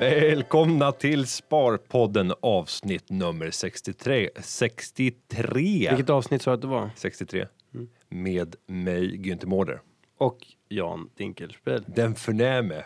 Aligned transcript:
Välkomna 0.00 0.92
till 0.92 1.26
Sparpodden 1.26 2.32
avsnitt 2.40 3.10
nummer 3.10 3.50
63. 3.50 4.30
63! 4.40 5.88
Vilket 5.90 6.10
avsnitt 6.10 6.42
sa 6.42 6.50
du 6.50 6.54
att 6.54 6.60
det 6.60 6.66
var? 6.66 6.90
63. 6.96 7.46
Med 8.08 8.56
mig, 8.66 9.16
Günther 9.18 9.46
Mårder. 9.46 9.80
Och 10.18 10.38
Jan 10.68 11.10
Dinkelspiel. 11.16 11.84
Den 11.86 12.14
förnäme. 12.14 12.84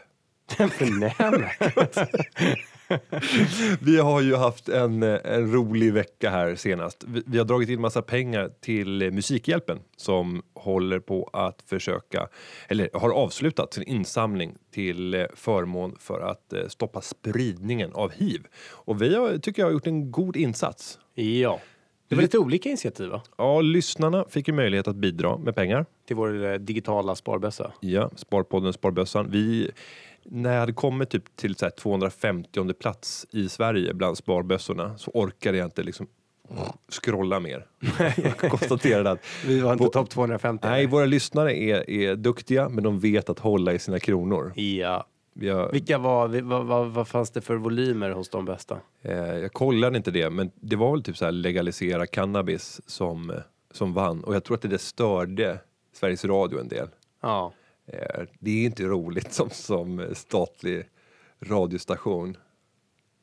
Den 0.58 0.70
förnäme. 0.70 1.50
Vi 3.80 3.98
har 3.98 4.20
ju 4.20 4.34
haft 4.34 4.68
en, 4.68 5.02
en 5.02 5.52
rolig 5.52 5.92
vecka 5.92 6.30
här 6.30 6.54
senast. 6.54 7.04
Vi, 7.08 7.22
vi 7.26 7.38
har 7.38 7.44
dragit 7.44 7.68
in 7.68 7.80
massa 7.80 8.02
pengar 8.02 8.50
till 8.60 9.10
Musikhjälpen 9.12 9.78
som 9.96 10.42
håller 10.54 11.00
på 11.00 11.30
att 11.32 11.62
försöka, 11.66 12.28
eller 12.68 12.90
har 12.92 13.10
avslutat 13.10 13.74
sin 13.74 13.84
insamling 13.84 14.54
till 14.74 15.14
eh, 15.14 15.24
förmån 15.34 15.96
för 16.00 16.20
att 16.20 16.52
eh, 16.52 16.68
stoppa 16.68 17.00
spridningen 17.00 17.92
av 17.92 18.12
hiv. 18.12 18.46
Och 18.70 19.02
vi 19.02 19.14
har, 19.14 19.38
tycker 19.38 19.62
jag 19.62 19.66
har 19.66 19.72
gjort 19.72 19.86
en 19.86 20.10
god 20.10 20.36
insats. 20.36 20.98
ja. 21.14 21.60
Det 22.08 22.16
var 22.16 22.22
lite 22.22 22.38
olika 22.38 22.68
initiativ 22.68 23.08
va? 23.08 23.22
Ja, 23.38 23.60
lyssnarna 23.60 24.24
fick 24.28 24.48
ju 24.48 24.54
möjlighet 24.54 24.88
att 24.88 24.96
bidra 24.96 25.38
med 25.38 25.54
pengar. 25.54 25.86
Till 26.06 26.16
vår 26.16 26.44
eh, 26.44 26.54
digitala 26.54 27.14
sparbössa. 27.14 27.72
Ja, 27.80 28.10
Sparpodden, 28.16 28.72
Sparbössan. 28.72 29.30
Vi, 29.30 29.70
när 30.24 30.52
jag 30.52 30.60
hade 30.60 30.72
kommit 30.72 31.10
typ 31.10 31.36
till 31.36 31.56
så 31.56 31.64
här 31.64 31.70
250 31.70 32.72
plats 32.72 33.26
i 33.30 33.48
Sverige 33.48 33.94
bland 33.94 34.16
sparbössorna 34.16 34.98
så 34.98 35.10
orkade 35.14 35.58
jag 35.58 35.66
inte 35.66 35.82
liksom 35.82 36.06
scrolla 36.88 37.40
mer. 37.40 37.66
jag 38.16 38.38
konstaterade 38.50 39.10
att 39.10 39.18
Vi 39.46 39.60
var 39.60 39.72
inte 39.72 39.88
topp 39.88 40.10
250. 40.10 40.66
nej, 40.68 40.86
våra 40.86 41.04
lyssnare 41.04 41.56
är, 41.56 41.90
är 41.90 42.16
duktiga 42.16 42.68
men 42.68 42.84
de 42.84 43.00
vet 43.00 43.28
att 43.30 43.38
hålla 43.38 43.72
i 43.72 43.78
sina 43.78 43.98
kronor. 43.98 44.52
Ja. 44.54 45.06
Har, 45.40 45.72
Vilka 45.72 45.98
var, 45.98 46.28
vad, 46.42 46.66
vad, 46.66 46.90
vad 46.90 47.08
fanns 47.08 47.30
det 47.30 47.40
för 47.40 47.56
volymer 47.56 48.10
hos 48.10 48.28
de 48.28 48.44
bästa? 48.44 48.78
eh, 49.02 49.14
jag 49.16 49.52
kollade 49.52 49.96
inte 49.96 50.10
det 50.10 50.30
men 50.30 50.50
det 50.54 50.76
var 50.76 50.90
väl 50.92 51.02
typ 51.02 51.16
så 51.16 51.24
här 51.24 51.32
legalisera 51.32 52.06
cannabis 52.06 52.80
som, 52.86 53.30
eh, 53.30 53.36
som 53.70 53.92
vann 53.92 54.24
och 54.24 54.34
jag 54.34 54.44
tror 54.44 54.54
att 54.56 54.62
det 54.62 54.68
där 54.68 54.78
störde 54.78 55.58
Sveriges 55.92 56.24
Radio 56.24 56.60
en 56.60 56.68
del. 56.68 56.88
Ja. 57.22 57.52
Eh, 57.92 58.24
Det 58.38 58.50
är 58.50 58.64
inte 58.64 58.84
roligt 58.84 59.32
som, 59.32 59.50
som 59.50 60.06
statlig 60.12 60.84
radiostation. 61.40 62.36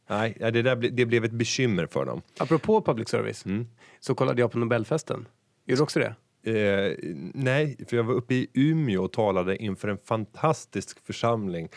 Nej, 0.10 0.38
det, 0.40 0.62
där 0.62 0.76
ble, 0.76 0.90
det 0.90 1.06
blev 1.06 1.26
ett 1.26 1.32
bekymmer 1.32 1.86
för 1.88 2.06
dem. 2.06 2.22
Apropå 2.38 2.82
public 2.82 3.10
service. 3.10 3.46
Mm. 3.46 3.68
Så 4.00 4.16
kollade 4.16 4.42
jag 4.42 4.52
på 4.52 4.58
Nobelfesten. 4.58 5.28
Gjorde 5.66 5.80
du 5.80 5.84
också 5.84 6.00
det? 6.00 6.16
Eh, 6.52 6.98
nej, 7.34 7.78
för 7.90 7.98
jag 7.98 8.04
var 8.04 8.14
uppe 8.14 8.36
i 8.36 8.48
Umeå 8.54 9.04
och 9.04 9.14
talade 9.14 9.58
inför 9.58 9.88
en 9.88 9.98
fantastisk 9.98 11.06
församling. 11.06 11.70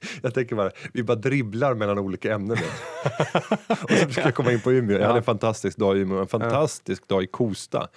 Jag 0.22 0.34
tänker 0.34 0.56
bara, 0.56 0.70
vi 0.92 1.02
bara 1.02 1.16
dribblar 1.16 1.74
mellan 1.74 1.98
olika 1.98 2.34
ämnen 2.34 2.56
nu. 2.60 2.66
och 3.82 3.90
så 3.90 4.06
försöker 4.06 4.28
jag 4.28 4.34
komma 4.34 4.52
in 4.52 4.60
på 4.60 4.72
Umeå. 4.72 4.98
Jag 4.98 5.06
hade 5.06 5.18
en 5.18 5.24
fantastisk 5.24 5.78
dag 5.78 5.96
i 5.96 6.00
Umeå, 6.00 6.18
en 6.20 6.26
fantastisk 6.26 7.08
dag 7.08 7.22
i 7.22 7.26
Kosta. 7.26 7.88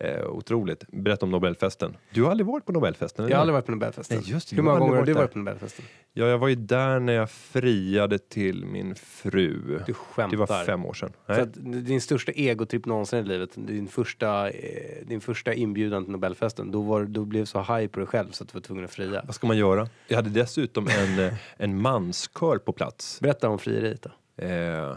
Eh, 0.00 0.26
otroligt. 0.26 0.84
Berätta 0.88 1.26
om 1.26 1.30
Nobelfesten. 1.30 1.96
Du 2.10 2.22
har 2.22 2.30
aldrig 2.30 2.46
varit 2.46 2.64
på 2.64 2.72
Nobelfesten? 2.72 3.24
eller? 3.24 3.32
Jag 3.32 3.36
har 3.36 3.40
aldrig 3.40 3.54
varit 3.54 3.66
på 3.66 3.72
Nobelfesten. 3.72 4.18
Nej, 4.18 4.30
just 4.30 4.52
Hur 4.52 4.62
många 4.62 4.78
gånger 4.78 4.96
har 4.96 5.04
du 5.04 5.12
varit 5.12 5.32
på 5.32 5.38
Nobelfesten? 5.38 5.84
Ja, 6.12 6.26
jag 6.26 6.38
var 6.38 6.48
ju 6.48 6.54
där 6.54 7.00
när 7.00 7.12
jag 7.12 7.30
friade 7.30 8.18
till 8.18 8.64
min 8.66 8.94
fru. 8.94 9.80
Du 9.86 9.94
skämtar. 9.94 10.30
Det 10.30 10.36
var 10.36 10.64
fem 10.64 10.86
år 10.86 10.94
sedan. 10.94 11.12
Så 11.26 11.32
Nej. 11.32 11.40
att 11.40 11.54
din 11.86 12.00
största 12.00 12.32
egotripp 12.32 12.86
någonsin 12.86 13.18
i 13.18 13.22
livet, 13.22 13.50
din 13.54 13.88
första, 13.88 14.50
eh, 14.50 15.06
din 15.06 15.20
första 15.20 15.54
inbjudan 15.54 16.04
till 16.04 16.12
Nobelfesten, 16.12 16.70
då, 16.70 16.82
var, 16.82 17.04
då 17.04 17.24
blev 17.24 17.44
så 17.44 17.58
high 17.58 17.86
på 17.86 18.00
dig 18.00 18.06
själv 18.06 18.30
så 18.30 18.44
att 18.44 18.48
du 18.48 18.54
var 18.54 18.60
tvungen 18.60 18.84
att 18.84 18.90
fria. 18.90 19.22
Vad 19.26 19.34
ska 19.34 19.46
man 19.46 19.56
göra? 19.56 19.88
Jag 20.08 20.16
hade 20.16 20.30
dessutom 20.30 20.88
en, 20.88 21.18
eh, 21.18 21.34
en 21.56 21.82
manskör 21.82 22.58
på 22.58 22.72
plats. 22.72 23.20
Berätta 23.20 23.48
om 23.48 23.58
frieriet 23.58 24.02
då. 24.02 24.44
Eh, 24.44 24.96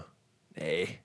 nej, 0.56 1.02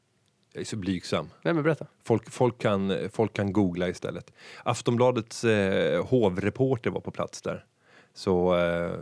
jag 0.52 0.60
är 0.60 0.64
så 0.64 0.76
blygsam. 0.76 1.30
Nej 1.42 1.54
men 1.54 1.62
berätta. 1.62 1.86
Folk, 2.04 2.30
folk, 2.30 2.58
kan, 2.58 3.08
folk 3.12 3.32
kan 3.32 3.52
googla 3.52 3.88
istället. 3.88 4.32
Aftonbladets 4.64 5.44
eh, 5.44 6.06
hovreporter 6.06 6.90
var 6.90 7.00
på 7.00 7.10
plats 7.10 7.42
där. 7.42 7.64
Så 8.14 8.56
eh, 8.56 8.92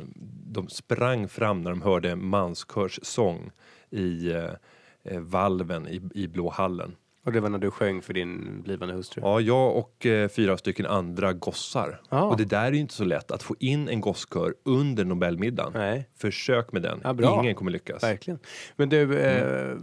de 0.47 0.69
sprang 0.69 1.29
fram 1.29 1.63
när 1.63 1.71
de 1.71 1.83
hörde 1.83 2.17
manskörs 2.17 3.01
sång 3.03 3.51
i 3.91 4.31
eh, 4.33 4.51
eh, 5.03 5.21
valven 5.21 5.89
i, 5.89 6.03
i 6.15 6.29
Blå 6.29 6.51
hallen. 6.51 6.97
Och 7.25 7.33
det 7.33 7.41
var 7.41 7.49
när 7.49 7.59
du 7.59 7.71
sjöng 7.71 8.03
för 8.03 8.13
din 8.15 8.63
blivande 8.63 8.95
hustru. 8.95 9.23
Ja, 9.25 9.41
jag 9.41 9.77
och 9.77 10.07
eh, 10.07 10.29
fyra 10.29 10.57
stycken 10.57 10.87
andra 10.87 11.33
gossar. 11.33 12.01
Ja. 12.11 12.23
Och 12.23 12.37
det 12.37 12.45
där 12.45 12.65
är 12.67 12.73
ju 12.73 12.79
inte 12.79 12.95
så 12.95 13.05
lätt 13.05 13.31
att 13.31 13.43
få 13.43 13.57
in 13.59 13.89
en 13.89 14.01
gosskör 14.01 14.55
under 14.65 15.05
Nobelmiddagen. 15.05 15.73
Nej, 15.75 16.09
Försök 16.17 16.73
med 16.73 16.83
den. 16.83 17.01
Ja, 17.05 17.13
bra. 17.13 17.41
Ingen 17.43 17.55
kommer 17.55 17.71
lyckas. 17.71 18.03
verkligen. 18.03 18.39
Men 18.77 18.89
du, 18.89 19.03
Mm. 19.03 19.71
eh, 19.71 19.77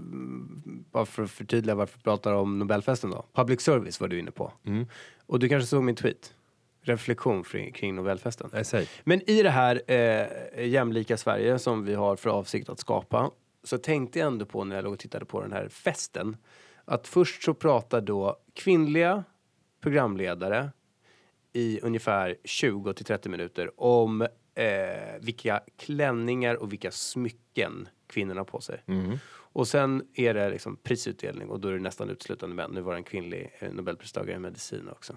bara 0.91 1.05
för 1.05 1.23
att 1.23 1.31
förtydliga 1.31 1.75
varför 1.75 1.97
vi 1.97 2.03
pratar 2.03 2.33
om 2.33 2.59
Nobelfesten 2.59 3.09
då. 3.09 3.25
Public 3.33 3.61
service 3.61 3.99
var 3.99 4.07
du 4.07 4.19
inne 4.19 4.31
på. 4.31 4.53
Mm. 4.65 4.85
Och 5.25 5.39
du 5.39 5.49
kanske 5.49 5.67
såg 5.67 5.83
min 5.83 5.95
tweet? 5.95 6.33
Reflektion 6.83 7.43
kring, 7.73 7.95
Nobelfesten. 7.95 8.49
Nej. 8.73 8.87
Men 9.03 9.29
i 9.29 9.43
det 9.43 9.49
här 9.49 9.81
eh, 9.87 10.67
jämlika 10.67 11.17
Sverige 11.17 11.59
som 11.59 11.85
vi 11.85 11.93
har 11.93 12.15
för 12.15 12.29
avsikt 12.29 12.69
att 12.69 12.79
skapa 12.79 13.31
så 13.63 13.77
tänkte 13.77 14.19
jag 14.19 14.27
ändå 14.27 14.45
på 14.45 14.63
när 14.63 14.75
jag 14.75 14.83
låg 14.83 14.93
och 14.93 14.99
tittade 14.99 15.25
på 15.25 15.41
den 15.41 15.51
här 15.51 15.67
festen 15.69 16.37
att 16.91 17.07
först 17.07 17.43
så 17.43 17.53
pratar 17.53 18.01
då 18.01 18.39
kvinnliga 18.53 19.23
programledare 19.81 20.69
i 21.53 21.79
ungefär 21.81 22.37
20 22.43 22.93
till 22.93 23.05
30 23.05 23.29
minuter 23.29 23.81
om 23.81 24.21
eh, 24.21 24.27
vilka 25.19 25.61
klänningar 25.77 26.55
och 26.55 26.71
vilka 26.73 26.91
smycken 26.91 27.87
kvinnorna 28.07 28.39
har 28.39 28.45
på 28.45 28.61
sig. 28.61 28.83
Mm. 28.85 29.17
Och 29.53 29.67
sen 29.67 30.07
är 30.13 30.33
det 30.33 30.49
liksom 30.49 30.75
prisutdelning 30.75 31.49
och 31.49 31.59
då 31.59 31.67
är 31.67 31.73
det 31.73 31.79
nästan 31.79 32.09
uteslutande 32.09 32.55
män. 32.55 32.71
Nu 32.71 32.81
var 32.81 32.93
det 32.93 32.99
en 32.99 33.03
kvinnlig 33.03 33.51
eh, 33.59 33.71
nobelpristagare 33.71 34.35
i 34.35 34.39
medicin 34.39 34.89
också. 34.89 35.13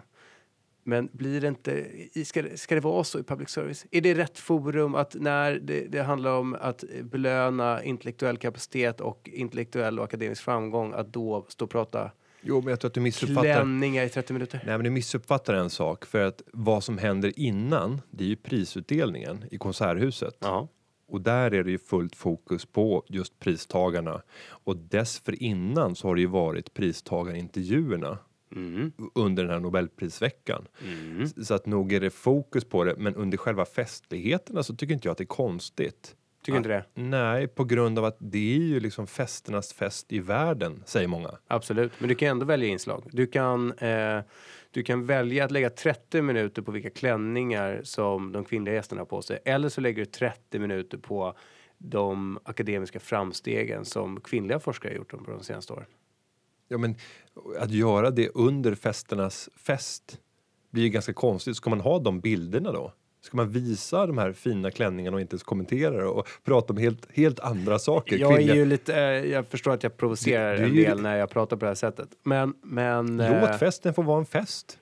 Men 0.84 1.08
blir 1.12 1.40
det 1.40 1.48
inte, 1.48 1.86
ska 2.24 2.42
det, 2.42 2.56
ska 2.60 2.74
det 2.74 2.80
vara 2.80 3.04
så 3.04 3.18
i 3.18 3.22
public 3.22 3.48
service? 3.48 3.86
Är 3.90 4.00
det 4.00 4.14
rätt 4.14 4.38
forum 4.38 4.94
att 4.94 5.14
när 5.14 5.52
det, 5.52 5.86
det 5.88 6.02
handlar 6.02 6.38
om 6.38 6.56
att 6.60 6.84
belöna 7.02 7.84
intellektuell 7.84 8.36
kapacitet 8.36 9.00
och 9.00 9.30
intellektuell 9.32 9.98
och 9.98 10.04
akademisk 10.04 10.42
framgång 10.42 10.92
att 10.92 11.12
då 11.12 11.46
stå 11.48 11.64
och 11.64 11.70
prata 11.70 12.10
Jo, 12.46 12.60
men 12.60 12.70
jag 12.70 12.80
tror 12.80 12.88
att 12.88 12.94
du 12.94 13.00
missuppfattar. 13.00 13.54
klänningar 13.54 14.04
i 14.04 14.08
30 14.08 14.32
minuter? 14.32 14.62
Nej, 14.66 14.76
men 14.78 14.84
du 14.84 14.90
missuppfattar 14.90 15.54
en 15.54 15.70
sak. 15.70 16.04
För 16.04 16.24
att 16.24 16.42
vad 16.52 16.84
som 16.84 16.98
händer 16.98 17.32
innan, 17.36 18.00
det 18.10 18.24
är 18.24 18.28
ju 18.28 18.36
prisutdelningen 18.36 19.44
i 19.50 19.58
Konserthuset. 19.58 20.36
Ja. 20.40 20.68
Och 21.08 21.20
där 21.20 21.54
är 21.54 21.64
det 21.64 21.70
ju 21.70 21.78
fullt 21.78 22.16
fokus 22.16 22.66
på 22.66 23.04
just 23.08 23.38
pristagarna. 23.38 24.22
Och 24.46 24.76
dessförinnan 24.76 25.94
så 25.94 26.08
har 26.08 26.14
det 26.14 26.20
ju 26.20 26.26
varit 26.26 26.74
pristagarintervjuerna 26.74 28.18
Mm. 28.54 28.92
under 29.14 29.42
den 29.42 29.52
här 29.52 29.60
Nobelprisveckan. 29.60 30.68
Mm. 30.84 31.28
Så 31.28 31.54
att 31.54 31.66
nog 31.66 31.92
är 31.92 32.00
det 32.00 32.10
fokus 32.10 32.64
på 32.64 32.84
det, 32.84 32.94
men 32.96 33.14
under 33.14 33.38
själva 33.38 33.64
festligheterna 33.64 34.62
så 34.62 34.74
tycker 34.74 34.94
inte 34.94 35.08
jag 35.08 35.12
att 35.12 35.18
det 35.18 35.24
är 35.24 35.26
konstigt. 35.26 36.16
Tycker 36.44 36.56
inte 36.56 36.68
det? 36.68 36.84
Nej, 36.94 37.48
på 37.48 37.64
grund 37.64 37.98
av 37.98 38.04
att 38.04 38.16
det 38.18 38.54
är 38.54 38.58
ju 38.58 38.80
liksom 38.80 39.06
festernas 39.06 39.72
fest 39.72 40.12
i 40.12 40.18
världen, 40.18 40.82
säger 40.86 41.08
många. 41.08 41.30
Absolut, 41.46 41.92
men 41.98 42.08
du 42.08 42.14
kan 42.14 42.28
ändå 42.28 42.46
välja 42.46 42.68
inslag. 42.68 43.08
Du 43.12 43.26
kan, 43.26 43.72
eh, 43.72 44.20
du 44.70 44.82
kan 44.82 45.06
välja 45.06 45.44
att 45.44 45.50
lägga 45.50 45.70
30 45.70 46.22
minuter 46.22 46.62
på 46.62 46.72
vilka 46.72 46.90
klänningar 46.90 47.80
som 47.84 48.32
de 48.32 48.44
kvinnliga 48.44 48.74
gästerna 48.74 49.00
har 49.00 49.06
på 49.06 49.22
sig. 49.22 49.38
Eller 49.44 49.68
så 49.68 49.80
lägger 49.80 50.04
du 50.04 50.10
30 50.10 50.58
minuter 50.58 50.98
på 50.98 51.36
de 51.78 52.38
akademiska 52.44 53.00
framstegen 53.00 53.84
som 53.84 54.20
kvinnliga 54.20 54.60
forskare 54.60 54.90
har 54.90 54.96
gjort 54.96 55.08
på 55.10 55.30
de 55.30 55.42
senaste 55.42 55.72
åren. 55.72 55.86
Ja, 56.68 56.78
men 56.78 56.96
att 57.58 57.70
göra 57.70 58.10
det 58.10 58.28
under 58.34 58.74
festernas 58.74 59.48
fest 59.56 60.20
blir 60.70 60.82
ju 60.82 60.88
ganska 60.88 61.12
konstigt. 61.12 61.56
Ska 61.56 61.70
man 61.70 61.80
ha 61.80 61.98
de 61.98 62.20
bilderna 62.20 62.72
då? 62.72 62.92
Ska 63.20 63.36
man 63.36 63.50
visa 63.50 64.06
de 64.06 64.18
här 64.18 64.32
fina 64.32 64.70
klänningarna 64.70 65.14
och 65.14 65.20
inte 65.20 65.34
ens 65.34 65.42
kommentera 65.42 65.96
det 65.96 66.04
och 66.04 66.28
prata 66.44 66.72
om 66.72 66.76
helt, 66.76 67.08
helt 67.12 67.40
andra 67.40 67.78
saker? 67.78 68.18
Jag 68.18 68.42
är 68.42 68.54
ju 68.54 68.64
lite, 68.64 68.94
eh, 68.94 69.00
jag 69.02 69.46
förstår 69.46 69.72
att 69.72 69.82
jag 69.82 69.96
provocerar 69.96 70.54
en 70.54 70.74
del 70.74 71.02
när 71.02 71.16
jag 71.16 71.30
pratar 71.30 71.56
på 71.56 71.64
det 71.64 71.70
här 71.70 71.74
sättet. 71.74 72.08
Men, 72.22 72.54
men... 72.62 73.20
eh, 73.20 73.40
Låt 73.40 73.58
festen 73.58 73.94
få 73.94 74.02
vara 74.02 74.18
en 74.18 74.26
fest. 74.26 74.78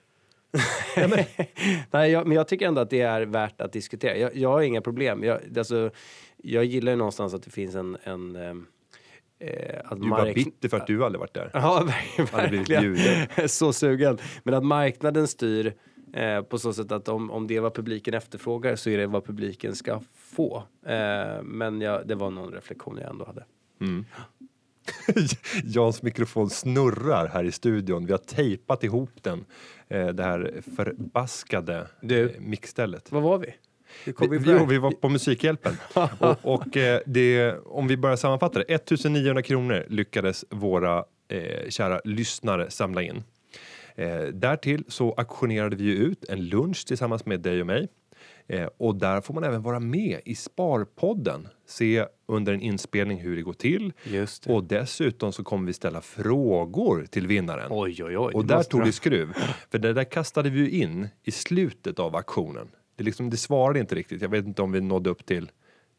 Nej, 1.91 2.11
jag, 2.11 2.27
men 2.27 2.37
jag 2.37 2.49
tycker 2.49 2.67
ändå 2.69 2.81
att 2.81 2.91
det 2.91 3.01
är 3.01 3.23
värt 3.23 3.61
att 3.61 3.73
diskutera. 3.73 4.17
Jag, 4.17 4.37
jag 4.37 4.49
har 4.49 4.63
inga 4.63 4.81
problem. 4.81 5.25
Jag, 5.25 5.59
alltså, 5.59 5.91
jag 6.37 6.65
gillar 6.65 6.93
ju 6.93 6.97
någonstans 6.97 7.35
att 7.35 7.43
det 7.43 7.51
finns 7.51 7.75
en... 7.75 7.97
en 8.05 8.37
eh, 8.37 8.55
att 9.85 10.01
Du 10.01 10.07
är 10.07 10.11
bara 10.11 10.33
bitter 10.33 10.69
för 10.69 10.77
att 10.77 10.87
du 10.87 11.05
aldrig 11.05 11.21
varit 11.21 11.35
där. 11.35 11.51
Ja, 11.53 11.89
verkligen. 12.33 12.97
Så 13.49 13.73
sugen. 13.73 14.19
Men 14.43 14.55
att 14.55 14.65
marknaden 14.65 15.29
styr 15.29 15.75
eh, 16.15 16.43
på 16.43 16.59
så 16.59 16.73
sätt 16.73 16.93
att 16.93 17.09
om, 17.09 17.31
om 17.31 17.47
det 17.47 17.57
är 17.57 17.61
vad 17.61 17.75
publiken 17.75 18.15
efterfrågar 18.15 18.77
så 18.77 18.91
är 18.91 18.99
det 18.99 19.07
vad 19.07 19.25
publiken 19.27 19.77
ska 19.77 20.01
få. 20.15 20.63
Eh, 20.87 21.43
men 21.43 21.81
jag, 21.81 22.09
det 22.09 22.15
var 22.15 22.31
någon 22.31 22.53
reflektion 22.53 22.99
jag 23.01 23.11
ändå 23.11 23.25
hade. 23.25 23.45
Mm. 23.81 24.05
Jans 25.65 26.03
mikrofon 26.03 26.51
snurrar 26.51 27.27
här 27.29 27.45
i 27.45 27.53
studion. 27.53 28.07
Vi 28.07 28.13
har 28.13 28.19
tejpat 28.19 28.85
ihop 28.85 29.11
den. 29.23 29.45
Eh, 29.89 30.07
det 30.07 30.23
här 30.23 30.63
förbaskade 30.77 31.87
Du. 32.01 32.31
eh, 32.31 32.41
mixstället. 32.41 33.13
Var 33.13 33.21
var 33.21 33.39
vi? 33.39 33.55
Vi, 34.05 34.13
jo, 34.45 34.67
vi 34.67 34.79
var 34.79 34.91
på 34.91 35.09
Musikhjälpen. 35.09 35.77
och 36.19 36.39
och 36.43 36.77
eh, 36.77 37.01
det, 37.07 37.55
om 37.65 37.89
vi 37.89 37.97
börjar 37.97 38.17
sammanfatta 38.17 38.59
det. 38.59 38.75
1900 38.75 39.43
kronor 39.43 39.87
lyckades 39.89 40.45
våra 40.51 41.05
eh, 41.29 41.69
kära 41.69 42.01
lyssnare 42.05 42.71
samla 42.71 43.03
in. 43.03 43.23
Eh, 43.95 44.23
därtill 44.23 44.85
så 44.89 45.13
auktionerade 45.13 45.77
vi 45.77 45.91
ut 45.91 46.25
en 46.29 46.49
lunch 46.49 46.87
tillsammans 46.87 47.27
med 47.27 47.41
dig 47.41 47.61
och 47.61 47.67
mig. 47.67 47.89
Eh, 48.47 48.69
och 48.77 48.97
där 48.97 49.21
får 49.21 49.35
man 49.35 49.45
även 49.45 49.63
vara 49.63 49.81
med 49.81 50.21
i 50.25 50.35
Sparpodden. 50.35 51.49
Se 51.67 52.07
under 52.27 52.53
en 52.53 52.61
inspelning 52.61 53.21
hur 53.21 53.37
det 53.37 53.43
går 53.43 53.53
till. 53.53 53.93
Det. 54.05 54.47
Och 54.47 54.65
dessutom 54.65 55.33
så 55.33 55.45
kommer 55.45 55.67
vi 55.67 55.73
ställa 55.73 56.01
frågor 56.01 57.07
till 57.11 57.27
vinnaren. 57.27 57.69
Oj, 57.71 58.05
oj, 58.05 58.19
oj. 58.19 58.35
Och 58.35 58.45
där 58.45 58.63
tog 58.63 58.85
det 58.85 58.93
skruv. 58.93 59.33
För 59.71 59.79
det 59.79 59.93
där 59.93 60.05
kastade 60.05 60.51
vi 60.51 60.59
ju 60.59 60.71
in 60.71 61.09
i 61.23 61.31
slutet 61.31 61.99
av 61.99 62.17
auktionen. 62.17 62.69
Det, 62.97 63.05
liksom, 63.05 63.31
det 63.31 63.37
svarade 63.37 63.79
inte 63.81 63.95
riktigt. 63.95 64.23
Jag 64.23 64.29
vet 64.29 64.45
inte 64.47 64.63
om 64.63 64.73
vi 64.73 64.81
nådde 64.81 65.11
upp 65.11 65.27
till 65.27 65.51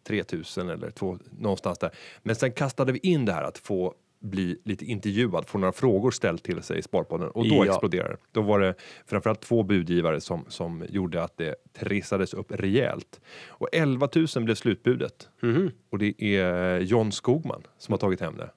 3000 0.07 0.69
eller 0.69 0.91
två, 0.91 1.17
någonstans 1.39 1.77
där. 1.79 1.91
Men 2.23 2.35
sen 2.35 2.51
kastade 2.51 2.91
vi 2.91 2.99
in 2.99 3.25
det 3.25 3.33
här 3.33 3.43
att 3.43 3.57
få 3.57 3.93
bli 4.19 4.59
lite 4.65 4.85
intervjuad, 4.85 5.47
få 5.47 5.57
några 5.57 5.71
frågor 5.71 6.11
ställt 6.11 6.43
till 6.43 6.63
sig 6.63 6.79
i 6.79 6.81
Sparpodden 6.81 7.29
och 7.29 7.47
då 7.49 7.55
Ja. 7.55 7.65
exploderade 7.65 8.09
det. 8.13 8.17
Då 8.31 8.41
var 8.41 8.59
det 8.59 8.75
framförallt 9.05 9.41
två 9.41 9.63
budgivare 9.63 10.21
som, 10.21 10.45
som 10.47 10.85
gjorde 10.89 11.23
att 11.23 11.37
det 11.37 11.55
trissades 11.79 12.33
upp 12.33 12.51
rejält. 12.51 13.21
Och 13.47 13.69
11 13.71 14.09
000 14.35 14.43
blev 14.45 14.55
slutbudet. 14.55 15.29
Mhm. 15.41 15.71
Och 15.89 15.97
det 15.99 16.23
är 16.37 16.79
John 16.79 17.11
Skogman 17.11 17.63
som 17.77 17.91
har 17.93 17.97
tagit 17.97 18.19
hem 18.21 18.37
det. 18.37 18.49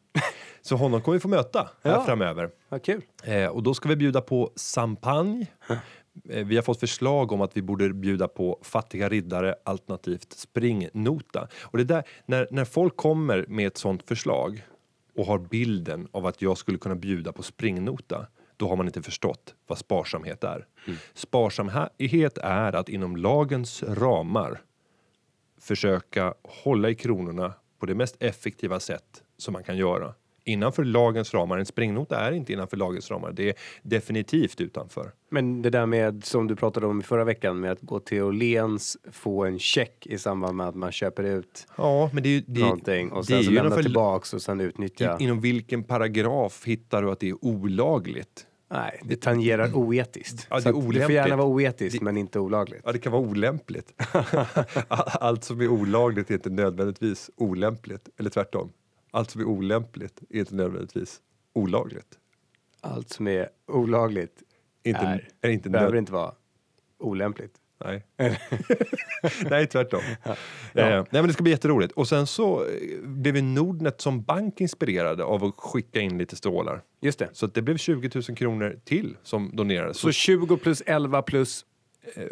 Så 0.63 0.77
honom 0.77 1.01
kommer 1.03 1.17
vi 1.17 1.21
få 1.21 1.29
möta 1.29 1.71
här 1.85 1.93
Ja. 1.93 2.05
framöver. 2.05 2.51
Vad 2.69 2.83
kul. 2.85 3.03
Eh, 3.25 3.47
och 3.49 3.63
då 3.63 3.75
ska 3.75 3.89
vi 3.89 3.97
bjuda 3.97 4.21
på 4.21 4.51
champagne. 4.75 5.47
Eh, 6.29 6.47
vi 6.47 6.57
har 6.57 6.63
fått 6.63 6.81
förslag 6.81 7.33
om 7.33 7.41
att 7.41 7.57
vi 7.57 7.63
borde 7.63 7.93
bjuda 7.93 8.29
på 8.29 8.59
fattiga 8.63 9.09
riddare 9.09 9.55
alternativt 9.65 10.33
springnota. 10.33 11.49
Och 11.63 11.79
det 11.79 11.85
där, 11.85 12.05
när, 12.27 12.49
när 12.51 12.65
folk 12.65 12.97
kommer 12.97 13.45
med 13.49 13.67
ett 13.67 13.77
sånt 13.77 14.03
förslag 14.03 14.67
och 15.17 15.27
har 15.27 15.39
bilden 15.39 16.09
av 16.11 16.27
att 16.27 16.43
jag 16.43 16.59
skulle 16.59 16.79
kunna 16.79 16.95
bjuda 16.95 17.33
på 17.33 17.43
springnota 17.43 18.27
då 18.57 18.69
har 18.69 18.77
man 18.77 18.87
inte 18.87 19.03
förstått 19.03 19.55
vad 19.67 19.79
sparsamhet 19.79 20.45
är. 20.45 20.67
Sparsamhet 21.15 22.39
är 22.39 22.73
att 22.73 22.89
inom 22.89 23.17
lagens 23.17 23.83
ramar 23.83 24.63
försöka 25.61 26.35
hålla 26.43 26.91
i 26.91 26.95
kronorna 26.95 27.53
på 27.79 27.87
det 27.87 27.95
mest 27.95 28.17
effektiva 28.21 28.81
sätt 28.81 29.23
som 29.37 29.53
man 29.53 29.65
kan 29.65 29.77
göra. 29.77 30.15
Innanför 30.49 30.85
lagens 30.85 31.35
ramar, 31.35 31.59
en 31.59 31.67
springnota 31.67 32.21
är 32.21 32.33
inte 32.33 32.53
innanför 32.53 32.77
lagens 32.77 33.11
ramar, 33.11 33.33
det 33.33 33.49
är 33.49 33.55
definitivt 33.83 34.61
utanför. 34.61 35.13
Men 35.31 35.63
det 35.63 35.71
där 35.71 35.87
med 35.87 36.25
som 36.25 36.47
du 36.47 36.57
pratade 36.57 36.87
om 36.87 37.01
i 37.01 37.03
förra 37.03 37.25
veckan 37.25 37.61
med 37.61 37.73
att 37.73 37.81
gå 37.81 38.01
till 38.01 38.23
Åhléns, 38.23 38.97
få 39.13 39.45
en 39.45 39.59
check 39.59 40.07
i 40.07 40.19
samband 40.19 40.57
med 40.57 40.69
att 40.69 40.75
man 40.75 40.93
köper 40.93 41.23
ut 41.23 41.67
Ja, 41.77 42.11
men 42.13 42.23
det 42.23 42.29
är 42.29 42.31
ju... 42.31 42.43
Det, 42.47 42.61
någonting 42.61 43.13
och 43.13 43.27
sen 43.27 43.45
så 43.45 43.51
lämna 43.51 43.77
tillbaks 43.77 44.35
och 44.35 44.43
sen 44.43 44.61
utnyttja. 44.61 45.17
i- 45.21 45.25
Inom 45.25 45.41
vilken 45.41 45.85
paragraf 45.85 46.63
hittar 46.67 47.03
du 47.03 47.11
att 47.11 47.21
det 47.21 47.29
är 47.29 47.45
olagligt? 47.45 48.47
Nej, 48.71 49.01
det 49.05 49.17
tangerar 49.21 49.75
oetiskt. 49.77 50.47
Ja, 50.51 50.61
det 50.61 50.69
är 50.69 50.93
det 50.93 51.01
får 51.05 51.11
gärna 51.13 51.37
vara 51.37 51.47
oetiskt 51.49 51.99
Det- 51.99 52.05
men 52.05 52.17
inte 52.17 52.39
olagligt. 52.39 52.81
Ja, 52.85 52.93
det 52.93 52.99
kan 52.99 53.13
vara 53.13 53.23
olämpligt. 53.23 53.93
Allt 54.89 55.45
som 55.45 55.61
är 55.61 55.69
olagligt 55.69 56.31
är 56.31 56.35
inte 56.35 56.51
nödvändigtvis 56.51 57.31
olämpligt, 57.37 58.09
eller 58.19 58.31
tvärtom. 58.31 58.73
Allt 59.11 59.31
som 59.31 59.41
är 59.41 59.45
olämpligt 59.45 60.23
är 60.31 60.39
inte 60.39 60.55
nödvändigtvis 60.55 61.21
olagligt. 61.53 62.19
Allt 62.81 63.09
som 63.09 63.29
är 63.29 63.49
olagligt 63.67 64.43
Inte, 64.83 65.01
är, 65.01 65.29
är 65.41 65.51
inte 65.51 65.71
behöver 65.71 65.97
inte 65.97 66.13
vara 66.13 66.33
olämpligt. 66.99 67.55
Nej. 67.85 68.07
nej, 69.51 69.67
tvärtom. 69.67 70.01
Eh, 70.75 70.89
nej, 70.89 71.05
men 71.11 71.27
det 71.27 71.33
ska 71.33 71.43
bli 71.43 71.53
jätteroligt. 71.53 71.93
Och 71.93 72.09
sen 72.09 72.27
så 72.27 72.65
eh, 72.65 73.01
blev 73.03 73.37
ju 73.37 73.43
Nordnet 73.43 74.01
som 74.01 74.23
bank 74.23 74.61
inspirerade 74.61 75.25
av 75.25 75.45
att 75.45 75.55
skicka 75.57 76.01
in 76.01 76.19
lite 76.19 76.37
stålar. 76.37 76.83
Just 77.01 77.19
det. 77.19 77.29
Så 77.33 77.47
det 77.47 77.63
blev 77.63 77.77
20 77.77 78.11
000 78.15 78.23
kronor 78.37 78.81
till 78.85 79.17
som 79.23 79.51
donerades. 79.57 79.97
Så 79.97 80.13
20 80.13 80.57
plus 80.57 80.83
11 80.87 81.23
plus 81.23 81.67
eh, 82.15 82.27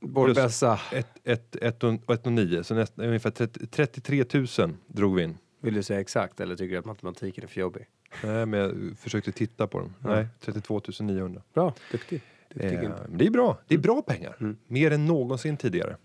vår 0.00 0.34
bästa. 0.34 0.80
ett, 0.92 1.06
ett, 1.24 1.56
ett, 1.56 1.84
och, 1.84 2.14
ett 2.14 2.26
och 2.26 2.32
nio, 2.32 2.64
så 2.64 2.74
nästan, 2.74 3.04
ungefär 3.04 3.30
30, 3.30 3.66
33 3.66 4.24
000 4.32 4.46
drog 4.86 5.16
vi 5.16 5.22
in. 5.22 5.38
Vill 5.60 5.74
du 5.74 5.82
säga 5.82 6.00
exakt 6.00 6.40
eller 6.40 6.56
tycker 6.56 6.72
du 6.72 6.78
att 6.78 6.84
matematiken 6.84 7.44
är 7.44 7.48
för 7.48 7.60
jobbig? 7.60 7.86
Nej, 8.24 8.46
men 8.46 8.60
jag 8.60 8.98
försökte 8.98 9.32
titta 9.32 9.66
på 9.66 9.78
dem. 9.78 9.94
Nej, 10.00 10.26
32 10.40 10.80
900. 11.00 11.42
Bra, 11.54 11.74
duktig. 11.92 12.22
duktig 12.54 12.72
Eh, 12.72 12.90
men 13.08 13.18
det 13.18 13.26
är 13.26 13.30
bra. 13.30 13.58
Det 13.68 13.74
är 13.74 13.78
bra 13.78 14.02
pengar. 14.02 14.36
Mm. 14.40 14.56
Mer 14.66 14.90
än 14.90 15.06
någonsin 15.06 15.56
tidigare. 15.56 15.96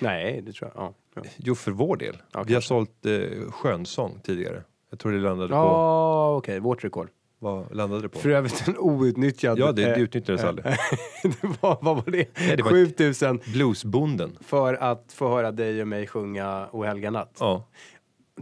Nej, 0.00 0.42
det 0.46 0.52
tror 0.52 0.70
jag. 0.74 0.82
Ja, 0.84 0.94
ja. 1.14 1.22
Jo, 1.36 1.54
för 1.54 1.70
vår 1.70 1.96
del. 1.96 2.16
Ja, 2.32 2.42
vi 2.42 2.54
har 2.54 2.60
sålt 2.60 3.06
eh, 3.06 3.50
skönsång 3.50 4.20
tidigare. 4.22 4.62
Jag 4.90 4.98
tror 4.98 5.12
det 5.12 5.18
landade 5.18 5.48
på... 5.48 5.54
Ja, 5.54 6.36
okej, 6.36 6.60
vårt 6.60 6.84
rekord. 6.84 7.08
Vad 7.38 7.76
landade 7.76 8.02
det 8.02 8.08
på? 8.08 8.18
För 8.18 8.30
övrigt 8.30 8.68
en 8.68 8.78
outnyttjad. 8.78 9.58
Ja, 9.58 9.72
det, 9.72 9.82
det 9.84 9.94
eh, 9.94 10.02
utnyttjades 10.02 10.44
aldrig. 10.44 10.66
det 11.22 11.56
var, 11.60 11.78
vad 11.82 11.96
var 11.96 12.10
det? 12.12 12.38
Nej, 12.38 12.56
det 12.56 12.62
var- 12.62 12.70
7000 12.86 13.40
Bluesbonden. 13.52 14.38
för 14.40 14.74
att 14.74 15.12
få 15.12 15.28
höra 15.28 15.52
dig 15.52 15.80
och 15.82 15.88
mig 15.88 16.06
sjunga 16.06 16.68
O 16.72 16.82
helga 16.84 17.10
natt. 17.10 17.36
Ja. 17.40 17.66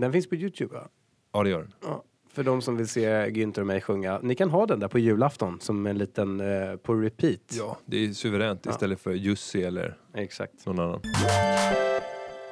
Den 0.01 0.13
finns 0.13 0.29
på 0.29 0.35
Youtube 0.35 0.75
va? 0.75 0.89
ja, 1.33 1.43
det 1.43 1.51
gör 1.51 1.59
den. 1.61 1.73
Ja. 1.83 2.05
För 2.33 2.43
de 2.45 2.63
som 2.63 2.77
vill 2.77 2.89
se 2.89 3.09
Günther 3.31 3.61
och 3.61 3.67
mig 3.67 3.81
sjunga. 3.81 4.19
Ni 4.23 4.35
kan 4.35 4.51
ha 4.51 4.67
den 4.67 4.81
där 4.81 4.89
på 4.89 4.99
julafton 4.99 5.61
som 5.61 5.87
en 5.87 5.99
liten 5.99 6.41
eh, 6.41 6.77
på 6.77 6.95
repeat. 6.95 7.41
Ja, 7.59 7.79
det 7.87 8.05
är 8.05 8.13
suveränt 8.13 8.61
Ja. 8.65 8.71
istället 8.71 9.01
för 9.01 9.13
Jussi 9.13 9.63
eller 9.63 9.97
Exakt. 10.15 10.67
någon 10.67 10.79
annan. 10.79 11.01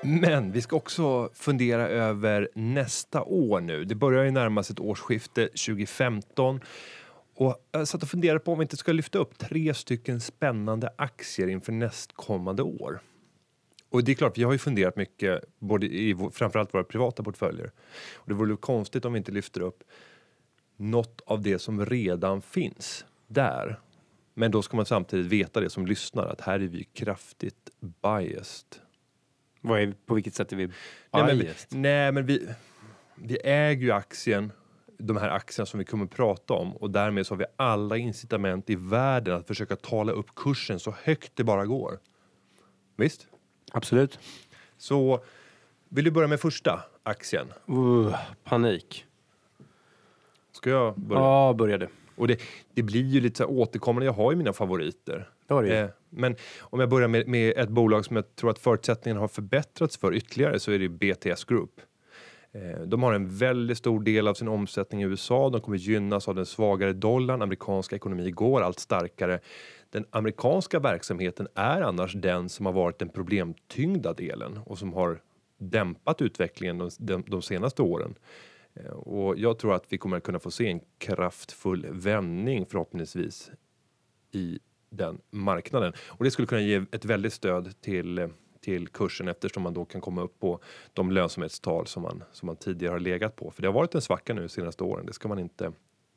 Men 0.03 0.53
vi 0.53 0.63
ska 0.63 0.77
också 0.77 1.31
fundera 1.35 1.89
över 1.89 2.49
nästa 2.55 3.23
år 3.23 3.61
nu. 3.61 3.85
Det 3.85 3.95
börjar 3.95 4.25
ju 4.25 4.31
närma 4.31 4.63
sig 4.63 4.75
ett 4.75 4.81
årsskifte 4.81 5.47
2015. 5.47 6.61
Och 7.37 7.57
jag 7.73 7.89
satt 7.89 8.03
och 8.03 8.09
funderade 8.09 8.41
på 8.41 8.53
om 8.53 8.59
vi 8.59 8.63
inte 8.63 8.77
ska 8.77 8.93
lyfta 8.93 9.19
upp 9.19 9.39
tre 9.39 9.75
stycken 9.75 10.21
spännande 10.21 10.91
aktier 10.99 11.49
inför 11.49 11.73
nästkommande 11.73 12.63
år. 12.63 13.01
Och 13.89 14.05
det 14.05 14.13
är 14.13 14.17
klart, 14.17 14.39
vi 14.39 14.43
har 14.43 14.53
ju 14.53 14.59
funderat 14.59 14.97
mycket, 14.97 15.45
både 15.59 15.87
i 15.87 16.17
framförallt 16.33 16.75
våra 16.75 16.85
privata 16.85 17.23
portföljer. 17.23 17.73
Och 18.15 18.29
det 18.29 18.35
vore 18.35 18.57
konstigt 18.57 19.05
om 19.05 19.13
vi 19.13 19.19
inte 19.19 19.33
lyfter 19.33 19.61
upp 19.61 19.85
något 20.77 21.21
av 21.27 21.43
det 21.43 21.59
som 21.59 21.87
redan 21.87 22.43
finns 22.43 23.05
där. 23.27 23.81
Men 24.35 24.51
då 24.51 24.63
ska 24.63 24.77
man 24.77 24.87
samtidigt 24.87 25.27
veta 25.27 25.61
det 25.61 25.71
som 25.71 25.87
lyssnar, 25.87 26.27
att 26.27 26.41
här 26.41 26.55
är 26.55 26.69
vi 26.69 26.85
kraftigt 26.85 27.71
biased. 28.03 28.83
Vad 29.61 29.81
är, 29.81 29.95
på 30.07 30.15
vilket 30.15 30.35
sätt 30.35 30.53
är 30.53 30.57
vi 30.57 30.67
Nej 30.67 31.25
men, 31.25 31.39
biased? 31.39 31.67
vi, 31.71 31.79
nej, 31.79 32.13
men 32.13 32.27
vi, 32.27 32.49
vi 33.15 33.39
äger 33.45 33.83
ju 33.83 33.93
aktien, 33.93 34.53
de 34.99 35.17
här 35.17 35.29
aktierna 35.29 35.67
som 35.67 35.79
vi 35.79 35.85
kommer 35.85 36.05
att 36.05 36.11
prata 36.11 36.55
om 36.55 36.77
och 36.77 36.91
därmed 36.91 37.27
så 37.27 37.35
har 37.35 37.39
vi 37.39 37.45
alla 37.57 37.97
incitament 37.97 38.71
i 38.71 38.75
världen 38.77 39.37
att 39.37 39.47
försöka 39.47 39.77
tala 39.77 40.13
upp 40.13 40.35
kursen 40.35 40.81
så 40.81 40.95
högt 41.03 41.33
det 41.35 41.45
bara 41.45 41.67
går. 41.67 41.99
Visst? 42.97 43.27
Absolut. 43.77 44.19
Så 44.77 45.21
vill 45.89 46.05
du 46.05 46.11
börja 46.11 46.29
med 46.29 46.41
första 46.41 46.81
aktien? 47.03 47.47
Uh, 47.71 48.17
panik. 48.45 49.05
Ska 50.53 50.71
jag 50.71 50.99
börja? 50.99 51.23
Ja, 51.23 51.55
började. 51.59 51.89
Och 52.17 52.29
det, 52.29 52.41
det 52.75 52.83
blir 52.83 53.05
ju 53.05 53.21
lite 53.21 53.45
återkommande, 53.45 54.07
jag 54.07 54.13
har 54.13 54.33
ju 54.33 54.37
mina 54.37 54.53
favoriter. 54.53 55.31
Du. 55.49 55.73
Eh, 55.73 55.89
men 56.11 56.37
om 56.61 56.81
jag 56.81 56.89
börjar 56.89 57.09
med, 57.09 57.29
med 57.29 57.59
ett 57.59 57.69
bolag 57.69 58.05
som 58.05 58.17
jag 58.17 58.37
tror 58.37 58.51
att 58.51 58.59
förutsättningarna 58.59 59.21
har 59.21 59.29
förbättrats 59.29 59.97
för 59.97 60.15
ytterligare 60.15 60.61
så 60.61 60.73
är 60.73 60.79
det 60.79 60.89
BTS 60.89 61.45
Group. 61.45 61.81
Eh, 62.53 62.81
de 62.81 63.03
har 63.03 63.13
en 63.13 63.37
väldigt 63.37 63.79
stor 63.79 64.01
del 64.01 64.29
av 64.29 64.35
sin 64.35 64.49
omsättning 64.49 65.03
i 65.03 65.05
USA. 65.05 65.51
De 65.51 65.61
kommer 65.61 65.79
gynnas 65.79 66.29
av 66.29 66.35
den 66.35 66.47
svagare 66.47 66.93
dollarn. 66.93 67.43
Amerikanska 67.43 67.97
ekonomi 67.97 68.31
går 68.31 68.61
allt 68.61 68.79
starkare. 68.79 69.41
Den 69.97 70.07
amerikanska 70.11 70.79
verksamheten 70.79 71.49
är 71.55 71.81
annars 71.81 72.13
den 72.15 72.49
som 72.49 72.67
har 72.67 72.73
varit 72.73 72.99
den 72.99 73.09
problemtyngda 73.09 74.13
delen 74.13 74.59
och 74.67 74.79
som 74.79 74.93
har 74.93 75.23
dämpat 75.59 76.23
utvecklingen 76.23 76.79
de, 76.79 76.91
de, 76.99 77.25
de 77.27 77.43
senaste 77.43 77.83
åren. 77.83 78.15
Eh, 78.75 78.91
och 78.91 79.39
jag 79.39 79.59
tror 79.59 79.75
att 79.75 79.85
vi 79.89 79.99
kommer 79.99 80.17
att 80.17 80.23
kunna 80.23 80.39
få 80.39 80.51
se 80.51 80.71
en 80.71 80.81
kraftfull 80.99 81.87
vändning 81.91 82.67
förhoppningsvis 82.67 83.51
i 84.33 84.59
den 84.91 85.21
marknaden. 85.31 85.93
Och 86.07 86.25
det 86.25 86.31
skulle 86.31 86.49
kunna 86.49 86.61
ge 86.61 86.85
ett 86.93 87.05
väldigt 87.05 87.33
stöd 87.33 87.81
till, 87.81 88.29
till 88.61 88.89
kursen 88.89 89.29
eftersom 89.29 89.63
man 89.63 89.75
då 89.75 89.85
kan 89.85 90.01
komma 90.01 90.23
upp 90.23 90.41
på 90.41 90.61
de 90.93 91.11
lönsamhetstal 91.11 91.87
som 91.87 92.03
man, 92.03 92.25
som 92.33 92.47
man 92.47 92.57
tidigare 92.57 92.93
har 92.93 93.01
legat 93.01 93.37
på. 93.37 93.51
För 93.51 93.63
det 93.63 93.69
har 93.69 93.73
varit 93.73 93.95
en 93.95 94.01
svacka 94.01 94.35
nu 94.35 94.41
de 94.41 94.49
senaste 94.49 94.85
åren, 94.85 95.07
det 95.07 95.13
ska 95.13 95.29
man 95.29 95.39
inte, 95.39 95.73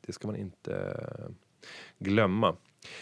det 0.06 0.12
ska 0.12 0.26
man 0.26 0.36
inte 0.36 0.74
eh, 1.18 1.30
glömma. 1.98 2.56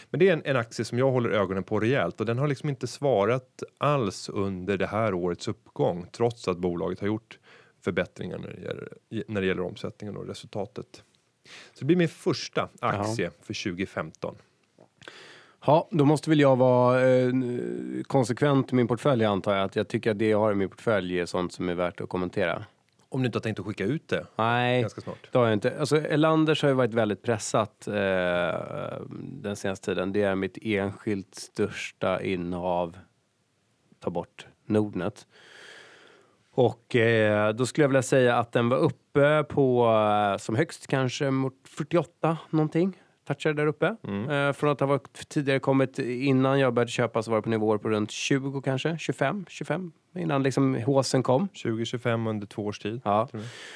Men 0.09 0.19
det 0.19 0.29
är 0.29 0.33
en, 0.33 0.41
en 0.45 0.55
aktie 0.55 0.85
som 0.85 0.97
jag 0.97 1.11
håller 1.11 1.29
ögonen 1.29 1.63
på 1.63 1.79
rejält 1.79 2.19
och 2.19 2.25
den 2.25 2.37
har 2.37 2.47
liksom 2.47 2.69
inte 2.69 2.87
svarat 2.87 3.63
alls 3.77 4.29
under 4.29 4.77
det 4.77 4.87
här 4.87 5.13
årets 5.13 5.47
uppgång 5.47 6.07
trots 6.11 6.47
att 6.47 6.57
bolaget 6.57 6.99
har 6.99 7.07
gjort 7.07 7.39
förbättringar 7.81 8.37
när 8.37 8.49
det 8.49 8.61
gäller, 8.61 8.93
när 9.27 9.41
det 9.41 9.47
gäller 9.47 9.63
omsättningen 9.63 10.17
och 10.17 10.27
resultatet. 10.27 11.03
Så 11.73 11.79
det 11.79 11.85
blir 11.85 11.97
min 11.97 12.09
första 12.09 12.69
aktie 12.79 13.31
för 13.41 13.63
2015. 13.63 14.35
Ja, 15.65 15.87
då 15.91 16.05
måste 16.05 16.29
väl 16.29 16.39
jag 16.39 16.55
vara 16.55 17.09
eh, 17.09 17.31
konsekvent 18.03 18.71
i 18.71 18.75
min 18.75 18.87
portfölj 18.87 19.25
antar 19.25 19.55
jag. 19.55 19.63
Att 19.65 19.75
jag 19.75 19.87
tycker 19.87 20.11
att 20.11 20.19
det 20.19 20.29
jag 20.29 20.39
har 20.39 20.51
i 20.51 20.55
min 20.55 20.69
portfölj 20.69 21.19
är 21.19 21.25
sånt 21.25 21.53
som 21.53 21.69
är 21.69 21.75
värt 21.75 22.01
att 22.01 22.09
kommentera. 22.09 22.65
Om 23.11 23.21
du 23.21 23.25
inte 23.25 23.35
har 23.37 23.41
tänkt 23.41 23.59
att 23.59 23.65
skicka 23.65 23.83
ut 23.83 24.07
det 24.07 24.25
Nej, 24.35 24.81
ganska 24.81 25.01
snart. 25.01 25.29
det 25.31 25.37
har 25.37 25.45
jag 25.45 25.53
inte. 25.53 25.79
Alltså, 25.79 25.97
Elanders 25.97 26.61
har 26.61 26.69
ju 26.69 26.75
varit 26.75 26.93
väldigt 26.93 27.21
pressat 27.21 27.87
eh, 27.87 27.93
den 29.21 29.55
senaste 29.55 29.85
tiden. 29.85 30.13
Det 30.13 30.21
är 30.23 30.35
mitt 30.35 30.57
enskilt 30.61 31.35
största 31.35 32.21
innehav. 32.23 32.97
Ta 33.99 34.09
bort 34.09 34.47
Nordnet. 34.65 35.27
Och 36.51 36.95
eh, 36.95 37.53
då 37.53 37.65
skulle 37.65 37.83
jag 37.83 37.89
vilja 37.89 38.01
säga 38.01 38.35
att 38.35 38.51
den 38.51 38.69
var 38.69 38.77
uppe 38.77 39.43
på 39.43 39.85
eh, 40.33 40.37
som 40.37 40.55
högst 40.55 40.87
kanske 40.87 41.31
mot 41.31 41.55
48 41.67 42.37
någonting. 42.49 43.01
Touchade 43.29 43.61
där 43.61 43.67
uppe. 43.67 43.95
Eh, 44.29 44.53
från 44.53 44.69
att 44.69 44.79
ha 44.79 44.87
varit 44.87 45.29
tidigare 45.29 45.59
kommit 45.59 45.99
innan 45.99 46.59
jag 46.59 46.73
började 46.73 46.91
köpa 46.91 47.23
så 47.23 47.31
var 47.31 47.37
det 47.37 47.41
på 47.41 47.49
nivåer 47.49 47.77
på 47.77 47.89
runt 47.89 48.11
20 48.11 48.61
kanske, 48.61 48.97
25, 48.97 49.45
25 49.49 49.91
innan 50.15 50.43
liksom 50.43 50.75
håsen 50.75 51.23
kom. 51.23 51.47
2025 51.47 52.27
under 52.27 52.47
två 52.47 52.65
års 52.65 52.79
tid. 52.79 53.01
Ja. 53.03 53.27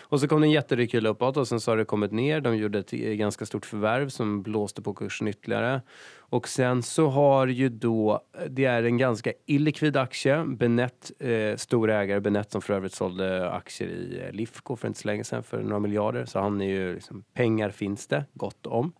Och 0.01 0.19
så 0.19 0.27
kom 0.27 0.41
det 0.41 0.47
en 0.47 0.51
jätterekyl 0.51 1.07
uppåt 1.07 1.37
och 1.37 1.47
sen 1.47 1.59
så 1.59 1.71
har 1.71 1.77
det 1.77 1.85
kommit 1.85 2.11
ner. 2.11 2.41
De 2.41 2.57
gjorde 2.57 2.79
ett 2.79 2.93
eh, 2.93 2.99
ganska 2.99 3.45
stort 3.45 3.65
förvärv 3.65 4.09
som 4.09 4.43
blåste 4.43 4.81
på 4.81 4.93
kursen 4.93 5.27
ytterligare. 5.27 5.81
Och 6.17 6.47
sen 6.47 6.83
så 6.83 7.09
har 7.09 7.47
ju 7.47 7.69
då, 7.69 8.21
det 8.49 8.65
är 8.65 8.83
en 8.83 8.97
ganska 8.97 9.33
illikvid 9.45 9.97
aktie. 9.97 10.45
Benett, 10.45 11.11
eh, 11.19 11.55
stora 11.57 12.01
ägare, 12.01 12.19
Benett 12.19 12.51
som 12.51 12.61
för 12.61 12.73
övrigt 12.73 12.93
sålde 12.93 13.51
aktier 13.51 13.87
i 13.87 14.21
eh, 14.25 14.31
Lifco 14.31 14.75
för 14.75 14.87
inte 14.87 14.99
så 14.99 15.07
länge 15.07 15.23
sedan 15.23 15.43
för 15.43 15.63
några 15.63 15.79
miljarder. 15.79 16.25
Så 16.25 16.39
han 16.39 16.61
är 16.61 16.65
ju, 16.65 16.93
liksom, 16.93 17.23
pengar 17.33 17.69
finns 17.69 18.07
det 18.07 18.25
gott 18.33 18.65
om. 18.65 18.93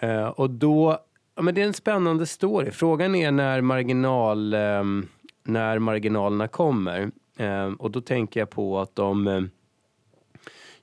Eh, 0.00 0.28
och 0.28 0.50
då, 0.50 0.98
ja 1.34 1.42
men 1.42 1.54
det 1.54 1.62
är 1.62 1.66
en 1.66 1.74
spännande 1.74 2.26
story. 2.26 2.70
Frågan 2.70 3.14
är 3.14 3.30
när 3.30 3.60
marginal, 3.60 4.54
eh, 4.54 4.84
när 5.44 5.78
marginalerna 5.78 6.48
kommer. 6.48 7.10
Eh, 7.36 7.72
och 7.78 7.90
då 7.90 8.00
tänker 8.00 8.40
jag 8.40 8.50
på 8.50 8.78
att 8.78 8.96
de 8.96 9.26
eh, 9.26 9.40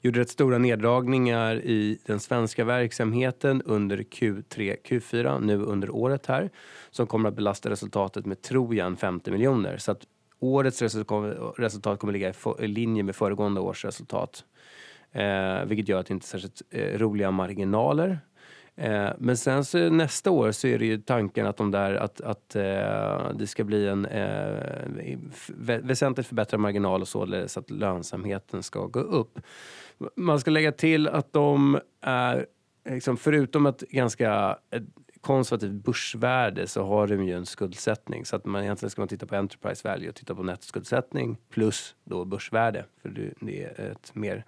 gjorde 0.01 0.19
rätt 0.19 0.29
stora 0.29 0.57
neddragningar 0.57 1.55
i 1.55 1.99
den 2.05 2.19
svenska 2.19 2.65
verksamheten 2.65 3.61
under 3.61 3.97
Q3, 3.97 4.75
Q4 4.85 5.39
nu 5.41 5.61
under 5.61 5.89
året 5.89 6.25
här 6.25 6.49
som 6.91 7.07
kommer 7.07 7.29
att 7.29 7.35
belasta 7.35 7.69
resultatet 7.69 8.25
med, 8.25 8.41
tror 8.41 8.75
jag, 8.75 8.99
50 8.99 9.31
miljoner. 9.31 9.77
Så 9.77 9.91
att 9.91 10.01
årets 10.39 10.81
resultat, 10.81 11.07
kommer 11.07 11.95
kommer 11.95 12.13
ligga 12.13 12.29
i, 12.29 12.33
i 12.59 12.67
linje 12.67 13.03
med 13.03 13.15
föregående 13.15 13.61
års 13.61 13.85
resultat. 13.85 14.43
Eh, 15.11 15.65
vilket 15.65 15.89
gör 15.89 15.99
att 15.99 16.05
det 16.05 16.13
inte 16.13 16.25
är 16.25 16.27
särskilt 16.27 16.61
eh, 16.69 16.99
roliga 16.99 17.31
marginaler. 17.31 18.19
Eh, 18.77 19.09
men 19.17 19.37
sen 19.37 19.65
så 19.65 19.89
nästa 19.89 20.31
år 20.31 20.51
så 20.51 20.67
är 20.67 20.79
det 20.79 20.85
ju 20.85 20.97
tanken 20.97 21.45
att 21.45 21.57
de 21.57 21.71
där 21.71 21.93
att, 21.93 22.21
att 22.21 22.55
eh, 22.55 23.31
det 23.35 23.47
ska 23.47 23.63
bli 23.63 23.87
en 23.87 24.05
eh, 24.05 25.17
väsentligt 25.65 26.27
förbättrad 26.27 26.59
marginal 26.59 27.01
och 27.01 27.07
således 27.07 27.57
att 27.57 27.69
lönsamheten 27.69 28.63
ska 28.63 28.85
gå 28.85 28.99
upp. 28.99 29.39
Man 30.15 30.39
ska 30.39 30.51
lägga 30.51 30.71
till 30.71 31.07
att 31.07 31.33
de 31.33 31.79
är, 32.01 32.45
liksom, 32.89 33.17
förutom 33.17 33.65
att 33.65 33.79
ganska 33.79 34.57
konservativt 35.21 35.71
börsvärde 35.71 36.67
så 36.67 36.83
har 36.83 37.07
de 37.07 37.27
ju 37.27 37.33
en 37.33 37.45
skuldsättning. 37.45 38.25
Så 38.25 38.35
att 38.35 38.45
man 38.45 38.63
egentligen 38.63 38.89
ska 38.89 39.01
man 39.01 39.07
titta 39.07 39.25
på 39.25 39.35
enterprise 39.35 39.87
value 39.87 40.09
och 40.09 40.15
titta 40.15 40.35
på 40.35 40.43
nettoskuldsättning 40.43 41.37
plus 41.49 41.95
då 42.03 42.25
börsvärde. 42.25 42.85
För 43.01 43.33
det 43.39 43.63
är 43.63 43.91
ett 43.91 44.15
mer 44.15 44.45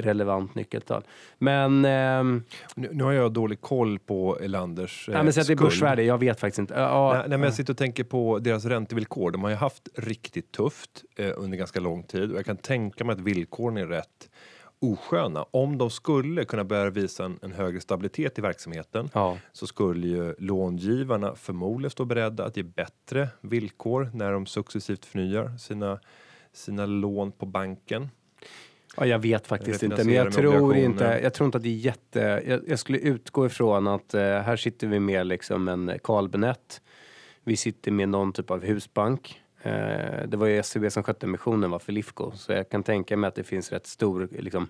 relevant 0.00 0.54
nyckeltal. 0.54 1.04
Men, 1.38 1.84
ehm, 1.84 2.42
Nu, 2.74 2.88
nu 2.92 3.04
har 3.04 3.12
jag 3.12 3.32
dålig 3.32 3.60
koll 3.60 3.98
på 3.98 4.38
Elanders 4.40 5.08
eh, 5.08 5.12
nej, 5.12 5.22
men 5.22 5.28
att 5.28 5.46
det 5.46 5.52
är 5.52 5.56
börsvärde, 5.56 6.02
jag 6.02 6.18
vet 6.18 6.40
faktiskt 6.40 6.58
inte. 6.58 6.74
Ja, 6.74 7.12
Nej, 7.12 7.22
nej, 7.28 7.38
men 7.38 7.42
jag 7.42 7.54
sitter 7.54 7.72
och 7.72 7.78
tänker 7.78 8.04
på 8.04 8.38
deras 8.38 8.64
räntevillkor. 8.64 9.30
De 9.30 9.42
har 9.42 9.50
ju 9.50 9.56
haft 9.56 9.88
riktigt 9.94 10.52
tufft 10.52 11.04
eh, 11.16 11.32
under 11.36 11.58
ganska 11.58 11.80
lång 11.80 12.02
tid 12.02 12.32
och 12.32 12.38
jag 12.38 12.44
kan 12.44 12.56
tänka 12.56 13.04
mig 13.04 13.12
att 13.12 13.20
villkoren 13.20 13.76
är 13.76 13.86
rätt 13.86 14.28
osköna. 14.80 15.44
Om 15.50 15.78
de 15.78 15.90
skulle 15.90 16.44
kunna 16.44 16.64
börja 16.64 16.90
visa 16.90 17.24
en, 17.24 17.38
en 17.42 17.52
högre 17.52 17.80
stabilitet 17.80 18.38
i 18.38 18.42
verksamheten 18.42 19.10
ja. 19.12 19.38
så 19.52 19.66
skulle 19.66 20.06
ju 20.06 20.34
långivarna 20.38 21.34
förmodligen 21.34 21.90
stå 21.90 22.04
beredda 22.04 22.44
att 22.44 22.56
ge 22.56 22.62
bättre 22.62 23.28
villkor 23.40 24.10
när 24.14 24.32
de 24.32 24.46
successivt 24.46 25.04
förnyar 25.04 25.56
sina, 25.56 26.00
sina 26.52 26.86
lån 26.86 27.32
på 27.32 27.46
banken. 27.46 28.08
Ja, 28.96 29.06
jag 29.06 29.18
vet 29.18 29.46
faktiskt 29.46 29.82
inte, 29.82 30.04
men 30.04 30.14
jag 30.14 30.32
tror 30.32 30.76
inte, 30.76 31.20
jag 31.22 31.34
tror 31.34 31.46
inte 31.46 31.58
att 31.58 31.64
det 31.64 31.68
är 31.68 31.74
jätte, 31.74 32.42
jag, 32.46 32.60
jag 32.66 32.78
skulle 32.78 32.98
utgå 32.98 33.46
ifrån 33.46 33.88
att 33.88 34.14
eh, 34.14 34.20
här 34.22 34.56
sitter 34.56 34.86
vi 34.86 35.00
med 35.00 35.26
liksom 35.26 35.68
en 35.68 35.92
Carl. 36.02 36.54
Vi 37.44 37.56
sitter 37.56 37.90
med 37.90 38.08
någon 38.08 38.32
typ 38.32 38.50
av 38.50 38.64
husbank. 38.64 39.40
Eh, 39.62 40.28
det 40.28 40.36
var 40.36 40.46
ju 40.46 40.62
SEB 40.62 40.92
som 40.92 41.02
skötte 41.02 41.26
emissionen 41.26 41.70
var 41.70 41.78
för 41.78 41.92
Lifco, 41.92 42.32
så 42.34 42.52
jag 42.52 42.68
kan 42.68 42.82
tänka 42.82 43.16
mig 43.16 43.28
att 43.28 43.34
det 43.34 43.44
finns 43.44 43.72
rätt 43.72 43.86
stor 43.86 44.28
liksom, 44.38 44.68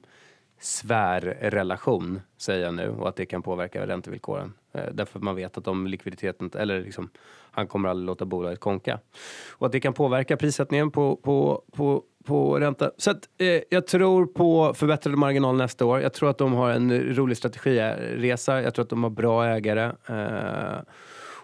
svärrelation, 0.61 2.21
säger 2.39 2.65
jag 2.65 2.75
nu, 2.75 2.89
och 2.89 3.09
att 3.09 3.17
det 3.17 3.27
kan 3.27 3.43
påverka 3.43 3.87
räntevillkoren. 3.87 4.53
Eh, 4.73 4.85
därför 4.93 5.19
att 5.19 5.23
man 5.23 5.37
vet 5.37 5.59
att 5.59 5.69
om 5.69 5.87
likviditeten, 5.87 6.51
eller 6.55 6.83
liksom, 6.83 7.11
han 7.53 7.67
kommer 7.67 7.89
aldrig 7.89 8.07
låta 8.07 8.25
bolaget 8.25 8.61
konka. 8.61 8.99
Och 9.51 9.67
att 9.67 9.73
det 9.73 9.81
kan 9.81 9.93
påverka 9.93 10.37
prissättningen 10.37 10.91
på, 10.91 11.17
på, 11.17 11.63
på, 11.73 12.03
på 12.25 12.59
ränta. 12.59 12.91
Så 12.97 13.11
att, 13.11 13.29
eh, 13.39 13.61
jag 13.71 13.87
tror 13.87 14.27
på 14.27 14.75
förbättrade 14.75 15.17
marginal 15.17 15.57
nästa 15.57 15.85
år. 15.85 16.01
Jag 16.01 16.13
tror 16.13 16.31
att 16.31 16.39
de 16.39 16.53
har 16.53 16.71
en 16.71 17.15
rolig 17.15 17.37
strategiresa. 17.37 18.63
Jag 18.63 18.75
tror 18.75 18.83
att 18.83 18.91
de 18.91 19.03
har 19.03 19.11
bra 19.11 19.47
ägare. 19.47 19.93
Eh, 20.07 20.81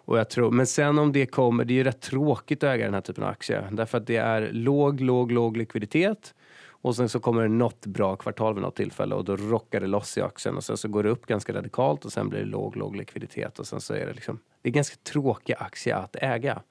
och 0.06 0.18
jag 0.18 0.30
tror, 0.30 0.50
men 0.50 0.66
sen 0.66 0.98
om 0.98 1.12
det 1.12 1.26
kommer, 1.26 1.64
det 1.64 1.72
är 1.72 1.76
ju 1.76 1.84
rätt 1.84 2.00
tråkigt 2.00 2.62
att 2.62 2.68
äga 2.68 2.84
den 2.84 2.94
här 2.94 3.00
typen 3.00 3.24
av 3.24 3.30
aktier. 3.30 3.68
Därför 3.72 3.98
att 3.98 4.06
det 4.06 4.16
är 4.16 4.50
låg, 4.52 5.00
låg, 5.00 5.32
låg 5.32 5.56
likviditet. 5.56 6.34
Och 6.82 6.96
sen 6.96 7.08
så 7.08 7.20
kommer 7.20 7.42
det 7.42 7.48
något 7.48 7.86
bra 7.86 8.16
kvartal 8.16 8.54
vid 8.54 8.62
något 8.62 8.76
tillfälle 8.76 9.14
och 9.14 9.24
då 9.24 9.36
rockar 9.36 9.80
det 9.80 9.86
loss 9.86 10.18
i 10.18 10.20
aktien 10.20 10.56
och 10.56 10.64
sen 10.64 10.76
så 10.76 10.88
går 10.88 11.02
det 11.02 11.08
upp 11.08 11.26
ganska 11.26 11.52
radikalt 11.54 12.04
och 12.04 12.12
sen 12.12 12.28
blir 12.28 12.40
det 12.40 12.46
låg, 12.46 12.76
låg 12.76 12.96
likviditet 12.96 13.58
och 13.58 13.66
sen 13.66 13.80
så 13.80 13.94
är 13.94 14.06
det 14.06 14.12
liksom, 14.12 14.38
det 14.62 14.68
är 14.68 14.72
ganska 14.72 14.96
tråkig 15.02 15.54
aktie 15.58 15.96
att 15.96 16.16
äga. 16.16 16.62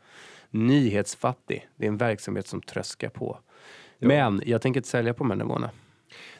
Nyhetsfattig, 0.49 1.67
det 1.75 1.85
är 1.85 1.89
en 1.89 1.97
verksamhet 1.97 2.47
som 2.47 2.61
tröskar 2.61 3.09
på. 3.09 3.39
Men 3.99 4.41
jag 4.45 4.61
tänker 4.61 4.79
inte 4.79 4.89
sälja 4.89 5.13
på 5.13 5.23
de 5.23 5.29
här 5.31 5.37
nivåerna. 5.37 5.69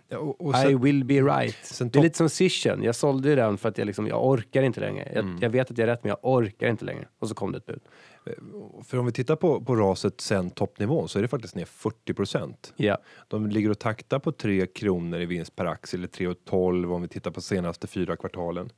Ja, 0.08 0.18
och, 0.18 0.42
och 0.46 0.54
I 0.54 0.58
sen, 0.58 0.82
will 0.82 1.04
be 1.04 1.14
right. 1.14 1.80
det 1.80 2.00
är 2.00 2.02
lite 2.02 2.18
som 2.18 2.30
Sishen. 2.30 2.84
Jag 2.84 2.96
sålde 2.96 3.30
ju 3.30 3.36
den 3.36 3.58
för 3.58 3.70
att 3.70 3.78
jag, 3.78 3.86
liksom, 3.86 4.08
jag 4.08 4.26
orkar 4.26 4.62
inte 4.64 4.80
längre. 4.80 5.12
Jag, 5.14 5.24
Mm. 5.24 5.38
jag 5.42 5.50
vet 5.50 5.72
att 5.72 5.78
jag 5.78 5.88
är 5.88 5.92
rätt 5.92 6.04
men 6.04 6.10
jag 6.10 6.18
orkar 6.22 6.68
inte 6.68 6.86
längre. 6.86 7.08
Och 7.20 7.28
så 7.28 7.36
kom 7.36 7.52
det 7.52 7.58
ett 7.58 7.66
bud. 7.66 7.82
För 8.84 8.98
om 8.98 9.06
vi 9.06 9.12
tittar 9.12 9.36
på, 9.36 9.62
på 9.62 9.76
raset 9.76 10.22
sen 10.22 10.50
toppnivån 10.50 11.10
så 11.10 11.18
är 11.20 11.22
det 11.22 11.28
faktiskt 11.28 11.56
ner 11.56 11.66
40 11.66 12.14
procent. 12.14 12.74
Ja. 12.76 12.98
De 13.28 13.48
ligger 13.48 13.70
och 13.70 13.80
taktar 13.80 14.20
på 14.20 14.32
3 14.32 14.68
kronor 14.68 15.20
i 15.20 15.26
vinst 15.26 15.56
per 15.56 15.66
aktie 15.66 15.98
eller 15.98 16.08
3,12 16.08 16.94
om 16.94 17.02
vi 17.02 17.08
tittar 17.08 17.32
på 17.32 17.42
senaste 17.42 17.88
fyra 17.88 18.16
kvartalen. 18.16 18.70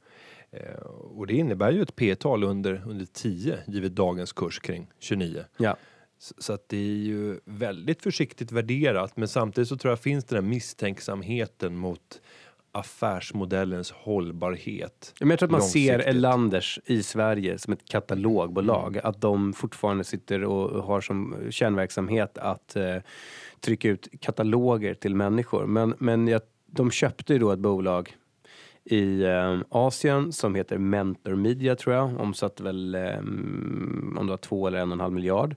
Eh, 0.52 0.82
och 0.90 1.28
det 1.28 1.34
innebär 1.34 1.72
ju 1.72 1.82
ett 1.82 1.96
P-tal 1.96 2.44
under, 2.44 2.84
under 2.86 3.06
10 3.06 3.60
givet 3.68 3.96
dagens 3.96 4.34
kurs 4.34 4.60
kring 4.60 4.88
29. 5.00 5.44
Ja. 5.58 5.78
Så, 6.20 6.34
så 6.38 6.54
att 6.54 6.70
det 6.70 6.78
är 6.78 6.98
ju 6.98 7.40
väldigt 7.46 8.02
försiktigt 8.04 8.52
värderat 8.52 9.18
men 9.18 9.28
samtidigt 9.28 9.68
så 9.68 9.78
tror 9.78 9.92
jag 9.92 10.00
finns 10.00 10.26
den 10.26 10.44
här 10.44 10.50
misstänksamheten 10.50 11.76
mot 11.76 12.22
affärsmodellens 12.80 13.92
hållbarhet. 13.92 15.14
Men 15.20 15.30
jag 15.30 15.40
tror 15.40 15.48
att 15.48 15.52
man 15.52 15.62
ser. 15.62 16.00
Elanders 16.00 16.80
i 16.86 17.04
Sverige 17.04 17.58
som 17.58 17.74
ett 17.74 17.90
katalogbolag. 17.90 18.98
Att 19.04 19.22
de 19.22 19.54
fortfarande 19.54 20.04
sitter 20.04 20.44
och 20.44 20.84
har 20.84 21.02
som 21.02 21.36
kärnverksamhet 21.50 22.38
att 22.38 22.76
eh, 22.76 22.96
trycka 23.62 23.90
ut 23.90 24.08
kataloger 24.22 24.94
till 24.94 25.16
människor. 25.16 25.66
Men, 25.66 25.94
men 26.00 26.28
jag, 26.28 26.42
de 26.66 26.92
köpte 26.92 27.34
ju 27.34 27.40
då 27.40 27.52
ett 27.52 27.60
bolag 27.60 28.16
i 28.84 29.24
eh, 29.24 29.60
Asien 29.70 30.34
som 30.34 30.56
heter 30.56 30.78
Mentor 30.78 31.36
Media 31.36 31.76
tror 31.76 31.96
jag. 31.96 32.20
Omsatte 32.20 32.64
väl 32.64 32.96
eh, 32.96 33.18
om 34.18 34.20
det 34.22 34.30
var 34.30 34.38
två 34.38 34.68
eller 34.68 34.80
en 34.80 34.90
och 34.90 34.94
en 34.94 35.00
halv 35.00 35.14
miljard. 35.14 35.56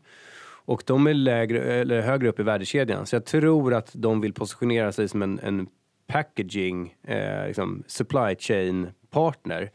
Och 0.64 0.82
de 0.86 1.06
är 1.06 1.14
lägre, 1.14 1.60
eller 1.60 2.00
högre 2.00 2.28
upp 2.28 2.40
i 2.40 2.42
värdekedjan. 2.42 3.06
Så 3.06 3.16
jag 3.16 3.24
tror 3.24 3.74
att 3.74 3.90
de 3.94 4.20
vill 4.20 4.32
positionera 4.32 4.92
sig 4.92 5.08
som 5.08 5.22
en, 5.22 5.38
en 5.38 5.66
packaging, 6.10 6.94
eh, 7.02 7.46
liksom 7.46 7.84
supply 7.86 8.36
chain 8.38 8.88
partner. 9.10 9.70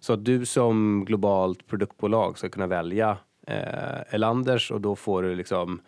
Så 0.00 0.12
att 0.12 0.24
du 0.24 0.46
som 0.46 1.04
globalt 1.04 1.66
produktbolag 1.66 2.38
ska 2.38 2.48
kunna 2.48 2.66
välja 2.66 3.18
eh, 3.46 4.14
Elanders 4.14 4.70
och 4.70 4.80
då 4.80 4.96
får 4.96 5.22
du 5.22 5.34
liksom 5.34 5.80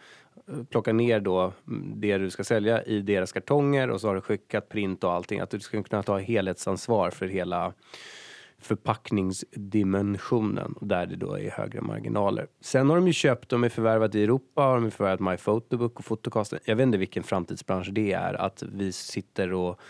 eh, 0.49 0.65
plocka 0.71 0.93
ner 0.93 1.21
då 1.21 1.53
det 1.97 2.19
du 2.19 2.31
ska 2.31 2.45
sälja 2.45 2.83
i 2.83 3.01
deras 3.01 3.33
kartonger 3.33 3.91
och 3.91 4.01
så 4.01 4.09
har 4.09 4.15
du 4.15 4.21
skickat 4.21 4.69
print 4.69 5.05
och 5.05 5.13
allting. 5.13 5.41
Att 5.41 5.51
du 5.51 5.61
ska 5.61 5.83
kunna 5.83 6.03
ta 6.03 6.19
helhetsansvar 6.19 7.11
för 7.11 7.27
hela 7.27 7.73
förpackningsdimensionen 8.63 10.75
där 10.81 11.07
det 11.07 11.17
då 11.17 11.39
är 11.39 11.51
högre 11.51 11.81
marginaler. 11.81 12.47
Sen 12.61 12.91
har 12.91 12.97
de 12.97 13.07
ju 13.07 13.13
köpt, 13.13 13.49
de 13.49 13.65
är 13.65 13.69
förvärvat 13.69 14.15
i 14.15 14.23
Europa, 14.23 14.63
har 14.63 14.75
de 14.75 14.85
ju 14.85 14.91
förvärvat 14.91 15.21
MyPhotobook 15.21 15.99
och 15.99 16.05
Fotocasten. 16.05 16.59
Jag 16.65 16.77
vet 16.77 16.87
inte 16.87 16.99
vilken 16.99 17.23
framtidsbransch 17.23 17.91
det 17.93 18.13
är, 18.13 18.35
att 18.35 18.63
vi 18.63 18.93
sitter 18.93 19.53
och 19.53 19.81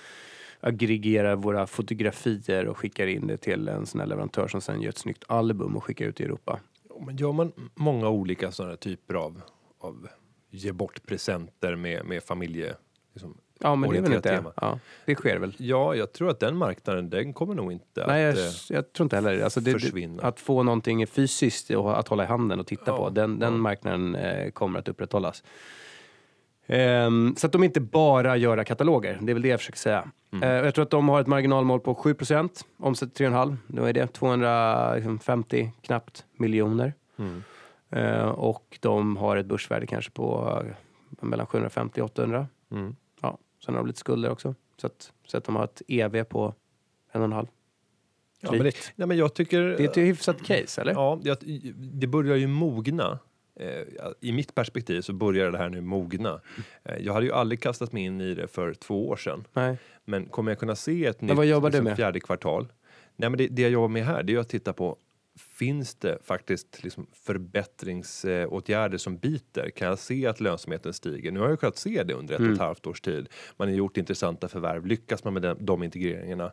aggregerar 0.60 1.36
våra 1.36 1.66
fotografier 1.66 2.66
och 2.66 2.78
skickar 2.78 3.06
in 3.06 3.26
det 3.26 3.36
till 3.36 3.68
en 3.68 3.86
sån 3.86 4.00
här 4.00 4.06
leverantör 4.06 4.48
som 4.48 4.60
sen 4.60 4.80
gör 4.80 4.88
ett 4.88 4.98
snyggt 4.98 5.24
album 5.26 5.76
och 5.76 5.84
skickar 5.84 6.06
ut 6.06 6.20
i 6.20 6.24
Europa. 6.24 6.60
Men 7.06 7.16
gör 7.16 7.32
man 7.32 7.52
många 7.74 8.08
olika 8.08 8.52
sådana 8.52 8.76
typer 8.76 9.14
av, 9.14 9.42
av 9.78 10.08
ge 10.50 10.72
bort 10.72 11.06
presenter 11.06 11.76
med, 11.76 12.06
med 12.06 12.22
familje... 12.22 12.74
Liksom, 13.14 13.36
Ja, 13.62 13.74
men 13.74 13.90
det 13.90 13.98
är 13.98 14.02
väl 14.02 14.12
inte... 14.12 14.28
tema. 14.28 14.52
Ja, 14.56 14.78
det 15.04 15.14
sker 15.14 15.38
väl. 15.38 15.54
Ja, 15.58 15.94
jag 15.94 16.12
tror 16.12 16.30
att 16.30 16.40
den 16.40 16.56
marknaden, 16.56 17.10
den 17.10 17.32
kommer 17.32 17.54
nog 17.54 17.72
inte 17.72 18.06
Nej, 18.06 18.28
att... 18.28 18.36
jag, 18.36 18.46
eh, 18.46 18.52
jag 18.68 18.92
tror 18.92 19.04
inte 19.04 19.16
heller 19.16 19.44
alltså 19.44 19.60
det. 19.60 19.72
försvinna. 19.72 20.22
Att 20.22 20.40
få 20.40 20.62
någonting 20.62 21.06
fysiskt 21.06 21.70
och 21.70 21.98
att 21.98 22.08
hålla 22.08 22.24
i 22.24 22.26
handen 22.26 22.60
och 22.60 22.66
titta 22.66 22.84
Ja, 22.86 22.96
på, 22.96 23.10
den, 23.10 23.38
den 23.38 23.60
marknaden 23.60 24.14
eh, 24.14 24.50
kommer 24.50 24.78
att 24.78 24.88
upprätthållas. 24.88 25.42
Ehm, 26.66 27.34
så 27.36 27.46
att 27.46 27.52
de 27.52 27.64
inte 27.64 27.80
bara 27.80 28.36
gör 28.36 28.64
kataloger, 28.64 29.18
det 29.20 29.32
är 29.32 29.34
väl 29.34 29.42
det 29.42 29.48
jag 29.48 29.60
försöker 29.60 29.78
säga. 29.78 30.08
Mm. 30.32 30.48
Eh, 30.48 30.64
jag 30.64 30.74
tror 30.74 30.82
att 30.82 30.90
de 30.90 31.08
har 31.08 31.20
ett 31.20 31.26
marginalmål 31.26 31.80
på 31.80 31.94
7% 31.94 32.64
omsätter 32.78 33.24
3,5. 33.24 33.56
Då 33.66 33.84
är 33.84 33.92
det 33.92 34.06
250 34.06 35.72
knappt 35.82 36.24
miljoner. 36.36 36.94
Mm. 37.18 37.42
Eh, 37.90 38.28
och 38.28 38.78
de 38.80 39.16
har 39.16 39.36
ett 39.36 39.46
börsvärde 39.46 39.86
kanske 39.86 40.10
på 40.10 40.58
eh, 40.64 41.26
mellan 41.26 41.46
750 41.46 42.00
och 42.00 42.04
800. 42.04 42.46
Mm. 42.72 42.96
Sen 43.64 43.74
har 43.74 43.82
de 43.82 43.86
lite 43.86 43.98
skulder 43.98 44.30
också. 44.30 44.54
Så 44.76 44.86
att, 44.86 45.12
så 45.26 45.36
att 45.38 45.44
de 45.44 45.56
har 45.56 45.64
ett 45.64 45.82
EV 45.88 46.24
på 46.24 46.54
en 47.12 47.20
och 47.20 47.24
en 47.24 47.32
halv. 47.32 47.46
Ja, 48.40 48.52
men 48.52 48.62
det, 48.62 48.74
nej, 48.96 49.08
men 49.08 49.16
jag 49.16 49.34
tycker... 49.34 49.62
Det 49.62 49.84
är 49.84 49.88
ett 49.88 49.96
hyfsat 49.96 50.42
case, 50.42 50.80
eller? 50.80 50.92
Ja, 50.92 51.20
jag, 51.22 51.36
det 51.74 52.06
börjar 52.06 52.36
ju 52.36 52.46
mogna. 52.46 53.18
Eh, 53.56 53.82
I 54.20 54.32
mitt 54.32 54.54
perspektiv 54.54 55.00
så 55.00 55.12
börjar 55.12 55.50
det 55.50 55.58
här 55.58 55.68
nu 55.68 55.80
mogna. 55.80 56.40
Eh, 56.84 56.96
jag 56.98 57.12
hade 57.12 57.26
ju 57.26 57.32
aldrig 57.32 57.60
kastat 57.62 57.92
mig 57.92 58.02
in 58.02 58.20
i 58.20 58.34
det 58.34 58.48
för 58.48 58.74
två 58.74 59.08
år 59.08 59.16
sedan. 59.16 59.44
Nej. 59.52 59.78
Men 60.04 60.26
kommer 60.26 60.50
jag 60.50 60.58
kunna 60.58 60.76
se 60.76 61.06
ett 61.06 61.20
Men 61.20 61.28
nytt 61.28 61.36
vad 61.36 61.46
jobbar 61.46 61.70
du 61.70 61.72
liksom, 61.72 61.84
med? 61.84 61.96
fjärde 61.96 62.20
kvartal? 62.20 62.72
Nej, 63.16 63.30
men 63.30 63.38
det, 63.38 63.48
det 63.48 63.62
jag 63.62 63.70
jobbar 63.70 63.88
med 63.88 64.04
här 64.04 64.22
det 64.22 64.34
är 64.34 64.38
att 64.38 64.48
titta 64.48 64.72
på 64.72 64.96
Finns 65.38 65.94
det 65.94 66.18
faktiskt 66.24 66.84
liksom 66.84 67.06
förbättringsåtgärder 67.12 68.98
som 68.98 69.16
biter? 69.18 69.70
Kan 69.70 69.88
jag 69.88 69.98
se 69.98 70.26
att 70.26 70.40
lönsamheten 70.40 70.92
stiger? 70.92 71.32
Nu 71.32 71.40
har 71.40 71.48
jag 71.48 71.60
kunnat 71.60 71.76
se 71.78 72.02
det 72.02 72.14
under 72.14 72.34
ett 72.34 72.40
Mm. 72.40 72.50
och 72.52 72.54
ett 72.56 72.60
halvt 72.62 72.86
års 72.86 73.00
tid. 73.00 73.28
Man 73.56 73.68
har 73.68 73.74
gjort 73.74 73.96
intressanta 73.96 74.48
förvärv. 74.48 74.86
Lyckas 74.86 75.24
man 75.24 75.32
med 75.32 75.42
den, 75.42 75.64
de 75.66 75.82
integreringarna? 75.82 76.52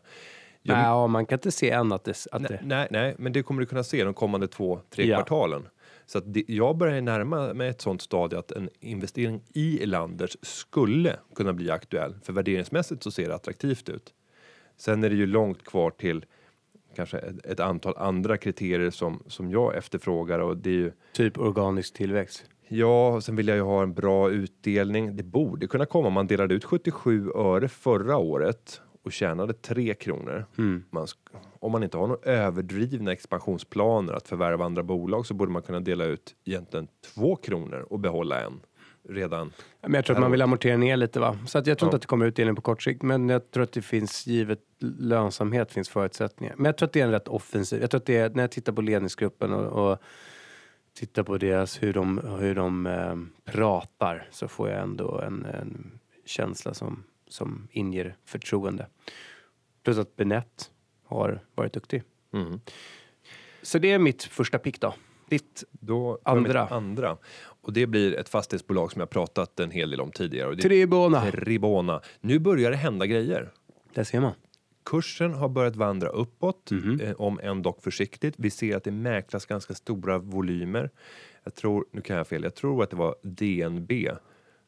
Jag- 0.62 0.74
Nej, 0.76 0.84
ja, 0.84 1.06
man 1.06 1.26
kan 1.26 1.36
inte 1.36 1.50
se 1.50 1.70
än 1.70 1.92
att 1.92 2.04
det... 2.04 2.26
Att 2.32 2.42
Nej, 2.42 2.50
det 2.50 2.66
nej, 2.66 2.88
nej, 2.90 3.14
men 3.18 3.32
det 3.32 3.42
kommer 3.42 3.60
du 3.60 3.66
kunna 3.66 3.84
se 3.84 4.04
de 4.04 4.14
kommande 4.14 4.48
två, 4.48 4.80
tre 4.90 5.06
Ja. 5.06 5.16
kvartalen. 5.16 5.68
Så 6.06 6.18
att 6.18 6.24
det, 6.34 6.44
jag 6.48 6.76
börjar 6.76 7.00
närma 7.00 7.54
mig 7.54 7.68
ett 7.68 7.80
sånt 7.80 8.02
stadie 8.02 8.38
att 8.38 8.52
en 8.52 8.68
investering 8.80 9.42
i 9.54 9.82
Elanders 9.82 10.36
skulle 10.42 11.16
kunna 11.34 11.52
bli 11.52 11.70
aktuell. 11.70 12.14
För 12.22 12.32
värderingsmässigt 12.32 13.02
så 13.02 13.10
ser 13.10 13.28
det 13.28 13.34
attraktivt 13.34 13.88
ut. 13.88 14.14
Sen 14.76 15.04
är 15.04 15.10
det 15.10 15.16
ju 15.16 15.26
långt 15.26 15.64
kvar 15.64 15.90
till 15.90 16.24
kanske 16.94 17.18
ett, 17.18 17.46
ett 17.46 17.60
antal 17.60 17.94
andra 17.96 18.36
kriterier 18.36 18.90
som, 18.90 19.22
som 19.26 19.50
jag 19.50 19.76
efterfrågar 19.76 20.38
och 20.38 20.56
det 20.56 20.70
är 20.70 20.74
ju 20.74 20.92
typ 21.12 21.38
organisk 21.38 21.94
tillväxt. 21.94 22.44
Ja, 22.68 23.14
och 23.14 23.24
sen 23.24 23.36
vill 23.36 23.48
jag 23.48 23.56
ju 23.56 23.62
ha 23.62 23.82
en 23.82 23.94
bra 23.94 24.30
utdelning. 24.30 25.16
Det 25.16 25.22
borde 25.22 25.66
kunna 25.66 25.86
komma. 25.86 26.10
Man 26.10 26.26
delade 26.26 26.54
ut 26.54 26.64
77 26.64 27.30
öre 27.34 27.68
förra 27.68 28.16
året 28.16 28.80
och 29.02 29.12
tjänade 29.12 29.52
3 29.52 29.94
kronor. 29.94 30.46
Mm. 30.58 30.84
Man, 30.90 31.06
om 31.58 31.72
man 31.72 31.82
inte 31.82 31.98
har 31.98 32.06
några 32.06 32.30
överdrivna 32.30 33.12
expansionsplaner 33.12 34.12
att 34.12 34.28
förvärva 34.28 34.64
andra 34.64 34.82
bolag 34.82 35.26
så 35.26 35.34
borde 35.34 35.52
man 35.52 35.62
kunna 35.62 35.80
dela 35.80 36.04
ut 36.04 36.34
egentligen 36.44 36.88
2 37.14 37.36
kronor 37.36 37.86
och 37.90 37.98
behålla 37.98 38.40
en 38.40 38.60
redan. 39.08 39.52
Men 39.80 39.94
jag 39.94 40.04
tror 40.04 40.16
att 40.16 40.20
man 40.22 40.30
vill 40.30 40.42
amortera 40.42 40.76
ner 40.76 40.96
lite 40.96 41.20
va? 41.20 41.38
Så 41.46 41.58
att 41.58 41.66
jag 41.66 41.78
tror 41.78 41.86
Ja. 41.86 41.88
inte 41.88 41.96
att 41.96 42.02
det 42.02 42.06
kommer 42.08 42.26
utdelning 42.26 42.56
på 42.56 42.62
kort 42.62 42.82
sikt. 42.82 43.02
Men 43.02 43.28
jag 43.28 43.50
tror 43.50 43.62
att 43.64 43.72
det 43.72 43.82
finns, 43.82 44.26
givet 44.26 44.60
lönsamhet, 44.98 45.72
finns 45.72 45.88
förutsättningar. 45.88 46.54
Men 46.56 46.64
jag 46.64 46.76
tror 46.76 46.86
att 46.86 46.92
det 46.92 47.00
är 47.00 47.04
en 47.04 47.10
rätt 47.10 47.28
offensiv. 47.28 47.80
Jag 47.80 47.90
tror 47.90 48.00
att 48.00 48.06
det 48.06 48.16
är, 48.16 48.30
när 48.30 48.42
jag 48.42 48.50
tittar 48.50 48.72
på 48.72 48.80
ledningsgruppen 48.82 49.52
och, 49.52 49.90
och 49.92 49.98
tittar 50.94 51.22
på 51.22 51.38
deras, 51.38 51.82
hur 51.82 51.92
de, 51.92 52.18
hur 52.40 52.54
de 52.54 52.86
eh, 52.86 53.16
pratar 53.52 54.28
så 54.30 54.48
får 54.48 54.70
jag 54.70 54.80
ändå 54.82 55.18
en, 55.20 55.44
en 55.44 55.98
känsla 56.26 56.74
som, 56.74 57.04
som 57.28 57.68
inger 57.70 58.16
förtroende. 58.24 58.86
Plus 59.84 59.98
att 59.98 60.16
Benett 60.16 60.70
har 61.06 61.40
varit 61.54 61.72
duktig. 61.72 62.02
Mm. 62.32 62.60
Så 63.62 63.78
det 63.78 63.92
är 63.92 63.98
mitt 63.98 64.22
första 64.22 64.58
pick 64.58 64.80
då. 64.80 64.94
Ditt 65.28 65.64
Då 65.70 66.18
Andra. 66.22 66.66
andra. 66.66 67.16
Och 67.62 67.72
det 67.72 67.86
blir 67.86 68.14
ett 68.18 68.28
fastighetsbolag 68.28 68.92
som 68.92 69.00
jag 69.00 69.10
pratat 69.10 69.60
en 69.60 69.70
hel 69.70 69.90
del 69.90 70.00
om 70.00 70.10
tidigare. 70.12 70.48
Och 70.48 70.56
det 70.56 70.62
Tribona. 70.62 71.30
Tribona. 71.30 72.00
Nu 72.20 72.38
börjar 72.38 72.70
det 72.70 72.76
hända 72.76 73.06
grejer. 73.06 73.50
Där 73.94 74.04
ser 74.04 74.20
man. 74.20 74.32
Kursen 74.84 75.34
har 75.34 75.48
börjat 75.48 75.76
vandra 75.76 76.08
uppåt, 76.08 76.70
Mhm. 76.70 77.00
eh, 77.00 77.12
om 77.12 77.40
än 77.42 77.62
dock 77.62 77.82
försiktigt. 77.82 78.34
Vi 78.38 78.50
ser 78.50 78.76
att 78.76 78.84
det 78.84 78.90
mäklas 78.90 79.46
ganska 79.46 79.74
stora 79.74 80.18
volymer. 80.18 80.90
Jag 81.44 81.54
tror, 81.54 81.84
nu 81.92 82.00
kan 82.00 82.16
jag 82.16 82.26
fel, 82.26 82.42
jag 82.42 82.54
tror 82.54 82.82
att 82.82 82.90
det 82.90 82.96
var 82.96 83.14
DNB 83.22 84.10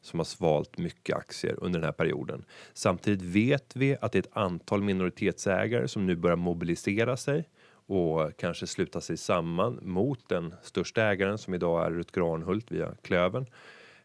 som 0.01 0.19
har 0.19 0.23
svalt 0.25 0.77
mycket 0.77 1.15
aktier 1.15 1.55
under 1.63 1.79
den 1.79 1.85
här 1.85 1.91
perioden. 1.93 2.45
Samtidigt 2.73 3.21
vet 3.21 3.75
vi 3.75 3.97
att 4.01 4.11
det 4.11 4.17
är 4.17 4.23
ett 4.23 4.37
antal 4.37 4.81
minoritetsägare 4.83 5.87
som 5.87 6.05
nu 6.05 6.15
börjar 6.15 6.35
mobilisera 6.37 7.17
sig 7.17 7.49
och 7.87 8.37
kanske 8.37 8.67
sluta 8.67 9.01
sig 9.01 9.17
samman 9.17 9.79
mot 9.81 10.29
den 10.29 10.53
största 10.63 11.03
ägaren 11.03 11.37
som 11.37 11.53
idag 11.53 11.85
är 11.85 11.91
Rutger 11.91 12.21
Granhult 12.21 12.71
via 12.71 12.95
Klövern. 13.01 13.45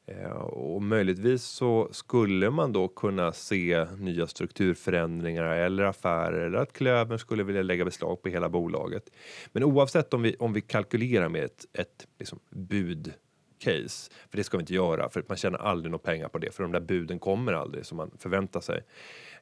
Eh, 0.07 0.31
och 0.41 0.83
möjligtvis 0.83 1.43
så 1.43 1.89
skulle 1.93 2.51
man 2.51 2.73
då 2.73 2.89
kunna 2.89 3.33
se 3.33 3.87
nya 3.99 4.27
strukturförändringar 4.27 5.45
eller 5.45 5.85
affärer 5.85 6.47
eller 6.47 6.59
att 6.59 6.73
Klövern 6.73 7.19
skulle 7.19 7.43
vilja 7.43 7.63
lägga 7.63 7.85
beslag 7.85 8.23
på 8.23 8.29
hela 8.29 8.49
bolaget. 8.49 9.11
Men 9.53 9.65
oavsett 9.65 10.15
om 10.15 10.23
vi, 10.23 10.37
om 10.39 10.53
vi 10.53 10.61
kalkylerar 10.61 11.29
med 11.29 11.45
ett, 11.45 11.67
ett 11.73 12.07
liksom 12.19 12.39
bud 12.51 13.13
case, 13.59 14.11
för 14.31 14.37
det 14.37 14.45
ska 14.45 14.57
vi 14.57 14.63
inte 14.63 14.75
göra 14.75 15.09
för 15.09 15.25
man 15.29 15.37
tjänar 15.37 15.59
aldrig 15.59 15.91
några 15.91 16.03
pengar 16.03 16.29
på 16.29 16.39
det 16.39 16.55
för 16.55 16.63
de 16.63 16.73
där 16.73 16.81
buden 16.81 17.19
kommer 17.19 17.53
aldrig 17.53 17.87
som 17.87 17.97
man 17.97 18.11
förväntar 18.19 18.61
sig. 18.61 18.83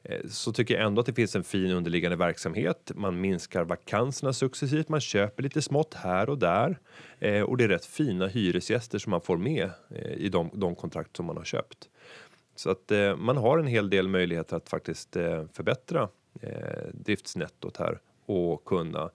Eh, 0.07 0.27
så 0.29 0.53
tycker 0.53 0.73
jag 0.73 0.83
ändå 0.83 0.99
att 0.99 1.05
det 1.05 1.13
finns 1.13 1.35
en 1.35 1.43
fin 1.43 1.71
underliggande 1.71 2.17
verksamhet. 2.17 2.91
Man 2.95 3.21
minskar 3.21 3.63
vakanserna 3.63 4.33
successivt, 4.33 4.89
man 4.89 5.01
köper 5.01 5.43
lite 5.43 5.61
smått 5.61 5.93
här 5.93 6.29
och 6.29 6.37
där 6.37 6.79
eh, 7.19 7.41
och 7.41 7.57
det 7.57 7.63
är 7.63 7.67
rätt 7.67 7.85
fina 7.85 8.27
hyresgäster 8.27 8.99
som 8.99 9.09
man 9.09 9.21
får 9.21 9.37
med 9.37 9.69
eh, 9.89 10.11
i 10.11 10.29
de, 10.29 10.49
de 10.53 10.75
kontrakt 10.75 11.17
som 11.17 11.25
man 11.25 11.37
har 11.37 11.43
köpt. 11.43 11.89
Så 12.55 12.69
att 12.69 12.91
man 13.17 13.37
har 13.37 13.57
en 13.57 13.67
hel 13.67 13.89
del 13.89 14.07
möjligheter 14.07 14.55
att 14.55 14.69
faktiskt 14.69 15.13
förbättra 15.53 16.09
driftsnettot 16.91 17.77
här 17.77 17.99
och 18.25 18.65
kunna 18.65 19.09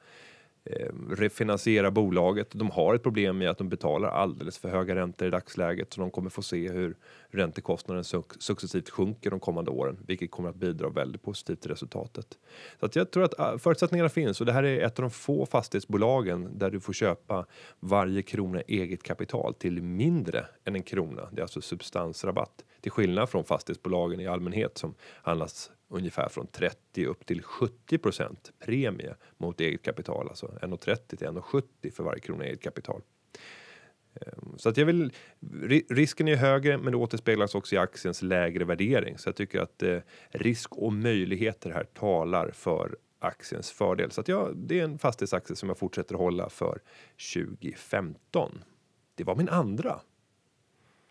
Eh, 0.65 0.89
refinansiera 1.11 1.91
bolaget. 1.91 2.49
De 2.53 2.71
har 2.71 2.95
ett 2.95 3.03
problem 3.03 3.39
med 3.39 3.51
att 3.51 3.59
de 3.59 3.69
betalar 3.69 4.09
alldeles 4.09 4.59
för 4.59 4.69
höga 4.69 4.95
räntor 4.95 5.29
i 5.29 5.31
dagsläget 5.31 5.93
så 5.93 6.01
de 6.01 6.11
kommer 6.11 6.31
få 6.31 6.43
se 6.43 6.69
hur 6.69 6.97
räntekostnaden 7.31 8.05
successivt 8.39 8.91
sjunker 8.91 9.31
de 9.31 9.41
kommande 9.41 9.71
åren, 9.71 9.99
vilket 10.07 10.31
kommer 10.31 10.49
att 10.49 10.57
bidra 10.57 10.89
väldigt 10.89 11.23
positivt 11.23 11.61
till 11.61 11.71
resultatet. 11.71 12.27
Så 12.81 12.87
att 12.87 12.97
jag 12.97 13.11
tror 13.11 13.25
att 13.25 13.39
eh, 13.39 13.59
förutsättningarna 13.59 14.09
finns 14.09 14.41
och 14.41 14.47
det 14.47 14.53
här 14.53 14.63
är 14.63 14.81
ett 14.81 14.99
av 14.99 15.03
de 15.03 15.11
få 15.11 15.47
fastighetsbolagen 15.47 16.59
där 16.59 16.71
du 16.71 16.81
får 16.81 16.93
köpa 16.93 17.47
varje 17.81 18.23
krona 18.23 18.61
eget 18.61 19.03
kapital 19.03 19.55
till 19.55 19.83
mindre 19.83 20.47
än 20.65 20.75
en 20.75 20.83
krona. 20.83 21.29
Det 21.33 21.41
är 21.41 21.43
alltså 21.43 21.61
substansrabatt 21.61 22.65
till 22.83 22.91
skillnad 22.91 23.29
från 23.29 23.45
fastighetsbolagen 23.45 24.21
i 24.21 24.27
allmänhet 24.27 24.79
som 24.79 24.95
handlas 25.23 25.71
ungefär 25.89 26.29
från 26.29 26.47
30 26.47 27.07
upp 27.07 27.27
till 27.27 27.43
70% 27.43 28.37
premie 28.65 29.15
mot 29.39 29.61
eget 29.61 29.83
kapital, 29.83 30.29
alltså 30.29 30.47
1,30 30.47 31.17
till 31.17 31.29
1,70 31.29 31.91
för 31.93 32.05
varje 32.05 32.21
krona 32.21 32.45
eget 32.45 32.63
kapital. 32.63 33.03
Ehm, 34.15 34.59
så 34.59 34.69
att 34.69 34.77
jag 34.77 34.87
vill, 34.87 35.13
risken 35.89 36.29
är 36.29 36.37
högre 36.37 36.79
men 36.79 36.93
det 36.93 36.99
återspeglas 36.99 37.55
också 37.55 37.75
i 37.75 37.79
aktiens 37.79 38.23
lägre 38.23 38.65
värdering. 38.65 39.19
Så 39.19 39.29
jag 39.29 39.37
tycker 39.37 39.61
att 39.61 39.83
eh, 39.83 39.99
risk 40.31 40.77
och 40.77 40.93
möjligheter 40.93 41.71
här 41.71 41.85
talar 41.85 42.51
för 42.51 42.97
aktiens 43.19 43.71
fördel. 43.71 44.11
Så 44.11 44.21
att 44.21 44.29
jag, 44.29 44.57
det 44.57 44.81
är 44.81 44.85
en 44.85 44.99
fastighetsaktie 44.99 45.57
som 45.57 45.69
jag 45.69 45.79
fortsätter 45.79 46.15
hålla 46.15 46.49
för 46.49 46.81
2015. 47.35 48.65
Det 49.15 49.25
var 49.25 49.37
min 49.37 49.49
andra. 49.49 50.01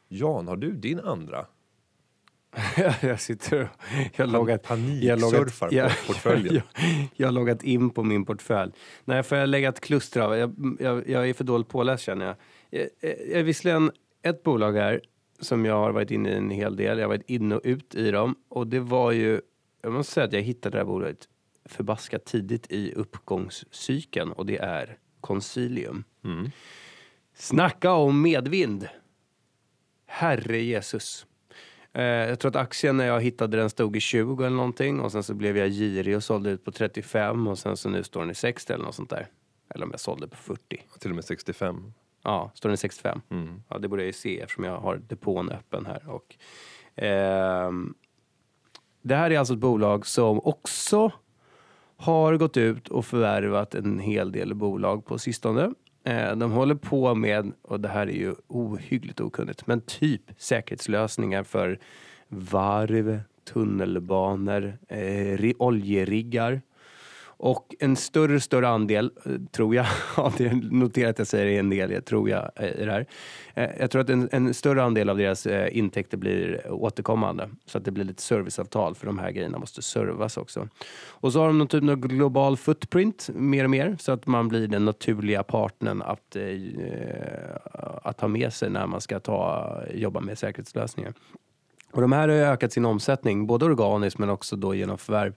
Jan, 0.08 0.48
har 0.48 0.58
du 0.58 0.72
din 0.72 1.00
andra? 1.00 1.46
jag 3.02 3.20
sitter 3.20 3.62
och... 3.62 3.68
Jag 4.16 4.26
har 4.26 4.32
loggat, 4.32 4.64
paniksurfar 4.64 5.68
på 5.68 5.76
jag, 5.76 5.92
portföljen. 6.08 6.56
Jag, 6.56 7.08
jag 7.16 7.28
har 7.28 7.32
loggat 7.32 7.64
in 7.64 7.90
på 7.90 8.04
min 8.04 8.26
portfölj. 8.26 8.72
Nej, 9.06 9.24
får 9.24 9.38
jag 9.38 9.50
lägga 9.50 9.70
ett 9.70 9.80
kluster 9.80 10.22
av? 10.22 10.38
Jag, 10.38 10.78
jag, 10.80 11.10
jag 11.10 11.30
är 11.30 11.34
för 11.34 11.44
dåligt 11.44 11.68
påläst 11.68 12.04
känner 12.04 12.26
jag. 12.26 12.36
Jag, 12.70 12.90
jag, 13.00 13.16
jag 13.30 13.40
är 13.40 13.44
visserligen 13.44 13.92
ett 14.22 14.44
bolag 14.44 14.74
här 14.74 15.02
som 15.40 15.66
jag 15.66 15.76
har 15.76 15.92
varit 15.92 16.12
inne 16.12 16.30
i 16.30 16.34
en 16.34 16.50
hel 16.50 16.76
del. 16.76 16.98
Jag 16.98 17.04
har 17.04 17.10
varit 17.10 17.30
in 17.30 17.52
och 17.52 17.62
ut 17.64 17.96
i 17.96 18.12
dem. 18.12 18.36
Och 18.50 18.68
det 18.68 18.80
var 18.80 19.12
ju... 19.12 19.42
Jag 19.82 19.94
måste 19.94 20.14
säga 20.14 20.26
att 20.26 20.34
jag 20.34 20.42
hittade 20.42 20.78
det 20.78 20.80
här 20.80 20.86
bolaget 20.86 21.28
förbaskat 21.66 22.26
tidigt 22.26 22.72
i 22.72 22.94
uppgångscykeln 22.94 24.32
och 24.32 24.46
det 24.46 24.58
är 24.58 24.98
Consilium. 25.22 26.04
Snacka 27.34 27.92
om 27.92 28.22
medvind! 28.22 28.88
Herre 30.06 30.62
Jesus. 30.62 31.26
Eh, 31.94 32.04
jag 32.04 32.40
tror 32.40 32.50
att 32.50 32.56
aktien 32.56 32.98
när 32.98 33.06
jag 33.06 33.22
hittade 33.22 33.58
den 33.58 33.70
stod 33.70 33.96
i 33.96 34.00
20 34.00 34.44
eller 34.44 34.56
någonting 34.56 35.00
och 35.00 35.12
sen 35.12 35.24
så 35.24 35.34
blev 35.34 35.58
jag 35.58 35.70
girig 35.70 36.16
och 36.16 36.24
sålde 36.24 36.50
ut 36.50 36.66
på 36.66 36.72
35 36.72 37.48
och 37.48 37.60
sen 37.60 37.78
så 37.78 37.90
nu 37.90 38.04
står 38.04 38.22
den 38.22 38.30
i 38.30 38.36
60 38.36 38.74
eller 38.74 38.86
något 38.86 38.96
sånt 38.96 39.10
där. 39.10 39.28
Eller 39.70 39.86
om 39.86 39.92
jag 39.92 40.00
sålde 40.00 40.28
på 40.28 40.36
40. 40.36 40.84
Till 41.00 41.10
och 41.10 41.16
med 41.16 41.26
65. 41.26 41.94
Ja, 42.24 42.52
står 42.54 42.70
den 42.70 42.74
i 42.74 42.78
65? 42.78 43.22
Ja, 43.70 43.78
det 43.78 43.88
borde 43.88 44.02
jag 44.02 44.08
ju 44.08 44.14
se 44.14 44.40
eftersom 44.40 44.64
jag 44.64 44.80
har 44.80 44.98
depån 44.98 45.50
öppen 45.50 45.86
här. 45.86 46.10
Och, 46.10 46.36
ehm, 46.96 47.94
det 49.02 49.16
här 49.16 49.32
är 49.32 49.40
alltså 49.40 49.54
ett 49.54 49.60
bolag 49.60 50.08
som 50.08 50.40
också 50.44 51.12
har 51.98 52.38
gått 52.38 52.58
ut 52.58 52.88
och 52.88 53.06
förvärvat 53.06 53.76
en 53.76 54.00
hel 54.00 54.32
del 54.32 54.54
bolag 54.54 55.06
på 55.06 55.18
sistone. 55.18 55.74
Eh, 56.04 56.36
de 56.36 56.52
håller 56.52 56.76
på 56.76 57.16
med, 57.16 57.52
och 57.62 57.80
det 57.80 57.90
här 57.90 58.08
är 58.08 58.12
ju 58.16 58.36
ohyggligt 58.48 59.20
okunnigt, 59.22 59.68
men 59.68 59.82
typ 59.82 60.22
säkerhetslösningar 60.38 61.44
för 61.44 61.80
varv, 62.28 63.20
tunnelbanor, 63.54 64.78
eh, 64.88 65.52
oljeriggar. 65.60 66.62
Och 67.44 67.76
en 67.80 67.96
större 67.96 68.40
större 68.40 68.68
andel, 68.68 69.12
eh, 69.26 69.32
tror 69.52 69.76
jag, 69.76 69.86
av 70.16 70.34
det, 70.38 70.54
notera 70.54 71.10
att 71.10 71.18
jag 71.18 71.28
säger 71.28 71.60
en 71.60 71.70
del, 71.70 71.92
jag 71.92 72.06
tror 72.06 72.30
jag 72.30 72.52
eh, 72.56 72.82
i 72.82 72.86
det 72.86 72.92
här. 72.92 73.06
Eh, 73.54 73.70
jag 73.80 73.92
tror 73.92 74.02
att 74.02 74.10
en, 74.10 74.30
en 74.32 74.54
större 74.54 74.84
andel 74.84 75.10
av 75.10 75.18
deras 75.18 75.48
intäkter 75.72 76.18
blir 76.18 76.72
återkommande. 76.72 77.50
Så 77.66 77.78
att 77.78 77.86
det 77.86 77.92
blir 77.92 78.04
lite 78.04 78.22
serviceavtal 78.22 78.96
för 78.96 79.06
de 79.06 79.20
här 79.20 79.32
grejerna 79.32 79.58
måste 79.58 79.82
servas 79.82 80.38
också. 80.38 80.68
Och 81.08 81.34
så 81.34 81.40
har 81.40 81.48
de 81.48 81.58
någon 81.58 81.68
typ 81.68 81.90
av 81.90 81.96
global 81.96 82.58
footprint 82.58 83.30
mer 83.34 83.64
och 83.64 83.70
mer 83.70 83.96
så 84.00 84.12
att 84.12 84.28
man 84.28 84.48
blir 84.48 84.68
den 84.68 84.86
naturliga 84.86 85.44
partnern 85.44 86.02
att, 86.02 86.38
att 88.04 88.22
ha 88.22 88.28
med 88.28 88.54
sig 88.54 88.70
när 88.70 88.88
man 88.88 89.02
ska 89.02 89.20
ta, 89.20 89.78
jobba 89.94 90.20
med 90.20 90.38
säkerhetslösningar. 90.38 91.14
Och 91.92 92.02
de 92.02 92.12
här 92.12 92.28
har 92.28 92.36
ju 92.36 92.44
ökat 92.44 92.74
sin 92.74 92.86
omsättning, 92.86 93.48
både 93.48 93.66
organiskt 93.66 94.18
men 94.18 94.30
också 94.30 94.56
då 94.56 94.76
genom 94.76 94.98
förvärv 94.98 95.34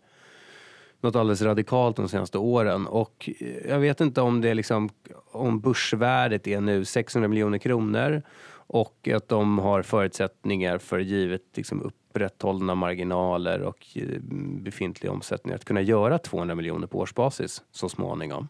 något 1.04 1.16
alldeles 1.16 1.42
radikalt 1.42 1.96
de 1.96 2.08
senaste 2.08 2.38
åren. 2.38 2.86
Och 2.86 3.30
eh, 3.38 3.70
jag 3.70 3.78
vet 3.78 4.00
inte 4.00 4.20
om 4.20 4.40
det 4.40 4.48
är 4.48 4.54
liksom, 4.54 4.90
om 5.32 5.60
börsvärdet 5.60 6.46
är 6.46 6.60
nu 6.60 6.84
600 6.84 7.28
miljoner 7.28 7.58
kronor 7.58 8.22
och 8.66 9.08
att 9.14 9.28
de 9.28 9.58
har 9.58 9.82
förutsättningar 9.82 10.78
för 10.78 10.98
givet 10.98 11.42
liksom 11.54 11.82
upprätthållna 11.82 12.74
marginaler 12.74 13.62
och 13.62 13.86
eh, 13.94 14.20
befintlig 14.62 15.10
omsättning 15.10 15.54
att 15.54 15.64
kunna 15.64 15.80
göra 15.80 16.18
200 16.18 16.54
miljoner 16.54 16.86
på 16.86 16.98
årsbasis 16.98 17.62
så 17.72 17.88
småningom. 17.88 18.48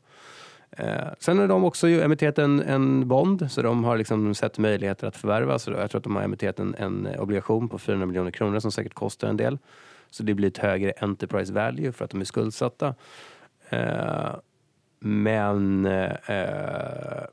Eh, 0.71 1.09
sen 1.19 1.39
har 1.39 1.49
de 1.49 1.65
också 1.65 1.89
ju 1.89 2.03
emitterat 2.03 2.39
en, 2.39 2.61
en 2.61 3.09
bond, 3.09 3.51
så 3.51 3.63
de 3.63 3.85
har 3.85 3.97
liksom 3.97 4.35
sett 4.35 4.59
möjligheter 4.59 5.07
att 5.07 5.17
förvärva. 5.17 5.59
Så 5.59 5.71
jag 5.71 5.91
tror 5.91 5.99
att 5.99 6.05
de 6.05 6.17
har 6.17 6.23
emitterat 6.23 6.59
en, 6.59 6.75
en 6.75 7.09
obligation 7.19 7.69
på 7.69 7.79
400 7.79 8.07
miljoner 8.07 8.31
kronor 8.31 8.61
som 8.61 8.73
säkert 8.73 8.95
kostar 8.95 9.29
en 9.29 9.37
del. 9.37 9.59
Så 10.15 10.23
det 10.23 10.35
blir 10.35 10.49
ett 10.49 10.59
högre 10.59 10.93
enterprise 10.93 11.53
value 11.53 11.93
för 11.93 12.05
att 12.05 12.11
de 12.11 12.21
är 12.21 12.25
skuldsatta. 12.25 12.95
Eh, 13.69 14.35
men, 14.99 15.87
eh, 15.87 16.13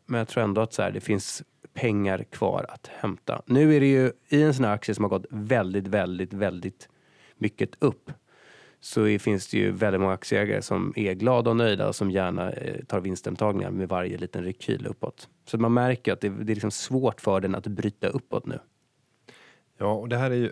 men 0.05 0.17
jag 0.17 0.27
tror 0.27 0.43
ändå 0.43 0.61
att 0.61 0.73
så 0.73 0.81
här, 0.81 0.91
det 0.91 1.01
finns 1.01 1.43
pengar 1.73 2.23
kvar 2.23 2.65
att 2.69 2.87
hämta. 2.87 3.41
Nu 3.45 3.75
är 3.75 3.79
det 3.79 3.85
ju 3.91 4.11
i 4.29 4.43
en 4.43 4.53
sån 4.53 4.65
här 4.65 4.73
aktie 4.73 4.95
som 4.95 5.03
har 5.03 5.09
gått 5.09 5.25
väldigt, 5.29 5.87
väldigt, 5.87 6.33
väldigt 6.33 6.89
mycket 7.37 7.69
upp 7.79 8.11
så 8.79 9.19
finns 9.19 9.47
det 9.47 9.57
ju 9.57 9.71
väldigt 9.71 10.01
många 10.01 10.13
aktieägare 10.13 10.61
som 10.61 10.93
är 10.95 11.13
glada 11.13 11.49
och 11.49 11.57
nöjda 11.57 11.87
och 11.87 11.95
som 11.95 12.11
gärna 12.11 12.51
eh, 12.51 12.83
tar 12.85 12.99
vinsthemtagningar 12.99 13.71
med 13.71 13.89
varje 13.89 14.17
liten 14.17 14.43
rekyl 14.43 14.87
uppåt. 14.87 15.29
Så 15.45 15.57
man 15.57 15.73
märker 15.73 16.13
att 16.13 16.21
det, 16.21 16.29
det 16.29 16.53
är 16.53 16.55
liksom 16.55 16.71
svårt 16.71 17.21
för 17.21 17.39
den 17.39 17.55
att 17.55 17.67
bryta 17.67 18.07
uppåt 18.07 18.45
nu. 18.45 18.59
Ja, 19.77 19.93
och 19.93 20.09
det 20.09 20.17
här 20.17 20.31
är 20.31 20.35
ju, 20.35 20.51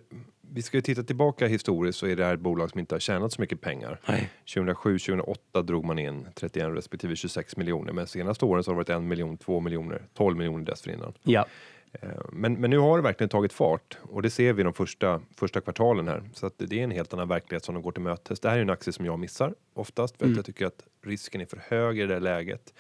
vi 0.53 0.61
ska 0.61 0.77
ju 0.77 0.81
titta 0.81 1.03
tillbaka 1.03 1.47
historiskt 1.47 1.99
så 1.99 2.07
är 2.07 2.15
det 2.15 2.25
här 2.25 2.33
ett 2.33 2.39
bolag 2.39 2.69
som 2.69 2.79
inte 2.79 2.95
har 2.95 2.99
tjänat 2.99 3.33
så 3.33 3.41
mycket 3.41 3.61
pengar. 3.61 3.99
Nej. 4.07 4.29
2007-2008 4.45 5.61
drog 5.63 5.85
man 5.85 5.99
in 5.99 6.27
31 6.35 6.67
respektive 6.75 7.15
26 7.15 7.57
miljoner, 7.57 7.93
men 7.93 8.07
senaste 8.07 8.45
åren 8.45 8.63
så 8.63 8.71
har 8.71 8.75
det 8.75 8.77
varit 8.77 8.89
en 8.89 9.07
miljon, 9.07 9.37
två 9.37 9.59
miljoner, 9.59 10.01
12 10.13 10.37
miljoner 10.37 10.65
dessförinnan. 10.65 11.13
Ja. 11.23 11.45
Eh, 11.91 12.09
Men, 12.31 12.53
men 12.53 12.69
nu 12.69 12.77
har 12.77 12.97
det 12.97 13.03
verkligen 13.03 13.29
tagit 13.29 13.53
fart 13.53 13.97
och 14.01 14.21
det 14.21 14.29
ser 14.29 14.53
vi 14.53 14.63
de 14.63 14.73
första, 14.73 15.21
första 15.37 15.61
kvartalen 15.61 16.07
här. 16.07 16.23
Så 16.33 16.45
att 16.45 16.53
det 16.57 16.79
är 16.79 16.83
en 16.83 16.91
helt 16.91 17.13
annan 17.13 17.27
verklighet 17.27 17.65
som 17.65 17.75
de 17.75 17.83
går 17.83 17.91
till 17.91 18.01
mötes. 18.01 18.39
Det 18.39 18.49
här 18.49 18.57
är 18.57 18.61
en 18.61 18.69
aktie 18.69 18.93
som 18.93 19.05
jag 19.05 19.19
missar 19.19 19.53
oftast 19.73 20.17
för 20.17 20.25
att 20.25 20.35
jag 20.35 20.45
tycker 20.45 20.65
att 20.65 20.83
risken 21.05 21.41
är 21.41 21.45
för 21.45 21.61
hög 21.67 21.99
i 21.99 22.05
det 22.05 22.19
läget 22.19 22.73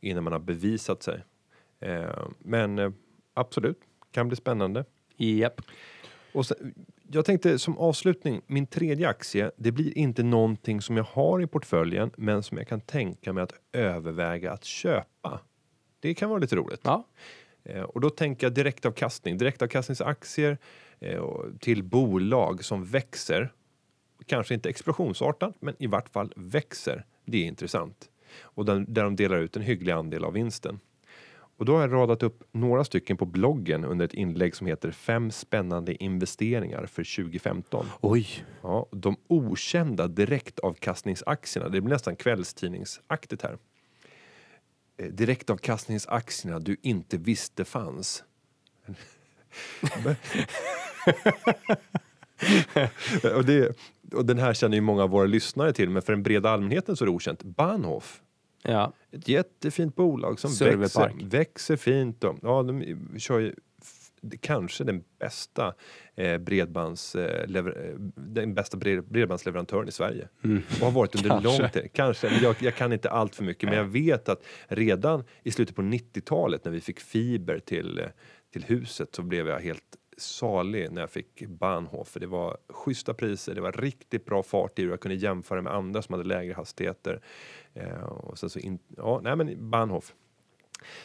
innan 0.00 0.24
man 0.24 0.32
har 0.32 0.40
bevisat 0.40 1.02
sig. 1.02 1.24
Eh, 1.80 2.26
Men 2.38 2.78
eh, 2.78 2.90
absolut, 3.34 3.80
kan 4.10 4.28
bli 4.28 4.36
spännande. 4.36 4.84
Japp. 5.16 5.60
Och 6.32 6.46
sen, 6.46 6.74
jag 7.14 7.24
tänkte 7.24 7.58
som 7.58 7.78
avslutning, 7.78 8.42
min 8.46 8.66
tredje 8.66 9.08
aktie, 9.08 9.50
det 9.56 9.72
blir 9.72 9.98
inte 9.98 10.22
någonting 10.22 10.82
som 10.82 10.96
jag 10.96 11.04
har 11.04 11.42
i 11.42 11.46
portföljen, 11.46 12.10
men 12.16 12.42
som 12.42 12.58
jag 12.58 12.68
kan 12.68 12.80
tänka 12.80 13.32
mig 13.32 13.42
att 13.42 13.52
överväga 13.72 14.52
att 14.52 14.64
köpa. 14.64 15.40
Det 16.00 16.14
kan 16.14 16.28
vara 16.30 16.38
lite 16.38 16.56
roligt. 16.56 16.80
Ja. 16.82 17.06
Eh, 17.64 17.82
och 17.82 18.00
då 18.00 18.10
tänker 18.10 18.46
jag 18.46 18.54
direktavkastning, 18.54 19.38
direktavkastningsaktier 19.38 20.58
eh, 21.00 21.24
till 21.60 21.82
bolag 21.82 22.64
som 22.64 22.84
växer. 22.84 23.52
Kanske 24.26 24.54
inte 24.54 24.68
explosionsartat, 24.68 25.54
men 25.60 25.74
i 25.78 25.86
vart 25.86 26.08
fall 26.08 26.32
växer. 26.36 27.04
Det 27.24 27.38
är 27.38 27.46
intressant. 27.46 28.08
Och 28.40 28.64
där 28.64 29.02
de 29.02 29.16
delar 29.16 29.38
ut 29.38 29.56
en 29.56 29.62
hygglig 29.62 29.92
andel 29.92 30.24
av 30.24 30.32
vinsten. 30.32 30.80
Och 31.56 31.64
då 31.64 31.74
har 31.74 31.80
jag 31.80 31.92
radat 31.92 32.22
upp 32.22 32.42
några 32.52 32.84
stycken 32.84 33.16
på 33.16 33.26
bloggen 33.26 33.84
under 33.84 34.04
ett 34.04 34.14
inlägg 34.14 34.56
som 34.56 34.66
heter 34.66 34.90
Fem 34.90 35.30
spännande 35.30 36.04
investeringar 36.04 36.86
för 36.86 37.24
2015. 37.24 37.86
Oj. 38.00 38.44
Ja, 38.62 38.86
de 38.92 39.16
okända 39.26 40.08
direktavkastningsaktierna, 40.08 41.68
det 41.68 41.80
blir 41.80 41.94
nästan 41.94 42.16
kvällstidningsaktigt 42.16 43.42
här. 43.42 43.58
Eh, 44.96 45.06
Direktavkastningsaktierna 45.06 46.58
du 46.58 46.76
inte 46.82 47.16
visste 47.16 47.64
fanns. 47.64 48.24
Och, 53.36 53.44
det, 53.44 53.76
och 54.12 54.26
den 54.26 54.38
här 54.38 54.54
känner 54.54 54.74
ju 54.74 54.80
många 54.80 55.02
av 55.02 55.10
våra 55.10 55.26
lyssnare 55.26 55.72
till, 55.72 55.90
men 55.90 56.02
för 56.02 56.12
den 56.12 56.22
breda 56.22 56.50
allmänheten 56.50 56.96
så 56.96 57.04
är 57.04 57.06
det 57.06 57.12
okänt. 57.12 57.42
Bahnhof, 57.42 58.22
Ja. 58.64 58.92
ett 59.10 59.28
jättefint 59.28 59.96
bolag 59.96 60.40
som 60.40 60.50
växer, 60.50 61.12
växer 61.24 61.76
fint. 61.76 62.24
Och, 62.24 62.38
ja, 62.42 62.62
de 62.62 62.96
kör 63.18 63.38
ju 63.38 63.54
kanske 64.40 64.84
den 64.84 65.04
bästa 65.18 65.74
eh, 66.14 66.38
bredbands, 66.38 67.14
eh, 67.14 67.56
eh, 67.56 67.64
den 68.16 68.54
bästa 68.54 68.76
bred, 68.76 69.04
bredbandsleverantören 69.04 69.88
i 69.88 69.92
Sverige. 69.92 70.28
Och 70.80 70.86
har 70.86 70.90
varit 70.90 71.14
under 71.14 71.28
Kanske. 71.30 71.62
lång 71.62 71.70
tid. 71.70 71.92
Kanske. 71.92 72.28
Jag, 72.42 72.56
jag 72.58 72.74
kan 72.74 72.92
inte 72.92 73.10
allt 73.10 73.34
för 73.34 73.44
mycket, 73.44 73.68
men 73.68 73.78
jag 73.78 73.84
vet 73.84 74.28
att 74.28 74.44
redan 74.66 75.24
i 75.42 75.50
slutet 75.50 75.76
på 75.76 75.82
90-talet 75.82 76.64
när 76.64 76.72
vi 76.72 76.80
fick 76.80 77.00
fiber 77.00 77.58
till, 77.58 77.98
eh, 77.98 78.06
till 78.52 78.64
huset 78.64 79.14
så 79.14 79.22
blev 79.22 79.48
jag 79.48 79.60
helt 79.60 79.96
salig 80.16 80.92
när 80.92 81.00
jag 81.00 81.10
fick 81.10 81.46
Bahnhof. 81.46 82.08
För 82.08 82.20
det 82.20 82.26
var 82.26 82.56
schyssta 82.68 83.14
priser, 83.14 83.54
det 83.54 83.60
var 83.60 83.72
riktigt 83.72 84.24
bra 84.24 84.42
fart 84.42 84.78
i 84.78 84.82
det. 84.82 84.88
Jag 84.88 85.00
kunde 85.00 85.16
jämföra 85.16 85.62
med 85.62 85.74
andra 85.74 86.02
som 86.02 86.12
hade 86.12 86.24
lägre 86.24 86.54
hastigheter. 86.54 87.20
Eh, 87.74 88.02
och 88.02 88.38
sen 88.38 88.50
så 88.50 88.58
in, 88.58 88.78
ja, 88.96 89.20
nej 89.22 89.36
men 89.36 89.70
Bahnhof. 89.70 90.14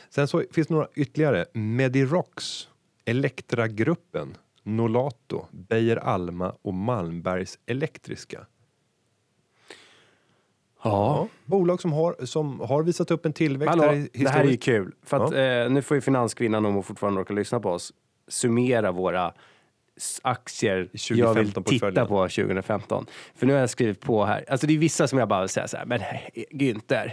Sen 0.10 0.28
så 0.28 0.44
finns 0.52 0.68
det 0.68 0.74
några 0.74 0.88
ytterligare. 0.96 1.46
Medirox, 1.54 2.68
Elektragruppen, 3.06 4.38
Nolato, 4.64 5.46
Beijer 5.52 5.98
Alma 5.98 6.56
och 6.62 6.74
Malmbergs 6.74 7.60
Elektriska. 7.66 8.46
Ja. 10.84 11.28
bolag 11.46 11.82
som 11.82 11.94
har, 11.94 12.26
som 12.26 12.60
har 12.60 12.84
visat 12.84 13.12
upp 13.12 13.26
en 13.26 13.34
tillväxt 13.34 13.70
Hallå, 13.70 13.84
här 13.84 13.96
i 14.14 14.24
det 14.24 14.30
här 14.30 14.44
är 14.44 14.50
ju 14.50 14.58
kul. 14.58 14.96
För 15.04 15.18
att, 15.18 15.34
eh, 15.34 15.74
nu 15.74 15.82
får 15.82 15.96
ju 15.98 16.02
finanskvinnan, 16.02 16.66
om 16.66 16.74
hon 16.74 16.84
fortfarande 16.84 17.22
orkar 17.22 17.34
lyssna 17.34 17.60
på 17.60 17.70
oss, 17.70 17.94
summera 18.28 18.92
våra 18.92 19.34
aktier 20.22 20.90
jag 21.10 21.34
vill 21.34 21.52
2015 21.52 21.64
titta 21.64 21.82
portföljen. 21.82 22.08
på 22.08 22.28
2015. 22.28 23.06
För 23.36 23.46
nu 23.48 23.54
har 23.54 23.60
jag 23.60 23.70
skrivit 23.70 24.02
på 24.02 24.26
här. 24.26 24.46
Alltså 24.48 24.68
det 24.68 24.74
är 24.74 24.78
vissa 24.78 25.08
som 25.08 25.20
jag 25.20 25.28
bara 25.28 25.48
säger 25.48 25.68
så 25.68 25.78
här, 25.78 25.86
men 25.86 26.00
Günther, 26.52 27.12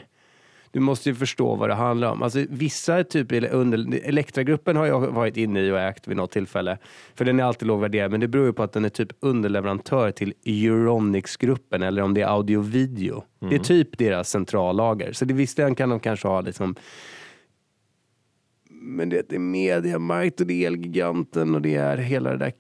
du 0.77 0.81
måste 0.81 1.09
ju 1.09 1.15
förstå 1.15 1.55
vad 1.55 1.69
det 1.69 1.75
handlar 1.75 2.11
om. 2.11 2.23
Alltså 2.23 2.45
vissa 2.49 3.05
typ 3.05 3.33
eller 3.33 3.49
under, 3.49 4.01
Elektragruppen 4.05 4.77
har 4.77 4.87
jag 4.87 5.01
varit 5.01 5.37
inne 5.37 5.61
i 5.61 5.71
och 5.71 5.81
ägt 5.81 6.09
vid 6.09 6.17
något 6.17 6.31
tillfälle. 6.31 6.79
För 7.15 7.25
den 7.25 7.41
är 7.41 7.45
alltid 7.45 7.69
låg 7.69 7.81
värderad, 7.81 8.11
men 8.11 8.21
det 8.21 8.29
beror 8.29 8.47
ju 8.47 8.53
på 8.53 8.63
att 8.63 8.73
den 8.73 8.85
är 8.85 8.89
typ 8.89 9.09
underleverantör 9.21 10.11
till 10.11 10.35
Euronics-gruppen 10.45 11.83
eller 11.83 12.03
om 12.03 12.15
det 12.15 12.21
är 12.21 12.27
audio 12.27 12.61
video. 12.61 13.25
Det 13.51 13.55
är 13.55 13.59
typ 13.59 13.99
deras 13.99 14.31
centrallager. 14.31 15.13
Så 15.13 15.25
det 15.25 15.35
visst 15.35 15.57
kan 15.57 15.89
de 15.89 16.01
kanske 16.01 16.29
ha 16.29 16.41
liksom 16.41 16.77
men 18.87 19.09
det 19.09 19.33
är 19.33 19.39
Mediamarkt 19.39 20.41
och 20.41 20.47
det 20.47 20.65
är 20.65 20.67
Elgiganten 20.67 21.55
och 21.55 21.63
det 21.63 21.75
är 21.75 21.97
hela 21.97 22.31
det 22.31 22.37
där 22.37 22.53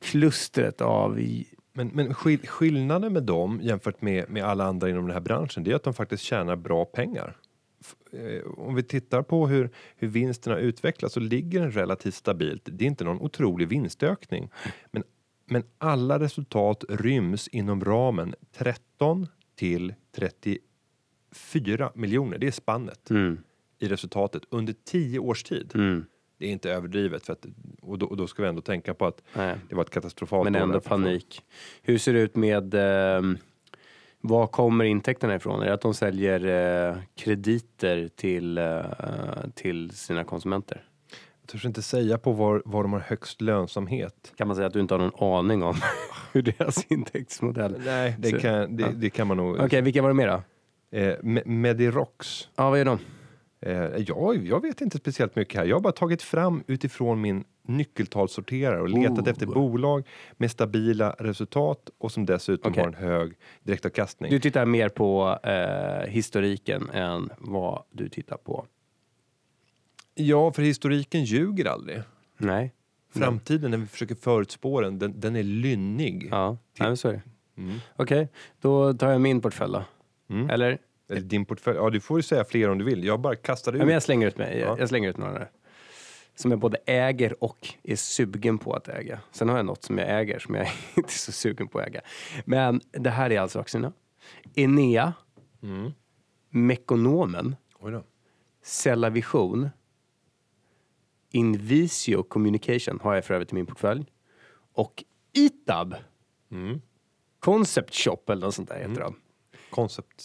klustret 0.00 0.80
av... 0.80 1.20
Men, 1.72 1.88
men 1.88 2.14
skill 2.14 2.48
skillnaden 2.48 3.12
med 3.12 3.22
dem 3.22 3.60
jämfört 3.62 4.02
med, 4.02 4.30
med 4.30 4.44
alla 4.44 4.64
andra 4.64 4.90
inom 4.90 5.04
den 5.04 5.12
här 5.12 5.20
branschen 5.20 5.64
det 5.64 5.70
är 5.70 5.74
att 5.74 5.82
de 5.82 5.94
faktiskt 5.94 6.22
tjänar 6.22 6.56
bra 6.56 6.84
pengar. 6.84 7.36
Eh, 8.12 8.50
Om 8.58 8.74
vi 8.74 8.82
tittar 8.82 9.22
på 9.22 9.46
hur, 9.46 9.70
hur 9.96 10.08
vinsterna 10.08 10.58
utvecklas 10.58 11.12
så 11.12 11.20
ligger 11.20 11.60
den 11.60 11.70
relativt 11.70 12.14
stabilt. 12.14 12.62
Det 12.72 12.84
är 12.84 12.88
inte 12.88 13.04
någon 13.04 13.20
otrolig 13.20 13.68
vinstökning. 13.68 14.50
Men, 14.90 15.02
men 15.46 15.62
alla 15.78 16.18
resultat 16.18 16.84
ryms 16.88 17.48
inom 17.48 17.84
ramen 17.84 18.34
13 18.52 19.26
till 19.54 19.94
34 20.16 21.92
miljoner. 21.94 22.38
Det 22.38 22.46
är 22.46 22.50
spannet 22.50 23.10
Mm. 23.10 23.38
I 23.80 23.88
resultatet 23.88 24.42
under 24.50 24.74
10 24.84 25.18
års 25.18 25.42
tid. 25.42 25.72
Mm. 25.74 26.06
Det 26.38 26.46
är 26.46 26.50
inte 26.50 26.70
överdrivet 26.72 27.26
för 27.26 27.32
att, 27.32 27.46
och, 27.82 27.98
då, 27.98 28.06
och 28.06 28.16
då 28.16 28.26
ska 28.26 28.42
vi 28.42 28.48
ändå 28.48 28.62
tänka 28.62 28.94
på 28.94 29.06
att 29.06 29.22
Nej. 29.34 29.56
det 29.68 29.74
var 29.74 29.82
ett 29.82 29.90
katastrofalt 29.90 30.44
Men 30.50 30.62
ändå 30.62 30.80
panik. 30.80 31.42
Hur 31.82 31.98
ser 31.98 32.12
det 32.12 32.20
ut 32.20 32.36
med 32.36 32.74
ehm, 32.74 33.38
var 34.20 34.46
kommer 34.46 34.84
intäkterna 34.84 35.34
ifrån? 35.34 35.62
Är 35.62 35.66
det 35.66 35.74
att 35.74 35.80
de 35.80 35.94
säljer 35.94 36.44
eh, 36.90 36.96
krediter 37.16 38.08
till, 38.16 38.58
eh, 38.58 38.84
till 39.54 39.90
sina 39.90 40.24
konsumenter? 40.24 40.84
Jag 41.40 41.48
törs 41.48 41.64
inte 41.64 41.82
säga 41.82 42.18
på 42.18 42.32
var, 42.32 42.62
var 42.64 42.82
de 42.82 42.92
har 42.92 43.00
högst 43.00 43.40
lönsamhet. 43.40 44.32
Kan 44.36 44.46
man 44.46 44.56
säga 44.56 44.66
att 44.66 44.72
du 44.72 44.80
inte 44.80 44.94
har 44.94 44.98
någon 44.98 45.38
aning 45.38 45.62
om 45.62 45.76
hur 46.32 46.42
deras 46.42 46.84
intäktsmodell... 46.88 47.74
Nej, 47.84 48.16
det 48.18 48.28
Så- 48.30 48.38
kan, 48.38 48.76
det, 48.76 48.82
ja. 48.82 48.88
det 48.94 49.10
kan 49.10 49.26
man 49.26 49.36
nog. 49.36 49.60
Okej, 49.60 49.82
vilka 49.82 50.02
var 50.02 50.08
det 50.08 50.14
mer 50.14 50.26
då? 50.28 50.42
Eh, 50.98 51.16
Me- 51.22 51.46
Medirox. 51.46 52.48
Ja, 52.56 52.70
vad 52.70 52.78
är 52.78 52.84
de? 52.84 52.98
Eh, 53.62 53.72
jag, 53.96 54.46
jag 54.46 54.62
vet 54.62 54.80
inte 54.80 54.98
speciellt 54.98 55.36
mycket 55.36 55.56
här. 55.60 55.64
Jag 55.66 55.76
har 55.76 55.80
bara 55.80 55.92
tagit 55.92 56.22
fram 56.22 56.64
utifrån 56.66 57.20
min 57.20 57.44
nyckeltalssorterare 57.62 58.80
och 58.80 58.88
letat 58.88 59.18
Oh. 59.18 59.28
efter 59.28 59.46
bolag 59.46 60.06
med 60.32 60.50
stabila 60.50 61.10
resultat 61.18 61.90
och 61.98 62.12
som 62.12 62.26
dessutom 62.26 62.72
Okej. 62.72 62.82
har 62.82 62.88
en 62.88 62.94
hög 62.94 63.32
direktavkastning. 63.62 64.30
Du 64.30 64.40
tittar 64.40 64.66
mer 64.66 64.88
på 64.88 65.38
eh, 65.42 66.10
historiken 66.10 66.90
än 66.90 67.30
vad 67.38 67.82
du 67.92 68.08
tittar 68.08 68.36
på. 68.36 68.66
Ja, 70.14 70.52
för 70.52 70.62
historiken 70.62 71.24
ljuger 71.24 71.64
aldrig. 71.64 72.02
Nej. 72.38 72.74
Framtiden 73.14 73.70
när 73.70 73.78
vi 73.78 73.86
försöker 73.86 74.14
förutspå 74.14 74.80
den, 74.80 74.98
den, 74.98 75.20
den 75.20 75.36
är 75.36 75.42
lynnig. 75.42 76.28
Ja, 76.30 76.48
Nej, 76.78 76.88
men 76.88 76.96
så 76.96 77.08
är 77.08 77.12
det. 77.12 77.22
Mm. 77.62 77.78
Okej, 77.96 78.28
då 78.60 78.94
tar 78.94 79.10
jag 79.10 79.20
min 79.20 79.40
portfölj 79.40 79.72
då. 79.72 79.84
Mm. 80.34 80.50
Eller? 80.50 80.78
Eller 81.10 81.20
din 81.20 81.44
portfölj. 81.44 81.76
Ja, 81.76 81.90
du 81.90 82.00
får 82.00 82.18
ju 82.18 82.22
säga 82.22 82.44
fler 82.44 82.68
om 82.70 82.78
du 82.78 82.84
vill. 82.84 83.04
Jag 83.04 83.20
bara 83.20 83.36
kastade 83.36 83.78
Ja, 83.78 83.82
ut. 83.82 83.86
men 83.86 83.94
jag 83.94 84.02
slänger 84.02 84.26
ut 84.28 84.38
mig. 84.38 84.58
Jag, 84.58 84.68
Ja. 84.68 84.76
jag 84.78 84.88
slänger 84.88 85.08
ut 85.10 85.16
några 85.16 85.32
där. 85.32 85.50
Som 86.34 86.50
jag 86.50 86.60
både 86.60 86.78
äger 86.86 87.44
och 87.44 87.68
är 87.82 87.96
sugen 87.96 88.58
på 88.58 88.72
att 88.74 88.88
äga. 88.88 89.20
Sen 89.32 89.48
har 89.48 89.56
jag 89.56 89.66
något 89.66 89.82
som 89.84 89.98
jag 89.98 90.20
äger 90.20 90.38
som 90.38 90.54
jag 90.54 90.66
inte 90.94 91.08
är 91.08 91.18
så 91.18 91.32
sugen 91.32 91.68
på 91.68 91.78
att 91.78 91.86
äga. 91.86 92.00
Men 92.44 92.80
det 92.92 93.10
här 93.10 93.32
är 93.32 93.40
alltså 93.40 93.58
aktierna. 93.60 93.92
Enea, 94.54 95.12
Mm. 95.62 95.90
Mekonomen, 96.50 97.56
Oj 97.80 97.92
då. 97.92 98.04
Cellavision, 98.62 99.68
Invisio 101.32 102.22
Communication 102.22 102.98
har 103.02 103.14
jag 103.14 103.24
för 103.24 103.34
övrigt 103.34 103.52
i 103.52 103.54
min 103.54 103.66
portfölj. 103.66 104.04
Och 104.72 105.04
Itab, 105.32 105.94
Mm. 106.50 106.80
Concept 107.40 107.94
Shop 107.94 108.18
eller 108.28 108.40
något 108.46 108.54
sånt 108.54 108.68
där 108.68 108.76
heter 108.88 109.00
de. 109.00 109.14
Koncept... 109.70 110.24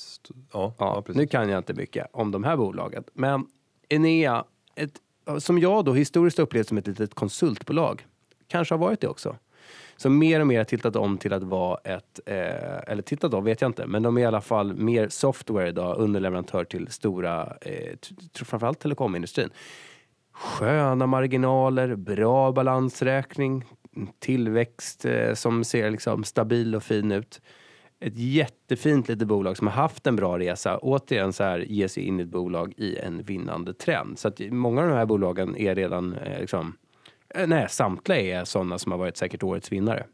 Ja, 0.54 0.74
ja, 0.78 1.02
precis. 1.02 1.20
nu 1.20 1.28
kan 1.28 1.50
jag 1.50 1.60
inte 1.60 1.74
mycket 1.74 2.08
om 2.14 2.32
de 2.32 2.44
här 2.44 2.58
bolagen. 2.58 3.04
Men 3.14 3.48
Enea, 3.90 4.46
ett, 4.76 5.02
som 5.40 5.60
jag 5.60 5.86
då 5.86 5.94
historiskt 5.94 6.40
upplevt 6.40 6.68
som 6.68 6.78
ett 6.78 6.88
litet 6.88 7.14
konsultbolag, 7.14 8.06
kanske 8.48 8.74
har 8.74 8.80
varit 8.80 9.02
det 9.02 9.08
också. 9.08 9.36
Som 9.98 10.18
mer 10.18 10.40
och 10.40 10.48
mer 10.48 10.58
har 10.58 10.66
tittat 10.66 10.96
om 10.96 11.18
till 11.18 11.34
att 11.34 11.44
vara 11.44 11.78
ett, 11.84 12.20
eh, 12.26 12.92
eller 12.92 13.02
tittat 13.02 13.34
om 13.34 13.44
vet 13.44 13.62
jag 13.62 13.70
inte, 13.70 13.88
men 13.88 14.04
de 14.04 14.18
är 14.18 14.22
i 14.22 14.26
alla 14.26 14.42
fall 14.42 14.74
mer 14.74 15.10
software 15.10 15.68
idag, 15.68 15.98
underleverantör 15.98 16.64
till 16.64 16.88
stora, 16.92 17.58
eh, 17.62 17.98
framförallt 18.34 18.80
telekomindustrin. 18.80 19.50
Sköna 20.34 21.08
marginaler, 21.08 21.96
bra 21.96 22.52
balansräkning, 22.52 23.66
tillväxt 24.20 25.06
eh, 25.06 25.34
som 25.34 25.64
ser 25.64 25.92
liksom 25.92 26.24
stabil 26.24 26.76
och 26.76 26.84
fin 26.84 27.12
ut. 27.12 27.42
Ett 28.06 28.18
jättefint 28.18 29.08
litet 29.08 29.28
bolag 29.28 29.58
som 29.58 29.68
har 29.68 29.74
haft 29.74 30.08
en 30.08 30.16
bra 30.16 30.40
resa. 30.40 30.78
Återigen 30.78 31.34
så 31.34 31.44
här, 31.44 31.60
ge 31.60 31.90
sig 31.90 32.04
in 32.04 32.20
i 32.20 32.24
ett 32.24 32.30
bolag 32.30 32.74
i 32.78 32.98
en 32.98 33.24
vinnande 33.24 33.74
trend. 33.74 34.20
Så 34.20 34.28
att 34.28 34.40
många 34.40 34.82
av 34.82 34.88
de 34.88 34.96
här 34.96 35.06
bolagen 35.06 35.58
är 35.58 35.76
redan 35.76 36.14
eh, 36.14 36.40
liksom, 36.40 36.78
eh, 37.30 37.48
nej, 37.48 37.70
samtliga 37.70 38.40
är 38.40 38.46
sådana 38.46 38.78
som 38.78 38.92
har 38.92 39.00
varit 39.00 39.18
säkert 39.18 39.44
årets 39.44 39.72
vinnare. 39.72 40.06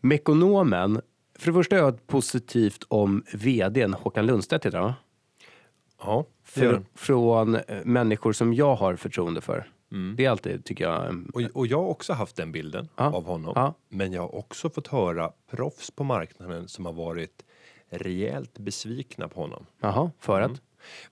Mekonomen, 0.00 1.00
för 1.38 1.46
det 1.46 1.52
första 1.52 1.76
har 1.76 1.82
jag 1.82 2.06
positivt 2.06 2.84
om 2.88 3.24
vdn 3.34 3.94
Håkan 3.94 4.26
Lundstedt 4.26 4.66
heter 4.66 4.78
han 4.78 4.86
va? 4.86 4.94
Ja, 5.98 6.26
den. 6.54 6.86
från 6.94 7.54
eh, 7.54 7.84
människor 7.84 8.32
som 8.32 8.54
jag 8.54 8.74
har 8.74 8.96
förtroende 8.96 9.40
för. 9.40 9.71
Mm. 9.92 10.16
Det 10.16 10.24
är 10.24 10.30
alltid, 10.30 10.64
tycker 10.64 10.84
jag, 10.84 11.24
Och, 11.34 11.40
och 11.54 11.66
jag 11.66 11.78
har 11.78 11.88
också 11.88 12.12
haft 12.12 12.36
den 12.36 12.52
bilden 12.52 12.88
Ja. 12.96 13.04
av 13.12 13.24
honom. 13.24 13.52
Ja. 13.56 13.74
Men 13.88 14.12
jag 14.12 14.22
har 14.22 14.34
också 14.34 14.70
fått 14.70 14.86
höra 14.88 15.32
proffs 15.50 15.90
på 15.90 16.04
marknaden 16.04 16.68
som 16.68 16.86
har 16.86 16.92
varit 16.92 17.44
rejält 17.90 18.58
besvikna 18.58 19.28
på 19.28 19.40
honom. 19.40 19.66
jaha, 19.80 20.10
för 20.18 20.40
att? 20.40 20.62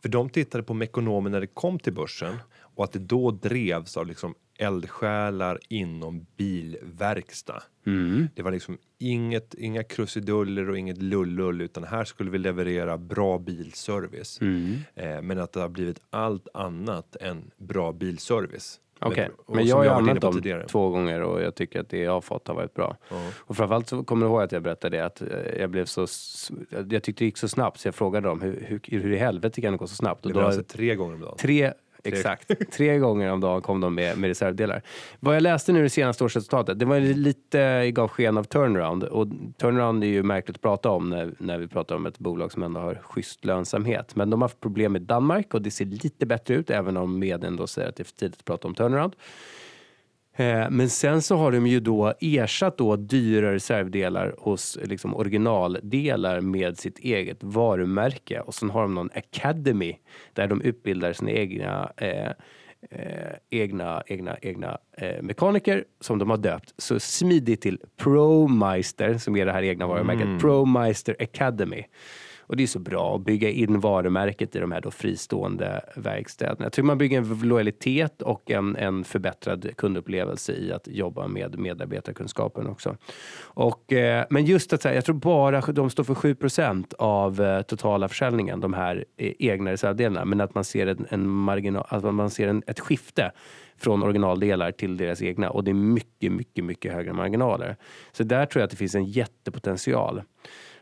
För 0.02 0.08
de 0.08 0.30
tittade 0.30 0.64
på 0.64 0.74
Mekonomen 0.74 1.32
när 1.32 1.40
det 1.40 1.46
kom 1.46 1.78
till 1.78 1.92
börsen 1.92 2.36
och 2.80 2.84
att 2.84 2.92
det 2.92 2.98
då 2.98 3.30
drevs 3.30 3.96
av 3.96 4.06
liksom 4.06 4.34
eldsjälar 4.58 5.58
inom 5.68 6.26
bilverkstad. 6.36 7.62
Mm. 7.86 8.28
Det 8.34 8.42
var 8.42 8.50
liksom 8.50 8.78
inget, 8.98 9.54
inga 9.54 9.82
krusiduller 9.82 10.70
och 10.70 10.78
inget 10.78 11.02
lullull 11.02 11.60
utan 11.60 11.84
här 11.84 12.04
skulle 12.04 12.30
vi 12.30 12.38
leverera 12.38 12.98
bra 12.98 13.38
bilservice. 13.38 14.40
Mm. 14.40 14.76
Eh, 14.94 15.22
men 15.22 15.38
att 15.38 15.52
det 15.52 15.60
har 15.60 15.68
blivit 15.68 16.00
allt 16.10 16.48
annat 16.54 17.16
än 17.16 17.50
bra 17.56 17.92
bilservice. 17.92 18.80
Okej, 19.00 19.30
och 19.46 19.56
men 19.56 19.66
jag 19.66 19.76
har 19.76 19.86
använt 19.86 20.20
dem 20.20 20.34
tidigare. 20.34 20.66
två 20.66 20.88
gånger 20.88 21.22
och 21.22 21.42
jag 21.42 21.54
tycker 21.54 21.80
att 21.80 21.88
det 21.88 21.98
jag 21.98 22.12
har 22.12 22.20
fått 22.20 22.48
har 22.48 22.54
varit 22.54 22.74
bra. 22.74 22.96
Ja. 23.10 23.30
Och 23.38 23.56
framförallt 23.56 23.88
så 23.88 24.04
kommer 24.04 24.26
du 24.26 24.32
ihåg 24.32 24.42
att 24.42 24.52
jag 24.52 24.62
berättade 24.62 24.96
det 24.96 25.04
att 25.04 25.22
eh, 25.22 25.28
jag 25.58 25.70
blev 25.70 25.84
så, 25.84 26.06
jag 26.70 27.02
tyckte 27.02 27.24
det 27.24 27.24
gick 27.24 27.38
så 27.38 27.48
snabbt 27.48 27.80
så 27.80 27.88
jag 27.88 27.94
frågade 27.94 28.28
dem 28.28 28.40
hur, 28.40 28.64
hur, 28.66 28.80
hur 29.00 29.12
i 29.12 29.16
helvete 29.16 29.60
kan 29.60 29.72
det 29.72 29.78
gå 29.78 29.86
så 29.86 29.94
snabbt? 29.94 30.26
Och 30.26 30.32
då, 30.32 30.38
Leveranser 30.38 30.62
tre 30.62 30.94
gånger 30.94 31.14
om 31.14 31.20
dagen. 31.20 31.36
tre, 31.38 31.72
exakt, 32.04 32.72
tre 32.72 32.98
gånger 32.98 33.32
om 33.32 33.40
dagen 33.40 33.62
kom 33.62 33.80
de 33.80 33.94
med, 33.94 34.18
med 34.18 34.28
reservdelar. 34.28 34.82
Vad 35.20 35.36
jag 35.36 35.42
läste 35.42 35.72
nu 35.72 35.82
det 35.82 35.90
senaste 35.90 36.24
årsresultatet, 36.24 36.78
det 36.78 36.84
var 36.84 37.00
lite, 37.00 37.90
gav 37.90 38.08
sken 38.08 38.38
av 38.38 38.44
turnaround 38.44 39.04
och 39.04 39.26
turnaround 39.58 40.04
är 40.04 40.08
ju 40.08 40.22
märkligt 40.22 40.56
att 40.56 40.62
prata 40.62 40.90
om 40.90 41.10
när, 41.10 41.34
när 41.38 41.58
vi 41.58 41.68
pratar 41.68 41.96
om 41.96 42.06
ett 42.06 42.18
bolag 42.18 42.52
som 42.52 42.62
ändå 42.62 42.80
har 42.80 42.94
schysst 42.94 43.44
lönsamhet. 43.44 44.16
Men 44.16 44.30
de 44.30 44.42
har 44.42 44.48
haft 44.48 44.60
problem 44.60 44.92
med 44.92 45.02
Danmark 45.02 45.54
och 45.54 45.62
det 45.62 45.70
ser 45.70 45.84
lite 45.84 46.26
bättre 46.26 46.54
ut 46.54 46.70
även 46.70 46.96
om 46.96 47.18
medien 47.18 47.56
då 47.56 47.66
säger 47.66 47.88
att 47.88 47.96
det 47.96 48.02
är 48.02 48.04
för 48.04 48.12
tidigt 48.12 48.38
att 48.38 48.44
prata 48.44 48.68
om 48.68 48.74
turnaround. 48.74 49.16
Eh, 50.36 50.70
Men 50.70 50.88
sen 50.90 51.22
så 51.22 51.36
har 51.36 51.52
de 51.52 51.66
ju 51.66 51.80
då 51.80 52.14
ersatt 52.20 52.78
då 52.78 52.96
dyra 52.96 53.52
reservdelar 53.52 54.34
hos 54.38 54.78
liksom 54.84 55.14
originaldelar 55.16 56.40
med 56.40 56.78
sitt 56.78 56.98
eget 56.98 57.42
varumärke 57.42 58.40
och 58.40 58.54
sen 58.54 58.70
har 58.70 58.82
de 58.82 58.94
någon 58.94 59.10
academy 59.14 59.96
där 60.32 60.46
de 60.46 60.62
utbildar 60.62 61.12
sina 61.12 61.30
egna 61.30 61.92
eh, 61.96 62.30
eh, 62.90 63.34
egna, 63.50 64.02
egna, 64.06 64.36
egna 64.42 64.78
eh, 64.96 65.22
mekaniker 65.22 65.84
som 66.00 66.18
de 66.18 66.30
har 66.30 66.36
döpt 66.36 66.74
så 66.78 67.00
smidigt 67.00 67.60
till 67.60 67.78
ProMeister 67.96 69.18
som 69.18 69.36
är 69.36 69.46
det 69.46 69.52
här 69.52 69.62
egna 69.62 69.86
varumärket. 69.86 70.40
ProMeister 70.40 71.16
Academy. 71.20 71.84
Och 72.50 72.56
det 72.56 72.62
är 72.62 72.66
så 72.66 72.78
bra 72.78 73.14
att 73.14 73.24
bygga 73.24 73.50
in 73.50 73.80
varumärket 73.80 74.56
i 74.56 74.58
de 74.58 74.72
här 74.72 74.80
då 74.80 74.90
fristående 74.90 75.80
verkstäderna. 75.94 76.64
Jag 76.64 76.72
tror 76.72 76.84
man 76.84 76.98
bygger 76.98 77.18
en 77.18 77.40
lojalitet 77.42 78.22
och 78.22 78.50
en, 78.50 78.76
en 78.76 79.04
förbättrad 79.04 79.76
kundupplevelse 79.76 80.52
i 80.52 80.72
att 80.72 80.88
jobba 80.88 81.28
med 81.28 81.58
medarbetarkunskapen 81.58 82.66
också. 82.66 82.96
Och, 83.42 83.92
eh, 83.92 84.24
men 84.30 84.44
just 84.44 84.72
att 84.72 84.82
säga, 84.82 84.94
jag 84.94 85.04
tror 85.04 85.14
bara 85.14 85.60
de 85.60 85.90
står 85.90 86.04
för 86.04 86.14
7% 86.14 86.94
av 86.98 87.40
eh, 87.40 87.62
totala 87.62 88.08
försäljningen, 88.08 88.60
de 88.60 88.74
här 88.74 89.04
eh, 89.16 89.32
egna 89.38 89.72
reservdelarna. 89.72 90.24
Men 90.24 90.40
att 90.40 90.54
man 90.54 90.64
ser 90.64 90.86
en, 90.86 91.06
en 91.10 91.28
marginal, 91.28 91.86
att 91.88 92.14
man 92.14 92.30
ser 92.30 92.48
en, 92.48 92.62
ett 92.66 92.80
skifte 92.80 93.32
från 93.78 94.02
originaldelar 94.02 94.72
till 94.72 94.96
deras 94.96 95.22
egna 95.22 95.50
och 95.50 95.64
det 95.64 95.70
är 95.70 95.74
mycket, 95.74 96.32
mycket, 96.32 96.64
mycket 96.64 96.92
högre 96.92 97.12
marginaler. 97.12 97.76
Så 98.12 98.22
där 98.22 98.46
tror 98.46 98.60
jag 98.60 98.64
att 98.64 98.70
det 98.70 98.76
finns 98.76 98.94
en 98.94 99.04
jättepotential. 99.04 100.22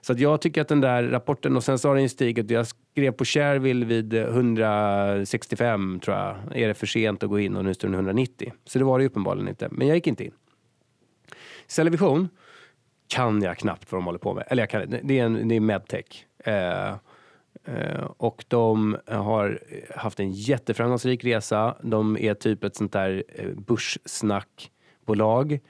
Så 0.00 0.12
att 0.12 0.20
jag 0.20 0.40
tycker 0.40 0.61
att 0.61 0.68
den 0.68 0.80
där 0.80 1.02
rapporten, 1.02 1.56
och 1.56 1.64
sen 1.64 1.78
så 1.78 1.88
har 1.88 1.94
den 1.94 2.02
ju 2.02 2.08
stigit. 2.08 2.50
Jag 2.50 2.66
skrev 2.66 3.12
på 3.12 3.24
Shareville 3.24 3.87
vid 3.87 4.14
eh, 4.14 4.22
165 4.22 6.00
tror 6.00 6.16
jag. 6.16 6.37
Är 6.54 6.68
det 6.68 6.74
för 6.74 6.87
sent 6.87 7.22
att 7.22 7.28
gå 7.28 7.38
in 7.38 7.56
och 7.56 7.64
nu 7.64 7.74
står 7.74 7.88
den 7.88 7.94
190. 7.94 8.52
Så 8.64 8.78
det 8.78 8.84
var 8.84 8.98
det 8.98 9.02
ju 9.02 9.08
uppenbarligen 9.08 9.48
inte. 9.48 9.68
Men 9.70 9.88
jag 9.88 9.94
gick 9.94 10.06
inte 10.06 10.24
in. 10.24 10.32
Cellvision 11.66 12.28
kan 13.08 13.42
jag 13.42 13.58
knappt 13.58 13.92
vad 13.92 14.00
de 14.00 14.04
håller 14.04 14.18
på 14.18 14.34
med. 14.34 14.44
Eller 14.48 14.62
jag 14.62 14.70
kan, 14.70 14.96
det 15.02 15.18
är, 15.18 15.24
en, 15.24 15.48
det 15.48 15.56
är 15.56 15.61
medtech. 15.61 16.26
Eh, 16.44 16.88
eh, 17.64 18.04
och 18.16 18.44
de 18.48 18.96
har 19.06 19.61
haft 19.96 20.20
en 20.20 20.32
jätteframgångsrik 20.32 21.24
resa. 21.24 21.76
De 21.82 22.16
är 22.16 22.34
typ 22.34 22.64
ett 22.64 22.76
sånt 22.76 22.92
där 22.92 23.24
eh, 23.28 23.54
börssnackbolag. 23.54 25.61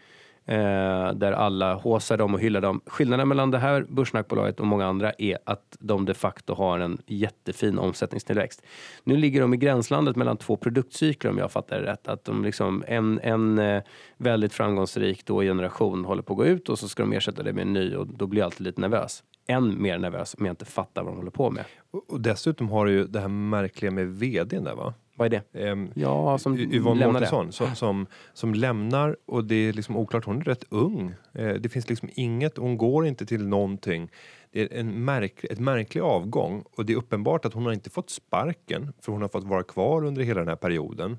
Eh, 0.49 1.13
där 1.13 1.33
alla 1.33 1.75
håsar 1.75 2.17
dem 2.17 2.35
och 2.35 2.41
hyllar 2.41 2.61
dem. 2.61 2.81
Skillnaden 2.87 3.29
mellan 3.29 3.51
det 3.51 3.59
här 3.59 3.87
börssnackbolaget 3.89 4.61
och 4.61 4.67
många 4.67 4.87
andra 4.87 5.13
är 5.19 5.39
att 5.45 5.77
de 5.81 6.05
de 6.05 6.15
facto 6.15 6.55
har 6.55 6.79
en 6.79 6.99
jättefin 7.07 7.79
omsättningstillväxt. 7.79 8.63
Nu 9.05 9.17
ligger 9.17 9.41
de 9.41 9.55
i 9.55 9.57
gränslandet 9.57 10.17
mellan 10.17 10.37
två 10.37 10.57
produktcykler 10.57 11.31
om 11.31 11.39
jag 11.39 11.53
fattar 11.53 11.81
det 11.81 11.93
rätt. 11.93 12.09
Att 12.09 12.25
de 12.25 12.45
liksom, 12.45 12.85
en, 12.87 13.21
en 13.23 13.59
eh, 13.59 13.83
väldigt 14.17 14.53
framgångsrik 14.53 15.27
då 15.27 15.41
generation 15.41 16.05
håller 16.05 16.23
på 16.23 16.33
att 16.33 16.39
gå 16.39 16.45
ut 16.45 16.69
och 16.69 16.79
så 16.79 16.89
ska 16.89 17.03
de 17.03 17.13
ersätta 17.13 17.43
det 17.43 17.53
med 17.53 17.63
en 17.63 17.73
ny 17.73 17.95
och 17.95 18.07
då 18.07 18.27
blir 18.27 18.41
jag 18.41 18.47
alltid 18.47 18.67
lite 18.67 18.81
nervös. 18.81 19.23
Än 19.49 19.83
mer 19.83 19.99
nervös 19.99 20.37
om 20.39 20.47
jag 20.47 20.53
inte 20.53 20.65
fattar 20.65 21.03
vad 21.03 21.13
de 21.13 21.17
håller 21.17 21.31
på 21.31 21.51
med. 21.51 21.65
Och, 21.91 22.13
och 22.13 22.21
dessutom 22.21 22.69
har 22.69 22.87
du 22.87 22.93
ju 22.93 23.05
det 23.05 23.21
här 23.21 23.29
märkliga 23.29 23.91
med 23.91 24.07
vdn 24.07 24.65
där 24.65 24.75
va? 24.75 24.95
Vad 25.19 25.35
är 25.35 25.43
det? 25.53 25.67
Ehm, 25.69 25.91
Ja, 25.95 26.39
som 26.39 26.59
Yvonne. 26.59 27.07
Mårtensson 27.07 27.53
som, 27.53 27.75
som, 27.75 28.07
som 28.33 28.55
lämnar 28.55 29.17
och 29.27 29.45
det 29.45 29.55
är 29.55 29.73
liksom 29.73 29.97
oklart, 29.97 30.25
hon 30.25 30.41
är 30.41 30.45
rätt 30.45 30.65
ung. 30.69 31.15
Eh, 31.35 31.55
det 31.55 31.69
finns 31.69 31.89
liksom 31.89 32.09
inget, 32.15 32.57
hon 32.57 32.79
går 32.79 33.07
inte 33.07 33.27
till 33.27 33.47
någonting. 33.47 34.11
Det 34.53 34.61
är 34.63 34.81
en 34.81 35.05
märk, 35.05 35.45
ett 35.45 35.59
märklig 35.61 36.01
avgång 36.01 36.65
och 36.77 36.85
det 36.87 36.93
är 36.93 36.97
uppenbart 36.97 37.45
att 37.45 37.55
hon 37.55 37.65
har 37.67 37.73
inte 37.73 37.91
fått 37.91 38.11
sparken 38.11 38.93
för 39.01 39.13
hon 39.13 39.23
har 39.23 39.29
fått 39.29 39.45
vara 39.45 39.63
kvar 39.63 40.05
under 40.05 40.23
hela 40.23 40.41
den 40.41 40.49
här 40.49 40.57
perioden. 40.57 41.19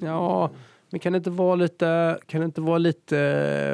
Ja, 0.00 0.50
men 0.90 1.00
kan 1.00 1.12
det 1.12 1.16
inte 1.16 1.30
vara 1.30 1.54
lite... 1.54 2.18
Kan 2.26 2.40
det 2.40 2.44
inte 2.44 2.60
vara 2.60 2.78
lite... 2.78 3.18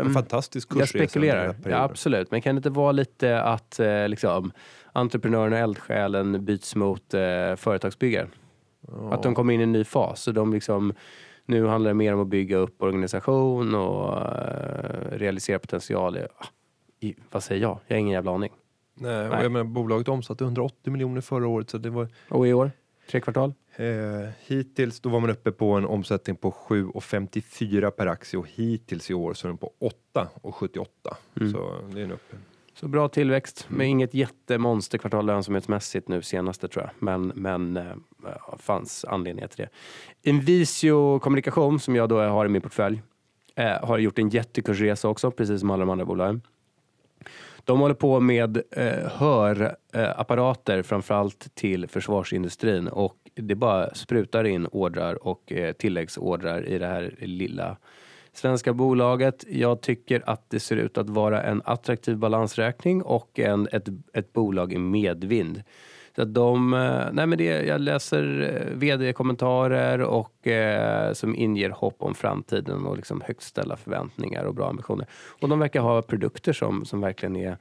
En 0.05 0.11
fantastisk 0.15 0.71
Mm. 0.71 0.79
Jag 0.79 0.89
kursresa 0.89 1.03
den 1.03 1.09
spekulerar. 1.09 1.55
Ja, 1.65 1.83
absolut. 1.83 2.31
Men 2.31 2.43
kan 2.43 2.55
det 2.55 2.59
inte 2.59 2.71
vara 2.71 2.93
lite 2.93 3.43
att 3.43 3.81
eh, 3.81 4.09
liksom, 4.09 4.53
entreprenören 4.93 5.53
och 5.53 5.59
eldsjälen 5.59 6.45
byts 6.45 6.77
mot 6.77 7.15
eh, 7.15 7.57
företagsbyggare? 8.81 9.15
Att 9.15 9.23
de 9.23 9.35
kommer 9.35 9.53
in 9.55 9.61
i 9.61 9.63
en 9.63 9.73
ny 9.73 9.85
fas. 9.85 10.23
Så 10.23 10.33
de 10.33 10.53
liksom, 10.53 10.93
nu 11.47 11.67
handlar 11.67 11.91
det 11.91 11.95
mer 11.95 12.15
om 12.15 12.21
att 12.21 12.27
bygga 12.29 12.57
upp 12.57 12.83
organisation 12.83 13.75
och 13.75 14.17
eh, 14.19 15.11
realisera 15.11 15.59
potential. 15.59 16.19
i- 17.01 17.15
vad 17.31 17.43
säger 17.43 17.63
jag? 17.63 17.79
Jag 17.87 17.97
har 17.97 18.01
ingen 18.01 18.13
jävla 18.13 18.31
aning. 18.35 18.53
Nej, 18.95 19.29
Nej. 19.29 19.43
jag 19.43 19.53
menar, 19.53 19.65
bolaget 19.65 20.09
omsatte 20.09 20.45
180 20.45 20.93
miljoner 20.93 21.21
förra 21.21 21.49
året 21.49 21.71
så 21.71 21.79
det 21.79 21.91
var 21.91 22.09
Och 22.29 22.47
i 22.49 22.53
år? 22.53 22.71
Tre 23.11 23.21
kvartal? 23.21 23.53
Eh, 23.77 23.87
hittills 24.47 25.01
då 25.01 25.09
var 25.09 25.21
man 25.21 25.31
uppe 25.31 25.53
på 25.53 25.73
en 25.73 25.85
omsättning 25.85 26.37
på 26.37 26.51
7,54 26.51 27.91
per 27.91 28.07
aktie 28.07 28.39
och 28.41 28.47
hittills 28.55 29.11
i 29.11 29.15
år 29.15 29.35
så 29.35 29.47
är 29.47 29.49
den 29.49 29.59
på 29.59 29.71
8,78. 30.15 30.87
Mm. 31.41 31.53
Så 31.53 31.75
det 31.95 32.01
är 32.01 32.05
en 32.05 32.13
uppe. 32.13 32.37
Så 32.81 32.89
bra 32.89 33.09
tillväxt, 33.09 33.67
men 33.69 33.87
inget 33.87 34.15
jättemonsterkvartal 34.15 35.27
lönsamhetsmässigt 35.27 36.09
nu 36.09 36.23
senaste 36.23 36.69
tror 36.69 36.85
jag. 36.85 36.93
Men, 36.99 37.33
men 37.35 37.77
eh, 37.77 37.95
ja, 38.25 38.59
fanns 38.59 39.05
anledningar 39.05 39.49
till 39.49 39.65
det. 39.65 39.69
Invisio 40.31 41.19
Kommunikation 41.19 41.81
som 41.81 41.97
jag 41.97 42.09
då 42.09 42.21
har 42.21 42.47
i 42.47 42.49
min 42.49 42.63
portfölj 42.63 43.03
eh, 43.55 43.85
har 43.85 43.99
gjort 43.99 44.19
en 44.19 44.29
jättekursresa 44.29 45.09
också, 45.09 45.31
precis 45.31 45.61
som 45.61 45.71
alla 45.71 45.81
de 45.81 45.91
andra 45.91 46.05
bolagen. 46.05 46.43
De 47.65 47.81
håller 47.81 47.95
på 47.95 48.21
med 48.21 48.63
eh, 48.71 49.11
hörapparater 49.13 50.83
framförallt 50.83 51.55
till 51.55 51.87
försvarsindustrin 51.87 52.89
och 52.89 53.17
det 53.35 53.55
bara 53.55 53.95
sprutar 53.95 54.45
in 54.45 54.67
ordrar 54.67 55.27
och 55.27 55.53
eh, 55.53 55.73
tilläggsordrar 55.73 56.69
i 56.69 56.79
det 56.79 56.87
här 56.87 57.15
lilla 57.19 57.77
svenska 58.41 58.73
bolaget. 58.73 59.45
Jag 59.49 59.81
tycker 59.81 60.23
att 60.27 60.51
det 60.51 60.61
ser 60.61 60.77
ut 60.77 60.99
att 60.99 61.11
vara 61.11 61.43
en 61.43 61.63
attraktiv 61.65 62.17
balansräkning 62.17 63.03
och 63.03 63.39
en, 63.39 63.69
ett, 63.73 63.89
ett 64.13 64.33
bolag 64.33 64.73
i 64.73 64.79
medvind. 64.79 65.63
Så 66.17 66.23
att 66.23 66.35
de, 66.35 66.75
eh, 66.75 67.07
nej 67.13 67.27
men 67.27 67.39
det, 67.39 67.45
jag 67.45 67.81
läser 67.81 68.41
eh, 68.41 68.77
vd-kommentarer 68.77 70.01
och 70.01 70.47
eh, 70.47 71.13
som 71.13 71.37
inger 71.37 71.71
hopp 71.71 71.97
om 71.99 72.15
framtiden 72.15 72.87
och 72.87 72.97
liksom 72.97 73.21
högt 73.21 73.43
ställa 73.43 73.77
förväntningar 73.77 74.45
och 74.45 74.55
bra 74.55 74.69
ambitioner. 74.69 75.07
Och 75.41 75.49
de 75.49 75.59
verkar 75.59 75.81
ha 75.81 76.03
produkter 76.03 76.53
som, 76.53 76.85
som 76.85 77.01
verkligen 77.01 77.37
är 77.37 77.57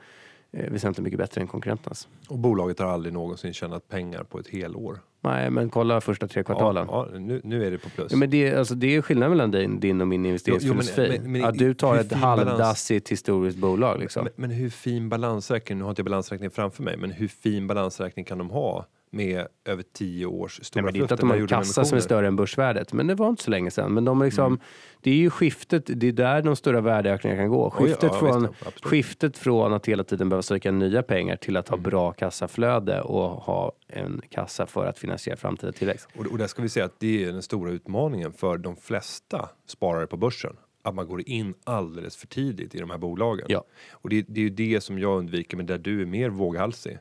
väsentligt 0.52 1.04
mycket 1.04 1.20
bättre 1.20 1.42
än 1.42 1.48
konkurrenternas. 1.48 2.08
Och 2.30 2.38
bolaget 2.40 2.80
har 2.80 2.88
aldrig 2.88 3.14
någonsin 3.14 3.54
tjänat 3.54 3.88
pengar 3.90 4.24
på 4.24 4.40
ett 4.40 4.48
helår. 4.48 5.00
Nej, 5.22 5.50
men 5.50 5.70
kolla 5.70 6.02
första 6.02 6.28
tre 6.28 6.44
kvartalen. 6.44 6.88
Ja, 6.90 7.08
ja, 7.14 7.20
nu, 7.20 7.42
nu 7.44 7.66
är 7.66 7.72
det 7.72 7.78
på 7.78 7.90
plus. 7.90 8.12
Ja, 8.12 8.18
men 8.18 8.30
det, 8.30 8.56
alltså, 8.56 8.76
det 8.76 8.96
är 8.96 9.02
skillnad 9.02 9.30
mellan 9.30 9.52
din, 9.52 9.80
din 9.80 10.02
och 10.02 10.08
min 10.08 10.26
investeringsfilosofi. 10.26 11.02
Jo, 11.02 11.12
men- 11.12 11.22
men- 11.24 11.32
men 11.32 11.46
att 11.50 11.58
du 11.58 11.74
tar 11.74 11.96
ett 11.96 12.10
fin 12.10 12.20
balans- 12.22 12.48
halvdassigt 12.50 13.10
historiskt 13.12 13.58
bolag. 13.58 14.00
Liksom. 14.00 14.24
men, 14.24 14.34
men 14.36 14.50
hur 14.52 14.70
fin 14.70 15.10
balansräkning, 15.10 15.78
nu 15.78 15.84
har 15.84 15.90
inte 15.92 16.00
jag 16.00 16.06
balansräkningen 16.06 16.52
framför 16.52 16.84
mig, 16.84 16.98
men 16.98 17.12
hur 17.12 17.28
fin 17.28 17.68
balansräkning 17.68 18.26
kan 18.26 18.38
de 18.38 18.50
ha 18.50 18.86
med 19.12 19.48
över 19.65 19.84
tio 19.93 20.26
års 20.26 20.60
stora 20.65 20.84
Nej, 20.84 20.93
det 20.93 21.00
är 21.00 21.02
inte 21.02 21.13
att 21.13 21.19
de 21.19 21.30
har 21.30 21.38
en 21.38 21.48
kassa 21.48 21.86
som 21.86 21.98
är 21.98 22.02
större 22.02 22.28
än 22.28 22.36
börsvärdet, 22.36 22.93
men 22.93 23.08
det 23.08 23.15
var 23.15 23.30
inte 23.30 23.43
så 23.43 23.52
länge 23.52 23.72
sedan. 23.72 23.93
Men 23.93 24.06
de 24.06 24.22
liksom, 24.24 24.45
Mm. 24.45 24.60
Det 25.02 25.12
är 25.12 25.15
ju 25.15 25.30
skiftet, 25.30 25.84
det 25.86 26.08
är 26.08 26.12
där 26.12 26.41
de 26.41 26.56
stora 26.56 26.82
värdeökningarna 26.82 27.41
kan 27.41 27.50
gå. 27.50 27.74
Oj, 27.80 27.88
Skiftet, 27.88 28.10
ja, 28.13 28.19
från, 28.19 28.41
visst, 28.41 28.86
skiftet 28.86 29.38
från 29.38 29.74
att 29.74 29.86
hela 29.86 30.04
tiden 30.04 30.30
behöva 30.30 30.41
söka 30.41 30.72
nya 30.72 31.04
pengar 31.04 31.36
till 31.36 31.58
att 31.58 31.67
ha 31.67 31.78
Mm. 31.78 31.89
bra 31.89 32.12
kassaflöde 32.12 33.02
och 33.02 33.30
ha 33.30 33.72
en 33.88 34.22
kassa 34.30 34.65
för 34.65 34.86
att 34.86 35.00
finansiera 35.00 35.38
framtida 35.38 35.72
tillväxt. 35.72 36.08
Och, 36.17 36.26
och 36.26 36.38
där 36.38 36.48
ska 36.48 36.62
vi 36.62 36.69
säga 36.69 36.86
att 36.86 37.00
det 37.00 37.24
är 37.24 37.32
den 37.32 37.41
stora 37.41 37.72
utmaningen 37.72 38.34
för 38.34 38.58
de 38.58 38.76
flesta 38.76 39.50
sparare 39.67 40.08
på 40.08 40.17
börsen. 40.17 40.56
Att 40.84 40.95
man 40.95 41.08
går 41.08 41.30
in 41.30 41.54
alldeles 41.63 42.15
för 42.17 42.28
tidigt 42.28 42.76
i 42.76 42.80
de 42.80 42.89
här 42.89 42.98
bolagen. 42.98 43.45
Ja. 43.50 43.63
Och 43.91 44.10
det, 44.10 44.22
det 44.28 44.39
är 44.39 44.43
ju 44.43 44.50
det 44.50 44.82
som 44.84 45.00
jag 45.00 45.17
undviker, 45.17 45.58
men 45.58 45.65
där 45.65 45.78
du 45.78 46.02
är 46.02 46.06
mer 46.06 46.30
våghalsig. 46.30 46.98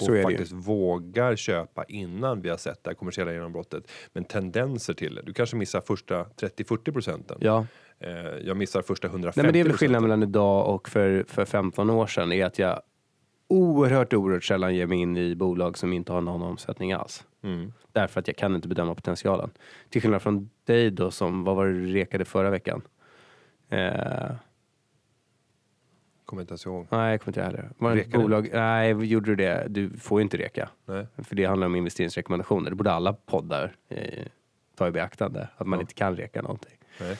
Och 0.00 0.10
det 0.10 0.16
ju. 0.16 0.22
faktiskt 0.22 0.52
vågar 0.52 1.36
köpa 1.36 1.84
innan 1.84 2.42
vi 2.42 2.48
har 2.48 2.56
sett 2.56 2.84
det 2.84 2.90
här 2.90 2.94
kommersiella 2.94 3.32
genombrottet. 3.32 3.90
Men 4.12 4.24
tendenser 4.24 4.94
till 4.94 5.14
det. 5.14 5.22
Du 5.22 5.32
kanske 5.32 5.56
missar 5.56 5.80
första 5.80 6.24
30-40 6.24 6.92
procenten. 6.92 7.38
Ja. 7.40 7.66
Eh, 8.00 8.10
jag 8.42 8.56
missar 8.56 8.82
första 8.82 9.08
150 9.08 9.40
Nej, 9.40 9.46
men 9.46 9.52
det 9.52 9.60
är 9.60 9.64
väl 9.64 9.72
skillnaden 9.72 10.02
mellan 10.02 10.22
idag 10.22 10.74
och 10.74 10.88
för, 10.88 11.24
för 11.28 11.44
15 11.44 11.90
år 11.90 12.06
sedan 12.06 12.32
är 12.32 12.44
att 12.44 12.58
jag 12.58 12.82
oerhört, 13.48 14.12
oerhört 14.12 14.44
sällan 14.44 14.74
ger 14.74 14.86
mig 14.86 14.98
in 14.98 15.16
i 15.16 15.34
bolag 15.34 15.78
som 15.78 15.92
inte 15.92 16.12
har 16.12 16.20
någon 16.20 16.42
omsättning 16.42 16.92
alls. 16.92 17.24
Mm. 17.42 17.72
Därför 17.92 18.20
att 18.20 18.26
jag 18.26 18.36
kan 18.36 18.54
inte 18.54 18.68
bedöma 18.68 18.94
potentialen. 18.94 19.50
Till 19.88 20.02
skillnad 20.02 20.22
från 20.22 20.50
dig 20.64 20.90
då 20.90 21.10
som, 21.10 21.44
vad 21.44 21.56
var 21.56 21.66
det 21.66 21.72
du 21.72 21.92
rekade 21.92 22.24
förra 22.24 22.50
veckan? 22.50 22.82
Eh, 23.68 24.30
Kommer 26.28 26.42
inte 26.42 26.52
ens 26.52 26.66
ihåg. 26.66 26.86
nej, 26.90 27.10
jag 27.10 27.20
kommer 27.20 27.30
inte 27.38 27.42
heller. 27.42 27.70
Var 27.78 27.90
det 27.94 28.00
ett 28.00 28.06
Rekade? 28.06 28.22
bolag? 28.22 28.50
Nej, 28.52 28.90
gjorde 29.06 29.30
du 29.30 29.36
det? 29.36 29.66
Du 29.68 29.90
får 29.90 30.20
ju 30.20 30.22
inte 30.22 30.36
reka. 30.36 30.68
Nej. 30.86 31.06
För 31.24 31.36
det 31.36 31.44
handlar 31.44 31.66
om 31.66 31.76
investeringsrekommendationer. 31.76 32.70
Det 32.70 32.76
borde 32.76 32.92
alla 32.92 33.12
poddar 33.12 33.76
eh, 33.88 34.24
ta 34.76 34.88
i 34.88 34.90
beaktande. 34.90 35.48
Att 35.56 35.66
man 35.66 35.78
Ja. 35.78 35.80
inte 35.80 35.94
kan 35.94 36.16
reka 36.16 36.42
någonting. 36.42 36.76
Nej. 37.00 37.16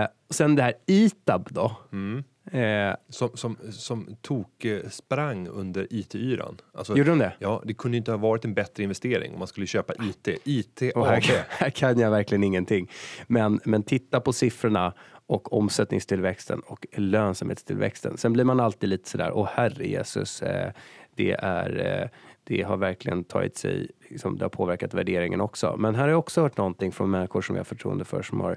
Eh, 0.00 0.06
sen 0.30 0.54
det 0.54 0.62
här 0.62 0.74
ITAB 0.86 1.48
då. 1.50 1.76
Mm. 1.92 2.24
Eh, 2.52 2.96
Som, 3.08 3.30
som, 3.34 3.56
som 3.70 4.16
tok 4.22 4.64
eh, 4.64 4.88
sprang 4.88 5.48
under 5.48 5.86
IT-yran. 5.90 6.56
Alltså, 6.74 6.96
gjorde 6.96 7.10
de 7.10 7.18
det? 7.18 7.32
Ja, 7.38 7.62
det 7.64 7.74
kunde 7.74 7.96
inte 7.96 8.10
ha 8.10 8.18
varit 8.18 8.44
en 8.44 8.54
bättre 8.54 8.82
investering 8.82 9.32
om 9.32 9.38
man 9.38 9.48
skulle 9.48 9.66
köpa 9.66 9.92
IT. 10.04 10.28
IT 10.44 10.82
Och 10.94 11.06
här, 11.06 11.20
här 11.48 11.70
kan 11.70 11.98
jag 11.98 12.10
verkligen 12.10 12.44
ingenting. 12.44 12.90
Men, 13.26 13.60
men 13.64 13.82
titta 13.82 14.20
på 14.20 14.32
siffrorna 14.32 14.92
och 15.26 15.52
omsättningstillväxten 15.52 16.60
och 16.60 16.86
lönsamhetstillväxten. 16.92 18.16
Sen 18.16 18.32
blir 18.32 18.44
man 18.44 18.60
alltid 18.60 18.88
lite 18.88 19.08
sådär, 19.08 19.30
åh 19.34 19.48
herre 19.52 19.88
Jesus, 19.88 20.42
eh, 20.42 20.70
det, 21.14 21.32
är, 21.32 22.00
eh, 22.02 22.08
det 22.44 22.62
har 22.62 22.76
verkligen 22.76 23.24
tagit 23.24 23.56
sig, 23.56 23.90
liksom, 24.08 24.38
det 24.38 24.44
har 24.44 24.50
påverkat 24.50 24.94
värderingen 24.94 25.40
också. 25.40 25.76
Men 25.78 25.94
här 25.94 26.02
har 26.02 26.08
jag 26.08 26.18
också 26.18 26.40
hört 26.40 26.56
någonting 26.56 26.92
från 26.92 27.10
människor 27.10 27.42
som 27.42 27.56
jag 27.56 27.60
har 27.60 27.64
förtroende 27.64 28.04
för 28.04 28.22
som 28.22 28.40
har 28.40 28.56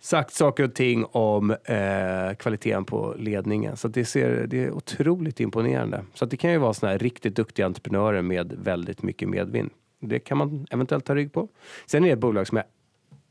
sagt 0.00 0.32
saker 0.34 0.64
och 0.64 0.74
ting 0.74 1.04
om 1.04 1.50
eh, 1.50 2.36
kvaliteten 2.38 2.84
på 2.84 3.14
ledningen. 3.18 3.76
Så 3.76 3.88
att 3.88 3.94
det, 3.94 4.04
ser, 4.04 4.46
det 4.46 4.64
är 4.64 4.70
otroligt 4.70 5.40
imponerande. 5.40 6.04
Så 6.14 6.24
att 6.24 6.30
det 6.30 6.36
kan 6.36 6.52
ju 6.52 6.58
vara 6.58 6.74
såna 6.74 6.92
här 6.92 6.98
riktigt 6.98 7.36
duktiga 7.36 7.66
entreprenörer 7.66 8.22
med 8.22 8.52
väldigt 8.52 9.02
mycket 9.02 9.28
medvind. 9.28 9.70
Det 10.00 10.18
kan 10.18 10.38
man 10.38 10.66
eventuellt 10.70 11.04
ta 11.04 11.14
rygg 11.14 11.32
på. 11.32 11.48
Sen 11.86 12.04
är 12.04 12.08
det 12.08 12.12
ett 12.12 12.18
bolag 12.18 12.46
som 12.46 12.56
jag 12.56 12.66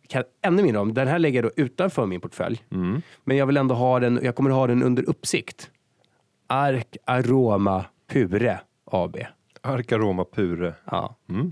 kan 0.08 0.24
ännu 0.42 0.64
mindre 0.64 0.82
om. 0.82 0.94
Den 0.94 1.08
här 1.08 1.20
lägger 1.20 1.44
jag 1.44 1.52
då 1.56 1.64
utanför 1.64 2.06
min 2.06 2.22
portfölj. 2.22 2.64
Mm. 2.72 3.02
Men 3.24 3.38
jag 3.38 3.46
vill 3.46 3.58
ändå 3.58 3.76
ha 3.76 4.00
den, 4.00 4.20
jag 4.24 4.36
kommer 4.36 4.50
ha 4.50 4.68
den 4.68 4.84
under 4.84 5.10
uppsikt. 5.10 5.72
Ark 6.48 6.98
Aroma 7.06 7.86
Pure 8.08 8.60
AB. 8.86 9.18
Arkaroma 9.62 10.26
Pure. 10.26 10.74
Ja, 10.86 11.16
Mm. 11.30 11.52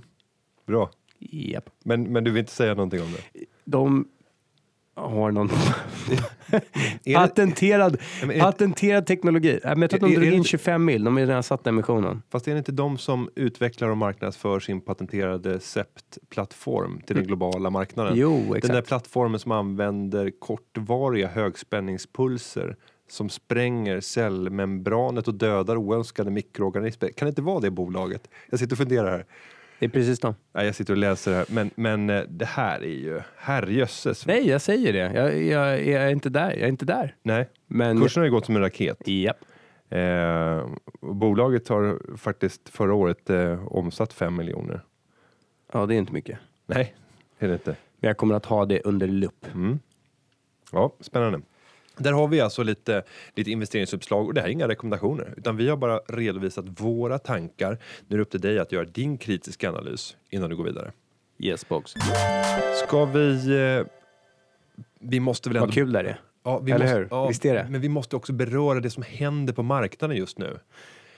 Bra. 0.67 0.89
japp. 1.19 1.69
Men, 1.85 2.03
men 2.03 2.23
du 2.23 2.31
vill 2.31 2.39
inte 2.39 2.51
säga 2.51 2.73
någonting 2.73 3.01
om 3.01 3.11
det? 3.11 3.45
De 3.65 4.07
har 4.95 5.31
någon 5.31 5.49
Är 6.51 6.61
det, 7.03 7.13
patenterad, 7.13 7.97
patenterad 8.39 9.05
teknologi. 9.05 9.59
Men 9.63 9.81
jag 9.81 9.89
tror 9.89 9.97
att 10.03 10.09
de 10.09 10.15
drog 10.15 10.27
in 10.27 10.33
inte- 10.33 10.49
25 10.49 10.85
mil. 10.85 11.03
De 11.03 11.17
har 11.17 11.25
redan 11.25 11.43
satt 11.43 11.67
emissionen. 11.67 12.21
fast 12.31 12.47
är 12.47 12.51
det 12.51 12.57
inte 12.57 12.71
de 12.71 12.97
som 12.97 13.29
utvecklar 13.35 13.89
och 13.89 13.97
marknadsför 13.97 14.59
sin 14.59 14.81
patenterade 14.81 15.59
CEPT-plattform 15.59 17.01
till 17.05 17.15
den 17.15 17.25
globala 17.25 17.69
marknaden? 17.69 18.13
Jo, 18.17 18.37
Den 18.39 18.49
där 18.49 18.57
exakt. 18.57 18.87
plattformen 18.87 19.39
som 19.39 19.51
använder 19.51 20.31
kortvariga 20.39 21.27
högspänningspulser 21.27 22.75
som 23.09 23.29
spränger 23.29 23.99
cellmembranet 23.99 25.27
och 25.27 25.33
dödar 25.33 25.75
oönskade 25.77 26.31
mikroorganismer. 26.31 27.09
Kan 27.09 27.25
det 27.25 27.29
inte 27.29 27.41
vara 27.41 27.59
det 27.59 27.71
bolaget? 27.71 28.27
Jag 28.49 28.59
sitter 28.59 28.73
och 28.73 28.77
funderar 28.77 29.11
här. 29.11 29.25
Det 29.83 29.87
är 29.87 29.89
precis 29.89 30.19
de. 30.19 30.35
Nej, 30.53 30.65
jag 30.65 30.75
sitter 30.75 30.93
och 30.93 30.97
läser 30.97 31.31
det 31.31 31.37
här, 31.37 31.45
men, 31.49 31.71
men 31.75 32.09
eh, 32.09 32.23
det 32.29 32.45
här 32.45 32.83
är 32.83 32.87
ju, 32.87 33.21
herrejösses. 33.37 34.25
Nej, 34.25 34.47
jag 34.47 34.61
säger 34.61 34.93
det. 34.93 34.99
Jag, 34.99 35.43
jag, 35.43 35.87
jag 35.87 36.03
är 36.03 36.09
inte 36.09 36.29
där. 36.29 36.51
Jag 36.51 36.61
är 36.61 36.67
inte 36.67 36.85
där. 36.85 37.15
Nej, 37.23 37.49
Men... 37.67 38.01
kursen 38.01 38.21
har 38.21 38.25
ju 38.25 38.31
gått 38.31 38.45
som 38.45 38.55
en 38.55 38.61
raket. 38.61 39.07
Japp. 39.07 39.37
Eh, 39.89 40.67
bolaget 41.01 41.67
har 41.67 42.17
faktiskt 42.17 42.69
förra 42.69 42.93
året 42.93 43.29
eh, 43.29 43.67
omsatt 43.67 44.13
5 44.13 44.35
miljoner. 44.35 44.81
Ja, 45.71 45.85
det 45.85 45.95
är 45.95 45.97
inte 45.97 46.13
mycket. 46.13 46.39
Nej, 46.65 46.95
är 47.39 47.47
det 47.47 47.53
inte. 47.53 47.75
Men 47.99 48.07
jag 48.07 48.17
kommer 48.17 48.35
att 48.35 48.45
ha 48.45 48.65
det 48.65 48.81
under 48.81 49.07
lupp. 49.07 49.45
Mm. 49.53 49.79
Ja, 50.71 50.93
spännande. 50.99 51.41
Där 51.97 52.11
har 52.11 52.27
vi 52.27 52.41
alltså 52.41 52.63
lite, 52.63 53.03
lite 53.35 53.51
investeringsuppslag 53.51 54.27
och 54.27 54.33
det 54.33 54.41
här 54.41 54.47
är 54.47 54.51
inga 54.51 54.67
rekommendationer 54.67 55.33
utan 55.37 55.57
vi 55.57 55.69
har 55.69 55.77
bara 55.77 55.97
redovisat 55.97 56.65
våra 56.81 57.19
tankar. 57.19 57.77
Nu 58.07 58.15
är 58.15 58.17
det 58.17 58.21
upp 58.21 58.31
till 58.31 58.41
dig 58.41 58.59
att 58.59 58.71
göra 58.71 58.85
din 58.85 59.17
kritiska 59.17 59.69
analys 59.69 60.15
innan 60.29 60.49
du 60.49 60.55
går 60.55 60.63
vidare. 60.63 60.91
Yes, 61.39 61.69
box. 61.69 61.93
Ska 62.87 63.05
vi... 63.05 63.55
Eh, 63.79 63.85
vi 64.99 65.19
måste 65.19 65.49
väl 65.49 65.55
ändå... 65.55 65.65
Vad 65.65 65.73
kul 65.73 65.91
det 65.91 65.99
är. 65.99 66.21
Ja, 66.43 66.59
vi 66.59 66.71
Eller 66.71 66.85
måste, 66.85 66.97
hur? 66.97 67.07
Ja, 67.11 67.27
Visst 67.27 67.45
är 67.45 67.53
det? 67.53 67.67
Men 67.69 67.81
vi 67.81 67.89
måste 67.89 68.15
också 68.15 68.33
beröra 68.33 68.79
det 68.79 68.89
som 68.89 69.03
händer 69.03 69.53
på 69.53 69.63
marknaden 69.63 70.17
just 70.17 70.37
nu. 70.37 70.59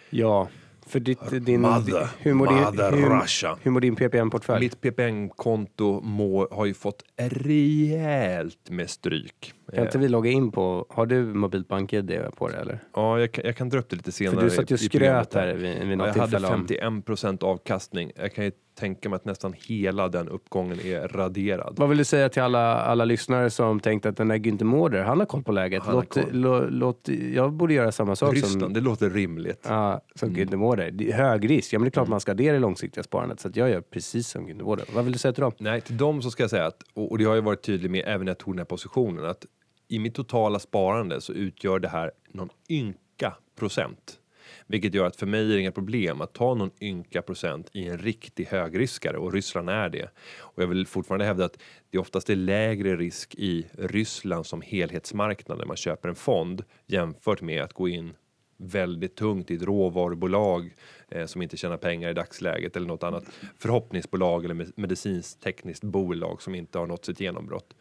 Ja, 0.10 0.48
för 0.88 1.00
ditt, 1.00 1.20
din, 1.46 1.66
Mother- 1.66 2.08
hur, 2.20 2.34
mår 2.34 2.46
mother 2.46 2.92
din, 2.92 3.04
hur, 3.04 3.10
Russia. 3.22 3.58
hur 3.62 3.72
mår 3.72 3.80
din 3.80 3.96
PPM-portfölj? 3.96 4.60
Mitt 4.60 4.82
PPM-konto 4.82 6.02
må, 6.02 6.48
har 6.52 6.66
ju 6.66 6.74
fått 6.74 7.04
rejält 7.18 8.70
med 8.70 8.90
stryk. 8.90 9.54
Kan 9.76 9.86
inte 9.86 9.98
vi 9.98 10.08
logga 10.08 10.32
in 10.32 10.52
på, 10.52 10.86
har 10.90 11.06
du 11.06 11.24
mobilbank-id 11.26 12.22
på 12.38 12.48
det 12.48 12.56
eller? 12.58 12.80
Ja, 12.94 13.20
jag 13.20 13.32
kan, 13.32 13.46
jag 13.46 13.56
kan 13.58 13.70
dra 13.70 13.80
upp 13.80 13.90
det 13.90 13.96
lite 13.96 14.12
senare. 14.12 14.36
För 14.36 14.44
du 14.44 14.50
satt 14.50 14.72
ju 14.72 14.74
och 14.74 14.80
skröt 14.80 15.34
här 15.34 15.54
vid, 15.54 15.80
vid 15.80 15.92
Ja, 15.92 15.96
något 15.96 16.08
jag 16.08 16.14
hade 16.14 16.22
tillfälle 16.32 16.48
om... 16.48 16.54
51 16.68 17.06
procent 17.06 17.44
avkastning. 17.44 18.12
Jag 18.16 18.34
kan 18.34 18.46
ju 18.46 18.52
tänka 18.80 19.10
mig 19.10 19.16
att 19.16 19.26
nästan 19.26 19.54
hela 19.68 20.08
den 20.08 20.30
uppgången 20.30 20.80
är 20.80 21.08
raderad. 21.08 21.74
Vad 21.78 21.90
vill 21.90 21.98
du 21.98 22.04
säga 22.04 22.30
till 22.30 22.42
alla, 22.42 22.76
alla 22.76 23.06
lyssnare 23.06 23.50
som 23.50 23.80
tänkte 23.80 24.10
att 24.10 24.18
den 24.18 24.28
där 24.28 24.36
Günther 24.38 24.64
Mårder, 24.64 25.04
han 25.04 25.20
har 25.20 25.26
koll 25.26 25.44
på 25.44 25.52
läget. 25.52 25.84
Han 25.84 25.96
Låt, 25.96 26.14
koll. 26.14 26.24
lå, 26.32 26.66
låt, 26.70 27.10
jag 27.34 27.54
borde 27.54 27.74
göra 27.74 27.92
samma 27.92 28.16
sak 28.16 28.34
Ryssland, 28.34 28.62
som, 28.62 28.74
det 28.74 28.82
låter 28.82 29.10
rimligt. 29.10 29.66
ja, 29.68 30.02
som 30.16 30.30
Mm. 30.30 30.42
Günther 30.42 30.56
Mårder. 30.58 31.14
Hög 31.14 31.50
risk. 31.50 31.74
Ja, 31.74 31.80
men 31.80 31.84
det 31.84 31.90
är 31.90 31.92
klart 31.92 32.08
man 32.08 32.20
ska 32.20 32.32
ha 32.32 32.36
det 32.36 32.44
i 32.44 32.50
det 32.50 32.60
långsiktiga 32.60 33.04
sparandet. 33.04 33.40
Så 33.40 33.50
jag 33.54 33.70
gör 33.70 33.82
precis 33.82 34.28
som 34.30 34.48
Günther 34.48 34.64
Mårder. 34.64 34.86
Vad 34.96 35.04
vill 35.04 35.14
du 35.14 35.20
säga 35.20 35.34
till 35.34 35.42
dem? 35.42 35.52
Nej, 35.58 35.82
till 35.82 35.98
dem 35.98 36.22
så 36.22 36.32
ska 36.32 36.44
jag 36.44 36.50
säga 36.50 36.66
att, 36.66 36.84
och 36.94 37.12
och 37.12 37.18
det 37.18 37.24
har 37.26 37.36
jag 37.36 37.42
varit 37.42 37.62
tydlig 37.64 37.92
med 37.92 38.04
även 38.08 38.26
när 38.26 38.30
jag 38.32 38.38
tog 38.38 38.54
den 38.54 38.60
här 38.60 38.66
positionen, 38.66 39.26
att 39.26 39.46
i 39.88 40.00
mitt 40.00 40.16
totala 40.16 40.60
sparande 40.60 41.22
så 41.22 41.34
utgör 41.34 41.80
det 41.80 41.88
här 41.88 42.12
någon 42.32 42.50
ynka 42.70 43.34
procent. 43.56 44.20
Vilket 44.68 44.94
gör 44.94 45.06
att 45.06 45.16
för 45.16 45.26
mig 45.26 45.52
är 45.52 45.56
det 45.56 45.60
inga 45.60 45.72
problem 45.72 46.22
att 46.22 46.34
ta 46.34 46.54
någon 46.54 46.72
ynka 46.82 47.22
procent 47.22 47.70
i 47.74 47.88
en 47.88 47.98
riktig 47.98 48.46
högriskare 48.46 49.18
och 49.18 49.34
Ryssland 49.34 49.70
är 49.70 49.90
det. 49.90 50.10
Och 50.38 50.64
jag 50.64 50.68
vill 50.68 50.88
fortfarande 50.88 51.26
hävda 51.26 51.46
att 51.46 51.58
det 51.90 51.98
oftast 51.98 52.30
är 52.30 52.36
lägre 52.36 52.96
risk 52.96 53.36
i 53.36 53.68
Ryssland 53.74 54.46
som 54.46 54.62
helhetsmarknad 54.62 55.58
när 55.58 55.66
man 55.66 55.78
köper 55.78 56.10
en 56.10 56.16
fond 56.16 56.64
jämfört 56.86 57.42
med 57.42 57.64
att 57.64 57.74
gå 57.74 57.90
in 57.90 58.14
väldigt 58.58 59.16
tungt 59.16 59.52
i 59.52 59.56
ett 59.56 59.64
råvarubolag 59.64 60.76
eh, 61.10 61.26
som 61.26 61.42
inte 61.42 61.58
tjänar 61.58 61.78
pengar 61.78 62.10
i 62.10 62.14
dagsläget 62.14 62.76
eller 62.76 62.88
något 62.88 63.04
annat 63.04 63.24
förhoppningsbolag 63.58 64.46
eller 64.46 64.68
medicinskt 64.76 65.44
tekniskt 65.44 65.84
bolag 65.84 66.42
som 66.42 66.56
inte 66.56 66.80
har 66.80 66.88
nått 66.88 67.06
sitt 67.06 67.20
genombrott. 67.20 67.76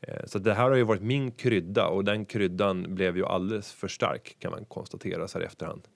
Eh, 0.00 0.26
Så 0.26 0.38
det 0.38 0.54
här 0.54 0.70
har 0.70 0.76
ju 0.76 0.82
varit 0.82 1.02
min 1.02 1.30
krydda 1.30 1.86
och 1.86 2.04
den 2.04 2.24
kryddan 2.24 2.94
blev 2.94 3.16
ju 3.16 3.24
alldeles 3.26 3.72
för 3.72 3.88
stark 3.88 4.36
kan 4.38 4.50
man 4.50 4.64
konstatera 4.64 5.28
så 5.28 5.38
här 5.38 5.42
i 5.44 5.46
efterhand. 5.46 5.88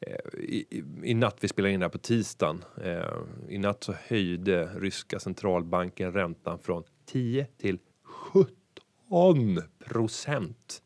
Eh, 0.00 0.40
I, 0.40 0.82
i, 1.04 1.14
natt, 1.14 1.36
vi 1.40 1.48
spelar 1.48 1.68
in 1.68 1.80
det 1.80 1.86
här 1.86 1.90
på 1.90 1.98
tisdagen, 1.98 2.64
eh, 2.84 3.04
i 3.48 3.58
natt 3.58 3.84
så 3.84 3.94
höjde 4.08 4.64
ryska 4.66 5.18
centralbanken 5.18 6.12
räntan 6.12 6.58
från 6.58 6.84
10 7.06 7.46
till 7.58 7.78
17 8.04 9.62
procent. 9.84 10.82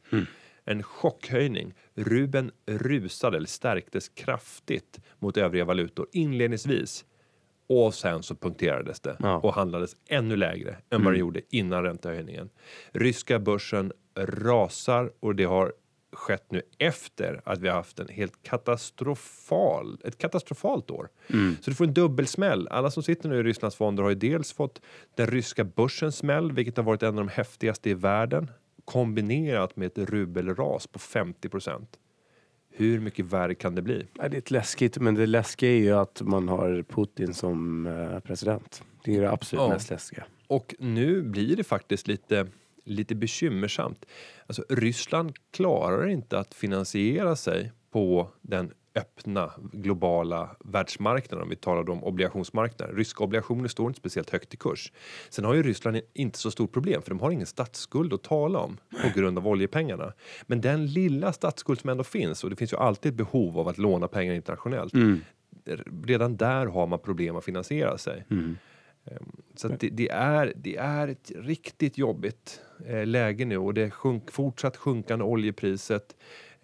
En 0.65 0.83
chockhöjning. 0.83 1.75
Ruben 1.95 2.51
rusade 2.67 3.37
eller 3.37 3.47
stärktes 3.47 4.09
kraftigt 4.09 5.01
mot 5.19 5.37
övriga 5.37 5.65
valutor 5.65 6.09
inledningsvis. 6.13 7.05
Och 7.67 7.95
sen 7.95 8.23
så 8.23 8.35
punkterades 8.35 9.01
det 9.01 9.17
Ja. 9.21 9.37
och 9.39 9.55
handlades 9.55 9.97
ännu 10.09 10.37
lägre 10.37 10.77
än 10.91 11.05
vad 11.05 11.13
det 11.13 11.19
gjorde 11.19 11.41
innan 11.51 11.83
räntehöjningen. 11.83 12.51
Ryska 12.93 13.39
börsen 13.39 13.93
rasar 14.19 15.13
och 15.21 15.35
det 15.35 15.45
har 15.45 15.73
skett 16.13 16.47
nu 16.51 16.63
efter 16.79 17.41
att 17.45 17.59
vi 17.59 17.69
har 17.69 17.75
haft 17.77 17.99
en 17.99 18.09
helt 18.09 18.43
katastrofal, 18.43 19.99
ett 20.05 20.19
katastrofalt 20.19 20.91
år. 20.91 21.09
Så 21.63 21.71
du 21.71 21.75
får 21.75 21.85
en 21.85 21.95
dubbelsmäll. 21.95 22.69
Alla 22.69 22.91
som 22.91 23.03
sitter 23.03 23.29
nu 23.29 23.39
i 23.39 23.43
Rysslands 23.43 23.77
fonder 23.77 24.03
har 24.03 24.11
ju 24.11 24.17
dels 24.17 24.53
fått 24.53 24.81
den 25.15 25.27
ryska 25.27 25.65
börsens 25.65 26.17
smäll, 26.17 26.53
vilket 26.53 26.77
har 26.77 26.85
varit 26.85 27.03
en 27.03 27.09
av 27.09 27.15
de 27.15 27.29
häftigaste 27.29 27.91
i 27.91 27.95
världen, 27.95 28.51
kombinerat 28.85 29.77
med 29.77 29.87
ett 29.87 29.99
rubelras 30.11 30.87
på 30.87 30.99
50 30.99 31.49
procent. 31.49 31.99
Hur 32.77 33.01
mycket 33.01 33.25
värre 33.25 33.55
kan 33.55 33.75
det 33.75 33.83
bli? 33.83 34.07
Ja, 34.19 34.29
det 34.29 34.37
är 34.51 34.53
läskigt, 34.53 34.99
men 34.99 35.15
det 35.15 35.27
läskiga 35.27 35.71
är 35.71 35.77
ju 35.77 35.93
att 35.93 36.23
man 36.23 36.49
har 36.49 36.83
Putin 36.89 37.35
som 37.35 37.87
eh, 37.87 38.21
president. 38.21 38.83
Det 39.05 39.17
är 39.17 39.21
det 39.21 39.31
absolut 39.31 39.61
Ja. 39.63 39.69
mest 39.69 39.91
läskiga. 39.91 40.25
Och 40.47 40.75
nu 40.79 41.23
blir 41.23 41.57
det 41.57 41.65
faktiskt 41.65 42.09
lite, 42.09 42.47
lite 42.85 43.15
bekymmersamt. 43.15 44.05
Alltså, 44.47 44.65
Ryssland 44.69 45.33
klarar 45.51 46.07
inte 46.09 46.39
att 46.39 46.55
finansiera 46.55 47.37
sig 47.37 47.73
på 47.93 48.29
den 48.43 48.73
öppna 48.95 49.53
globala 49.73 50.57
världsmarknaden 50.65 51.43
om 51.43 51.49
vi 51.49 51.57
talar 51.57 51.91
om 51.91 52.05
obligationsmarknaden. 52.05 52.97
Ryska 52.97 53.25
obligationer 53.25 53.69
står 53.69 53.87
inte 53.87 54.01
speciellt 54.01 54.31
högt 54.31 54.55
i 54.55 54.57
kurs. 54.57 54.93
Sen 55.31 55.45
har 55.45 55.55
ju 55.55 55.63
Ryssland 55.63 56.01
inte 56.15 56.39
så 56.39 56.51
stort 56.51 56.73
problem 56.73 57.03
för 57.03 57.11
de 57.11 57.21
har 57.21 57.31
ingen 57.31 57.47
statsskuld 57.47 58.13
att 58.13 58.23
tala 58.23 58.59
om 58.59 58.77
på 59.03 59.21
grund 59.21 59.39
av 59.39 59.49
oljepengarna. 59.49 60.13
Men 60.47 60.61
den 60.61 60.87
lilla 60.87 61.33
statsskuld 61.33 61.81
som 61.81 61.91
ändå 61.91 62.05
finns 62.05 62.45
och 62.45 62.51
det 62.51 62.57
finns 62.57 62.73
ju 62.73 62.77
alltid 62.77 63.13
ett 63.13 63.17
behov 63.17 63.59
av 63.59 63.69
att 63.69 63.79
låna 63.79 64.09
pengar 64.09 64.35
internationellt. 64.35 64.95
Redan 66.05 66.37
där 66.37 66.67
har 66.67 66.87
man 66.87 66.99
problem 66.99 67.37
att 67.37 67.45
finansiera 67.45 67.99
sig. 67.99 68.25
Så 69.55 69.73
att 69.73 69.81
det, 69.81 69.89
det, 69.89 70.09
är, 70.09 70.53
det 70.57 70.77
är 70.77 71.09
ett 71.09 71.33
riktigt 71.37 71.99
jobbigt 71.99 72.61
eh, 72.87 73.07
läge 73.07 73.45
nu 73.45 73.59
och 73.59 73.75
det 73.75 73.91
sjunk, 73.91 74.31
fortsatt 74.31 74.77
sjunkande 74.77 75.25
oljepriset 75.25 76.17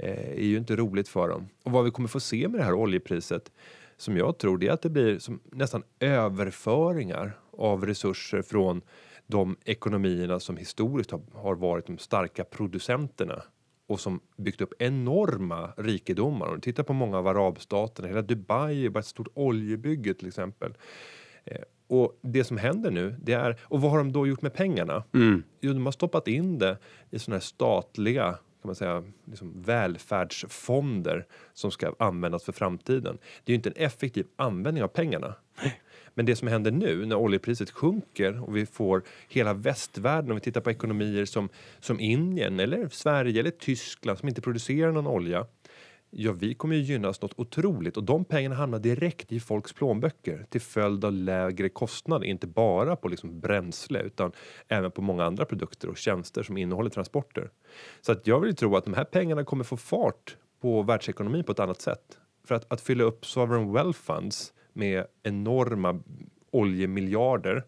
är 0.02 0.42
ju 0.42 0.56
inte 0.56 0.76
roligt 0.76 1.08
för 1.08 1.28
dem. 1.28 1.48
Och 1.64 1.72
vad 1.72 1.84
vi 1.84 1.90
kommer 1.90 2.08
få 2.08 2.20
se 2.20 2.48
med 2.48 2.60
det 2.60 2.64
här 2.64 2.74
oljepriset 2.74 3.52
som 3.96 4.16
jag 4.16 4.38
tror 4.38 4.58
det 4.58 4.68
är 4.68 4.72
att 4.72 4.82
det 4.82 4.90
blir 4.90 5.18
som 5.18 5.40
nästan 5.52 5.82
överföringar 6.00 7.38
av 7.58 7.86
resurser 7.86 8.42
från 8.42 8.82
de 9.26 9.56
ekonomierna 9.64 10.40
som 10.40 10.56
historiskt 10.56 11.10
har, 11.34 11.54
varit 11.54 11.86
de 11.86 11.98
starka 11.98 12.44
producenterna 12.44 13.42
och 13.86 14.00
som 14.00 14.20
byggt 14.36 14.60
upp 14.60 14.72
enorma 14.78 15.72
rikedomar. 15.76 16.46
Om 16.46 16.54
du 16.54 16.60
tittar 16.60 16.82
på 16.82 16.92
många 16.92 17.18
av 17.18 17.26
arabstaterna, 17.26 18.08
hela 18.08 18.22
Dubai 18.22 18.84
är 18.86 18.90
bara 18.90 19.00
ett 19.00 19.06
stort 19.06 19.28
oljebygge 19.34 20.14
till 20.14 20.28
exempel. 20.28 20.74
Eh, 21.44 21.62
och 21.86 22.18
det 22.22 22.44
som 22.44 22.56
händer 22.56 22.90
nu, 22.90 23.16
det 23.22 23.32
är, 23.32 23.60
och 23.62 23.80
vad 23.80 23.90
har 23.90 23.98
de 23.98 24.12
då 24.12 24.26
gjort 24.26 24.42
med 24.42 24.54
pengarna? 24.54 25.04
Jo, 25.60 25.72
de 25.72 25.84
har 25.84 25.92
stoppat 25.92 26.28
in 26.28 26.58
det 26.58 26.78
i 27.10 27.18
sådana 27.18 27.36
här 27.36 27.40
statliga 27.40 28.38
kan 28.62 28.68
man 28.68 28.74
säga, 28.74 29.04
liksom 29.24 29.62
välfärdsfonder 29.62 31.26
som 31.52 31.70
ska 31.70 31.94
användas 31.98 32.44
för 32.44 32.52
framtiden. 32.52 33.18
Det 33.44 33.52
är 33.52 33.54
ju 33.54 33.56
inte 33.56 33.68
en 33.68 33.84
effektiv 33.84 34.26
användning 34.36 34.84
av 34.84 34.88
pengarna. 34.88 35.34
Men 36.14 36.26
det 36.26 36.36
som 36.36 36.48
händer 36.48 36.70
nu 36.70 37.06
när 37.06 37.16
oljepriset 37.16 37.70
sjunker 37.70 38.44
och 38.48 38.56
vi 38.56 38.66
får 38.66 39.02
hela 39.28 39.54
västvärlden, 39.54 40.30
om 40.30 40.34
vi 40.34 40.40
tittar 40.40 40.60
på 40.60 40.70
ekonomier 40.70 41.24
som, 41.24 41.48
som 41.80 42.00
Indien 42.00 42.60
eller 42.60 42.88
Sverige 42.88 43.40
eller 43.40 43.50
Tyskland 43.50 44.18
som 44.18 44.28
inte 44.28 44.40
producerar 44.40 44.92
någon 44.92 45.06
olja. 45.06 45.46
Ja, 46.12 46.32
vi 46.32 46.54
kommer 46.54 46.76
ju 46.76 46.82
gynnas 46.82 47.22
något 47.22 47.32
otroligt 47.36 47.96
och 47.96 48.04
de 48.04 48.24
pengarna 48.24 48.54
hamnar 48.54 48.78
direkt 48.78 49.32
i 49.32 49.40
folks 49.40 49.72
plånböcker 49.72 50.46
till 50.48 50.60
följd 50.60 51.04
av 51.04 51.12
lägre 51.12 51.68
kostnader, 51.68 52.26
inte 52.26 52.46
bara 52.46 52.96
på 52.96 53.08
liksom 53.08 53.40
bränsle 53.40 54.02
utan 54.02 54.32
även 54.68 54.90
på 54.90 55.02
många 55.02 55.24
andra 55.24 55.44
produkter 55.44 55.88
och 55.88 55.96
tjänster 55.96 56.42
som 56.42 56.56
innehåller 56.56 56.90
transporter. 56.90 57.50
Så 58.00 58.12
att 58.12 58.26
jag 58.26 58.40
vill 58.40 58.50
ju 58.50 58.54
tro 58.54 58.76
att 58.76 58.84
de 58.84 58.94
här 58.94 59.04
pengarna 59.04 59.44
kommer 59.44 59.64
få 59.64 59.76
fart 59.76 60.36
på 60.60 60.82
världsekonomin 60.82 61.44
på 61.44 61.52
ett 61.52 61.60
annat 61.60 61.80
sätt. 61.80 62.18
För 62.44 62.54
att, 62.54 62.72
att 62.72 62.80
fylla 62.80 63.04
upp 63.04 63.26
sovereign 63.26 63.72
wealth 63.72 63.98
funds 63.98 64.52
med 64.72 65.06
enorma 65.22 66.00
oljemiljarder 66.50 67.64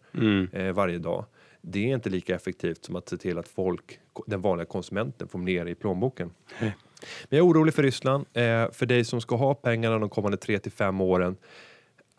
eh, 0.51 0.73
varje 0.73 0.97
dag. 0.97 1.25
Det 1.61 1.89
är 1.89 1.95
inte 1.95 2.09
lika 2.09 2.35
effektivt 2.35 2.85
som 2.85 2.95
att 2.95 3.09
se 3.09 3.17
till 3.17 3.37
att 3.37 3.47
folk, 3.47 3.99
den 4.27 4.41
vanliga 4.41 4.65
konsumenten 4.65 5.27
får 5.27 5.39
mer 5.39 5.65
i 5.65 5.75
plånboken. 5.75 6.31
Men 7.29 7.37
jag 7.37 7.45
är 7.45 7.51
orolig 7.51 7.73
för 7.73 7.83
Ryssland. 7.83 8.25
Eh, 8.33 8.71
för 8.71 8.85
dig 8.85 9.03
som 9.03 9.21
ska 9.21 9.35
ha 9.35 9.53
pengarna 9.53 9.99
de 9.99 10.09
kommande 10.09 10.37
3 10.37 10.59
till 10.59 10.71
5 10.71 11.01
åren. 11.01 11.37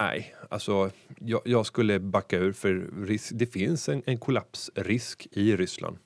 Nej, 0.00 0.34
alltså 0.48 0.90
jag, 1.18 1.40
jag 1.44 1.66
skulle 1.66 2.00
backa 2.00 2.38
ur 2.38 2.52
för 2.52 2.90
risk, 3.06 3.30
det 3.34 3.46
finns 3.46 3.88
en, 3.88 4.02
en 4.06 4.18
kollapsrisk 4.18 5.28
i 5.30 5.56
Ryssland. 5.56 5.98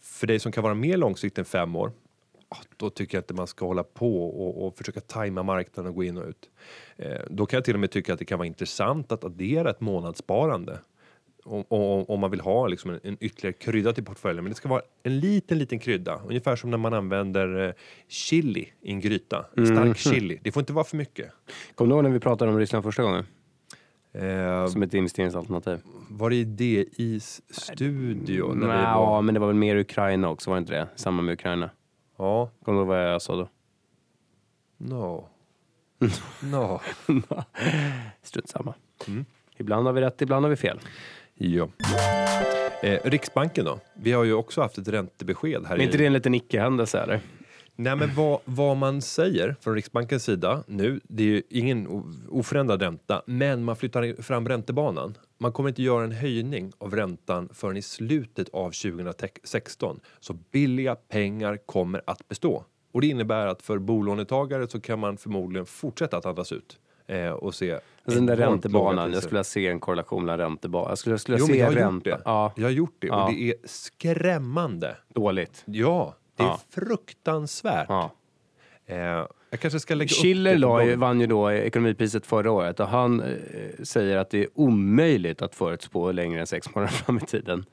För 0.00 0.26
dig 0.26 0.38
som 0.38 0.52
kan 0.52 0.62
vara 0.62 0.74
mer 0.74 0.96
långsiktigt 0.96 1.38
än 1.38 1.44
fem 1.44 1.76
år. 1.76 1.92
Ah, 2.48 2.56
då 2.76 2.90
tycker 2.90 3.18
jag 3.18 3.22
inte 3.22 3.34
man 3.34 3.46
ska 3.46 3.66
hålla 3.66 3.84
på 3.84 4.28
och, 4.28 4.66
och 4.66 4.78
försöka 4.78 5.00
tajma 5.00 5.42
marknaden 5.42 5.88
och 5.88 5.94
gå 5.94 6.04
in 6.04 6.16
och 6.16 6.28
ut. 6.28 6.50
Eh, 6.96 7.20
då 7.30 7.46
kan 7.46 7.56
jag 7.56 7.64
till 7.64 7.74
och 7.74 7.80
med 7.80 7.90
tycka 7.90 8.12
att 8.12 8.18
det 8.18 8.24
kan 8.24 8.38
vara 8.38 8.46
intressant 8.46 9.12
att 9.12 9.24
addera 9.24 9.70
ett 9.70 9.80
månadssparande. 9.80 10.78
Om, 11.48 12.20
man 12.20 12.30
vill 12.30 12.40
ha 12.40 12.66
liksom 12.66 12.90
en, 12.90 13.00
en 13.02 13.16
ytterligare 13.20 13.52
krydda 13.52 13.92
till 13.92 14.04
portföljen. 14.04 14.44
Men 14.44 14.50
det 14.50 14.54
ska 14.56 14.68
vara 14.68 14.82
en 15.02 15.20
liten, 15.20 15.58
liten 15.58 15.78
krydda. 15.78 16.20
Ungefär 16.28 16.56
som 16.56 16.70
när 16.70 16.78
man 16.78 16.94
använder 16.94 17.66
eh, 17.68 17.72
chili 18.08 18.68
i 18.82 18.90
en 18.90 19.00
gryta. 19.00 19.46
En 19.56 19.66
stark 19.66 19.96
chili. 20.14 20.38
Det 20.42 20.52
får 20.52 20.60
inte 20.60 20.72
vara 20.72 20.84
för 20.84 20.96
mycket. 20.96 21.32
Kommer 21.74 21.88
du 21.90 21.94
ihåg 21.94 22.04
när 22.04 22.10
vi 22.10 22.20
pratade 22.20 22.50
om 22.50 22.58
Ryssland 22.58 22.84
första 22.84 23.02
gången? 23.02 23.26
Eh, 24.12 24.66
Som 24.66 24.82
ett 24.82 24.94
investeringsalternativ. 24.94 25.78
var 26.10 26.30
det 26.30 26.36
i 26.36 26.44
DIs 26.44 27.42
studio? 27.48 28.54
När 28.54 28.66
vi 28.66 28.72
Ja, 28.82 29.00
var, 29.06 29.22
men 29.22 29.34
det 29.34 29.40
var 29.40 29.46
väl 29.46 29.56
mer 29.56 29.76
Ukraina 29.76 30.28
också, 30.28 30.50
var 30.50 30.56
det 30.56 30.58
inte 30.60 30.72
det? 30.72 30.88
Samma 30.96 31.22
med 31.22 31.32
Ukraina. 31.32 31.70
ja, 32.18 32.50
Kommer 32.64 32.76
du 32.78 32.80
ihåg 32.80 32.88
vad 32.88 33.12
jag 33.12 33.22
sa 33.22 33.36
då? 33.36 33.48
no. 34.78 35.28
no. 36.42 36.80
Strunt 38.22 38.48
samma. 38.48 38.74
Mm. 39.08 39.24
Ibland 39.58 39.86
har 39.86 39.92
vi 39.92 40.00
rätt, 40.00 40.22
ibland 40.22 40.44
har 40.44 40.50
vi 40.50 40.56
fel. 40.56 40.80
Ja. 41.38 41.68
Eh, 42.82 42.98
Riksbanken 43.04 43.64
då? 43.64 43.78
Vi 43.94 44.12
har 44.12 44.24
ju 44.24 44.32
också 44.32 44.60
haft 44.60 44.78
ett 44.78 44.88
räntebesked 44.88 45.66
här. 45.66 45.80
I- 45.80 45.82
inte 45.84 45.98
det 45.98 46.06
en 46.06 46.12
liten 46.12 46.34
icke-händelse 46.34 46.98
eller? 47.00 47.20
Nej, 47.78 47.96
men 47.96 48.14
vad, 48.14 48.40
vad 48.44 48.76
man 48.76 49.02
säger 49.02 49.56
från 49.60 49.74
Riksbankens 49.74 50.24
sida 50.24 50.64
nu, 50.66 51.00
det 51.08 51.22
är 51.22 51.26
ju 51.26 51.42
ingen 51.50 52.04
oförändrad 52.28 52.82
ränta, 52.82 53.22
men 53.26 53.64
man 53.64 53.76
flyttar 53.76 54.04
i- 54.04 54.22
fram 54.22 54.48
räntebanan. 54.48 55.14
Man 55.38 55.52
kommer 55.52 55.68
inte 55.68 55.82
göra 55.82 56.04
en 56.04 56.12
höjning 56.12 56.72
av 56.78 56.94
räntan 56.94 57.48
förrän 57.52 57.76
i 57.76 57.82
slutet 57.82 58.48
av 58.48 58.70
2016. 58.70 60.00
Så 60.20 60.32
billiga 60.52 60.94
pengar 60.94 61.56
kommer 61.66 62.02
att 62.06 62.28
bestå. 62.28 62.64
Och 62.92 63.00
det 63.00 63.06
innebär 63.06 63.46
att 63.46 63.62
för 63.62 63.78
bolånetagare 63.78 64.68
så 64.68 64.80
kan 64.80 64.98
man 64.98 65.16
förmodligen 65.16 65.66
fortsätta 65.66 66.16
att 66.16 66.26
andas 66.26 66.52
ut 66.52 66.78
eh, 67.06 67.30
och 67.30 67.54
se 67.54 67.78
Alltså 68.06 68.14
den 68.20 68.26
där 68.26 68.36
räntebanan, 68.36 69.12
jag 69.12 69.22
skulle 69.22 69.44
se 69.44 69.66
en 69.68 69.80
korrelation 69.80 70.24
mellan 70.24 70.38
räntebanan. 70.38 70.88
Jag 70.88 70.98
skulle, 70.98 71.12
jag 71.12 71.20
skulle 71.20 71.38
Jo, 71.40 71.46
se 71.46 71.56
jag 71.58 71.66
har 71.66 71.72
gjort 71.72 71.80
ränta. 71.80 72.10
det. 72.10 72.22
Ja, 72.24 72.52
Jag 72.56 72.64
har 72.64 72.70
gjort 72.70 72.96
det 72.98 73.06
Ja. 73.06 73.24
och 73.24 73.30
det 73.32 73.48
är 73.48 73.54
skrämmande. 73.64 74.96
dåligt. 75.14 75.62
Ja, 75.66 76.14
det 76.36 76.42
är 76.42 76.46
Ja. 76.46 76.60
fruktansvärt. 76.70 77.86
Ja. 77.88 78.10
Eh, 78.86 78.96
jag 79.50 79.60
kanske 79.60 79.80
ska 79.80 79.94
lägga 79.94 80.08
Schiller 80.08 80.64
upp 80.80 80.86
ju, 80.86 80.96
vann 80.96 81.20
ju 81.20 81.26
då 81.26 81.52
ekonomipriset 81.52 82.26
förra 82.26 82.50
året 82.50 82.80
och 82.80 82.88
han 82.88 83.20
eh, 83.20 83.26
säger 83.82 84.16
att 84.16 84.30
det 84.30 84.38
är 84.42 84.48
omöjligt 84.54 85.42
att 85.42 85.54
förutspå 85.54 86.12
längre 86.12 86.40
än 86.40 86.46
sex 86.46 86.74
månader 86.74 86.92
fram 86.94 87.16
i 87.16 87.20
tiden. 87.20 87.64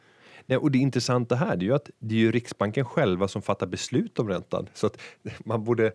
Nej, 0.46 0.58
och 0.58 0.72
det 0.72 0.78
intressanta 0.80 1.36
här 1.36 1.56
det 1.56 1.64
är 1.66 1.68
ju 1.68 1.74
att 1.76 1.90
det 2.00 2.16
är 2.16 2.20
ju 2.20 2.32
Riksbanken 2.32 2.86
själva 2.86 3.28
som 3.28 3.42
fattar 3.42 3.68
beslut 3.68 4.20
om 4.20 4.30
räntan. 4.30 4.68
Så 4.74 4.88
att 4.88 4.98
man 5.46 5.64
borde, 5.64 5.92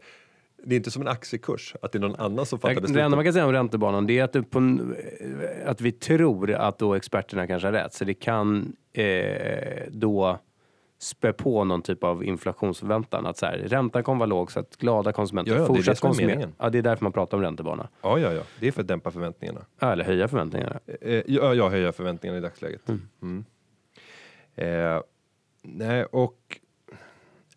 det 0.64 0.74
är 0.74 0.76
inte 0.76 0.90
som 0.90 1.02
en 1.02 1.08
aktiekurs, 1.08 1.74
att 1.82 1.92
det 1.92 1.98
är 1.98 2.00
någon 2.00 2.16
annan 2.16 2.46
som 2.46 2.58
fattar 2.58 2.74
Det 2.74 2.80
beslut. 2.80 2.98
enda 3.00 3.16
man 3.16 3.24
kan 3.24 3.32
säga 3.32 3.46
om 3.46 3.52
räntebanan 3.52 4.06
det 4.06 4.18
är 4.18 4.24
att, 4.24 4.32
det 4.32 4.42
på, 4.42 4.58
eh, 4.58 5.70
att 5.70 5.80
vi 5.80 5.92
tror 5.92 6.52
att 6.52 6.78
då 6.78 6.94
experterna 6.94 7.46
kanske 7.46 7.68
har 7.68 7.72
rätt. 7.72 7.94
Så 7.94 8.04
det 8.04 8.14
kan 8.14 8.76
eh, 8.92 9.82
då 9.88 10.38
spä 11.00 11.32
på 11.32 11.64
någon 11.64 11.82
typ 11.82 12.04
av 12.04 12.24
inflationsförväntan. 12.24 13.26
Att 13.26 13.36
så 13.38 13.46
här, 13.46 13.58
räntan 13.58 14.02
kommer 14.02 14.18
vara 14.18 14.26
låg 14.26 14.52
så 14.52 14.60
att 14.60 14.76
glada 14.76 15.12
konsumenter 15.12 15.52
Ja, 15.52 15.56
ja, 15.56 15.62
det 15.62 15.68
det 15.72 15.76
fortsätter 15.76 16.00
konsumera. 16.00 16.52
Ja, 16.58 16.70
det 16.70 16.78
är 16.78 16.82
därför 16.82 17.04
man 17.04 17.12
pratar 17.12 17.36
om 17.36 17.42
räntebana. 17.42 17.88
Ja, 18.02 18.18
ja, 18.18 18.32
ja. 18.32 18.42
Det 18.60 18.68
är 18.68 18.72
för 18.72 18.80
att 18.80 18.88
dämpa 18.88 19.10
förväntningarna. 19.10 19.60
Ja, 19.80 19.92
Eller 19.92 20.04
höja 20.04 20.28
förväntningarna. 20.28 20.80
Eh, 21.00 21.22
ja, 21.26 21.54
jag 21.54 21.70
höjer 21.70 21.92
förväntningarna 21.92 22.38
i 22.38 22.40
dagsläget. 22.42 22.82
Mm. 23.22 23.44
Eh, 24.56 25.00
nej, 25.62 26.04
och 26.04 26.47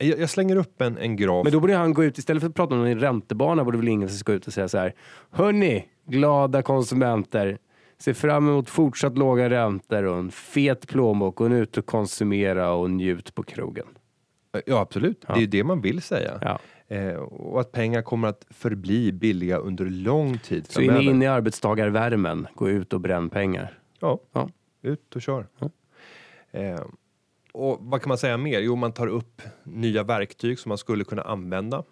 jag, 0.05 0.19
jag 0.19 0.29
slänger 0.29 0.55
upp 0.55 0.81
en, 0.81 0.97
en 0.97 1.15
graf. 1.15 1.43
Men 1.43 1.53
då 1.53 1.59
borde 1.59 1.75
han 1.75 1.93
gå 1.93 2.03
ut, 2.03 2.17
istället 2.17 2.41
för 2.41 2.49
att 2.49 2.55
prata 2.55 2.75
om 2.75 2.85
en 2.85 2.99
räntebana, 2.99 3.63
borde 3.63 3.77
väl 3.77 3.87
ingen 3.87 4.09
gå 4.25 4.33
ut 4.33 4.47
och 4.47 4.53
säga 4.53 4.67
så 4.67 4.77
här. 4.77 4.93
Hörni, 5.31 5.85
glada 6.07 6.61
konsumenter. 6.61 7.57
Se 7.97 8.13
fram 8.13 8.47
emot 8.49 8.69
fortsatt 8.69 9.17
låga 9.17 9.49
räntor 9.49 10.03
och 10.03 10.17
en 10.17 10.31
fet 10.31 10.87
plånbok. 10.87 11.35
Gå 11.35 11.49
ut 11.49 11.77
och 11.77 11.85
konsumera 11.85 12.71
och 12.73 12.91
njut 12.91 13.35
på 13.35 13.43
krogen. 13.43 13.85
Ja, 14.65 14.79
absolut. 14.79 15.25
Ja. 15.27 15.33
Det 15.33 15.39
är 15.39 15.41
ju 15.41 15.47
det 15.47 15.63
man 15.63 15.81
vill 15.81 16.01
säga. 16.01 16.39
Ja. 16.41 16.59
Eh, 16.95 17.13
och 17.15 17.61
att 17.61 17.71
pengar 17.71 18.01
kommer 18.01 18.27
att 18.27 18.45
förbli 18.49 19.11
billiga 19.11 19.57
under 19.57 19.85
lång 19.85 20.37
tid 20.37 20.65
Så 20.69 20.81
in, 20.81 20.87
framöver. 20.87 21.09
in 21.11 21.21
i 21.21 21.27
arbetstagarvärmen, 21.27 22.47
gå 22.55 22.69
ut 22.69 22.93
och 22.93 23.01
bränn 23.01 23.29
pengar. 23.29 23.79
Ja, 23.99 24.19
Ja. 24.33 24.49
ut 24.81 25.15
och 25.15 25.21
kör. 25.21 25.47
Eh, 26.51 26.79
och 27.53 27.77
vad 27.81 28.01
kan 28.01 28.09
man 28.09 28.17
säga 28.17 28.37
mer? 28.37 28.59
Jo, 28.59 28.75
man 28.75 28.93
tar 28.93 29.07
upp 29.07 29.41
nya 29.63 30.03
verktyg 30.03 30.59
som 30.59 30.69
man 30.69 30.77
skulle 30.77 31.03
kunna 31.03 31.21
använda 31.21 31.83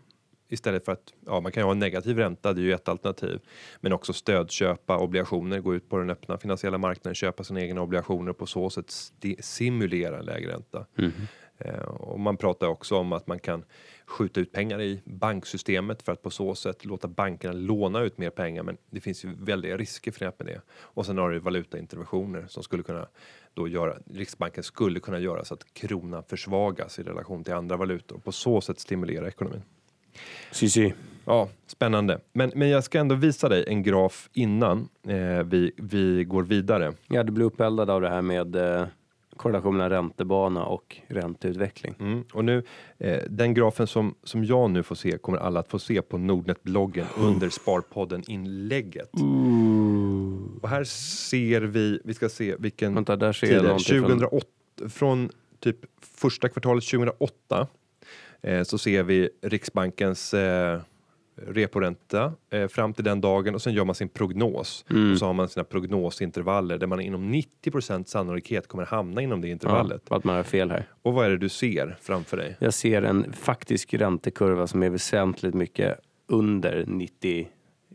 istället 0.50 0.86
för 0.86 0.92
att 0.92 1.14
ja, 1.26 1.40
man 1.40 1.52
kan 1.52 1.62
ju 1.62 1.66
ha 1.66 1.72
en 1.72 1.80
negativ 1.80 2.18
ränta. 2.18 2.54
Det 2.54 2.62
är 2.62 2.64
ju 2.64 2.74
ett 2.74 2.90
alternativ, 2.90 3.40
men 3.82 3.94
också 3.94 4.14
stödköpa 4.14 4.98
obligationer, 4.98 5.60
gå 5.60 5.76
ut 5.76 5.90
på 5.90 5.98
den 5.98 6.10
öppna 6.10 6.38
finansiella 6.38 6.78
marknaden, 6.78 7.16
köpa 7.16 7.44
sina 7.44 7.62
egna 7.62 7.82
obligationer 7.82 8.32
och 8.32 8.38
på 8.38 8.46
så 8.46 8.70
sätt 8.70 8.94
simulera 9.40 10.20
en 10.20 10.26
lägre 10.26 10.52
ränta. 10.52 10.86
Mm 10.98 11.12
och 11.88 12.20
man 12.20 12.38
pratar 12.38 12.68
också 12.68 12.96
om 12.96 13.14
att 13.14 13.28
man 13.28 13.40
kan 13.40 13.64
skjuta 14.06 14.40
ut 14.40 14.52
pengar 14.52 14.82
i 14.82 15.02
banksystemet 15.06 16.02
för 16.02 16.12
att 16.12 16.22
på 16.22 16.30
så 16.30 16.56
sätt 16.56 16.86
låta 16.86 17.08
bankerna 17.08 17.54
låna 17.54 18.02
ut 18.02 18.18
mer 18.18 18.30
pengar. 18.30 18.64
Men 18.64 18.78
det 18.90 19.02
finns 19.02 19.26
ju 19.26 19.36
väldiga 19.40 19.78
risker 19.78 20.12
förenat 20.12 20.40
med 20.40 20.48
det. 20.48 20.62
Och 20.70 21.06
sen 21.06 21.18
har 21.18 21.32
du 21.32 21.40
valutainterventioner 21.40 22.46
som 22.48 22.64
skulle 22.64 22.84
kunna 22.84 23.08
då 23.54 23.68
göra, 23.68 23.98
Riksbanken 24.14 24.64
skulle 24.64 25.00
kunna 25.00 25.20
göra 25.20 25.46
så 25.46 25.54
att 25.54 25.74
kronan 25.74 26.24
försvagas 26.24 27.00
i 27.00 27.04
relation 27.04 27.44
till 27.44 27.54
andra 27.54 27.78
valutor 27.78 28.16
och 28.16 28.24
på 28.24 28.32
så 28.32 28.62
sätt 28.62 28.80
stimulera 28.80 29.28
ekonomin. 29.28 29.62
Si, 30.52 30.70
si. 30.70 30.94
Ja, 31.26 31.50
spännande. 31.68 32.20
Men, 32.34 32.52
men 32.56 32.70
jag 32.70 32.84
ska 32.84 33.00
ändå 33.00 33.16
visa 33.16 33.50
dig 33.50 33.66
en 33.68 33.84
graf 33.84 34.30
innan 34.34 34.90
eh, 35.08 35.44
vi, 35.44 35.72
vi 35.78 36.24
går 36.24 36.44
vidare. 36.44 36.94
Ja, 37.08 37.24
du 37.24 37.32
blir 37.32 37.46
uppeldad 37.46 37.90
av 37.90 38.02
det 38.02 38.10
här 38.10 38.22
med 38.22 38.56
eh, 38.56 38.88
korrelation 39.40 39.74
mellan 39.78 39.90
räntebana 39.90 40.66
och 40.66 40.98
ränteutveckling. 41.08 41.96
Mm. 42.00 42.24
Och 42.34 42.46
nu, 42.46 42.64
eh, 42.98 43.20
den 43.30 43.54
grafen 43.54 43.88
som, 43.88 44.16
som 44.24 44.44
jag 44.46 44.70
nu 44.72 44.84
får 44.84 44.96
se 44.96 45.18
kommer 45.18 45.38
alla 45.38 45.60
att 45.60 45.68
få 45.68 45.80
se 45.80 46.02
på 46.02 46.18
Nordnet-bloggen 46.18 47.06
under 47.18 47.50
Sparpodden-inlägget. 47.50 49.10
Och 50.62 50.70
här 50.70 50.84
ser 50.84 51.62
vi, 51.62 52.00
vi 52.04 52.14
ska 52.14 52.30
se 52.30 52.56
vilken 52.60 52.96
Vänta, 52.96 53.16
där 53.16 53.34
ser 53.34 53.48
jag 53.48 53.56
det 53.56 53.60
är. 53.60 53.64
någonting 53.64 54.00
från- 54.00 54.20
2008, 54.20 54.46
från 54.90 55.30
typ 55.60 55.78
första 56.02 56.50
kvartalet 56.50 56.84
2008 56.84 57.68
eh, 58.42 58.64
så 58.64 58.78
ser 58.78 59.04
vi 59.04 59.30
Riksbankens 59.42 60.34
eh, 60.34 60.80
reporänta 61.48 62.34
eh, 62.50 62.68
fram 62.68 62.94
till 62.94 63.04
den 63.04 63.22
dagen 63.22 63.56
och 63.56 63.62
sen 63.62 63.74
gör 63.74 63.86
man 63.86 63.96
sin 63.96 64.10
prognos. 64.10 64.86
Mm. 64.90 65.12
Och 65.12 65.18
så 65.18 65.26
har 65.26 65.34
man 65.34 65.50
sina 65.50 65.64
prognosintervaller 65.64 66.78
där 66.78 66.88
man 66.88 67.02
inom 67.02 67.34
90% 67.34 68.04
sannolikhet 68.04 68.68
kommer 68.68 68.86
hamna 68.86 69.22
inom 69.22 69.42
det 69.42 69.48
intervallet. 69.50 70.02
Ja, 70.10 70.16
att 70.18 70.24
man 70.24 70.36
har 70.36 70.44
fel 70.44 70.72
här. 70.72 70.84
Och 71.02 71.14
vad 71.14 71.26
är 71.26 71.30
det 71.30 71.38
du 71.38 71.50
ser 71.50 71.98
framför 72.02 72.38
dig? 72.38 72.56
Jag 72.60 72.74
ser 72.74 73.02
en 73.02 73.34
faktisk 73.34 73.94
räntekurva 73.94 74.68
som 74.68 74.84
är 74.84 74.90
väsentligt 74.90 75.54
mycket 75.54 76.00
under 76.28 76.84
90 76.88 77.48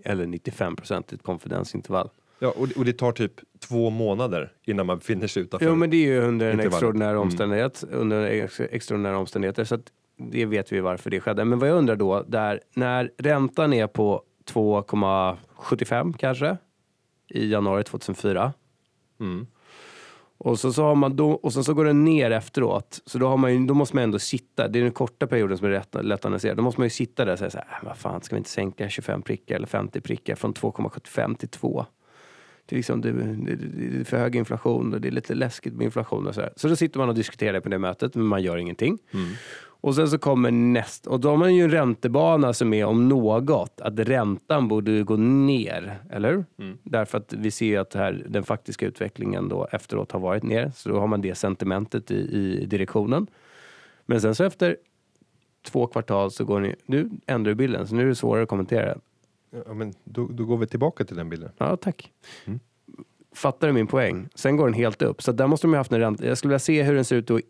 eller 0.04 0.26
95 0.26 0.76
procent 0.76 1.12
i 1.12 1.14
ett 1.14 1.22
konfidensintervall. 1.22 2.08
Ja, 2.38 2.54
och, 2.56 2.68
det- 2.68 2.74
och 2.76 2.84
det 2.84 2.92
tar 2.92 3.12
typ 3.12 3.32
två 3.68 3.90
månader 3.90 4.52
innan 4.64 4.86
man 4.86 4.98
befinner 4.98 5.26
sig 5.26 5.42
utanför. 5.42 5.66
Jo, 5.66 5.74
men 5.74 5.90
det 5.90 5.96
är 5.96 6.06
ju 6.06 6.18
under 6.20 6.50
en 6.50 6.60
extraordinär 6.60 7.10
Mm. 7.10 7.20
omständighet, 7.22 7.84
under 7.90 8.22
ex, 8.26 8.60
extraordinära 8.60 9.18
omständigheter, 9.18 9.64
så 9.64 9.74
att 9.74 9.92
det 10.16 10.46
vet 10.46 10.72
vi 10.72 10.80
varför 10.80 11.10
det 11.10 11.20
skedde. 11.20 11.44
Men 11.44 11.58
vad 11.58 11.68
jag 11.68 11.76
undrar 11.78 11.96
då, 11.96 12.22
där 12.28 12.60
när 12.74 13.10
räntan 13.18 13.72
är 13.72 13.86
på 13.86 14.22
2,75 14.52 16.14
kanske 16.18 16.56
i 17.28 17.50
januari 17.50 17.84
2004 17.84 18.52
Mm. 19.20 19.46
och 20.38 20.58
så, 20.58 20.72
så 20.72 20.82
har 20.82 20.94
man 20.94 21.16
då, 21.16 21.30
och 21.30 21.52
sen 21.52 21.64
så 21.64 21.74
går 21.74 21.84
den 21.84 22.04
ner 22.04 22.30
efteråt. 22.30 23.00
Så 23.06 23.18
då, 23.18 23.28
har 23.28 23.36
man 23.36 23.52
ju, 23.54 23.66
då 23.66 23.74
måste 23.74 23.96
man 23.96 24.04
ändå 24.04 24.18
sitta. 24.18 24.68
Det 24.68 24.78
är 24.78 24.82
den 24.82 24.92
korta 24.92 25.26
perioden 25.26 25.58
som 25.58 25.66
är 25.66 25.70
rätt, 25.70 25.94
lätt 26.04 26.20
att 26.20 26.24
analysera. 26.24 26.54
Då 26.54 26.62
måste 26.62 26.80
man 26.80 26.86
ju 26.86 26.90
sitta 26.90 27.24
där 27.24 27.32
och 27.32 27.38
säga 27.38 27.50
så 27.50 27.58
här, 27.58 27.66
"Äh, 27.82 27.86
vad 27.88 27.96
fan, 27.96 28.22
ska 28.22 28.34
vi 28.36 28.38
inte 28.38 28.50
sänka 28.50 28.88
25 28.88 29.22
prickar 29.22 29.56
eller 29.56 29.66
50 29.66 30.00
prickar 30.00 30.34
från 30.34 30.52
2,75 30.54 31.34
till 31.34 31.48
2? 31.48 31.86
Det 32.66 32.74
är, 32.74 32.76
liksom, 32.76 33.00
det, 33.00 33.12
det, 33.12 33.56
det 33.56 34.00
är 34.00 34.04
för 34.04 34.16
hög 34.18 34.36
inflation 34.36 34.94
och 34.94 35.00
det 35.00 35.08
är 35.08 35.12
lite 35.12 35.34
läskigt 35.34 35.74
med 35.74 35.84
inflation 35.84 36.26
och 36.26 36.34
så 36.34 36.40
där. 36.40 36.52
Så 36.56 36.68
då 36.68 36.76
sitter 36.76 36.98
man 36.98 37.08
och 37.08 37.14
diskuterar 37.14 37.60
på 37.60 37.68
det 37.68 37.78
mötet, 37.78 38.14
men 38.14 38.26
man 38.26 38.42
gör 38.42 38.56
ingenting. 38.56 38.98
Och 39.84 39.94
sen 39.94 40.08
så 40.08 40.18
kommer 40.18 40.50
näst, 40.50 41.06
och 41.06 41.20
då 41.20 41.30
har 41.30 41.36
man 41.36 41.54
ju 41.54 41.64
en 41.64 41.70
räntebana 41.70 42.52
som 42.52 42.74
är 42.74 42.84
om 42.84 43.08
något, 43.08 43.80
att 43.80 43.98
räntan 43.98 44.68
borde 44.68 45.02
gå 45.02 45.16
ner, 45.16 45.98
eller 46.10 46.32
hur? 46.32 46.44
Därför 46.82 47.18
att 47.18 47.32
vi 47.32 47.50
ser 47.50 47.78
att 47.78 47.94
här, 47.94 48.26
den 48.28 48.44
faktiska 48.44 48.86
utvecklingen 48.86 49.48
då 49.48 49.68
efteråt 49.72 50.12
har 50.12 50.20
varit 50.20 50.42
ner, 50.42 50.72
så 50.74 50.88
då 50.88 51.00
har 51.00 51.06
man 51.06 51.20
det 51.20 51.34
sentimentet 51.34 52.10
i, 52.10 52.14
i 52.14 52.66
direktionen. 52.66 53.26
Men 54.06 54.20
sen 54.20 54.34
så 54.34 54.44
efter 54.44 54.76
två 55.66 55.86
kvartal 55.86 56.30
så 56.30 56.44
går 56.44 56.60
ni, 56.60 56.74
nu 56.86 57.10
ändrar 57.26 57.50
du 57.50 57.54
bilden, 57.54 57.86
så 57.86 57.94
nu 57.94 58.02
är 58.02 58.06
det 58.06 58.14
svårare 58.14 58.42
att 58.42 58.48
kommentera 58.48 58.86
den. 58.86 59.00
Ja, 59.66 59.74
men 59.74 59.94
då, 60.04 60.26
då 60.26 60.44
går 60.44 60.56
vi 60.56 60.66
tillbaka 60.66 61.04
till 61.04 61.16
den 61.16 61.28
bilden. 61.28 61.50
Ja, 61.58 61.76
tack. 61.76 62.12
Fattar 63.34 63.66
du 63.66 63.72
min 63.72 63.86
poäng? 63.86 64.28
Sen 64.34 64.56
går 64.56 64.64
den 64.64 64.74
helt 64.74 65.02
upp. 65.02 65.22
Så 65.22 65.32
där 65.32 65.46
måste 65.46 65.66
de 65.66 65.72
ju 65.72 65.76
haft 65.76 65.92
en 65.92 66.00
ränta. 66.00 66.26
Jag 66.26 66.38
skulle 66.38 66.48
vilja 66.48 66.58
se 66.58 66.82
hur 66.82 66.94
den 66.94 67.04
ser 67.04 67.16
ut 67.16 67.26
då 67.26 67.40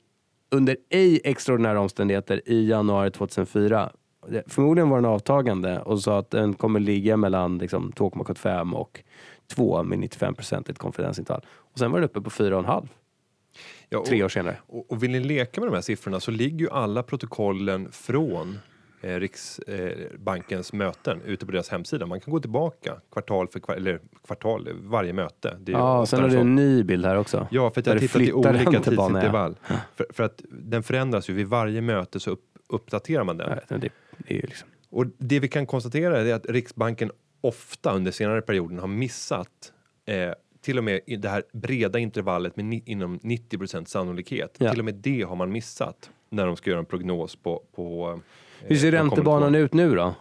under 0.55 0.77
ej 0.91 1.21
extraordinära 1.25 1.81
omständigheter 1.81 2.41
i 2.47 2.69
januari 2.69 3.11
2004. 3.11 3.91
Det- 4.29 4.43
Förmodligen 4.47 4.89
var 4.89 4.97
den 4.97 5.05
avtagande 5.11 5.79
och 5.81 6.01
sa 6.01 6.19
att 6.19 6.31
den 6.31 6.55
kommer 6.55 6.81
ligga 6.81 7.17
mellan 7.17 7.59
liksom, 7.59 7.93
2,75 7.93 8.75
och 8.75 9.01
2 9.55 9.83
med 9.83 9.99
95 9.99 10.35
procentigt 10.35 10.79
konfidensintervall. 10.79 11.45
Och 11.73 11.79
sen 11.79 11.91
var 11.93 12.01
det 12.01 12.07
uppe 12.07 12.21
på 12.21 12.31
4,5 12.31 12.89
Ja, 13.89 13.99
och, 13.99 14.05
tre 14.07 14.25
år 14.25 14.29
senare. 14.29 14.57
och, 14.67 14.91
och 14.93 15.03
vill 15.03 15.11
ni 15.11 15.21
leka 15.21 15.61
med 15.61 15.69
de 15.71 15.75
här 15.75 15.83
siffrorna 15.83 16.21
så 16.21 16.31
ligger 16.31 16.59
ju 16.59 16.71
alla 16.71 17.03
protokollen 17.03 17.89
från 17.93 18.59
eh, 19.05 19.21
Riksbankens 19.21 20.73
möten 20.73 21.23
ute 21.23 21.47
på 21.47 21.53
deras 21.53 21.69
hemsida. 21.69 22.07
Man 22.07 22.21
kan 22.21 22.33
gå 22.33 22.41
tillbaka 22.41 23.01
kvartal 23.13 23.49
för 23.49 23.61
kvartal, 23.61 23.83
eller 23.83 24.01
kvartal, 24.27 24.69
varje 24.73 25.13
möte. 25.13 25.57
Det 25.61 25.73
är 25.73 25.77
Ja, 25.77 26.07
sen 26.07 26.23
har 26.23 26.29
du 26.29 26.39
en 26.39 26.55
ny 26.55 26.83
bild 26.83 27.07
här 27.07 27.17
också. 27.17 27.49
Ja, 27.51 27.71
för 27.71 27.81
att 27.81 27.87
jag 27.87 28.01
tittat 28.01 28.23
i 28.23 28.33
olika 28.33 28.63
ja. 28.73 28.81
tidsintervall. 28.81 29.57
För, 29.95 30.07
för 30.11 30.25
att 30.25 30.43
den 30.51 30.83
förändras 30.83 31.31
ju 31.31 31.35
vid 31.35 31.47
varje 31.47 31.81
möte 31.81 32.21
så 32.21 32.31
upp, 32.31 32.45
uppdaterar 32.69 33.25
man 33.25 33.37
den. 33.37 33.59
Men 33.69 33.81
Det, 33.81 33.89
det 34.19 34.39
är 34.39 34.43
liksom... 34.43 34.69
Och 34.91 35.07
det 35.19 35.41
vi 35.41 35.49
kan 35.49 35.67
konstatera 35.67 36.21
är 36.21 36.35
att 36.35 36.47
Riksbanken 36.47 37.11
ofta 37.41 37.93
under 37.93 38.13
senare 38.13 38.43
perioden 38.43 38.79
har 38.79 38.89
missat 38.89 39.73
eh, 40.07 40.33
till 40.61 40.79
och 40.79 40.85
med 40.85 41.01
det 41.19 41.29
här 41.29 41.43
breda 41.53 41.99
intervallet 41.99 42.57
med 42.57 42.65
ni, 42.65 42.83
inom 42.87 43.19
90% 43.19 43.85
sannolikhet. 43.85 44.57
Ja. 44.59 44.71
Till 44.71 44.79
och 44.79 44.85
med 44.85 44.95
det 44.95 45.23
har 45.23 45.37
man 45.37 45.53
missat 45.53 46.11
när 46.31 46.47
de 46.47 46.57
ska 46.57 46.71
göra 46.71 46.81
en 46.81 46.87
prognos 46.87 47.37
på, 47.37 47.63
på 47.75 48.11
eh, 48.11 48.19
Hur 48.69 48.77
ser 48.77 48.91
kommande 48.91 49.17
räntebanan 49.17 49.55
ut 49.55 49.73
nu 49.73 49.95
då? 49.95 50.15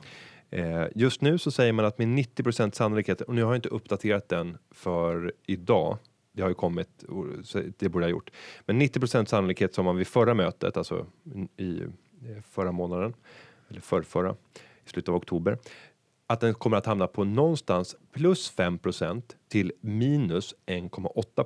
Eh, 0.49 0.85
just 0.95 1.21
nu 1.21 1.37
så 1.37 1.51
säger 1.51 1.73
man 1.73 1.85
att 1.85 1.97
med 1.97 2.07
90% 2.07 2.71
sannolikhet, 2.71 3.21
och 3.21 3.35
nu 3.35 3.43
har 3.43 3.51
jag 3.51 3.57
inte 3.57 3.69
uppdaterat 3.69 4.29
den 4.29 4.57
för 4.71 5.33
idag, 5.45 5.97
det 6.31 6.41
har 6.41 6.49
ju 6.49 6.55
kommit, 6.55 7.03
det 7.77 7.89
borde 7.89 8.05
jag 8.05 8.09
ha 8.09 8.11
gjort. 8.11 8.31
Men 8.65 8.81
90% 8.81 9.25
sannolikhet 9.25 9.73
som 9.73 9.85
man 9.85 9.97
vid 9.97 10.07
förra 10.07 10.33
mötet, 10.33 10.77
alltså 10.77 11.05
i 11.57 11.81
eh, 11.81 11.87
förra 12.49 12.71
månaden, 12.71 13.13
eller 13.69 13.81
förrförra, 13.81 14.35
i 14.85 14.89
slutet 14.89 15.09
av 15.09 15.15
oktober, 15.15 15.57
att 16.27 16.39
den 16.39 16.53
kommer 16.53 16.77
att 16.77 16.85
hamna 16.85 17.07
på 17.07 17.23
någonstans 17.23 17.95
plus 18.13 18.53
5% 18.57 19.21
till 19.47 19.71
minus 19.81 20.55
1,8 20.65 21.43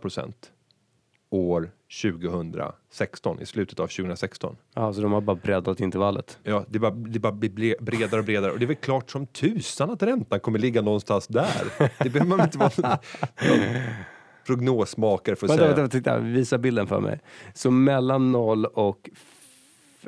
år 1.29 1.71
2016, 2.03 3.41
i 3.41 3.45
slutet 3.45 3.79
av 3.79 3.87
2016. 3.87 4.55
Ja, 4.73 4.93
så 4.93 5.01
de 5.01 5.11
har 5.11 5.21
bara 5.21 5.35
breddat 5.35 5.79
intervallet. 5.79 6.39
Ja, 6.43 6.65
det 6.69 6.79
bara, 6.79 6.91
det 6.91 7.19
bara 7.19 7.31
blir 7.31 7.75
bredare 7.81 8.19
och 8.19 8.25
bredare 8.25 8.51
och 8.51 8.59
det 8.59 8.65
är 8.65 8.67
väl 8.67 8.75
klart 8.75 9.09
som 9.09 9.27
tusan 9.27 9.89
att 9.89 10.03
räntan 10.03 10.39
kommer 10.39 10.59
ligga 10.59 10.81
någonstans 10.81 11.27
där. 11.27 11.89
Det 12.03 12.09
behöver 12.09 12.37
man 12.37 12.41
inte 12.41 12.57
vara 12.57 12.71
någon, 12.79 13.59
prognosmakare 14.45 15.35
för 15.35 15.45
att 15.45 15.51
Vänta, 15.51 15.63
säga. 15.63 15.75
vänta, 15.75 15.97
titta, 15.97 16.19
visa 16.19 16.57
bilden 16.57 16.87
för 16.87 16.99
mig. 16.99 17.19
Så 17.53 17.71
mellan 17.71 18.31
0 18.31 18.65
och... 18.65 19.09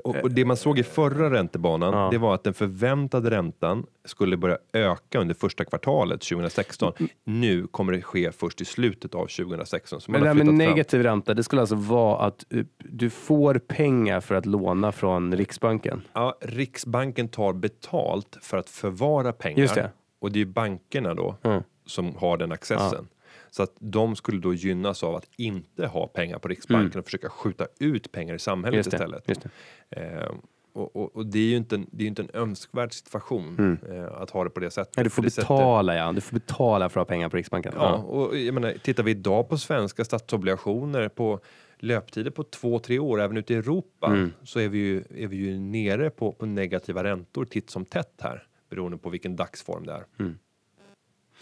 Och, 0.03 0.15
och 0.15 0.31
det 0.31 0.45
man 0.45 0.57
såg 0.57 0.79
i 0.79 0.83
förra 0.83 1.29
räntebanan, 1.31 1.93
Ja. 1.93 2.09
det 2.11 2.17
var 2.17 2.33
att 2.35 2.43
den 2.43 2.53
förväntade 2.53 3.29
räntan 3.31 3.85
skulle 4.05 4.37
börja 4.37 4.57
öka 4.73 5.19
under 5.19 5.35
första 5.35 5.65
kvartalet 5.65 6.21
2016. 6.21 6.93
Nu 7.25 7.67
kommer 7.67 7.93
det 7.93 8.01
ske 8.01 8.31
först 8.31 8.61
i 8.61 8.65
slutet 8.65 9.15
av 9.15 9.27
2016. 9.27 10.01
Så 10.01 10.11
man 10.11 10.21
Men 10.21 10.21
det 10.21 10.27
här 10.27 10.35
med 10.35 10.45
fram. 10.45 10.55
negativ 10.69 11.03
ränta, 11.03 11.33
det 11.33 11.43
skulle 11.43 11.61
alltså 11.61 11.75
vara 11.75 12.17
att 12.25 12.45
uh, 12.53 12.63
du 12.77 13.09
får 13.09 13.55
pengar 13.55 14.21
för 14.21 14.35
att 14.35 14.45
låna 14.45 14.91
från 14.91 15.35
Riksbanken. 15.37 16.01
Ja, 16.13 16.37
Riksbanken 16.41 17.27
tar 17.27 17.53
betalt 17.53 18.37
för 18.41 18.57
att 18.57 18.69
förvara 18.69 19.33
pengar. 19.33 19.59
Just 19.59 19.75
det. 19.75 19.91
Och 20.21 20.31
det 20.31 20.41
är 20.41 20.45
bankerna 20.45 21.13
då 21.13 21.35
Mm. 21.43 21.63
som 21.85 22.15
har 22.15 22.37
den 22.37 22.51
accessen. 22.51 23.07
Så 23.51 23.63
att 23.63 23.73
de 23.79 24.15
skulle 24.15 24.39
då 24.39 24.53
gynnas 24.53 25.03
av 25.03 25.15
att 25.15 25.25
inte 25.37 25.87
ha 25.87 26.07
pengar 26.07 26.39
på 26.39 26.47
Riksbanken 26.47 26.99
och 26.99 27.05
försöka 27.05 27.29
skjuta 27.29 27.67
ut 27.79 28.11
pengar 28.11 28.35
i 28.35 28.39
samhället 28.39 28.69
Mm. 28.73 28.77
Just 28.77 28.91
det, 28.91 28.95
istället. 28.95 29.29
just 29.29 29.41
det. 29.89 29.99
Eh, 30.01 30.31
och, 30.73 30.95
och, 30.95 31.15
och 31.15 31.25
det 31.25 31.39
är 31.39 31.43
ju 31.49 31.57
inte 31.57 31.75
en, 31.75 31.87
det 31.91 32.03
är 32.03 32.07
inte 32.07 32.21
en 32.21 32.29
önskvärd 32.33 32.93
situation 32.93 33.77
eh, 33.89 34.21
att 34.21 34.29
ha 34.29 34.43
det 34.43 34.49
på 34.49 34.59
det 34.59 34.71
sättet. 34.71 34.93
Ja, 34.97 35.03
du 35.03 35.09
får 35.09 35.23
betala, 35.23 35.95
ja. 35.95 36.11
Du 36.11 36.21
får 36.21 36.33
betala 36.33 36.89
för 36.89 37.01
att 37.01 37.07
ha 37.07 37.13
pengar 37.13 37.29
på 37.29 37.37
Riksbanken. 37.37 37.73
Ja, 37.75 37.93
och 37.95 38.37
jag 38.37 38.53
menar, 38.53 38.73
tittar 38.83 39.03
vi 39.03 39.11
idag 39.11 39.49
på 39.49 39.57
svenska 39.57 40.05
statsobligationer 40.05 41.09
på 41.09 41.39
löptider 41.79 42.31
på 42.31 42.43
två, 42.43 42.79
tre 42.79 42.99
år, 42.99 43.21
även 43.21 43.37
ute 43.37 43.53
i 43.53 43.57
Europa, 43.57 44.07
Mm. 44.07 44.33
så 44.43 44.59
är 44.59 44.69
vi 44.69 44.77
ju, 44.77 45.03
är 45.15 45.27
vi 45.27 45.37
ju 45.37 45.59
nere 45.59 46.09
på, 46.09 46.31
på 46.31 46.45
negativa 46.45 47.03
räntor 47.03 47.45
titt 47.45 47.69
som 47.69 47.85
tätt 47.85 48.13
här, 48.21 48.43
beroende 48.69 48.97
på 48.97 49.09
vilken 49.09 49.35
dagsform 49.35 49.85
det 49.85 49.93
är. 49.93 50.03
Mm. 50.19 50.37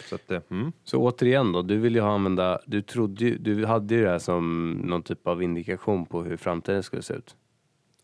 Så 0.04 0.14
att, 0.14 0.30
eh, 0.30 0.40
mm. 0.50 0.72
Så 0.84 0.98
återigen 1.02 1.52
då, 1.52 1.62
du 1.62 1.76
vill 1.78 1.94
ju 1.94 2.00
använda, 2.00 2.58
du 2.66 2.82
trodde 2.82 3.24
ju, 3.24 3.38
du 3.38 3.66
hade 3.66 3.94
ju 3.94 4.02
det 4.04 4.10
här 4.10 4.18
som 4.18 4.72
någon 4.72 5.02
typ 5.02 5.26
av 5.26 5.42
indikation 5.42 6.06
på 6.06 6.22
hur 6.22 6.36
framtiden 6.36 6.82
skulle 6.82 7.02
se 7.02 7.14
ut. 7.14 7.36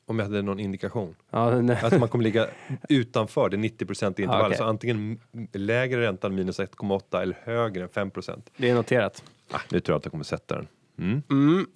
Om 0.06 0.18
jag 0.18 0.26
hade 0.26 0.42
någon 0.42 0.60
indikation. 0.60 1.14
Ja. 1.30 1.72
Att 1.82 2.00
man 2.00 2.08
kommer 2.08 2.24
ligga 2.24 2.46
utanför 2.88 3.48
det 3.48 3.56
90 3.56 3.84
intervallet, 4.08 4.42
Ah, 4.42 4.46
okej. 4.46 4.58
så 4.58 4.64
antingen 4.64 5.20
lägre 5.52 6.00
ränta 6.00 6.26
än 6.26 6.34
minus 6.34 6.60
1,8 6.60 7.22
eller 7.22 7.36
högre 7.44 7.82
än 7.82 7.88
5% 7.88 8.42
det 8.56 8.70
är 8.70 8.74
noterat. 8.74 9.22
ah, 9.50 9.58
Nu 9.70 9.80
tror 9.80 9.94
jag 9.94 9.98
att 9.98 10.04
jag 10.04 10.10
kommer 10.12 10.24
sätta 10.24 10.54
den. 10.56 10.66
Mm. 10.98 11.22
Mm. 11.30 11.66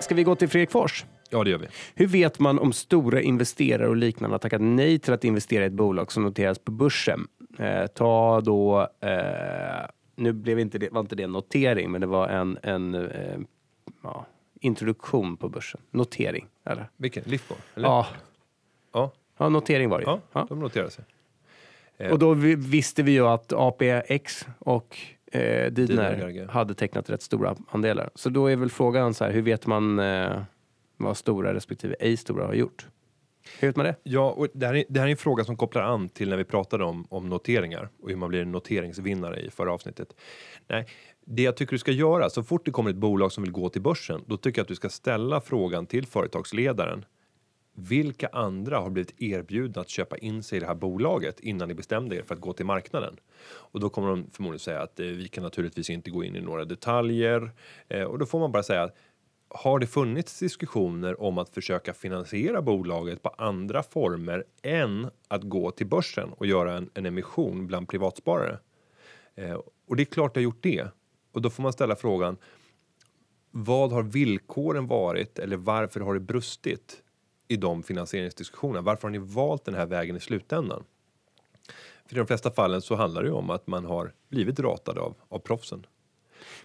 Ska 0.00 0.14
vi 0.14 0.22
gå 0.24 0.34
till 0.36 0.48
Fredrik 0.48 0.70
Fors? 0.70 1.04
Ja, 1.30 1.44
det 1.44 1.50
gör 1.50 1.58
vi. 1.58 1.66
Hur 1.94 2.06
vet 2.06 2.38
man 2.38 2.58
om 2.58 2.72
stora 2.72 3.20
investerare 3.20 3.88
och 3.88 3.96
liknande 3.96 4.34
har 4.34 4.38
tackat 4.38 4.60
nej 4.60 4.98
till 4.98 5.12
att 5.12 5.24
investera 5.24 5.64
i 5.64 5.66
ett 5.66 5.72
bolag 5.72 6.12
som 6.12 6.22
noteras 6.22 6.58
på 6.58 6.72
börsen? 6.72 7.26
Eh, 7.60 7.86
ta 7.86 8.40
då, 8.40 8.88
eh, 9.00 9.86
nu 10.16 10.32
blev 10.32 10.58
inte 10.58 10.78
det, 10.78 10.92
var 10.92 11.00
inte 11.00 11.14
det 11.16 11.22
en 11.22 11.32
notering, 11.32 11.90
men 11.90 12.00
det 12.00 12.06
var 12.06 12.28
en, 12.28 12.58
en 12.62 12.94
eh, 12.94 13.38
ja, 14.02 14.26
introduktion 14.60 15.36
på 15.36 15.48
börsen. 15.48 15.80
Notering, 15.90 16.46
eller? 16.64 16.90
Vilken? 16.96 17.24
Eller? 17.74 17.88
Ja, 17.88 18.06
ja. 18.92 19.10
ja, 19.38 19.48
notering 19.48 19.88
var 19.90 19.98
det. 19.98 20.04
Ja, 20.04 20.20
Ja. 20.32 20.46
de 20.48 20.60
noterar 20.60 20.88
sig. 20.88 21.04
Och 22.10 22.18
då 22.18 22.34
vi, 22.34 22.54
visste 22.54 23.02
vi 23.02 23.12
ju 23.12 23.26
att 23.26 23.52
APX 23.52 24.46
och 24.58 24.98
eh, 25.32 25.72
Didner 25.72 26.48
hade 26.48 26.74
tecknat 26.74 27.10
rätt 27.10 27.22
stora 27.22 27.56
andelar. 27.68 28.10
Så 28.14 28.28
då 28.30 28.46
är 28.46 28.56
väl 28.56 28.70
frågan 28.70 29.14
så 29.14 29.24
här, 29.24 29.32
hur 29.32 29.42
vet 29.42 29.66
man 29.66 29.98
eh, 29.98 30.42
vad 30.96 31.16
stora 31.16 31.54
respektive 31.54 31.94
ej 32.00 32.16
stora 32.16 32.46
har 32.46 32.54
gjort? 32.54 32.88
Hur 33.58 33.68
vet 33.68 33.76
man 33.76 33.86
det? 33.86 33.96
Ja, 34.02 34.30
och 34.30 34.46
det 34.54 34.66
här, 34.66 34.74
är, 34.74 34.84
det 34.88 35.00
här 35.00 35.06
är 35.06 35.10
en 35.10 35.16
fråga 35.16 35.44
som 35.44 35.56
kopplar 35.56 35.82
an 35.82 36.08
till 36.08 36.28
när 36.28 36.36
vi 36.36 36.44
pratade 36.44 36.84
om, 36.84 37.06
om 37.10 37.28
noteringar 37.28 37.88
och 38.02 38.08
hur 38.08 38.16
man 38.16 38.28
blir 38.28 38.42
en 38.42 38.52
noteringsvinnare 38.52 39.40
i 39.40 39.50
förra 39.50 39.72
avsnittet. 39.72 40.08
Nej, 40.68 40.86
det 41.24 41.42
jag 41.42 41.56
tycker 41.56 41.72
du 41.72 41.78
ska 41.78 41.92
göra 41.92 42.30
så 42.30 42.42
fort 42.42 42.64
det 42.64 42.70
kommer 42.70 42.90
ett 42.90 42.96
bolag 42.96 43.32
som 43.32 43.44
vill 43.44 43.52
gå 43.52 43.68
till 43.68 43.82
börsen, 43.82 44.24
då 44.26 44.36
tycker 44.36 44.58
jag 44.58 44.64
att 44.64 44.68
du 44.68 44.74
ska 44.74 44.88
ställa 44.88 45.40
frågan 45.40 45.86
till 45.86 46.06
företagsledaren. 46.06 47.04
Vilka 47.76 48.28
andra 48.32 48.78
har 48.78 48.90
blivit 48.90 49.22
erbjudna 49.22 49.80
att 49.80 49.88
köpa 49.88 50.18
in 50.18 50.42
sig 50.42 50.56
i 50.56 50.60
det 50.60 50.66
här 50.66 50.74
bolaget 50.74 51.40
innan 51.40 51.68
ni 51.68 51.74
bestämde 51.74 52.16
er 52.16 52.22
för 52.22 52.34
att 52.34 52.40
gå 52.40 52.52
till 52.52 52.66
marknaden? 52.66 53.16
Och 53.42 53.80
då 53.80 53.88
kommer 53.88 54.08
de 54.08 54.30
förmodligen 54.32 54.58
säga 54.58 54.82
att 54.82 55.00
eh, 55.00 55.06
vi 55.06 55.28
kan 55.28 55.44
naturligtvis 55.44 55.90
inte 55.90 56.10
gå 56.10 56.24
in 56.24 56.36
i 56.36 56.40
några 56.40 56.64
detaljer 56.64 57.50
eh, 57.88 58.02
och 58.02 58.18
då 58.18 58.26
får 58.26 58.38
man 58.38 58.52
bara 58.52 58.62
säga 58.62 58.82
att 58.82 58.96
har 59.50 59.78
det 59.78 59.86
funnits 59.86 60.38
diskussioner 60.38 61.22
om 61.22 61.38
att 61.38 61.48
försöka 61.48 61.94
finansiera 61.94 62.62
bolaget 62.62 63.22
på 63.22 63.28
andra 63.28 63.82
former 63.82 64.44
än 64.62 65.10
att 65.28 65.42
gå 65.42 65.70
till 65.70 65.86
börsen 65.86 66.32
och 66.32 66.46
göra 66.46 66.76
en, 66.76 66.90
en 66.94 67.06
emission 67.06 67.66
bland 67.66 67.88
privatsparare? 67.88 68.58
Eh, 69.34 69.60
och 69.86 69.96
det 69.96 70.02
är 70.02 70.04
klart 70.04 70.34
det 70.34 70.40
har 70.40 70.44
gjort 70.44 70.62
det. 70.62 70.88
Och 71.32 71.42
då 71.42 71.50
får 71.50 71.62
man 71.62 71.72
ställa 71.72 71.96
frågan. 71.96 72.36
Vad 73.50 73.92
har 73.92 74.02
villkoren 74.02 74.86
varit 74.86 75.38
eller 75.38 75.56
varför 75.56 76.00
har 76.00 76.14
det 76.14 76.20
brustit 76.20 77.02
i 77.48 77.56
de 77.56 77.82
finansieringsdiskussionerna? 77.82 78.80
Varför 78.80 79.02
har 79.02 79.10
ni 79.10 79.18
valt 79.18 79.64
den 79.64 79.74
här 79.74 79.86
vägen 79.86 80.16
i 80.16 80.20
slutändan? 80.20 80.84
För 82.06 82.16
i 82.16 82.18
de 82.18 82.26
flesta 82.26 82.50
fallen 82.50 82.82
så 82.82 82.94
handlar 82.94 83.22
det 83.22 83.28
ju 83.28 83.34
om 83.34 83.50
att 83.50 83.66
man 83.66 83.84
har 83.84 84.12
blivit 84.28 84.60
ratad 84.60 84.98
av, 84.98 85.14
av 85.28 85.38
proffsen. 85.38 85.86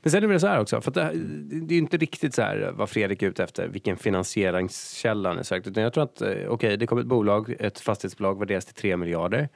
Men 0.02 0.12
sen 0.12 0.18
är 0.18 0.22
det 0.22 0.28
väl 0.28 0.40
så 0.40 0.48
här 0.48 0.60
också, 0.60 0.82
för 0.82 0.92
att 0.92 0.96
det, 0.96 1.12
det 1.44 1.74
är 1.74 1.76
ju 1.76 1.82
inte 1.82 1.98
riktigt 1.98 2.36
så 2.36 2.42
här 2.42 2.72
vad 2.74 2.90
Fredrik 2.90 3.24
är 3.24 3.28
ute 3.28 3.44
efter, 3.44 3.68
vilken 3.68 3.98
finansieringskälla 3.98 5.30
han 5.30 5.38
är 5.38 5.44
sökt. 5.44 5.68
Utan 5.68 5.84
jag 5.84 5.94
tror 5.94 6.04
att, 6.04 6.22
okej, 6.22 6.48
okej, 6.48 6.78
det 6.78 6.88
kommer 6.88 7.02
ett 7.02 7.08
bolag, 7.08 7.56
ett 7.60 7.80
fastighetsbolag 7.80 8.40
värderas 8.40 8.66
till 8.66 8.76
3 8.76 8.98
miljarder. 8.98 9.50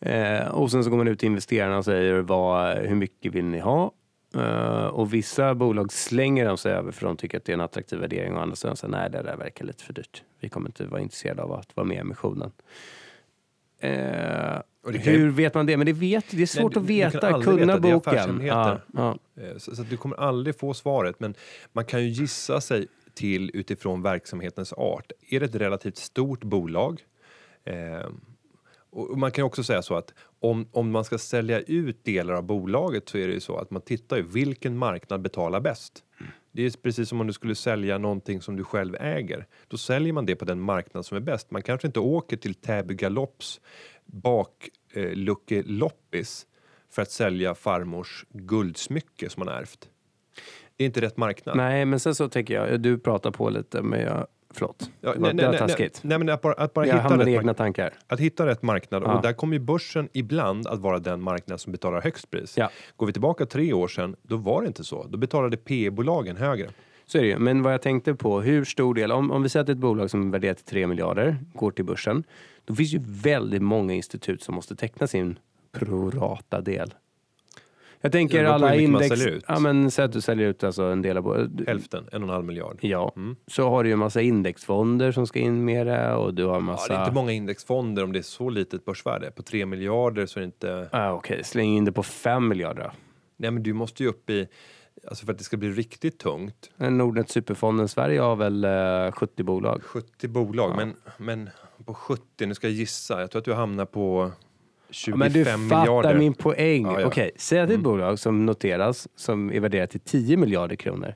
Eh, 0.00 0.48
och 0.48 0.70
sen 0.70 0.84
så 0.84 0.90
går 0.90 0.96
man 0.96 1.08
ut 1.08 1.18
till 1.18 1.26
investerarna 1.26 1.78
och 1.78 1.84
säger 1.84 2.20
vad, 2.20 2.76
hur 2.78 2.96
mycket 2.96 3.34
vill 3.34 3.44
ni 3.44 3.58
ha? 3.58 3.92
Eh, 4.36 4.86
och 4.86 5.14
vissa 5.14 5.54
bolag 5.54 5.92
slänger 5.92 6.46
de 6.46 6.56
sig 6.56 6.72
över 6.72 6.92
för 6.92 7.06
de 7.06 7.16
tycker 7.16 7.38
att 7.38 7.44
det 7.44 7.52
är 7.52 7.54
en 7.54 7.60
attraktiv 7.60 7.98
värdering 7.98 8.34
och 8.34 8.42
andra 8.42 8.56
säger 8.56 8.74
säger 8.74 8.92
nej 8.92 9.10
det 9.10 9.22
där 9.22 9.36
verkar 9.36 9.64
lite 9.64 9.84
för 9.84 9.92
dyrt. 9.92 10.22
Vi 10.40 10.48
kommer 10.48 10.68
inte 10.68 10.86
vara 10.86 11.00
intresserade 11.00 11.42
av 11.42 11.52
att 11.52 11.76
vara 11.76 11.86
med 11.86 11.96
i 11.96 12.00
emissionen. 12.00 12.52
Eh, 13.80 14.60
hur 14.92 15.30
vet 15.30 15.54
man 15.54 15.66
det? 15.66 15.76
Men 15.76 15.86
det, 15.86 15.92
vet, 15.92 16.24
det 16.30 16.42
är 16.42 16.46
svårt 16.46 16.74
du- 16.74 16.80
att 16.80 16.86
veta, 16.86 17.42
kunna 17.42 17.56
veta, 17.56 17.78
det 17.78 17.88
är 17.88 17.94
boken. 17.94 18.40
Ja, 18.46 18.80
ja. 18.92 19.18
Eh, 19.40 19.56
Så, 19.58 19.76
så 19.76 19.82
du 19.82 19.96
kommer 19.96 20.16
aldrig 20.16 20.58
få 20.58 20.74
svaret, 20.74 21.20
men 21.20 21.34
man 21.72 21.84
kan 21.84 22.02
ju 22.02 22.08
gissa 22.08 22.60
sig 22.60 22.86
till 23.14 23.50
utifrån 23.54 24.02
verksamhetens 24.02 24.72
art. 24.72 25.12
Är 25.30 25.40
det 25.40 25.46
ett 25.46 25.54
relativt 25.54 25.96
stort 25.96 26.44
bolag? 26.44 27.00
Eh, 27.64 28.08
och 28.90 29.18
man 29.18 29.30
kan 29.30 29.42
ju 29.42 29.46
också 29.46 29.62
säga 29.64 29.82
så 29.82 29.94
att 29.94 30.14
om, 30.40 30.68
om 30.72 30.90
man 30.90 31.04
ska 31.04 31.18
sälja 31.18 31.60
ut 31.60 32.04
delar 32.04 32.34
av 32.34 32.42
bolaget 32.42 33.08
så 33.08 33.18
är 33.18 33.26
det 33.26 33.32
ju 33.34 33.40
så 33.40 33.56
att 33.56 33.70
man 33.70 33.82
tittar 33.82 34.16
ju 34.16 34.22
vilken 34.22 34.76
marknad 34.76 35.20
betalar 35.22 35.60
bäst. 35.60 36.02
Det 36.52 36.62
är 36.66 36.70
precis 36.82 37.08
som 37.08 37.20
om 37.20 37.26
du 37.26 37.32
skulle 37.32 37.54
sälja 37.54 37.98
någonting 37.98 38.40
som 38.40 38.56
du 38.56 38.64
själv 38.64 38.96
äger. 39.00 39.46
Då 39.68 39.76
säljer 39.76 40.12
man 40.12 40.26
det 40.26 40.36
på 40.36 40.44
den 40.44 40.60
marknad 40.60 41.06
som 41.06 41.16
är 41.16 41.20
bäst. 41.20 41.50
Man 41.50 41.62
kanske 41.62 41.86
inte 41.86 42.00
åker 42.00 42.36
till 42.36 42.54
Täby 42.54 42.94
Galopps 42.94 43.60
baklucke 44.06 45.62
loppis 45.66 46.46
för 46.90 47.02
att 47.02 47.10
sälja 47.10 47.54
farmors 47.54 48.24
guldsmycke 48.28 49.30
som 49.30 49.44
man 49.44 49.54
ärvt. 49.54 49.88
Det 50.76 50.84
är 50.84 50.86
inte 50.86 51.00
rätt 51.00 51.16
marknad. 51.16 51.56
Nej, 51.56 51.84
men 51.84 52.00
sen 52.00 52.14
så 52.14 52.28
tänker 52.28 52.54
jag, 52.54 52.80
du 52.80 52.98
pratar 52.98 53.30
på 53.30 53.50
lite, 53.50 53.82
men 53.82 54.00
jag, 54.00 54.26
förlåt. 54.54 54.90
Ja, 55.00 55.12
det 55.12 55.18
var, 55.20 55.32
det 55.32 55.46
var 55.46 55.54
taskigt. 55.58 56.00
nej, 56.02 56.18
men 56.18 56.28
att 56.28 56.42
bara, 56.42 56.52
att 56.54 56.74
bara 56.74 56.86
jag 56.86 57.02
hitta 57.02 57.18
rätt 57.18 57.28
egna 57.28 57.54
tankar. 57.54 57.92
Att 58.06 58.20
hitta 58.20 58.46
rätt 58.46 58.62
marknad 58.62 59.02
Ja. 59.02 59.16
och 59.16 59.22
där 59.22 59.32
kommer 59.32 59.52
ju 59.54 59.60
börsen 59.60 60.08
ibland 60.12 60.66
att 60.66 60.80
vara 60.80 60.98
den 60.98 61.20
marknad 61.20 61.60
som 61.60 61.72
betalar 61.72 62.02
högst 62.02 62.30
pris. 62.30 62.58
Ja. 62.58 62.70
Går 62.96 63.06
vi 63.06 63.12
tillbaka 63.12 63.46
tre 63.46 63.72
år 63.72 63.88
sedan, 63.88 64.16
då 64.22 64.36
var 64.36 64.60
det 64.62 64.66
inte 64.66 64.84
så. 64.84 65.06
Då 65.06 65.18
betalade 65.18 65.56
PE-bolagen 65.56 66.36
högre. 66.36 66.70
Så 67.06 67.18
är 67.18 67.22
det 67.22 67.28
ju. 67.28 67.38
Men 67.38 67.62
vad 67.62 67.72
jag 67.72 67.82
tänkte 67.82 68.14
på, 68.14 68.40
hur 68.40 68.64
stor 68.64 68.94
del, 68.94 69.12
om, 69.12 69.30
om 69.30 69.42
vi 69.42 69.48
säger 69.48 69.62
att 69.64 69.68
ett 69.68 69.78
bolag 69.78 70.10
som 70.10 70.26
är 70.28 70.32
värderat 70.32 70.56
till 70.56 70.66
3 70.66 70.86
miljarder 70.86 71.36
går 71.54 71.70
till 71.70 71.84
börsen, 71.84 72.24
då 72.64 72.74
finns 72.74 72.92
ju 72.94 73.00
väldigt 73.04 73.62
många 73.62 73.94
institut 73.94 74.42
som 74.42 74.54
måste 74.54 74.76
teckna 74.76 75.06
sin 75.06 75.38
prorata 75.72 76.60
del. 76.60 76.94
Jag 78.00 78.12
tänker 78.12 78.44
alla 78.44 78.74
index... 78.74 79.20
Ja, 79.48 79.58
men 79.58 79.90
säg 79.90 80.04
att 80.04 80.12
du 80.12 80.20
säljer 80.20 80.48
ut 80.48 80.64
alltså 80.64 80.82
en 80.82 81.02
del 81.02 81.16
av... 81.16 81.50
Hälften, 81.66 82.08
en 82.12 82.22
och 82.22 82.28
en 82.28 82.32
halv 82.34 82.44
miljard. 82.44 82.78
Ja, 82.80 83.12
Mm. 83.16 83.36
så 83.46 83.68
har 83.68 83.82
du 83.82 83.88
ju 83.88 83.92
en 83.92 83.98
massa 83.98 84.20
indexfonder 84.20 85.12
som 85.12 85.26
ska 85.26 85.38
in 85.38 85.64
med 85.64 85.86
det 85.86 86.14
och 86.14 86.34
du 86.34 86.44
har 86.44 86.50
en 86.56 86.60
Ja, 86.60 86.72
massa... 86.72 86.92
det 86.92 86.98
är 86.98 87.02
inte 87.04 87.14
många 87.14 87.32
indexfonder 87.32 88.04
om 88.04 88.12
det 88.12 88.18
är 88.18 88.22
så 88.22 88.50
litet 88.50 88.84
börsvärde. 88.84 89.30
På 89.30 89.42
3 89.42 89.66
miljarder 89.66 90.26
så 90.26 90.38
är 90.38 90.40
det 90.40 90.44
inte... 90.46 90.88
Ah, 90.92 91.12
Okej, 91.12 91.44
släng 91.44 91.76
in 91.76 91.84
det 91.84 91.92
på 91.92 92.02
5 92.02 92.48
miljarder 92.48 92.82
då. 92.82 92.90
Nej 93.36 93.50
men 93.50 93.62
du 93.62 93.72
måste 93.72 94.02
ju 94.02 94.08
upp 94.08 94.30
i... 94.30 94.48
Alltså 95.08 95.26
för 95.26 95.32
att 95.32 95.38
det 95.38 95.44
ska 95.44 95.56
bli 95.56 95.68
riktigt 95.70 96.18
tungt. 96.18 96.70
Nordnet 96.76 97.30
Superfonden 97.30 97.88
Sverige 97.88 98.20
har 98.20 98.36
väl 98.36 98.64
eh, 98.64 99.12
70 99.12 99.42
bolag? 99.42 99.82
70 99.82 100.28
bolag, 100.28 100.70
Ja. 100.70 100.76
men, 100.76 100.94
men 101.16 101.50
på 101.84 101.94
70, 101.94 102.46
nu 102.46 102.54
ska 102.54 102.66
jag 102.66 102.74
gissa. 102.74 103.20
Jag 103.20 103.30
tror 103.30 103.38
att 103.40 103.44
du 103.44 103.52
hamnar 103.54 103.84
på 103.84 104.30
25 104.90 105.18
Men 105.18 105.32
du 105.32 105.44
fattar 105.44 105.58
miljarder. 105.58 106.18
min 106.18 106.34
poäng. 106.34 106.82
Ja, 106.84 107.00
ja. 107.00 107.06
Okej, 107.06 107.30
säg 107.36 107.60
att 107.60 107.68
det 107.68 107.72
är 107.72 107.78
ett 107.78 107.80
Mm. 107.80 107.82
bolag 107.92 108.18
som 108.18 108.46
noteras 108.46 109.08
som 109.16 109.52
är 109.52 109.60
värderat 109.60 109.90
till 109.90 110.00
10 110.00 110.36
miljarder 110.36 110.76
kronor. 110.76 111.14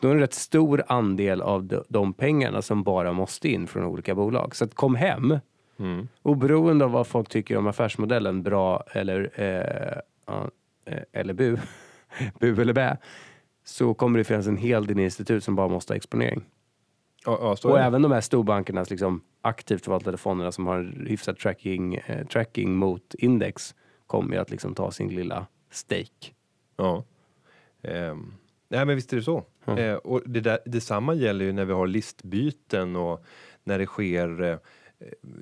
Då 0.00 0.08
är 0.08 0.12
det 0.12 0.16
en 0.16 0.20
rätt 0.20 0.34
stor 0.34 0.82
andel 0.88 1.42
av 1.42 1.82
de, 1.88 2.12
pengarna 2.12 2.62
som 2.62 2.82
bara 2.82 3.12
måste 3.12 3.48
in 3.48 3.66
från 3.66 3.84
olika 3.84 4.14
bolag. 4.14 4.56
Så 4.56 4.64
att 4.64 4.74
kom 4.74 4.94
hem, 4.94 5.38
Mm. 5.80 6.08
oberoende 6.22 6.84
av 6.84 6.90
vad 6.90 7.06
folk 7.06 7.28
tycker 7.28 7.56
om 7.56 7.66
affärsmodellen, 7.66 8.42
bra 8.42 8.84
eller, 8.92 9.30
eh, 9.34 9.98
ja, 10.26 10.50
eh, 10.86 11.02
eller 11.12 11.34
bu, 11.34 11.56
bu 12.40 12.60
eller 12.62 12.72
bä, 12.72 12.96
så 13.64 13.94
kommer 13.94 14.18
det 14.18 14.24
finnas 14.24 14.46
en 14.46 14.56
hel 14.56 14.86
del 14.86 14.98
institut 14.98 15.44
som 15.44 15.54
bara 15.56 15.68
måste 15.68 15.92
ha 15.92 15.96
exponering. 15.96 16.44
Ja, 17.26 17.56
ja, 17.62 17.68
Och 17.70 17.80
även 17.80 18.02
de 18.02 18.12
här 18.12 18.20
storbankernas 18.20 18.90
liksom 18.90 19.20
aktivt 19.40 19.84
förvaltade 19.84 20.16
fonderna 20.16 20.52
som 20.52 20.66
har 20.66 20.78
en 20.78 21.06
hyfsad 21.08 21.38
tracking, 21.38 21.94
eh, 21.94 22.26
tracking 22.26 22.76
mot 22.76 23.14
index 23.14 23.74
kommer 24.06 24.34
ju 24.34 24.40
att 24.40 24.50
liksom 24.50 24.74
ta 24.74 24.90
sin 24.90 25.08
lilla 25.08 25.46
stake. 25.70 26.32
Ja. 26.76 27.04
Ehm, 27.82 28.34
nej 28.68 28.84
men 28.84 28.96
visst 28.96 29.12
är 29.12 29.16
det 29.16 29.22
så. 29.22 29.44
Mm. 29.66 29.84
Eh, 29.84 29.96
och 29.96 30.22
det 30.26 30.40
där, 30.40 30.58
detsamma 30.64 31.14
gäller 31.14 31.44
ju 31.44 31.52
när 31.52 31.64
vi 31.64 31.72
har 31.72 31.86
listbyten 31.86 32.96
och 32.96 33.24
när 33.64 33.78
det 33.78 33.86
sker 33.86 34.42
eh, 34.42 34.58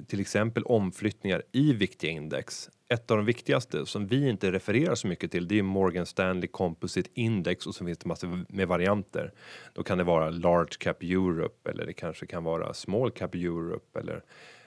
till 0.07 0.21
exempel 0.21 0.63
omflyttningar 0.63 1.43
i 1.53 1.73
viktiga 1.73 2.11
index. 2.11 2.71
Ett 2.89 3.11
av 3.11 3.17
de 3.17 3.27
viktigaste 3.27 3.87
som 3.87 4.07
vi 4.07 4.29
inte 4.29 4.53
refererar 4.53 4.95
så 4.95 5.07
mycket 5.07 5.31
till 5.31 5.49
det 5.49 5.59
är 5.59 5.63
Morgan 5.63 6.07
Stanley 6.07 6.49
Composite 6.49 7.11
Index 7.15 7.67
och 7.67 7.75
så 7.75 7.85
finns 7.85 7.99
det 7.99 8.09
massor 8.09 8.45
med 8.49 8.69
varianter. 8.69 9.33
Då 9.73 9.83
kan 9.83 9.99
det 9.99 10.05
vara 10.05 10.31
Large 10.31 10.77
Cap 10.79 11.03
Europe 11.03 11.71
eller 11.71 11.87
det 11.87 11.93
kanske 11.93 12.27
kan 12.27 12.45
vara 12.45 12.75
Small 12.75 13.11
Cap 13.11 13.35
Europe 13.35 14.01
eller 14.01 14.23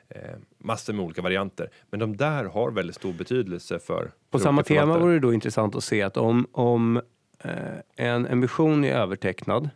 eh, 0.10 0.36
massor 0.58 0.94
med 0.94 1.06
olika 1.06 1.22
varianter. 1.22 1.70
Men 1.90 2.00
de 2.00 2.18
där 2.18 2.46
har 2.46 2.72
väldigt 2.72 2.96
stor 2.96 3.14
betydelse 3.14 3.80
för 3.80 4.12
På 4.30 4.40
samma 4.40 4.64
tema 4.64 4.98
vore 4.98 5.14
det 5.14 5.20
då 5.20 5.34
intressant 5.34 5.76
att 5.76 5.84
se 5.84 6.02
att 6.02 6.18
om, 6.18 6.48
om 6.52 7.02
eh, 7.40 7.54
en 7.96 8.26
emission 8.26 8.84
är 8.84 8.94
övertecknad 8.94 9.70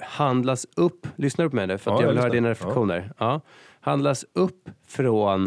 handlas 0.00 0.66
upp, 0.76 1.06
lyssnar 1.16 1.48
på 1.48 1.56
mig 1.56 1.66
nu 1.66 1.78
för 1.78 1.90
att 1.90 2.00
Ja, 2.00 2.02
jag 2.02 2.08
vill 2.08 2.16
jag 2.16 2.22
höra 2.22 2.32
dina 2.32 2.48
Ja. 2.48 2.52
reflektioner. 2.52 3.12
Ja. 3.18 3.40
Handlas 3.80 4.24
upp 4.32 4.68
från 4.86 5.46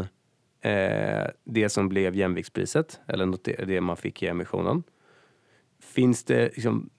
eh, 0.62 1.28
det 1.44 1.70
som 1.70 1.90
blev 1.90 2.16
jämviktspriset, 2.16 3.00
eller 3.08 3.66
det 3.66 3.82
man 3.82 3.98
fick 3.98 4.24
i 4.24 4.28
emissionen. 4.28 4.84
Finns 5.82 6.24
det 6.24 6.44
liksom, 6.44 6.90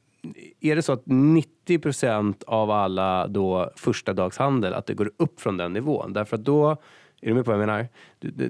är 0.60 0.76
det 0.76 0.82
så 0.82 0.92
att 0.92 1.04
90% 1.04 2.44
av 2.46 2.70
alla 2.70 3.26
då 3.26 3.70
första 3.76 4.12
dagshandel, 4.12 4.74
att 4.74 4.86
det 4.86 4.94
går 4.94 5.10
upp 5.16 5.40
från 5.40 5.56
den 5.56 5.72
nivån? 5.72 6.12
Därför 6.12 6.36
att 6.36 6.44
då, 6.44 6.70
är 6.70 7.28
du 7.28 7.34
med 7.34 7.44
på 7.44 7.50
vad 7.50 7.60
jag 7.60 7.66
menar? 7.66 7.88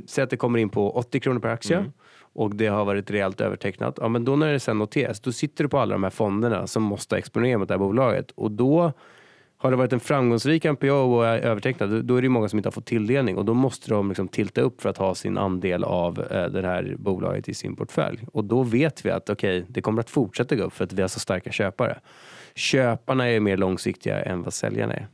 Säg 0.07 0.24
att 0.24 0.30
det 0.30 0.36
kommer 0.36 0.59
in 0.59 0.68
på 0.68 0.90
80 0.96 1.20
kronor 1.20 1.40
per 1.40 1.48
aktie 1.48 1.76
Mm 1.76 1.92
och 2.35 2.55
det 2.57 2.66
har 2.66 2.85
varit 2.85 3.11
rejält 3.11 3.41
övertecknat. 3.41 3.99
Ja, 4.01 4.09
men 4.09 4.24
då 4.24 4.37
när 4.37 4.53
det 4.53 4.61
sen 4.61 4.78
noteras, 4.78 5.20
då 5.20 5.33
sitter 5.33 5.64
du 5.64 5.68
på 5.68 5.78
alla 5.78 5.93
de 5.95 6.03
här 6.03 6.11
fonderna 6.11 6.66
som 6.66 6.83
måste 6.83 7.16
exponera 7.16 7.59
mot 7.59 7.68
det 7.68 7.74
här 7.74 7.78
bolaget 7.78 8.30
och 8.30 8.51
då 8.51 8.93
har 9.57 9.70
det 9.70 9.76
varit 9.76 9.93
en 9.93 10.01
framgångsrik 10.01 10.64
MPO 10.64 10.89
och 10.91 11.26
är 11.26 11.39
övertecknad, 11.39 12.05
då- 12.05 12.16
är 12.16 12.22
det 12.22 12.28
många 12.28 12.49
som 12.49 12.59
inte 12.59 12.66
har 12.66 12.72
fått 12.72 12.87
tilldelning 12.87 13.37
och 13.37 13.45
då 13.45 13.55
måste 13.55 13.91
de 13.91 14.09
liksom 14.09 14.28
tilta 14.28 14.61
upp 14.61 14.83
för 14.83 14.89
att 14.89 14.97
ha 14.99 15.14
sin 15.14 15.39
andel 15.39 15.85
av 15.85 16.20
eh, 16.30 16.45
det 16.47 16.66
här 16.66 16.95
bolaget 16.99 17.49
i 17.49 17.55
sin 17.55 17.76
portfölj. 17.76 18.24
Och 18.33 18.45
då 18.45 18.62
vet 18.62 19.07
vi 19.07 19.11
att 19.11 19.30
okej, 19.30 19.64
det 19.68 19.80
kommer 19.83 20.01
att 20.01 20.11
fortsätta 20.11 20.57
gå 20.57 20.62
upp 20.62 20.72
för 20.72 20.85
att 20.85 20.93
vi 20.93 21.01
har 21.03 21.09
så 21.09 21.20
starka 21.20 21.51
köpare. 21.53 21.99
Köparna 22.55 23.30
är 23.30 23.41
mer 23.41 23.57
långsiktiga 23.57 24.22
än 24.22 24.43
vad 24.43 24.53
säljarna 24.55 24.95
är. 24.95 25.07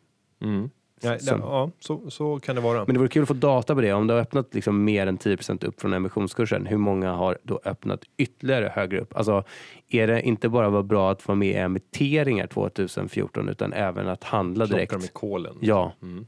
Mm. 0.42 0.70
Ja, 1.00 1.18
Som- 1.18 1.40
ja 1.40 1.70
så, 1.80 2.10
så 2.10 2.40
kan 2.40 2.54
det 2.54 2.60
vara. 2.62 2.78
Men 2.84 2.94
det 2.94 2.98
vore 2.98 3.08
kul 3.08 3.22
att 3.22 3.28
få 3.28 3.34
data 3.34 3.74
på 3.74 3.80
det. 3.80 3.92
Om 3.92 4.06
det 4.06 4.14
har 4.14 4.20
öppnat 4.20 4.54
liksom 4.54 4.84
mer 4.84 5.06
än 5.06 5.18
10% 5.18 5.64
upp 5.64 5.80
från 5.80 5.92
emissionskursen, 5.92 6.66
hur 6.66 6.76
många 6.76 7.12
har 7.12 7.38
då 7.42 7.60
öppnat 7.64 8.00
ytterligare 8.16 8.72
högre 8.74 9.00
upp? 9.00 9.16
Alltså, 9.16 9.44
är 9.88 10.06
det 10.06 10.22
inte 10.22 10.48
bara 10.48 10.68
var 10.70 10.82
bra 10.82 11.10
att 11.10 11.28
vara 11.28 11.36
med 11.36 11.48
i 11.48 11.54
emitteringar 11.54 12.46
2014 12.46 13.48
utan 13.48 13.72
även 13.72 14.08
att 14.08 14.24
handla 14.24 14.66
Plockar 14.66 14.76
direkt? 14.78 14.92
med 15.02 15.12
kolen. 15.12 15.56
Ja, 15.60 15.92
Mm. 16.02 16.26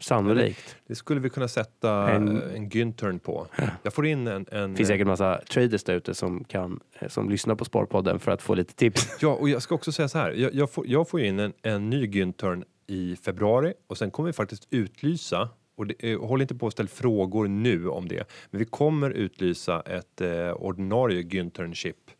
sannolikt. 0.00 0.76
Det 0.86 0.94
skulle 0.94 1.20
vi 1.20 1.30
kunna 1.30 1.48
sätta 1.48 2.10
En- 2.10 2.42
en, 2.42 2.68
Gyntern 2.68 3.18
på. 3.18 3.46
Jag 3.82 3.92
får 3.92 4.06
in 4.06 4.26
en... 4.26 4.46
en 4.52 4.76
finns 4.76 4.88
säkert 4.88 5.06
massa 5.06 5.40
traders 5.50 5.84
där 5.84 5.94
ute 5.94 6.14
som, 6.14 6.44
kan, 6.44 6.80
eh, 6.98 7.08
som 7.08 7.30
lyssnar 7.30 7.54
på 7.54 7.64
Sparpodden 7.64 8.18
för 8.20 8.32
att 8.32 8.42
få 8.42 8.54
lite 8.54 8.74
tips. 8.74 9.18
Ja, 9.20 9.28
och 9.34 9.48
jag 9.48 9.62
ska 9.62 9.74
också 9.74 9.92
säga 9.92 10.08
så 10.08 10.18
här. 10.18 10.30
Jag, 10.32 10.54
jag, 10.54 10.70
får, 10.70 10.86
jag 10.86 11.08
får 11.08 11.20
in 11.20 11.38
en, 11.38 11.52
en 11.62 11.90
ny 11.90 12.06
Gyntern 12.06 12.64
i 12.86 13.16
februari 13.16 13.74
och 13.86 13.98
sen 13.98 14.10
kommer 14.10 14.26
vi 14.26 14.32
faktiskt 14.32 14.66
utlysa 14.70 15.48
och 15.76 15.86
det, 15.86 16.12
eh, 16.12 16.20
håll 16.20 16.42
inte 16.42 16.54
på 16.54 16.66
att 16.66 16.72
ställa 16.72 16.88
frågor 16.88 17.48
nu 17.48 17.88
om 17.88 18.08
det, 18.08 18.28
men 18.50 18.58
vi 18.58 18.64
kommer 18.64 19.10
utlysa 19.10 19.80
ett 19.80 20.20
eh, 20.20 20.52
ordinarie 20.52 21.22
Gynternship 21.22 22.10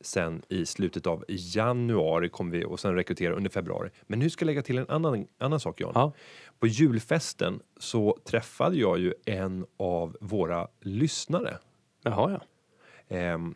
sen 0.00 0.42
i 0.48 0.66
slutet 0.66 1.06
av 1.06 1.24
januari 1.28 2.28
kommer 2.28 2.52
vi 2.52 2.64
och 2.64 2.80
sen 2.80 2.94
rekrytera 2.94 3.34
under 3.34 3.50
februari. 3.50 3.90
Men 4.06 4.18
nu 4.18 4.30
ska 4.30 4.42
jag 4.42 4.46
lägga 4.46 4.62
till 4.62 4.78
en 4.78 4.88
annan, 4.88 5.26
annan 5.38 5.60
sak 5.60 5.80
Jan. 5.80 5.92
Ja. 5.94 6.12
På 6.58 6.66
julfesten 6.66 7.60
så 7.76 8.18
träffade 8.24 8.76
jag 8.76 8.98
ju 8.98 9.14
en 9.24 9.66
av 9.76 10.16
våra 10.20 10.68
lyssnare 10.80 11.58
Jaha, 12.02 12.30
ja. 12.30 13.16
ehm, 13.16 13.54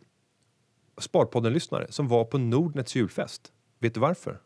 Sparpodden-lyssnare 0.97 1.87
som 1.89 2.07
var 2.07 2.25
på 2.25 2.37
Nordnets 2.37 2.95
julfest. 2.95 3.53
Vet 3.79 3.93
du 3.93 3.99
varför? 3.99 4.39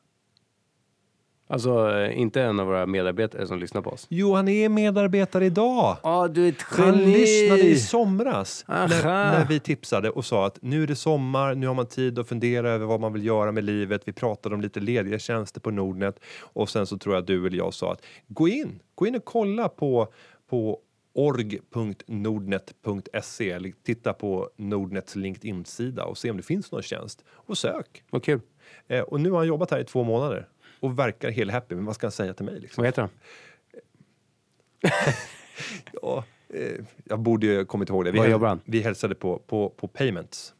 Alltså, 1.52 1.92
eh, 1.92 2.20
inte 2.20 2.42
en 2.42 2.60
av 2.60 2.68
våra 2.68 2.86
medarbetare 2.86 3.48
som 3.48 3.60
lyssnar 3.60 3.82
på 3.82 3.90
oss. 3.90 4.08
Jo, 4.10 4.34
han 4.34 4.48
är 4.48 4.70
medarbetare 4.70 5.46
idag. 5.46 5.98
Ja, 6.04 6.28
du 6.28 6.46
är 6.46 6.50
ett 6.50 6.62
Han 6.62 6.98
lyssnade 6.98 7.62
i 7.62 7.80
somras 7.80 8.66
när, 8.68 8.76
Aha. 8.76 9.32
när 9.32 9.46
vi 9.46 9.60
tipsade 9.60 10.10
och 10.10 10.26
sa 10.26 10.46
att 10.46 10.58
nu 10.62 10.84
är 10.84 10.88
det 10.88 10.96
sommar, 10.96 11.56
nu 11.56 11.68
har 11.68 11.74
man 11.74 11.86
tid 11.86 12.20
att 12.20 12.28
fundera 12.28 12.70
över 12.70 12.86
vad 12.86 13.00
man 13.00 13.14
vill 13.14 13.26
göra 13.26 13.52
med 13.52 13.64
livet. 13.64 14.02
Vi 14.06 14.14
pratade 14.14 14.56
om 14.56 14.62
lite 14.62 14.80
lediga 14.80 15.20
tjänster 15.20 15.62
på 15.62 15.72
Nordnet 15.72 16.20
och 16.42 16.70
sen 16.70 16.86
så 16.86 16.98
tror 16.98 17.16
jag 17.16 17.26
du 17.26 17.48
eller 17.48 17.58
jag 17.58 17.74
sa 17.74 17.94
att 17.94 18.06
gå 18.28 18.48
in, 18.48 18.80
gå 18.96 19.08
in 19.08 19.16
och 19.16 19.26
kolla 19.26 19.70
på, 19.70 20.08
på 20.50 20.80
org.nordnet.se 21.14 23.52
eller 23.52 23.74
titta 23.84 24.14
på 24.14 24.50
Nordnets 24.56 25.16
LinkedIn-sida 25.16 26.06
och 26.06 26.18
se 26.18 26.32
om 26.32 26.38
det 26.38 26.44
finns 26.44 26.72
någon 26.72 26.82
tjänst 26.82 27.24
och 27.30 27.58
sök. 27.58 28.04
Vad 28.10 28.24
kul. 28.24 28.40
Eh, 28.88 29.02
och 29.02 29.22
nu 29.22 29.32
har 29.32 29.38
han 29.38 29.48
jobbat 29.48 29.72
här 29.72 29.80
i 29.80 29.86
två 29.86 30.04
månader 30.04 30.48
och 30.80 31.00
verkar 31.00 31.32
helt 31.32 31.52
happy. 31.52 31.76
Men 31.76 31.86
vad 31.86 31.96
ska 31.96 32.08
han 32.08 32.12
säga 32.12 32.34
till 32.34 32.46
mig? 32.46 32.60
Liksom? 32.60 32.82
Vad 32.82 32.88
heter 32.88 33.02
han? 33.02 33.12
Ja, 36.02 36.24
eh, 36.54 36.86
jag 37.04 37.20
borde 37.20 37.46
ju 37.48 37.66
kommit 37.66 37.90
ihåg 37.90 38.06
det. 38.06 38.12
Vi, 38.12 38.20
häl- 38.20 38.32
jobbar 38.32 38.48
han? 38.48 38.62
vi 38.66 38.82
hälsade 38.82 39.16
på, 39.16 39.38
på, 39.40 39.70
på 39.70 39.88
Payments. 39.88 40.54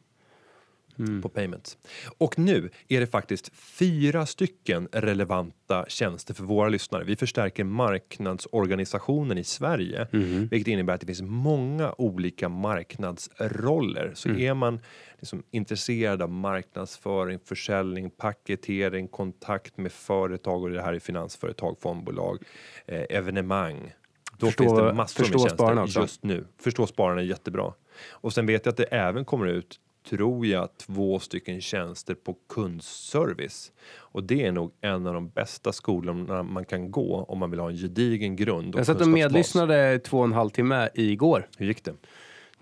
På 1.22 1.28
payments. 1.28 1.78
Och 2.18 2.38
nu 2.38 2.70
är 2.88 3.00
det 3.00 3.06
faktiskt 3.06 3.50
fyra 3.56 4.26
stycken 4.26 4.88
relevanta 4.92 5.84
tjänster 5.88 6.34
för 6.34 6.44
våra 6.44 6.68
lyssnare. 6.68 7.04
Vi 7.04 7.16
förstärker 7.16 7.64
marknadsorganisationen 7.64 9.38
i 9.38 9.44
Sverige, 9.44 10.06
vilket 10.50 10.68
innebär 10.68 10.94
att 10.94 11.00
det 11.00 11.06
finns 11.06 11.22
många 11.22 11.94
olika 11.98 12.48
marknadsroller. 12.48 14.12
Så 14.14 14.28
är 14.28 14.54
man 14.54 14.80
liksom 15.18 15.42
intresserad 15.50 16.22
av 16.22 16.30
marknadsföring, 16.30 17.38
försäljning, 17.44 18.10
paketering, 18.10 19.08
kontakt 19.08 19.78
med 19.78 19.92
företag 19.92 20.62
och 20.62 20.70
det 20.70 20.82
här 20.82 20.92
är 20.92 20.98
finansföretag, 20.98 21.76
fondbolag, 21.80 22.38
eh, 22.86 23.02
evenemang. 23.10 23.92
Då 24.38 24.46
Förstå- 24.46 24.62
finns 24.64 24.78
det 24.78 24.92
massor 24.92 25.22
med 25.24 25.30
tjänster 25.48 26.00
just 26.00 26.24
nu. 26.24 26.46
Förstå 26.58 26.86
spararna 26.86 27.22
jättebra. 27.22 27.72
Och 28.10 28.32
sen 28.32 28.46
vet 28.46 28.66
jag 28.66 28.70
att 28.72 28.76
det 28.76 28.84
även 28.84 29.24
kommer 29.24 29.46
ut, 29.46 29.80
tror 30.08 30.46
jag, 30.46 30.68
två 30.78 31.18
stycken 31.18 31.60
tjänster 31.60 32.14
på 32.14 32.36
kundservice. 32.48 33.72
Och 33.96 34.22
det 34.22 34.46
är 34.46 34.52
nog 34.52 34.72
en 34.80 35.06
av 35.06 35.14
de 35.14 35.28
bästa 35.28 35.72
skolorna 35.72 36.42
man 36.42 36.64
kan 36.64 36.90
gå 36.90 37.24
om 37.28 37.38
man 37.38 37.50
vill 37.50 37.60
ha 37.60 37.70
en 37.70 37.76
gedigen 37.76 38.36
grund. 38.36 38.74
och 38.74 38.78
Jag 38.78 38.86
satt 38.86 39.00
och 39.00 39.08
medlyssnade 39.08 39.98
två 39.98 40.18
och 40.18 40.24
en 40.24 40.32
halv 40.32 40.50
timme 40.50 40.88
igår. 40.94 41.48
Hur 41.56 41.66
gick 41.66 41.84
det? 41.84 41.94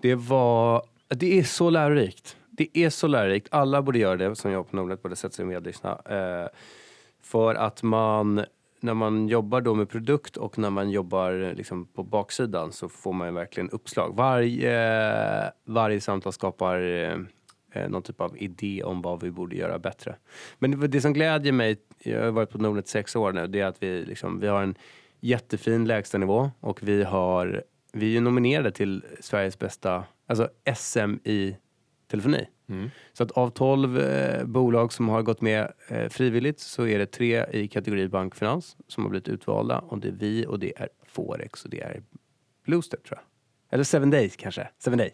Det 0.01 0.15
var... 0.15 0.83
Det 1.07 1.39
är 1.39 1.43
så 1.43 1.69
lärorikt. 1.69 2.37
Det 2.49 2.69
är 2.73 2.89
så 2.89 3.07
lärorikt. 3.07 3.47
Alla 3.51 3.81
borde 3.81 3.99
göra 3.99 4.17
det 4.17 4.35
som 4.35 4.51
jobbar 4.51 4.69
på 4.69 4.75
Nordnet, 4.75 5.01
borde 5.03 5.15
sätta 5.15 5.35
sig 5.35 5.43
och 5.43 5.49
medlyssna. 5.49 6.01
Eh, 6.05 6.47
för 7.21 7.55
att 7.55 7.83
man, 7.83 8.45
när 8.79 8.93
man 8.93 9.27
jobbar 9.27 9.61
då 9.61 9.75
med 9.75 9.89
produkt 9.89 10.37
och 10.37 10.57
när 10.57 10.69
man 10.69 10.89
jobbar 10.89 11.41
eh, 11.41 11.53
liksom 11.53 11.85
på 11.85 12.03
baksidan 12.03 12.71
så 12.71 12.89
får 12.89 13.13
man 13.13 13.33
verkligen 13.33 13.69
uppslag. 13.69 14.15
Varje, 14.15 15.51
varje 15.65 16.01
samtal 16.01 16.33
skapar 16.33 16.81
eh, 16.81 17.17
eh, 17.71 17.89
någon 17.89 18.01
typ 18.01 18.21
av 18.21 18.37
idé 18.37 18.83
om 18.83 19.01
vad 19.01 19.23
vi 19.23 19.31
borde 19.31 19.55
göra 19.55 19.79
bättre. 19.79 20.15
Men 20.59 20.79
det, 20.79 20.87
det 20.87 21.01
som 21.01 21.13
glädjer 21.13 21.53
mig, 21.53 21.77
jag 21.99 22.23
har 22.23 22.31
varit 22.31 22.49
på 22.49 22.57
Nordnet 22.57 22.87
sex 22.87 23.15
år 23.15 23.31
nu, 23.31 23.47
det 23.47 23.59
är 23.59 23.65
att 23.65 23.83
vi, 23.83 24.05
liksom, 24.05 24.39
vi 24.39 24.47
har 24.47 24.63
en 24.63 24.75
jättefin 25.19 25.85
lägstanivå 25.85 26.51
och 26.59 26.83
vi 26.83 27.03
har 27.03 27.63
vi 27.91 28.05
är 28.05 28.09
ju 28.09 28.21
nominerade 28.21 28.71
till 28.71 29.03
Sveriges 29.19 29.59
bästa, 29.59 30.03
alltså 30.27 30.49
SM 30.75 31.15
i 31.23 31.55
telefoni. 32.07 32.47
Så 33.13 33.23
att 33.23 33.31
av 33.31 33.49
12 33.49 33.99
eh, 33.99 34.45
bolag 34.45 34.93
som 34.93 35.09
har 35.09 35.21
gått 35.21 35.41
med 35.41 35.71
eh, 35.87 36.09
frivilligt 36.09 36.59
så 36.59 36.87
är 36.87 36.99
det 36.99 37.05
tre 37.05 37.45
i 37.51 37.67
kategori 37.67 38.07
bankfinans 38.07 38.77
som 38.87 39.03
har 39.03 39.09
blivit 39.09 39.27
utvalda 39.27 39.79
och 39.79 39.99
det 39.99 40.07
är 40.07 40.11
vi 40.11 40.45
och 40.45 40.59
det 40.59 40.73
är 40.77 40.89
Forex 41.07 41.63
och 41.63 41.69
det 41.69 41.81
är 41.81 42.03
Bluestep 42.65 43.03
tror 43.03 43.19
jag. 43.19 43.25
Eller 43.73 43.83
Seven 43.83 44.09
Days 44.09 44.35
kanske, 44.35 44.69
Seven 44.79 44.97
Day. 44.97 45.13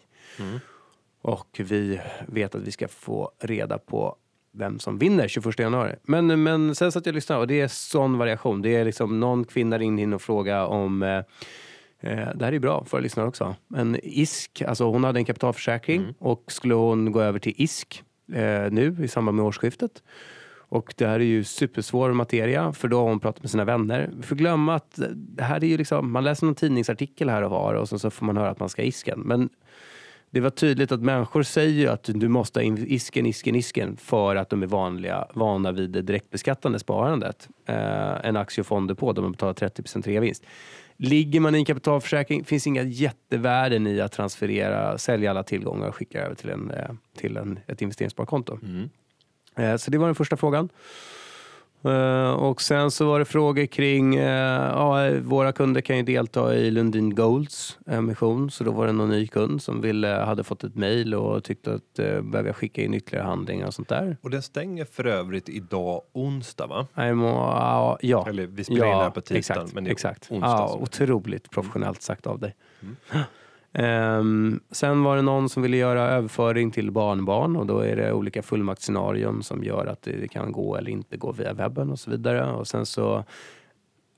Och 1.22 1.60
vi 1.64 2.00
vet 2.26 2.54
att 2.54 2.62
vi 2.62 2.70
ska 2.70 2.88
få 2.88 3.30
reda 3.40 3.78
på 3.78 4.16
vem 4.52 4.78
som 4.78 4.98
vinner 4.98 5.28
21 5.28 5.58
januari. 5.58 5.94
Men, 6.02 6.42
men 6.42 6.74
sen 6.74 6.92
satt 6.92 7.06
jag 7.06 7.12
och 7.12 7.14
lyssnade 7.14 7.40
och 7.40 7.46
det 7.46 7.60
är 7.60 7.68
sån 7.68 8.18
variation. 8.18 8.62
Det 8.62 8.76
är 8.76 8.84
liksom 8.84 9.20
någon 9.20 9.44
kvinna 9.44 9.78
ringde 9.78 10.02
in 10.02 10.12
och 10.12 10.22
frågade 10.22 10.64
om 10.66 11.02
Eh, 11.02 11.22
det 12.00 12.44
här 12.44 12.52
är 12.52 12.58
bra 12.58 12.84
för 12.84 13.00
lyssnare 13.00 13.28
också. 13.28 13.56
En 13.74 13.96
ISK, 14.02 14.62
alltså 14.62 14.84
hon 14.84 15.04
hade 15.04 15.20
en 15.20 15.24
kapitalförsäkring 15.24 16.14
och 16.18 16.44
skulle 16.52 16.74
hon 16.74 17.12
gå 17.12 17.20
över 17.20 17.38
till 17.38 17.54
ISK 17.56 18.02
eh, 18.32 18.70
nu 18.70 18.96
i 19.02 19.08
samband 19.08 19.36
med 19.36 19.46
årsskiftet. 19.46 20.02
Och 20.68 20.94
det 20.96 21.06
här 21.06 21.20
är 21.20 21.24
ju 21.24 21.44
supersvår 21.44 22.12
materia 22.12 22.72
för 22.72 22.88
då 22.88 22.98
har 22.98 23.08
hon 23.08 23.20
pratat 23.20 23.42
med 23.42 23.50
sina 23.50 23.64
vänner. 23.64 24.10
Vi 24.16 24.22
får 24.22 24.36
glömma 24.36 24.74
att 24.74 25.00
det 25.14 25.42
här 25.42 25.64
är 25.64 25.68
ju 25.68 25.76
liksom, 25.76 26.12
man 26.12 26.24
läser 26.24 26.46
någon 26.46 26.54
tidningsartikel 26.54 27.28
här 27.28 27.42
och 27.42 27.50
var 27.50 27.74
och 27.74 27.88
så, 27.88 27.98
så 27.98 28.10
får 28.10 28.26
man 28.26 28.36
höra 28.36 28.50
att 28.50 28.60
man 28.60 28.68
ska 28.68 28.82
isken. 28.82 29.20
Men 29.20 29.48
det 30.30 30.40
var 30.40 30.50
tydligt 30.50 30.92
att 30.92 31.00
människor 31.00 31.42
säger 31.42 31.88
att 31.88 32.10
du 32.14 32.28
måste 32.28 32.60
ha 32.60 32.64
isken, 32.64 33.26
isken, 33.26 33.54
isken 33.54 33.96
för 33.96 34.36
att 34.36 34.50
de 34.50 34.62
är 34.62 34.66
vanliga, 34.66 35.26
vana 35.34 35.72
vid 35.72 35.90
det 35.90 36.02
direktbeskattande 36.02 36.78
sparandet. 36.78 37.48
Eh, 37.66 38.26
en 38.26 38.36
aktie 38.36 38.62
och 38.62 38.66
fonddepå 38.66 39.12
där 39.12 39.22
man 39.22 39.32
betalar 39.32 39.52
30% 39.54 40.02
reavinst. 40.02 40.44
Ligger 40.98 41.40
man 41.40 41.54
i 41.54 41.58
en 41.58 41.64
kapitalförsäkring 41.64 42.44
finns 42.44 42.66
inga 42.66 42.82
jättevärden 42.82 43.86
i 43.86 44.00
att 44.00 44.12
transferera, 44.12 44.98
sälja 44.98 45.30
alla 45.30 45.42
tillgångar 45.42 45.88
och 45.88 45.94
skicka 45.94 46.22
över 46.24 46.34
till, 46.34 46.50
en, 46.50 46.70
eh, 46.70 46.90
till 47.16 47.36
en, 47.36 47.58
ett 47.66 47.82
investeringssparkonto. 47.82 48.58
Eh, 49.56 49.76
Så 49.76 49.90
det 49.90 49.98
var 49.98 50.06
den 50.06 50.14
första 50.14 50.36
frågan. 50.36 50.68
Eh, 51.84 52.30
Och 52.32 52.62
sen 52.62 52.90
så 52.90 53.06
var 53.06 53.18
det 53.18 53.24
frågor 53.24 53.66
kring, 53.66 54.14
eh, 54.14 54.70
ja, 54.70 55.10
våra 55.22 55.52
kunder 55.52 55.80
kan 55.80 55.96
ju 55.96 56.02
delta 56.02 56.54
i 56.54 56.70
Lundin 56.70 57.14
Golds 57.14 57.78
emission. 57.86 58.50
Så 58.50 58.64
då 58.64 58.70
var 58.70 58.86
det 58.86 58.92
någon 58.92 59.08
ny 59.10 59.26
kund 59.26 59.62
som 59.62 59.80
ville, 59.80 60.08
hade 60.08 60.44
fått 60.44 60.64
ett 60.64 60.74
mejl 60.74 61.14
och 61.14 61.44
tyckte 61.44 61.74
att 61.74 61.98
eh, 61.98 62.20
behöver 62.20 62.44
jag 62.48 62.56
skicka 62.56 62.82
in 62.82 62.94
ytterligare 62.94 63.26
handlingar 63.26 63.66
och 63.66 63.74
sånt 63.74 63.88
där. 63.88 64.16
Och 64.22 64.30
den 64.30 64.42
stänger 64.42 64.84
för 64.84 65.06
övrigt 65.06 65.48
idag 65.48 66.02
onsdag 66.12 66.66
va? 66.66 66.86
Må, 67.14 67.26
ja, 67.28 67.98
ja. 68.00 68.28
Eller 68.28 68.46
vi 68.46 68.64
spelar 68.64 68.86
in 68.86 68.92
det 68.92 69.02
här 69.02 69.10
på 69.10 69.20
tisdagen 69.20 69.38
exakt, 69.62 69.74
men 69.74 69.84
det 69.84 69.90
är 69.90 69.92
exakt. 69.92 70.30
onsdag. 70.30 70.48
Ja, 70.48 70.78
otroligt 70.80 71.50
professionellt 71.50 72.02
sagt 72.02 72.26
av 72.26 72.38
dig. 72.38 72.54
Um, 73.78 74.60
sen 74.70 75.02
var 75.02 75.16
det 75.16 75.22
någon 75.22 75.48
som 75.48 75.62
ville 75.62 75.76
göra 75.76 76.02
överföring 76.02 76.70
till 76.70 76.90
barnbarn 76.90 77.56
och 77.56 77.66
då 77.66 77.78
är 77.78 77.96
det 77.96 78.12
olika 78.12 78.42
fullmaktsscenarion 78.42 79.42
som 79.42 79.64
gör 79.64 79.86
att 79.86 80.02
det 80.02 80.28
kan 80.28 80.52
gå 80.52 80.76
eller 80.76 80.90
inte 80.90 81.16
gå 81.16 81.32
via 81.32 81.52
webben 81.52 81.90
och 81.90 81.98
så 81.98 82.10
vidare. 82.10 82.52
Och 82.52 82.66
sen 82.66 82.86
så, 82.86 83.24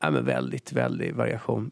ja 0.03 0.11
men 0.11 0.25
väldigt, 0.25 0.73
väldigt 0.73 1.17
variation. 1.17 1.71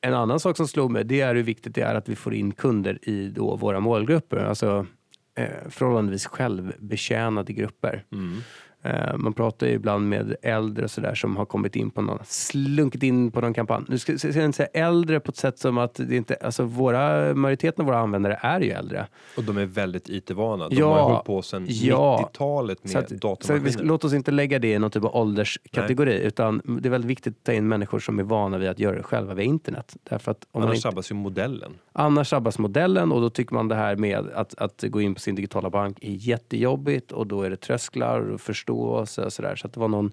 En 0.00 0.14
annan 0.14 0.40
sak 0.40 0.56
som 0.56 0.68
slog 0.68 0.90
mig, 0.90 1.04
det 1.04 1.20
är 1.20 1.34
hur 1.34 1.42
viktigt 1.42 1.74
det 1.74 1.80
är 1.80 1.94
att 1.94 2.08
vi 2.08 2.16
får 2.16 2.34
in 2.34 2.52
kunder 2.52 2.98
i 3.02 3.28
då 3.28 3.56
våra 3.56 3.80
målgrupper. 3.80 4.36
Alltså 4.36 4.86
eh, 5.34 5.68
förhållandevis 5.68 6.26
självbetjänade 6.26 7.52
grupper. 7.52 8.04
Mm. 8.12 8.40
Man 9.16 9.32
pratar 9.32 9.66
ju 9.66 9.72
ibland 9.72 10.08
med 10.08 10.36
äldre 10.42 10.84
och 10.84 10.90
sådär 10.90 11.14
som 11.14 11.36
har 11.36 11.44
kommit 11.44 11.76
in 11.76 11.90
på 11.90 12.02
någon, 12.02 12.18
slunkit 12.24 13.02
in 13.02 13.30
på 13.30 13.40
någon 13.40 13.54
kampanj. 13.54 13.84
Nu 13.88 13.98
ska 13.98 14.18
ska 14.18 14.28
jag 14.28 14.44
inte 14.44 14.56
säga 14.56 14.68
äldre 14.86 15.20
på 15.20 15.30
ett 15.30 15.36
sätt 15.36 15.58
som 15.58 15.78
att 15.78 15.94
det 15.94 16.16
inte, 16.16 16.34
alltså 16.34 16.64
våra, 16.64 17.34
majoriteten 17.34 17.82
av 17.82 17.86
våra 17.86 17.98
användare 17.98 18.38
är 18.42 18.60
ju 18.60 18.70
äldre. 18.70 19.06
Och 19.36 19.44
de 19.44 19.58
är 19.58 19.66
väldigt 19.66 20.08
IT-vana. 20.08 20.68
De 20.68 20.76
Ja, 20.76 20.94
har 20.94 21.02
hållit 21.02 21.24
på 21.24 21.42
sedan 21.42 21.66
ja. 21.68 22.30
90-talet 22.32 22.84
med 22.84 22.92
Så 22.92 22.98
att, 22.98 23.08
så 23.08 23.14
vi, 23.14 23.18
datormaskiner. 23.18 23.84
låt 23.84 24.04
oss 24.04 24.12
inte 24.12 24.30
lägga 24.30 24.58
det 24.58 24.72
i 24.72 24.78
någon 24.78 24.90
typ 24.90 25.04
av 25.04 25.16
ålderskategori 25.16 26.20
utan 26.22 26.62
det 26.82 26.88
är 26.88 26.90
väldigt 26.90 27.10
viktigt 27.10 27.36
att 27.36 27.44
ta 27.44 27.52
in 27.52 27.68
människor 27.68 27.98
som 27.98 28.18
är 28.18 28.22
vana 28.22 28.58
vid 28.58 28.68
att 28.68 28.78
göra 28.78 28.96
det 28.96 29.02
själva 29.02 29.34
via 29.34 29.44
internet. 29.44 29.96
Därför 30.10 30.30
att 30.30 30.46
om 30.52 30.62
Annars 30.62 30.74
inte, 30.74 30.82
sabbas 30.82 31.10
ju 31.10 31.14
modellen. 31.14 31.72
Annars 31.92 32.28
sabbas 32.28 32.58
modellen 32.58 33.12
och 33.12 33.20
då 33.20 33.30
tycker 33.30 33.54
man 33.54 33.68
det 33.68 33.74
här 33.74 33.96
med 33.96 34.18
att, 34.34 34.54
att 34.58 34.84
gå 34.88 35.00
in 35.00 35.14
på 35.14 35.20
sin 35.20 35.34
digitala 35.34 35.70
bank 35.70 35.98
är 36.00 36.10
jättejobbigt 36.12 37.12
och 37.12 37.26
då 37.26 37.42
är 37.42 37.50
det 37.50 37.56
trösklar 37.56 38.20
och 38.20 38.40
förståelse 38.70 39.24
och 39.24 39.32
sådär. 39.32 39.56
Så 39.56 39.66
att 39.66 39.72
det 39.72 39.80
var 39.80 39.88
någon 39.88 40.12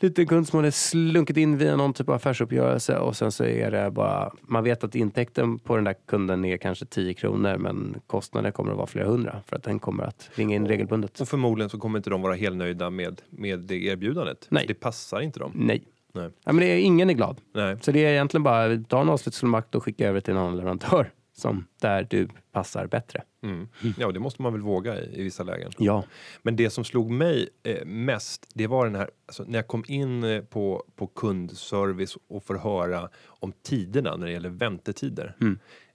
liten 0.00 0.26
kund 0.26 0.48
som 0.48 0.56
hade 0.56 0.72
slunkit 0.72 1.36
in 1.36 1.58
via 1.58 1.76
någon 1.76 1.92
typ 1.92 2.08
av 2.08 2.14
affärsuppgörelse 2.14 2.98
och 2.98 3.16
sen 3.16 3.32
så 3.32 3.44
är 3.44 3.70
det 3.70 3.90
bara, 3.90 4.32
man 4.42 4.64
vet 4.64 4.84
att 4.84 4.94
intäkten 4.94 5.58
på 5.58 5.76
den 5.76 5.84
där 5.84 5.94
kunden 6.06 6.44
är 6.44 6.56
kanske 6.56 6.86
10 6.86 7.14
kronor 7.14 7.56
men 7.58 8.00
kostnaden 8.06 8.52
kommer 8.52 8.70
att 8.70 8.76
vara 8.76 8.86
flera 8.86 9.06
hundra 9.06 9.42
för 9.46 9.56
att 9.56 9.62
den 9.62 9.78
kommer 9.78 10.04
att 10.04 10.30
ringa 10.34 10.56
in 10.56 10.66
regelbundet. 10.66 11.20
Och 11.20 11.28
förmodligen 11.28 11.70
så 11.70 11.78
kommer 11.78 11.98
inte 11.98 12.10
de 12.10 12.22
vara 12.22 12.34
helt 12.34 12.56
nöjda 12.56 12.90
med, 12.90 13.22
med 13.30 13.58
det 13.58 13.84
erbjudandet. 13.84 14.46
Nej. 14.50 14.64
Det 14.68 14.74
passar 14.74 15.20
inte 15.20 15.38
dem. 15.38 15.52
Nej. 15.54 15.82
Nej. 16.12 16.30
Ja, 16.44 16.52
men 16.52 16.56
det 16.56 16.66
är, 16.66 16.78
ingen 16.78 17.10
är 17.10 17.14
glad. 17.14 17.40
Nej. 17.54 17.76
Så 17.80 17.92
det 17.92 18.04
är 18.04 18.12
egentligen 18.12 18.42
bara 18.42 18.84
ta 18.88 19.00
en 19.00 19.08
avslutsfullmakt 19.08 19.74
och 19.74 19.84
skicka 19.84 20.08
över 20.08 20.20
till 20.20 20.32
en 20.32 20.38
annan 20.38 20.56
leverantör 20.56 21.10
som 21.38 21.66
där 21.80 22.06
du 22.10 22.28
passar 22.52 22.86
bättre. 22.86 23.22
Mm. 23.42 23.68
Ja, 23.98 24.12
det 24.12 24.20
måste 24.20 24.42
man 24.42 24.52
väl 24.52 24.62
våga 24.62 25.00
i, 25.00 25.20
i 25.20 25.22
vissa 25.22 25.42
lägen. 25.42 25.70
Ja. 25.78 26.04
Men 26.42 26.56
det 26.56 26.70
som 26.70 26.84
slog 26.84 27.10
mig 27.10 27.48
eh, 27.62 27.84
mest, 27.84 28.46
det 28.54 28.66
var 28.66 28.84
den 28.84 28.94
här, 28.94 29.10
alltså, 29.26 29.44
när 29.46 29.58
jag 29.58 29.66
kom 29.66 29.84
in 29.88 30.24
eh, 30.24 30.42
på, 30.42 30.84
på 30.96 31.06
kundservice 31.06 32.16
och 32.28 32.44
får 32.44 32.54
höra 32.54 33.08
om 33.26 33.52
tiderna 33.62 34.16
när 34.16 34.26
det 34.26 34.32
gäller 34.32 34.48
väntetider. 34.48 35.36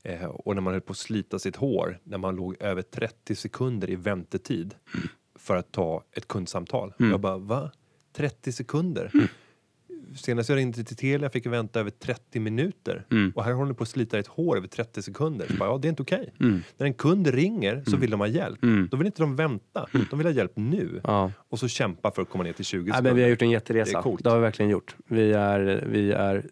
Eh, 0.03 0.25
och 0.25 0.55
när 0.55 0.61
man 0.61 0.73
höll 0.73 0.81
på 0.81 0.91
att 0.91 0.97
slita 0.97 1.39
sitt 1.39 1.55
hår, 1.55 1.99
när 2.03 2.17
man 2.17 2.35
låg 2.35 2.55
över 2.59 2.81
30 2.81 3.35
sekunder 3.35 3.89
i 3.89 3.95
väntetid 3.95 4.75
för 5.35 5.55
att 5.55 5.71
ta 5.71 6.03
ett 6.11 6.27
kundsamtal. 6.27 6.93
Jag 6.97 7.19
bara, 7.19 7.37
va? 7.37 7.71
30 8.13 8.51
sekunder? 8.51 9.11
Senast 10.15 10.49
jag 10.49 10.55
ringde 10.55 10.83
till 10.83 10.95
Telia 10.95 11.29
fick 11.29 11.45
jag 11.45 11.51
vänta 11.51 11.79
över 11.79 11.89
30 11.89 12.39
minuter. 12.39 13.05
Och 13.35 13.43
här 13.43 13.51
håller 13.53 13.69
ni 13.71 13.75
på 13.77 13.83
att 13.83 13.89
slita 13.89 14.19
ett 14.19 14.27
hår 14.27 14.57
över 14.57 14.67
30 14.67 15.01
sekunder. 15.01 15.47
Så 15.47 15.53
bara, 15.53 15.69
ja, 15.69 15.77
det 15.77 15.87
är 15.87 15.89
inte 15.89 16.01
okej. 16.01 16.33
När 16.77 16.85
en 16.85 16.93
kund 16.93 17.27
ringer 17.27 17.83
så 17.87 17.97
vill 17.97 18.09
de 18.11 18.19
ha 18.19 18.27
hjälp. 18.27 18.59
Då 18.91 18.97
vill 18.97 19.05
inte 19.07 19.21
de 19.21 19.35
vänta. 19.35 19.87
De 20.09 20.19
vill 20.19 20.27
ha 20.27 20.33
hjälp 20.33 20.51
nu. 20.55 21.01
Ja. 21.03 21.31
Och 21.49 21.59
så 21.59 21.67
kämpa 21.67 22.11
för 22.11 22.21
att 22.21 22.29
komma 22.29 22.43
ner 22.43 22.53
till 22.53 22.65
20 22.65 22.79
Ja, 22.79 22.93
sekunder. 22.93 23.09
men 23.11 23.15
vi 23.15 23.21
har 23.23 23.29
gjort 23.29 23.41
en 23.41 23.47
Det 23.47 23.53
jätteresa. 23.53 23.97
är 23.97 24.01
coolt. 24.01 24.23
Det 24.23 24.29
har 24.29 24.37
vi 24.37 24.41
verkligen 24.43 24.71
gjort. 24.71 24.95
Vi 25.07 25.33
är, 25.33 25.83
vi 25.89 26.11
är, 26.11 26.45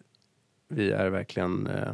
vi 0.68 0.90
är 0.92 1.10
verkligen... 1.10 1.66
Eh, 1.66 1.92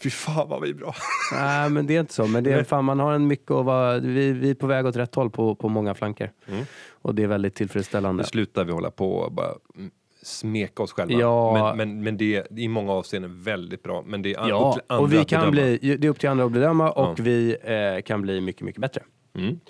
Fy 0.00 0.10
fan 0.10 0.48
vad 0.48 0.62
vi 0.62 0.70
är 0.70 0.74
bra. 0.74 0.94
nej, 1.32 1.70
men 1.70 1.86
det 1.86 1.96
är 1.96 2.00
inte 2.00 2.14
så. 2.14 2.26
Men 2.26 2.44
det 2.44 2.52
är, 2.52 2.64
fan, 2.64 2.84
man 2.84 3.00
har 3.00 3.12
en 3.12 3.26
mycket 3.26 3.50
att 3.50 3.64
vara... 3.64 3.98
Vi, 3.98 4.32
vi 4.32 4.50
är 4.50 4.54
på 4.54 4.66
väg 4.66 4.86
åt 4.86 4.96
rätt 4.96 5.14
håll 5.14 5.30
på, 5.30 5.54
på 5.54 5.68
många 5.68 5.94
flanker. 5.94 6.32
Mm. 6.46 6.64
Och 6.90 7.14
det 7.14 7.22
är 7.22 7.26
väldigt 7.26 7.54
tillfredsställande. 7.54 8.22
Nu 8.22 8.26
slutar 8.26 8.64
vi 8.64 8.72
hålla 8.72 8.90
på 8.90 9.12
och 9.16 9.32
bara 9.32 9.54
mm, 9.76 9.90
smeka 10.28 10.82
oss 10.82 10.92
själva. 10.92 11.20
Ja. 11.20 11.52
Men, 11.52 11.76
men, 11.76 12.04
men 12.04 12.16
det 12.16 12.36
är 12.36 12.58
i 12.58 12.68
många 12.68 12.92
avseenden 12.92 13.42
väldigt 13.42 13.82
bra. 13.82 14.02
Men 14.06 14.22
det 14.22 14.34
är 14.34 14.48
Ja, 14.48 14.68
upp 14.68 14.72
till 14.74 14.82
andra 14.88 15.02
och 15.02 15.12
vi 15.12 15.18
att 15.18 15.28
kan 15.28 15.40
bedöma. 15.40 15.50
bli, 15.78 15.96
det 15.96 16.06
är 16.06 16.10
upp 16.10 16.20
till 16.20 16.28
andra 16.28 16.44
att 16.44 16.52
bedöma 16.52 16.90
och 16.90 17.04
Ja. 17.18 17.22
vi 17.22 17.56
eh, 17.62 18.02
kan 18.02 18.22
bli 18.22 18.40
mycket, 18.40 18.62
mycket 18.62 18.80
bättre. 18.80 19.02
Mm. 19.38 19.60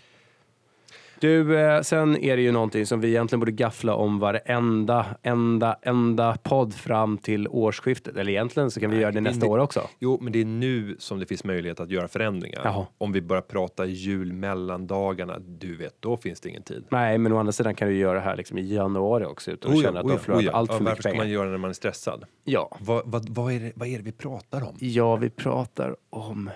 Du, 1.20 1.58
eh, 1.58 1.80
sen 1.82 2.16
är 2.16 2.36
det 2.36 2.42
ju 2.42 2.52
någonting 2.52 2.86
som 2.86 3.00
vi 3.00 3.08
egentligen 3.08 3.40
borde 3.40 3.52
gaffla 3.52 3.94
om 3.94 4.18
varenda, 4.18 5.06
enda, 5.22 5.78
enda 5.82 6.36
podd 6.42 6.74
fram 6.74 7.18
till 7.18 7.48
årsskiftet. 7.48 8.16
Eller 8.16 8.32
egentligen 8.32 8.70
så 8.70 8.80
kan 8.80 8.90
vi 8.90 8.96
göra 9.00 9.12
det 9.12 9.20
nästa 9.20 9.46
det- 9.46 9.52
år 9.52 9.58
också. 9.58 9.80
Jo, 9.98 10.18
men 10.22 10.32
det 10.32 10.40
är 10.40 10.44
nu 10.44 10.96
som 10.98 11.18
det 11.18 11.26
finns 11.26 11.44
möjlighet 11.44 11.80
att 11.80 11.90
göra 11.90 12.08
förändringar. 12.08 12.60
Jaha. 12.64 12.86
Om 12.98 13.12
vi 13.12 13.20
börjar 13.22 13.42
prata 13.42 13.86
jul 13.86 14.32
mellandagarna, 14.32 15.38
du 15.38 15.76
vet, 15.76 15.96
då 16.00 16.16
finns 16.16 16.40
det 16.40 16.48
ingen 16.48 16.62
tid. 16.62 16.84
Nej, 16.90 17.18
men 17.18 17.32
å 17.32 17.38
andra 17.38 17.52
sidan 17.52 17.74
kan 17.74 17.88
du 17.88 17.94
göra 17.96 18.14
det 18.14 18.20
här 18.24 18.36
liksom 18.36 18.58
i 18.58 18.74
januari 18.74 19.24
också 19.24 19.50
utan 19.50 19.72
att 19.72 19.82
känna 19.82 20.00
att 20.00 20.06
du 20.06 20.12
har 20.12 20.18
förlorat 20.18 20.54
allt 20.54 20.70
för 20.70 20.74
ja, 20.76 20.80
mycket 20.80 20.88
Varför 20.90 21.02
ska 21.02 21.10
pengar. 21.10 21.24
man 21.24 21.30
göra 21.30 21.44
det 21.44 21.50
när 21.50 21.58
man 21.58 21.70
är 21.70 21.74
stressad? 21.74 22.24
Ja. 22.44 22.76
Vad, 22.80 23.02
vad, 23.06 23.28
vad, 23.28 23.52
är 23.52 23.60
det, 23.60 23.72
vad 23.74 23.88
är 23.88 23.96
det 23.98 24.04
vi 24.04 24.12
pratar 24.12 24.62
om? 24.68 24.76
ja, 24.80 25.16
vi 25.16 25.30
pratar 25.30 25.96
om 26.10 26.50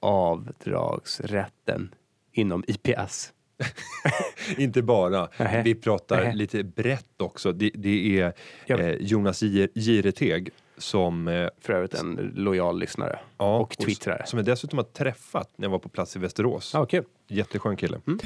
avdragsrätten 0.00 1.94
inom 2.32 2.64
IPS. 2.66 3.32
Inte 4.58 4.82
bara. 4.82 5.28
Nähä. 5.38 5.62
Vi 5.62 5.74
pratar 5.74 6.16
Nähä. 6.16 6.32
lite 6.34 6.62
brett 6.64 7.20
också. 7.22 7.52
Det, 7.52 7.70
det 7.74 8.20
är 8.20 8.32
Ja. 8.66 8.78
eh, 8.78 8.96
Jonas 9.00 9.42
Gireteg 9.74 10.50
som, 10.78 11.28
eh, 11.28 11.48
För 11.60 11.72
övrigt 11.72 11.94
en 11.94 12.32
lojal 12.36 12.78
lyssnare 12.78 13.18
ja, 13.38 13.58
och 13.58 13.78
twittrare. 13.78 14.26
som 14.26 14.38
jag 14.38 14.46
dessutom 14.46 14.78
har 14.78 14.84
träffat 14.84 15.50
när 15.56 15.66
jag 15.66 15.70
var 15.70 15.78
på 15.78 15.88
plats 15.88 16.16
i 16.16 16.18
Västerås. 16.18 16.70
Ja, 16.74 16.86
kul. 16.86 17.04
Jätteskön 17.28 17.76
kille. 17.76 18.00
Mm. 18.06 18.18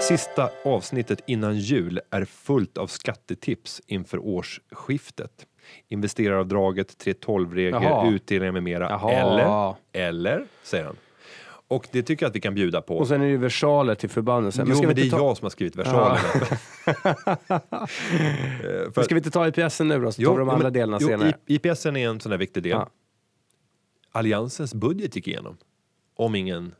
Sista 0.00 0.50
avsnittet 0.64 1.20
innan 1.26 1.58
jul 1.58 2.00
är 2.10 2.24
fullt 2.24 2.78
av 2.78 2.86
skattetips 2.86 3.82
inför 3.86 4.18
årsskiftet. 4.18 5.46
Investeraravdraget, 5.88 7.04
3.12-regler, 7.04 7.82
Jaha. 7.82 8.10
utdelningar 8.10 8.52
med 8.52 8.62
mera. 8.62 8.88
Jaha. 8.90 9.12
Eller, 9.12 10.08
eller, 10.08 10.44
säger 10.62 10.84
han. 10.84 10.96
Och 11.70 11.88
det 11.92 12.02
tycker 12.02 12.24
jag 12.26 12.30
att 12.30 12.36
vi 12.36 12.40
kan 12.40 12.54
bjuda 12.54 12.82
på. 12.82 12.98
Och 12.98 13.08
sen 13.08 13.20
är 13.20 13.24
det 13.24 13.30
ju 13.30 13.36
versaler 13.36 13.94
till 13.94 14.10
förbannelsen. 14.10 14.66
jo, 14.68 14.74
ska 14.74 14.86
men 14.86 14.94
vi 14.96 15.02
det 15.02 15.08
är 15.08 15.10
ta- 15.10 15.16
jag 15.18 15.36
som 15.36 15.44
har 15.44 15.50
skrivit 15.50 15.76
versalerna. 15.76 16.18
Eh, 18.64 18.92
för- 18.92 19.02
Ska 19.02 19.14
vi 19.14 19.18
inte 19.18 19.30
ta 19.30 19.48
IPS 19.48 19.80
nu 19.80 20.00
då, 20.00 20.12
så 20.12 20.22
Jo, 20.22 20.30
tar 20.30 20.34
vi 20.36 20.38
de 20.40 20.48
andra 20.48 20.62
men- 20.62 20.72
delarna 20.72 20.98
jo, 21.00 21.06
senare? 21.08 21.32
I- 21.46 21.54
IPS 21.54 21.86
är 21.86 21.96
en 21.96 22.20
sån 22.20 22.30
där 22.30 22.38
viktig 22.38 22.62
del. 22.62 22.70
Ja. 22.70 22.88
Alliansens 24.12 24.74
budget 24.74 25.16
gick 25.16 25.28
igenom. 25.28 25.56
Om 26.16 26.34
ingen 26.34 26.74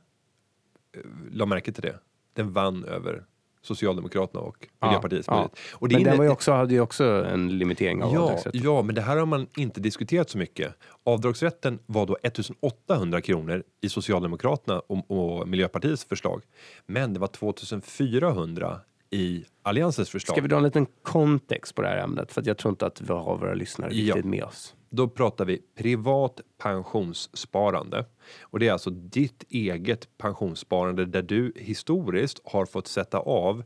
eh, 0.96 1.00
la 1.32 1.46
märke 1.46 1.72
till 1.72 1.82
det. 1.82 1.98
Den 2.34 2.52
vann 2.52 2.84
över 2.84 3.24
Socialdemokraterna 3.62 4.40
och 4.40 4.56
Ja, 4.80 4.86
Miljöpartiets 4.86 5.28
ja. 5.28 5.34
budget. 5.36 5.58
Och 5.72 5.88
det 5.88 5.94
Men 5.94 6.04
den 6.04 6.16
var 6.18 6.24
ju 6.24 6.30
också, 6.30 6.52
hade 6.52 6.74
ju 6.74 6.80
också 6.80 7.04
en 7.04 7.58
limitering 7.58 8.02
av 8.02 8.14
Ja, 8.14 8.20
avdragsrätten. 8.20 8.60
ja, 8.64 8.82
men 8.82 8.94
det 8.94 9.00
här 9.00 9.16
har 9.16 9.26
man 9.26 9.46
inte 9.56 9.80
diskuterat 9.80 10.30
så 10.30 10.38
mycket. 10.38 10.74
Avdragsrätten 11.04 11.78
var 11.86 12.06
då 12.06 12.16
1800 12.22 13.20
kronor 13.20 13.62
i 13.80 13.88
Socialdemokraterna 13.88 14.80
och, 14.80 15.10
och 15.40 15.48
Miljöpartiets 15.48 16.04
förslag. 16.04 16.42
Men 16.86 17.14
det 17.14 17.20
var 17.20 17.26
2400 17.28 18.80
i 19.10 19.44
Alliansens 19.62 20.10
förslag. 20.10 20.34
Ska 20.34 20.42
vi 20.42 20.48
dra 20.48 20.56
en 20.56 20.62
liten 20.62 20.86
kontext 21.02 21.74
på 21.74 21.82
det 21.82 21.88
här 21.88 21.96
ämnet? 21.98 22.32
För 22.32 22.40
att 22.40 22.46
jag 22.46 22.58
tror 22.58 22.70
inte 22.72 22.86
att 22.86 23.00
vi 23.00 23.12
har 23.12 23.36
våra 23.38 23.54
lyssnare 23.54 23.94
Ja. 23.94 24.14
riktigt 24.14 24.24
med 24.30 24.44
oss. 24.44 24.74
Då 24.90 25.08
pratar 25.08 25.44
vi 25.44 25.62
privat 25.76 26.40
pensionssparande. 26.58 28.04
Och 28.42 28.58
det 28.58 28.68
är 28.68 28.72
alltså 28.72 28.90
ditt 28.90 29.44
eget 29.48 30.18
pensionssparande 30.18 31.06
där 31.06 31.22
du 31.22 31.52
historiskt 31.56 32.40
har 32.44 32.66
fått 32.66 32.86
sätta 32.86 33.18
av. 33.18 33.62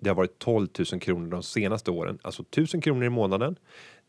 Det 0.00 0.08
har 0.08 0.16
varit 0.16 0.38
12 0.38 0.68
000 0.92 1.00
kronor 1.00 1.30
de 1.30 1.42
senaste 1.42 1.90
åren, 1.90 2.18
alltså 2.22 2.42
1000 2.42 2.80
kronor 2.80 3.04
i 3.04 3.08
månaden 3.08 3.56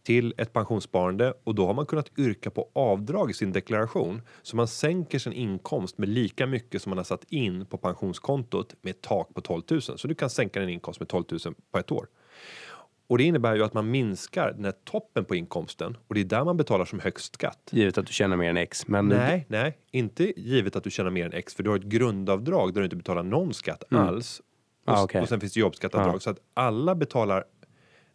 till 0.03 0.33
ett 0.37 0.53
pensionssparande 0.53 1.33
och 1.43 1.55
då 1.55 1.65
har 1.65 1.73
man 1.73 1.85
kunnat 1.85 2.19
yrka 2.19 2.49
på 2.49 2.69
avdrag 2.73 3.31
i 3.31 3.33
sin 3.33 3.51
deklaration 3.51 4.21
så 4.41 4.55
man 4.55 4.67
sänker 4.67 5.19
sin 5.19 5.33
inkomst 5.33 5.97
med 5.97 6.09
lika 6.09 6.47
mycket 6.47 6.81
som 6.81 6.89
man 6.89 6.97
har 6.97 7.03
satt 7.03 7.23
in 7.23 7.65
på 7.65 7.77
pensionskontot 7.77 8.75
med 8.81 8.91
ett 8.91 9.01
tak 9.01 9.33
på 9.33 9.41
12 9.41 9.61
000. 9.69 9.81
Så 9.81 10.07
du 10.07 10.15
kan 10.15 10.29
sänka 10.29 10.59
din 10.59 10.69
inkomst 10.69 10.99
med 10.99 11.09
12 11.09 11.23
000 11.45 11.55
på 11.71 11.79
ett 11.79 11.91
år. 11.91 12.07
Och 13.09 13.17
det 13.17 13.23
innebär 13.23 13.55
ju 13.55 13.63
att 13.63 13.73
man 13.73 13.91
minskar 13.91 14.51
den 14.55 14.65
här 14.65 14.73
toppen 14.85 15.25
på 15.25 15.35
inkomsten 15.35 15.97
och 16.07 16.15
det 16.15 16.21
är 16.21 16.25
där 16.25 16.43
man 16.43 16.57
betalar 16.57 16.85
som 16.85 16.99
högst 16.99 17.33
skatt. 17.35 17.69
Givet 17.71 17.97
att 17.97 18.07
du 18.07 18.13
tjänar 18.13 18.37
mer 18.37 18.49
än 18.49 18.57
X. 18.57 18.87
Men 18.87 19.07
Nej, 19.07 19.45
nej, 19.49 19.77
inte 19.91 20.39
givet 20.41 20.75
att 20.75 20.83
du 20.83 20.89
tjänar 20.91 21.09
mer 21.11 21.25
än 21.25 21.33
X 21.33 21.53
för 21.55 21.63
du 21.63 21.69
har 21.69 21.77
ett 21.77 21.83
grundavdrag 21.83 22.73
där 22.73 22.81
du 22.81 22.85
inte 22.85 22.95
betalar 22.95 23.23
någon 23.23 23.53
skatt 23.53 23.83
alls. 23.93 24.41
Och, 24.87 24.93
Ah, 24.93 25.03
okej. 25.03 25.21
och 25.21 25.29
sen 25.29 25.39
finns 25.39 25.53
det 25.53 25.59
jobbskatteavdrag 25.59 26.15
Ah. 26.15 26.19
så 26.19 26.29
att 26.29 26.39
alla 26.53 26.95
betalar 26.95 27.43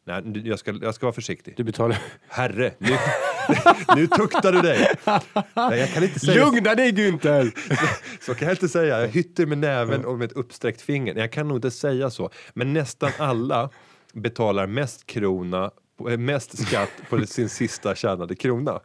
Nej, 0.06 0.22
jag 0.48 0.58
ska, 0.58 0.72
jag 0.82 0.94
ska 0.94 1.06
vara 1.06 1.14
försiktig. 1.14 1.54
du 1.56 1.64
betalar... 1.64 1.98
Herre, 2.28 2.72
nu, 2.78 2.88
nu 3.96 4.06
tuktar 4.06 4.52
du 4.52 4.60
dig! 4.60 4.88
Nej, 5.54 5.78
jag 5.80 5.88
kan 5.88 6.02
inte 6.02 6.20
säga 6.20 6.44
Lugna 6.44 6.74
dig 6.74 6.92
Günther! 6.92 7.52
så. 8.20 8.34
kan 8.34 8.48
jag 8.48 8.54
inte 8.54 8.68
säga. 8.68 9.00
Jag 9.00 9.08
hytter 9.08 9.46
med 9.46 9.58
näven 9.58 10.04
och 10.04 10.18
med 10.18 10.24
ett 10.30 10.36
uppsträckt 10.36 10.80
finger. 10.80 11.14
Jag 11.14 11.32
kan 11.32 11.48
nog 11.48 11.56
inte 11.56 11.70
säga 11.70 12.10
så. 12.10 12.30
Men 12.54 12.72
nästan 12.72 13.10
alla 13.18 13.70
betalar 14.14 14.66
mest 14.66 15.06
krona, 15.06 15.70
eh, 16.10 16.18
mest 16.18 16.58
skatt 16.68 16.90
på 17.10 17.26
sin 17.26 17.48
sista 17.48 17.94
tjänade 17.94 18.34
krona. 18.34 18.80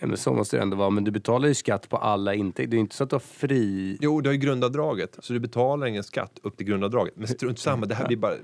Ja, 0.00 0.06
men 0.06 0.16
så 0.16 0.32
måste 0.32 0.56
det 0.56 0.62
ändå 0.62 0.76
vara. 0.76 0.90
Men 0.90 1.04
du 1.04 1.10
betalar 1.10 1.48
ju 1.48 1.54
skatt 1.54 1.88
på 1.88 1.96
alla 1.96 2.34
intäkter. 2.34 2.70
Det 2.70 2.76
är 2.76 2.78
inte 2.78 2.96
så 2.96 3.04
att 3.04 3.10
du 3.10 3.14
har 3.14 3.20
fri... 3.20 3.98
Jo, 4.00 4.20
du 4.20 4.28
har 4.28 4.32
ju 4.32 4.38
grundavdraget, 4.38 5.16
så 5.18 5.32
du 5.32 5.40
betalar 5.40 5.86
ingen 5.86 6.04
skatt 6.04 6.38
upp 6.42 6.56
till 6.56 6.66
grundavdraget. 6.66 7.16
Men 7.16 7.28
strunt 7.28 7.58
samma, 7.58 7.86
det 7.86 7.94
här 7.94 8.06
blir 8.06 8.16
bara... 8.16 8.34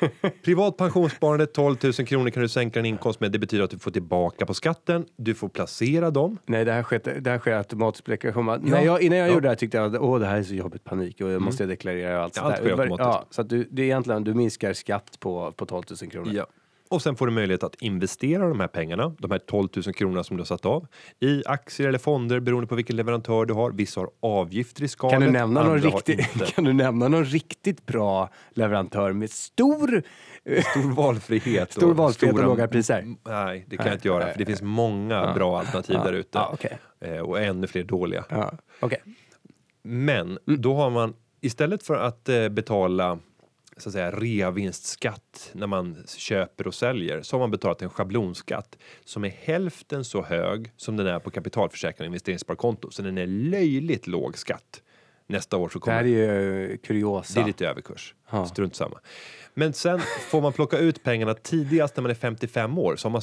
Privat 0.44 0.76
pensionssparande, 0.76 1.46
12 1.46 1.76
000 1.82 1.92
kronor 1.92 2.30
kan 2.30 2.42
du 2.42 2.48
sänka 2.48 2.78
din 2.82 2.86
inkomst 2.86 3.20
med. 3.20 3.32
Det 3.32 3.38
betyder 3.38 3.64
att 3.64 3.70
du 3.70 3.78
får 3.78 3.90
tillbaka 3.90 4.46
på 4.46 4.54
skatten, 4.54 5.04
du 5.16 5.34
får 5.34 5.48
placera 5.48 6.10
dem. 6.10 6.38
Nej, 6.46 6.64
det 6.64 6.72
här 6.72 6.82
sker, 6.82 7.20
det 7.20 7.30
här 7.30 7.38
sker 7.38 7.52
automatiskt 7.56 8.32
på. 8.34 8.42
Man- 8.42 8.60
När 8.62 8.82
jag, 8.84 9.02
innan 9.02 9.18
jag 9.18 9.28
Ja. 9.28 9.32
gjorde 9.32 9.42
det 9.44 9.48
här 9.48 9.56
tyckte 9.56 9.76
jag 9.76 9.94
att 9.94 10.00
åh, 10.02 10.18
det 10.18 10.26
här 10.26 10.38
är 10.38 10.42
så 10.42 10.54
jobbigt, 10.54 10.84
panik 10.84 11.20
och 11.20 11.30
jag 11.30 11.42
måste 11.42 11.66
deklarera 11.66 12.16
och 12.18 12.22
allt 12.24 12.36
Ja, 12.36 12.42
sånt 12.42 12.54
allt 12.54 12.76
där. 12.78 12.96
Ja, 12.98 13.24
så 13.30 13.40
att 13.40 13.48
du, 13.48 13.68
det 13.70 13.82
är 13.82 13.86
egentligen, 13.86 14.24
du 14.24 14.34
minskar 14.34 14.72
skatt 14.72 15.16
på, 15.20 15.52
på 15.56 15.66
12 15.66 15.82
000 16.02 16.10
kronor. 16.10 16.32
Ja. 16.34 16.46
Och 16.90 17.02
sen 17.02 17.16
får 17.16 17.26
du 17.26 17.32
möjlighet 17.32 17.62
att 17.62 17.74
investera 17.82 18.48
de 18.48 18.60
här 18.60 18.66
pengarna, 18.68 19.14
de 19.18 19.30
här 19.30 19.38
12 19.38 19.68
000 19.86 19.94
kronorna 19.94 20.24
som 20.24 20.36
du 20.36 20.40
har 20.40 20.46
satt 20.46 20.66
av, 20.66 20.86
i 21.20 21.42
aktier 21.46 21.88
eller 21.88 21.98
fonder 21.98 22.40
beroende 22.40 22.66
på 22.66 22.74
vilken 22.74 22.96
leverantör 22.96 23.44
du 23.44 23.54
har. 23.54 23.70
Vissa 23.70 24.00
har 24.00 24.10
avgifter 24.20 24.82
i 24.82 24.88
skalet, 24.88 25.12
Kan 25.12 25.22
du, 25.22 25.30
nämna 25.30 25.62
någon 25.64 25.84
inte. 25.86 26.16
kan 26.54 26.64
du 26.64 26.72
nämna 26.72 27.08
någon 27.08 27.24
riktigt 27.24 27.86
bra 27.86 28.30
leverantör 28.50 29.12
med 29.12 29.30
stor... 29.30 30.02
Stor 30.70 30.94
valfrihet. 30.94 31.72
Stor 31.76 31.94
valfrihet 31.94 32.36
och 32.36 32.44
låga 32.44 32.68
priser? 32.68 33.02
Nej, 33.24 33.64
det 33.68 33.76
kan 33.76 33.84
Nej, 33.84 33.90
jag 33.92 33.96
inte 33.96 34.08
göra, 34.08 34.24
nej, 34.24 34.32
för 34.32 34.38
det 34.38 34.46
finns 34.46 34.62
många 34.62 35.32
bra 35.34 35.58
alternativ 35.58 35.96
Ja, 35.96 36.04
där 36.04 36.12
ute. 36.12 36.38
ja, 36.38 36.50
okej. 36.52 36.78
Eh, 37.00 37.18
Och 37.18 37.40
ännu 37.40 37.66
fler 37.66 37.84
dåliga. 37.84 38.24
Ja, 38.28 38.52
okej. 38.80 39.02
Men 39.82 40.38
Mm. 40.46 40.60
då 40.60 40.74
har 40.74 40.90
man 40.90 41.14
istället 41.40 41.82
för 41.82 41.94
att 41.96 42.28
eh, 42.28 42.48
betala 42.48 43.18
så 43.82 43.88
att 43.88 43.92
säga 43.92 44.10
reavinstskatt 44.10 45.50
när 45.52 45.66
man 45.66 46.04
köper 46.16 46.66
och 46.66 46.74
säljer 46.74 47.22
så 47.22 47.36
har 47.36 47.40
man 47.40 47.50
betalat 47.50 47.82
en 47.82 47.90
schablonskatt 47.90 48.76
som 49.04 49.24
är 49.24 49.28
hälften 49.28 50.04
så 50.04 50.22
hög 50.22 50.72
som 50.76 50.96
den 50.96 51.06
är 51.06 51.18
på 51.18 51.30
kapitalförsäkring 51.30 52.04
och 52.04 52.06
investeringssparkonto. 52.06 52.90
Så 52.90 53.02
den 53.02 53.18
är 53.18 53.26
löjligt 53.26 54.06
låg 54.06 54.38
skatt. 54.38 54.82
Nästa 55.26 55.56
år 55.56 55.68
så 55.68 55.78
Det 55.78 55.82
kommer 55.82 55.96
här 55.96 56.04
är 56.04 56.08
ju 56.08 56.76
kuriosa. 56.76 57.34
det 57.34 57.44
är 57.44 57.46
lite 57.46 57.68
överkurs. 57.68 58.14
Ja. 58.30 58.46
Strunt 58.46 58.76
samma. 58.76 59.00
Men 59.54 59.72
sen 59.72 60.00
får 60.30 60.40
man 60.40 60.52
plocka 60.52 60.78
ut 60.78 61.02
pengarna 61.02 61.34
tidigast 61.34 61.96
när 61.96 62.02
man 62.02 62.10
är 62.10 62.14
55 62.14 62.78
år. 62.78 62.96
Så 62.96 63.08
om 63.08 63.12
man 63.12 63.22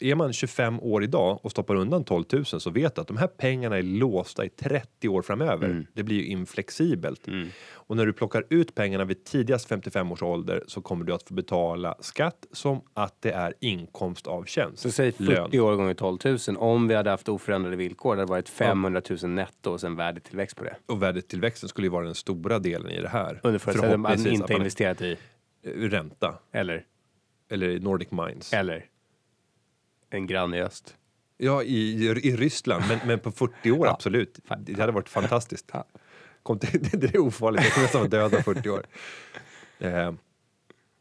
är 0.00 0.14
man 0.14 0.32
25 0.32 0.80
år 0.80 1.04
idag 1.04 1.38
och 1.42 1.50
stoppar 1.50 1.74
undan 1.74 2.04
12 2.04 2.24
000 2.32 2.44
så 2.44 2.70
vet 2.70 2.94
du 2.94 3.00
att 3.00 3.08
de 3.08 3.16
här 3.16 3.26
pengarna 3.26 3.78
är 3.78 3.82
låsta 3.82 4.44
i 4.44 4.48
30 4.48 5.08
år 5.08 5.22
framöver. 5.22 5.66
Mm. 5.68 5.86
Det 5.92 6.02
blir 6.02 6.16
ju 6.16 6.26
inflexibelt. 6.26 7.26
Och 7.72 7.96
när 7.96 8.06
du 8.06 8.12
plockar 8.12 8.44
ut 8.50 8.74
pengarna 8.74 9.04
vid 9.04 9.24
tidigast 9.24 9.68
55 9.68 10.12
års 10.12 10.22
ålder 10.22 10.64
så 10.66 10.80
kommer 10.80 11.04
du 11.04 11.14
att 11.14 11.22
få 11.22 11.34
betala 11.34 11.94
skatt 12.00 12.46
som 12.52 12.80
att 12.94 13.22
det 13.22 13.30
är 13.30 13.54
inkomst 13.60 14.26
av 14.26 14.44
tjänst. 14.44 14.82
Så 14.82 14.90
säg 14.90 15.12
40 15.12 15.60
år 15.60 15.76
gånger 15.76 15.94
12 15.94 16.18
000. 16.24 16.38
Om 16.58 16.88
vi 16.88 16.94
hade 16.94 17.10
haft 17.10 17.28
oförändrade 17.28 17.76
villkor, 17.76 18.16
det 18.16 18.22
hade 18.22 18.30
varit 18.30 18.48
500 18.48 19.02
000 19.22 19.30
netto 19.30 19.70
och 19.70 19.80
sen 19.80 19.96
värdetillväxt 19.96 20.56
på 20.56 20.64
det. 20.64 20.76
Och 20.86 21.02
värdetillväxten 21.02 21.68
skulle 21.68 21.86
ju 21.86 21.90
vara 21.90 22.04
den 22.04 22.14
stora 22.14 22.58
delen 22.58 22.90
i 22.90 23.00
det 23.00 23.08
här. 23.08 23.40
Under 23.42 23.58
förutsättning 23.58 23.92
att 23.92 24.00
man 24.00 24.26
inte 24.26 24.52
investerat 24.52 25.02
i, 25.02 25.16
eh, 25.62 25.70
Ränta. 25.70 26.34
eller, 26.52 26.84
Eller 27.50 27.80
Nordic 27.80 28.10
Mines. 28.10 28.52
eller 28.52 28.84
en 30.10 30.26
granne 30.26 30.56
i 30.56 30.62
öst. 30.62 30.94
Ja, 31.36 31.62
i, 31.62 32.06
i 32.22 32.36
Ryssland, 32.36 32.84
men, 32.88 32.98
men 33.06 33.18
på 33.18 33.30
40 33.32 33.70
år 33.70 33.86
Ja. 33.86 33.92
absolut. 33.92 34.38
Det 34.58 34.80
hade 34.80 34.92
varit 34.92 35.08
fantastiskt. 35.08 35.66
Ja. 35.72 35.84
Kom 36.42 36.58
till, 36.58 36.82
det 37.00 37.14
är 37.14 37.18
ofarligt, 37.18 37.64
jag 37.64 37.72
kommer 37.72 37.84
nästan 37.84 38.00
vara 38.00 38.08
död 38.10 38.34
om 38.34 38.42
40 38.42 38.70
år. 38.70 38.86
Eh, 39.78 40.12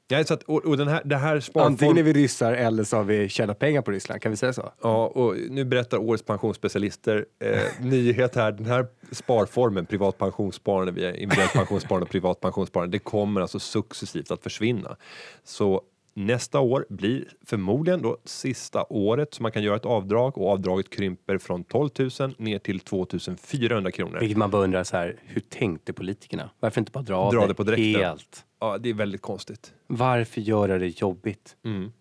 ja, 0.07 0.23
så 0.23 0.33
att, 0.33 0.43
och, 0.43 0.65
och 0.65 0.77
den 0.77 0.87
här, 0.87 1.01
det 1.05 1.15
här 1.15 1.39
sparform... 1.39 1.71
Antingen 1.71 1.97
är 1.97 2.03
vi 2.03 2.13
ryssar 2.13 2.53
eller 2.53 2.83
så 2.83 2.97
har 2.97 3.03
vi 3.03 3.29
tjänat 3.29 3.59
pengar 3.59 3.81
på 3.81 3.91
Ryssland, 3.91 4.21
kan 4.21 4.31
vi 4.31 4.37
säga 4.37 4.53
så? 4.53 4.71
Ja, 4.81 5.07
och 5.07 5.35
nu 5.49 5.65
berättar 5.65 5.97
årets 5.97 6.23
pensionsspecialister 6.23 7.25
eh, 7.39 7.61
nyhet 7.81 8.35
här. 8.35 8.51
Den 8.51 8.65
här 8.65 8.87
sparformen, 9.11 9.85
privat 9.85 10.17
pensionssparande 10.17 10.91
via 10.91 11.15
individuellt 11.15 11.53
pensionssparande 11.53 12.03
och 12.03 12.11
privat 12.11 12.39
pensionssparande, 12.41 12.95
det 12.95 12.99
kommer 12.99 13.41
alltså 13.41 13.59
successivt 13.59 14.31
att 14.31 14.43
försvinna. 14.43 14.97
Så 15.43 15.81
nästa 16.17 16.59
år 16.59 16.85
blir 16.89 17.27
förmodligen 17.45 18.01
då 18.01 18.17
sista 18.25 18.85
året 18.89 19.33
som 19.33 19.43
man 19.43 19.51
kan 19.51 19.63
göra 19.63 19.75
ett 19.75 19.85
avdrag 19.85 20.37
och 20.37 20.51
avdraget 20.51 20.89
krymper 20.89 21.37
från 21.37 21.63
12 21.63 21.89
000 22.19 22.35
ner 22.37 22.59
till 22.59 22.79
2 22.79 23.07
400 23.41 23.91
kronor. 23.91 24.19
Vilket 24.19 24.37
man 24.37 24.51
bara 24.51 24.63
undrar 24.63 24.83
så 24.83 24.97
här, 24.97 25.15
hur 25.25 25.41
tänkte 25.41 25.93
politikerna? 25.93 26.49
Varför 26.59 26.81
inte 26.81 26.91
bara 26.91 27.03
dra, 27.03 27.31
Dra 27.31 27.41
det, 27.41 27.47
det 27.47 27.53
på 27.53 27.63
direkten. 27.63 28.03
helt? 28.03 28.45
Ja, 28.59 28.77
det 28.77 28.89
är 28.89 28.93
väldigt 28.93 29.21
konstigt. 29.21 29.73
Varför 29.87 30.41
göra 30.41 30.77
det 30.77 31.01
jobbigt? 31.01 31.57
Mm. 31.65 31.91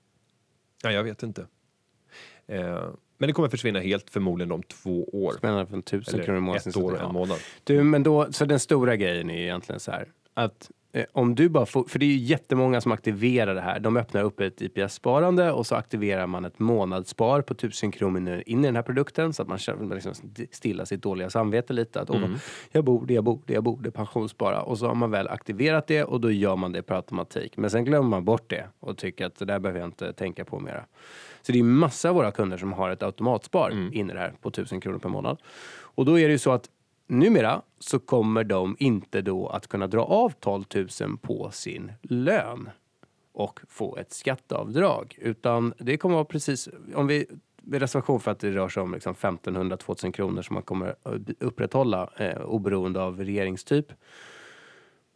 Ja, 0.82 0.90
jag 0.90 1.04
vet 1.04 1.22
inte. 1.22 1.46
Eh, 2.46 2.58
men 3.18 3.26
det 3.26 3.32
kommer 3.32 3.48
försvinna 3.48 3.80
helt 3.80 4.10
förmodligen 4.10 4.52
om 4.52 4.62
två 4.62 5.04
år. 5.04 5.34
Menar 5.42 5.66
för 5.66 5.74
en 5.76 5.82
tusen 5.82 6.24
kronor 6.24 6.38
i 6.38 6.40
månaden. 6.40 6.68
ett 6.68 6.76
år 6.76 6.92
och 6.92 7.00
en 7.00 7.12
månad. 7.12 7.38
Du, 7.64 7.82
men 7.82 8.02
då, 8.02 8.32
så 8.32 8.44
den 8.44 8.60
stora 8.60 8.96
grejen 8.96 9.30
är 9.30 9.38
egentligen 9.42 9.80
så 9.80 9.90
här 9.90 10.08
att 10.37 10.70
eh, 10.93 11.05
om 11.12 11.34
du 11.34 11.49
bara 11.49 11.66
får, 11.66 11.84
för 11.84 11.99
det 11.99 12.05
är 12.05 12.11
ju 12.11 12.16
jättemånga 12.16 12.80
som 12.80 12.93
aktiverar 12.93 13.55
det 13.55 13.61
här. 13.61 13.80
De 13.80 13.97
öppnar 13.97 14.22
upp 14.22 14.41
ett 14.41 14.61
IPS-sparande 14.61 15.51
och 15.51 15.66
så 15.66 15.74
aktiverar 15.74 16.26
man 16.26 16.45
ett 16.45 16.59
månadsspar 16.59 17.43
på 17.43 17.55
1000 17.55 17.93
kronor 17.93 18.43
in 18.47 18.64
i 18.64 18.68
den 18.68 18.76
här 18.76 18.82
produkten 18.82 19.32
så 19.32 19.43
att 19.43 19.49
man 19.49 19.59
liksom 19.89 20.14
stilla 20.51 20.87
sitt 20.87 21.03
dåliga 21.03 21.30
samvete 21.30 21.72
lite. 21.72 22.01
Att 22.01 22.11
åh, 22.11 22.24
jag 22.72 22.84
borde, 22.84 23.14
jag 23.14 23.24
borde, 23.24 23.53
jag 23.53 23.64
borde 23.64 23.91
pensionsspara. 23.91 24.62
Och 24.62 24.78
så 24.78 24.87
har 24.87 24.95
man 24.95 25.11
väl 25.11 25.28
aktiverat 25.28 25.87
det 25.87 26.05
och 26.05 26.20
då 26.20 26.30
gör 26.30 26.57
man 26.57 26.72
det 26.72 26.82
per 26.82 26.95
automatik. 26.95 27.57
Men 27.57 27.70
sen 27.70 27.84
glömmer 27.84 28.09
man 28.09 28.24
bort 28.24 28.51
det 28.51 28.68
och 28.80 28.99
tycker 28.99 29.26
att 29.26 29.39
det 29.39 29.45
där 29.45 29.59
behöver 29.59 29.80
jag 29.80 29.89
inte 29.89 30.12
tänka 30.12 30.45
på 30.45 30.61
mera. 30.61 30.84
Så 31.43 31.53
det 31.53 31.59
är 31.59 31.62
massa 31.62 32.09
av 32.09 32.14
våra 32.14 32.30
kunder 32.30 32.59
som 32.59 32.72
har 32.72 32.91
ett 32.91 33.03
automatspar 33.03 33.70
in 33.93 34.11
i 34.11 34.14
det 34.14 34.20
här 34.20 34.32
på 34.41 34.49
1000 34.49 34.80
kronor 34.80 34.99
per 34.99 35.09
månad. 35.09 35.39
Och 35.97 36.05
då 36.05 36.18
är 36.18 36.28
det 36.28 36.32
ju 36.32 36.39
så 36.39 36.53
att 36.53 36.70
numera 37.07 37.62
så 37.78 37.98
kommer 37.98 38.44
de 38.44 38.76
inte 38.78 39.22
då 39.22 39.48
att 39.48 39.66
kunna 39.66 39.86
dra 39.86 40.04
av 40.04 40.30
12 40.30 40.64
000 41.00 41.18
på 41.22 41.50
sin 41.50 41.92
lön 42.02 42.70
och 43.32 43.61
få 43.68 43.96
ett 43.96 44.12
skatteavdrag. 44.12 45.18
Utan 45.20 45.74
det 45.78 45.96
kommer 45.96 46.14
vara 46.14 46.24
precis, 46.24 46.68
om 46.94 47.07
vi 47.07 47.26
med 47.62 47.80
reservation 47.80 48.20
för 48.20 48.30
att 48.30 48.40
det 48.40 48.50
rör 48.50 48.68
sig 48.68 48.82
om 48.82 48.92
liksom 48.94 49.14
1500-2000 49.14 50.12
kronor 50.12 50.42
som 50.42 50.54
man 50.54 50.62
kommer 50.62 50.88
att 51.02 51.30
upprätthålla 51.40 52.11
eh, 52.16 52.40
oberoende 52.40 53.02
av 53.02 53.24
regeringstyp. 53.24 53.86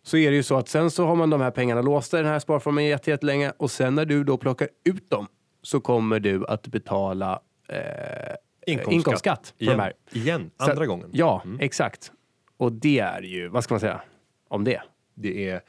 Så 0.02 0.16
är 0.16 0.30
det 0.30 0.36
ju 0.36 0.42
så 0.42 0.56
att 0.56 0.68
sen 0.68 0.90
så 0.90 1.06
har 1.06 1.16
man 1.16 1.30
de 1.30 1.40
här 1.40 1.50
pengarna 1.50 1.82
låsta 1.82 2.18
i 2.18 2.22
den 2.22 2.32
här 2.32 2.38
sparformen 2.38 2.84
jätte- 2.84 3.10
jättelänge 3.10 3.52
och 3.56 3.70
sen 3.70 3.94
när 3.94 4.04
du 4.04 4.24
då 4.24 4.36
plockar 4.36 4.68
ut 4.84 5.10
dem 5.10 5.26
så 5.62 5.80
kommer 5.80 6.20
du 6.20 6.46
att 6.46 6.66
betala 6.66 7.40
eh, 7.68 8.34
Inkomstskatt. 8.72 8.92
inkomstskatt 8.94 9.54
på 9.58 9.64
Igen. 9.64 9.76
de 9.76 9.82
här. 9.82 9.92
Igen, 10.12 10.50
Så- 10.58 10.70
andra 10.70 10.86
gången. 10.86 11.10
Ja, 11.12 11.42
Mm. 11.44 11.60
exakt. 11.60 12.12
Och 12.56 12.72
det 12.72 12.98
är 12.98 13.22
ju, 13.22 13.48
vad 13.48 13.64
ska 13.64 13.74
man 13.74 13.80
säga 13.80 14.00
om 14.48 14.64
det? 14.64 14.82
Det 15.14 15.48
är 15.48 15.60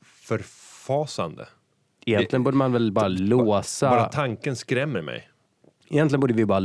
förfasande. 0.00 1.48
Egentligen 2.06 2.42
borde 2.42 2.56
man 2.56 2.72
väl 2.72 2.92
bara 2.92 3.08
låsa... 3.08 3.90
Bara 3.90 4.04
tanken 4.08 4.56
skrämmer 4.56 5.02
mig. 5.02 5.28
Egentligen 5.88 6.20
borde 6.20 6.34
vi 6.34 6.46
bara 6.46 6.60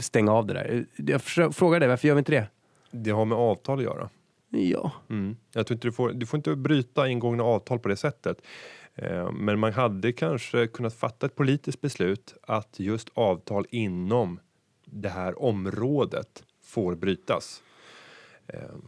stänga 0.00 0.32
av 0.32 0.46
det 0.46 0.54
där. 0.54 0.86
Jag 0.96 1.22
frågar 1.54 1.80
dig, 1.80 1.88
varför 1.88 2.08
gör 2.08 2.14
vi 2.14 2.18
inte 2.18 2.32
det? 2.32 2.46
Det 2.90 3.10
har 3.10 3.24
med 3.24 3.38
avtal 3.38 3.78
att 3.78 3.84
göra. 3.84 4.08
Ja. 4.50 4.92
Mm. 5.10 5.36
Jag 5.52 5.66
tror 5.66 5.74
inte 5.76 5.88
du, 5.88 5.92
får, 5.92 6.12
du 6.12 6.26
får 6.26 6.38
inte 6.38 6.56
bryta 6.56 7.08
ingångna 7.08 7.44
avtal 7.44 7.78
på 7.78 7.88
det 7.88 7.96
sättet. 7.96 8.38
Eh, 8.94 9.32
men 9.32 9.58
man 9.58 9.72
hade 9.72 10.12
kanske 10.12 10.66
kunnat 10.66 10.94
fatta 10.94 11.26
ett 11.26 11.36
politiskt 11.36 11.80
beslut 11.80 12.34
att 12.42 12.80
just 12.80 13.08
avtal 13.14 13.66
inom 13.70 14.40
det 14.94 15.08
här 15.08 15.42
området 15.42 16.44
får 16.62 16.94
brytas. 16.94 17.62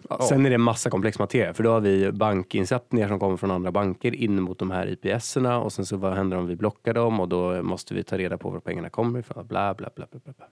Ja. 0.08 0.22
Sen 0.28 0.46
är 0.46 0.50
det 0.50 0.58
massa 0.58 0.90
komplex 0.90 1.18
materia, 1.18 1.54
för 1.54 1.62
då 1.62 1.70
har 1.70 1.80
vi 1.80 2.12
bankinsättningar 2.12 3.08
som 3.08 3.20
kommer 3.20 3.36
från 3.36 3.50
andra 3.50 3.72
banker 3.72 4.14
in 4.14 4.42
mot 4.42 4.58
de 4.58 4.70
här 4.70 4.86
IPS-erna 4.86 5.58
och 5.60 5.72
sen 5.72 5.86
så 5.86 5.96
vad 5.96 6.12
händer 6.12 6.36
om 6.36 6.46
vi 6.46 6.56
blockar 6.56 6.94
dem 6.94 7.20
och 7.20 7.28
då 7.28 7.62
måste 7.62 7.94
vi 7.94 8.02
ta 8.02 8.18
reda 8.18 8.38
på 8.38 8.50
var 8.50 8.60
pengarna 8.60 8.90
kommer 8.90 9.18
ifrån. 9.18 9.46
Bla, 9.46 9.74
bla, 9.74 9.90
bla, 9.94 10.06
bla, 10.10 10.20
bla. 10.24 10.46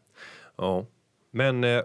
Ja. 0.56 0.86
Men 1.30 1.64
eh, 1.64 1.82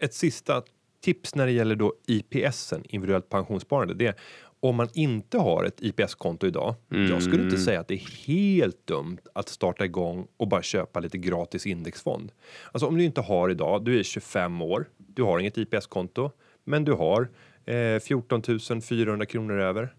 ett 0.00 0.14
sista 0.14 0.62
tips 1.00 1.34
när 1.34 1.46
det 1.46 1.52
gäller 1.52 1.76
då 1.76 1.94
IPSen, 2.06 2.84
individuellt 2.84 3.28
pensionssparande, 3.28 3.94
det 3.94 4.06
är 4.06 4.14
om 4.60 4.76
man 4.76 4.88
inte 4.94 5.38
har 5.38 5.64
ett 5.64 5.82
IPS-konto 5.82 6.46
idag. 6.46 6.74
Jag 6.88 7.22
skulle 7.22 7.42
inte 7.42 7.58
säga 7.58 7.80
att 7.80 7.88
det 7.88 7.94
är 7.94 8.26
helt 8.26 8.86
dumt 8.86 9.18
att 9.32 9.48
starta 9.48 9.84
igång 9.84 10.26
och 10.36 10.48
bara 10.48 10.62
köpa 10.62 11.00
lite 11.00 11.18
gratis 11.18 11.66
indexfond. 11.66 12.32
Alltså 12.72 12.86
om 12.86 12.98
du 12.98 13.04
inte 13.04 13.20
har 13.20 13.50
idag, 13.50 13.84
du 13.84 13.98
är 13.98 14.02
25 14.02 14.62
år, 14.62 14.88
du 14.96 15.22
har 15.22 15.38
inget 15.38 15.58
IPS-konto, 15.58 16.30
men 16.64 16.84
du 16.84 16.92
har 16.92 17.28
eh, 17.64 18.00
14 18.00 18.42
400 18.82 19.26
kronor 19.26 19.58
över. 19.58 19.94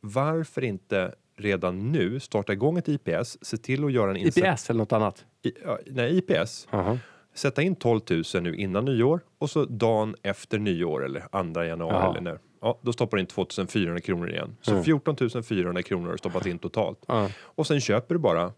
Varför 0.00 0.64
inte 0.64 1.14
redan 1.36 1.92
nu 1.92 2.20
starta 2.20 2.52
igång 2.52 2.78
ett 2.78 2.88
IPS, 2.88 3.38
se 3.42 3.56
till 3.56 3.84
att 3.84 3.92
göra 3.92 4.10
en. 4.10 4.16
IPS 4.16 4.70
eller 4.70 4.78
något 4.78 4.92
annat? 4.92 5.24
I, 5.42 5.52
nej, 5.86 6.18
IPS. 6.18 6.68
Jaha. 6.70 6.98
Sätta 7.34 7.62
in 7.62 7.76
12 7.76 8.00
000 8.10 8.42
nu 8.42 8.56
innan 8.56 8.84
nyår 8.84 9.20
och 9.38 9.50
så 9.50 9.64
dagen 9.64 10.16
efter 10.22 10.58
nyår 10.58 11.04
eller 11.04 11.24
andra 11.32 11.66
januari 11.66 11.94
Jaha. 11.94 12.10
eller 12.10 12.20
när. 12.20 12.38
Ja, 12.62 12.78
då 12.82 12.92
stoppar 12.92 13.16
du 13.16 13.20
in 13.20 13.26
2 13.26 13.46
400 13.68 14.00
kronor 14.00 14.30
igen. 14.30 14.56
Så 14.60 14.82
14 14.82 15.16
400 15.42 15.82
kronor 15.82 16.10
har 16.10 16.16
stoppat 16.16 16.46
in 16.46 16.58
totalt. 16.58 17.04
Ja. 17.08 17.30
Och 17.40 17.66
sen 17.66 17.80
köper 17.80 18.14
du 18.14 18.18
bara 18.18 18.52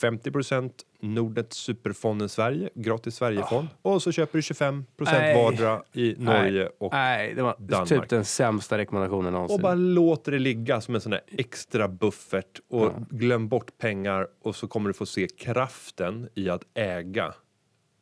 50% 0.00 0.70
Nordnet 1.00 1.52
Superfonden 1.52 2.28
Sverige, 2.28 2.70
gratis 2.74 3.14
Sverigefond. 3.14 3.68
Och 3.82 4.02
så 4.02 4.12
köper 4.12 4.38
du 4.38 4.42
25 4.42 4.84
Nej. 4.98 5.34
vardera 5.34 5.82
i 5.92 6.14
Norge 6.18 6.50
Nej. 6.62 6.68
och 6.78 6.92
Nej, 6.92 7.34
det 7.34 7.42
var 7.42 7.56
Danmark. 7.58 7.88
typ 7.88 8.08
den 8.08 8.24
sämsta 8.24 8.78
rekommendationen 8.78 9.32
någonsin. 9.32 9.54
och 9.54 9.60
bara 9.60 9.74
låter 9.74 10.32
det 10.32 10.38
ligga 10.38 10.80
som 10.80 10.94
en 10.94 11.00
sån 11.00 11.10
där 11.10 11.20
extra 11.38 11.88
buffert 11.88 12.60
och 12.68 12.92
glöm 13.10 13.48
bort 13.48 13.78
pengar 13.78 14.26
och 14.42 14.56
så 14.56 14.68
kommer 14.68 14.88
du 14.88 14.94
få 14.94 15.06
se 15.06 15.26
kraften 15.38 16.28
i 16.34 16.50
att 16.50 16.62
äga 16.74 17.34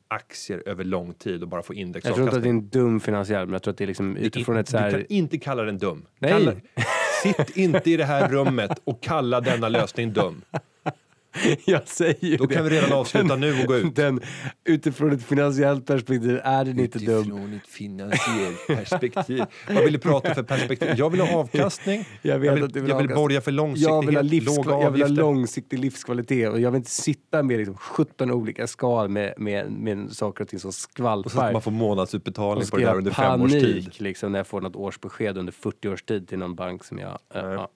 aktier 0.09 0.63
över 0.67 0.85
lång 0.85 1.15
tid 1.15 1.43
och 1.43 1.49
bara 1.49 1.63
få 1.63 1.75
jag 1.75 1.83
tror 1.83 1.93
inte 1.93 2.01
att 2.01 2.07
indexavkastning. 2.07 2.43
det 2.43 2.49
är 2.49 2.51
en 2.51 2.69
dum 2.69 3.01
finansiell, 3.01 3.47
men 3.47 3.53
jag 3.53 3.63
tror 3.63 3.73
att 3.73 3.79
det 3.79 3.85
är 3.85 3.89
liksom 3.89 4.17
utifrån 4.17 4.57
ett 4.57 4.69
så 4.69 4.77
Du 4.77 4.83
här... 4.83 4.91
kan 4.91 5.07
inte 5.09 5.39
kalla 5.39 5.63
den 5.63 5.79
dum. 5.79 6.07
Nej. 6.19 6.31
Kalla, 6.31 6.53
sitt 7.23 7.57
inte 7.57 7.91
i 7.91 7.97
det 7.97 8.05
här 8.05 8.29
rummet 8.29 8.81
och 8.85 9.03
kalla 9.03 9.41
denna 9.41 9.69
lösning 9.69 10.13
dum. 10.13 10.43
Jag 11.65 11.89
säger 11.89 12.25
ju 12.25 12.37
Då 12.37 12.47
det. 12.47 12.55
kan 12.55 12.65
vi 12.65 12.71
redan 12.71 12.93
avsluta 12.93 13.37
nu 13.37 13.61
och 13.61 13.67
gå 13.67 13.77
ut. 13.77 13.95
Den, 13.97 14.21
utifrån 14.65 15.13
ett 15.13 15.23
finansiellt 15.25 15.87
perspektiv 15.87 16.41
är 16.45 16.65
den 16.65 16.81
inte 16.81 16.99
dum. 16.99 17.19
Utifrån 17.21 17.53
ett 17.55 17.67
finansiellt 17.69 18.67
perspektiv. 18.67 19.43
Vad 19.69 19.85
vill 19.85 19.93
du 19.93 19.99
prata 19.99 20.35
för 20.35 20.43
perspektiv? 20.43 20.89
Jag 20.97 21.11
vill 21.11 21.21
ha 21.21 21.37
avkastning. 21.39 22.05
Jag 22.23 22.39
vet 22.39 22.47
jag 22.47 22.55
vill, 22.55 22.65
att 22.65 22.73
du 22.73 22.81
vill 22.81 22.91
jag 22.91 22.99
vill 22.99 23.09
borga 23.09 23.41
för 23.41 23.51
Jag 23.51 23.57
långsiktighet, 23.57 24.05
vill, 24.09 24.17
ha 24.17 24.23
livskva- 24.23 24.83
jag 24.83 24.91
vill 24.91 25.03
ha 25.03 25.09
långsiktig 25.09 25.79
livskvalitet 25.79 26.49
och 26.53 26.61
jag 26.61 26.71
vill 26.71 26.79
inte 26.79 26.91
sitta 26.91 27.43
med 27.43 27.59
liksom 27.59 27.77
17 27.77 28.31
olika 28.31 28.67
skal 28.67 29.09
med, 29.09 29.35
med, 29.37 29.71
med 29.73 30.13
saker 30.13 30.45
och 30.45 30.49
ting 30.49 30.59
som 30.61 30.69
Och 30.69 30.75
så 30.75 30.79
att 30.87 30.93
skvalpar. 30.93 31.53
man 31.53 31.63
får 31.63 31.71
månadsutbetalning 31.71 32.69
på 32.69 32.77
det 32.77 32.85
där 32.85 32.95
under 32.97 33.11
fem 33.11 33.43
års 33.43 33.53
tid. 33.53 33.91
liksom, 34.01 34.33
när 34.33 34.39
jag 34.39 34.47
får 34.47 34.61
något 34.61 34.77
årsbesked 34.77 35.39
under 35.39 35.53
40 35.53 35.89
års 35.89 36.03
tid 36.03 36.29
till 36.29 36.39
någon 36.39 36.55
bank 36.55 36.85
som 36.85 36.99
jag... 36.99 37.11
äh, 37.11 37.43
Nej. 37.43 37.53
ja. 37.53 37.69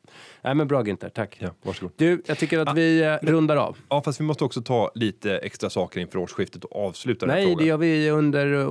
Nej 0.45 0.55
men 0.55 0.69
bra 0.69 0.83
Günther, 0.83 1.09
tack. 1.09 1.37
Ja, 1.41 1.49
varsågod. 1.63 1.93
Du, 1.97 2.23
jag 2.27 2.39
tycker 2.39 2.59
att 2.59 2.77
vi 2.77 3.03
eh, 3.03 3.17
rundar 3.43 3.57
av. 3.57 3.79
Ja, 3.89 4.03
fast 4.03 4.21
vi 4.21 4.25
måste 4.25 4.45
också 4.45 4.63
ta 4.63 4.91
lite 4.95 5.39
extra 5.39 5.71
saker 5.71 6.01
inför 6.01 6.19
årsskiftet 6.19 6.65
och 6.65 6.87
avsluta 6.87 7.27
den 7.27 7.35
här 7.35 7.43
Nej, 7.43 7.47
det 7.47 7.53
frågan. 7.53 7.67
gör 7.67 7.77
vi 7.77 8.11
under, 8.11 8.47
uh, 8.47 8.69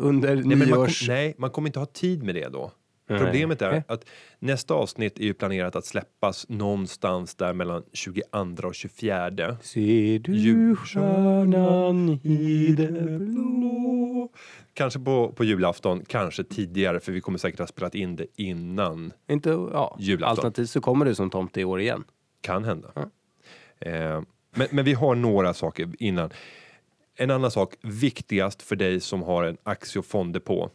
under 0.00 0.34
Nej, 0.34 0.44
men 0.44 0.58
man, 0.58 0.68
nyårs... 0.68 1.08
nej, 1.08 1.34
man 1.38 1.50
kommer 1.50 1.68
inte 1.68 1.78
ha 1.78 1.86
tid 1.86 2.22
med 2.22 2.34
det 2.34 2.48
då. 2.48 2.72
Nej. 3.08 3.18
Problemet 3.18 3.62
är 3.62 3.70
Nej. 3.70 3.82
att 3.88 4.04
nästa 4.38 4.74
avsnitt 4.74 5.18
är 5.18 5.24
ju 5.24 5.34
planerat 5.34 5.76
att 5.76 5.84
släppas 5.84 6.48
någonstans 6.48 7.34
där 7.34 7.52
mellan 7.52 7.82
22 7.92 8.22
och 8.64 8.74
24. 8.74 9.56
Ser 9.62 10.18
du 10.18 10.76
stjärnan 10.76 12.20
i 12.22 12.74
det 12.76 13.18
blå? 13.18 14.28
Kanske 14.74 15.00
på, 15.00 15.32
på 15.32 15.44
julafton, 15.44 16.04
kanske 16.06 16.44
tidigare 16.44 17.00
för 17.00 17.12
vi 17.12 17.20
kommer 17.20 17.38
säkert 17.38 17.60
ha 17.60 17.66
spelat 17.66 17.94
in 17.94 18.16
det 18.16 18.26
innan. 18.36 19.12
Inte, 19.30 19.50
ja. 19.50 19.96
Julafton. 20.00 20.30
Alternativt 20.30 20.70
så 20.70 20.80
kommer 20.80 21.04
du 21.04 21.14
som 21.14 21.30
tomte 21.30 21.60
i 21.60 21.64
år 21.64 21.80
igen. 21.80 22.04
Kan 22.40 22.64
hända. 22.64 22.88
Ja. 22.94 23.10
Eh, 23.80 24.22
men, 24.54 24.68
men 24.70 24.84
vi 24.84 24.92
har 24.92 25.14
några 25.14 25.54
saker 25.54 25.88
innan. 25.98 26.30
En 27.16 27.30
annan 27.30 27.50
sak, 27.50 27.74
viktigast 27.82 28.62
för 28.62 28.76
dig 28.76 29.00
som 29.00 29.22
har 29.22 29.44
en 29.44 29.56
aktie 29.62 29.98
och 29.98 30.06
fonddepå. 30.06 30.70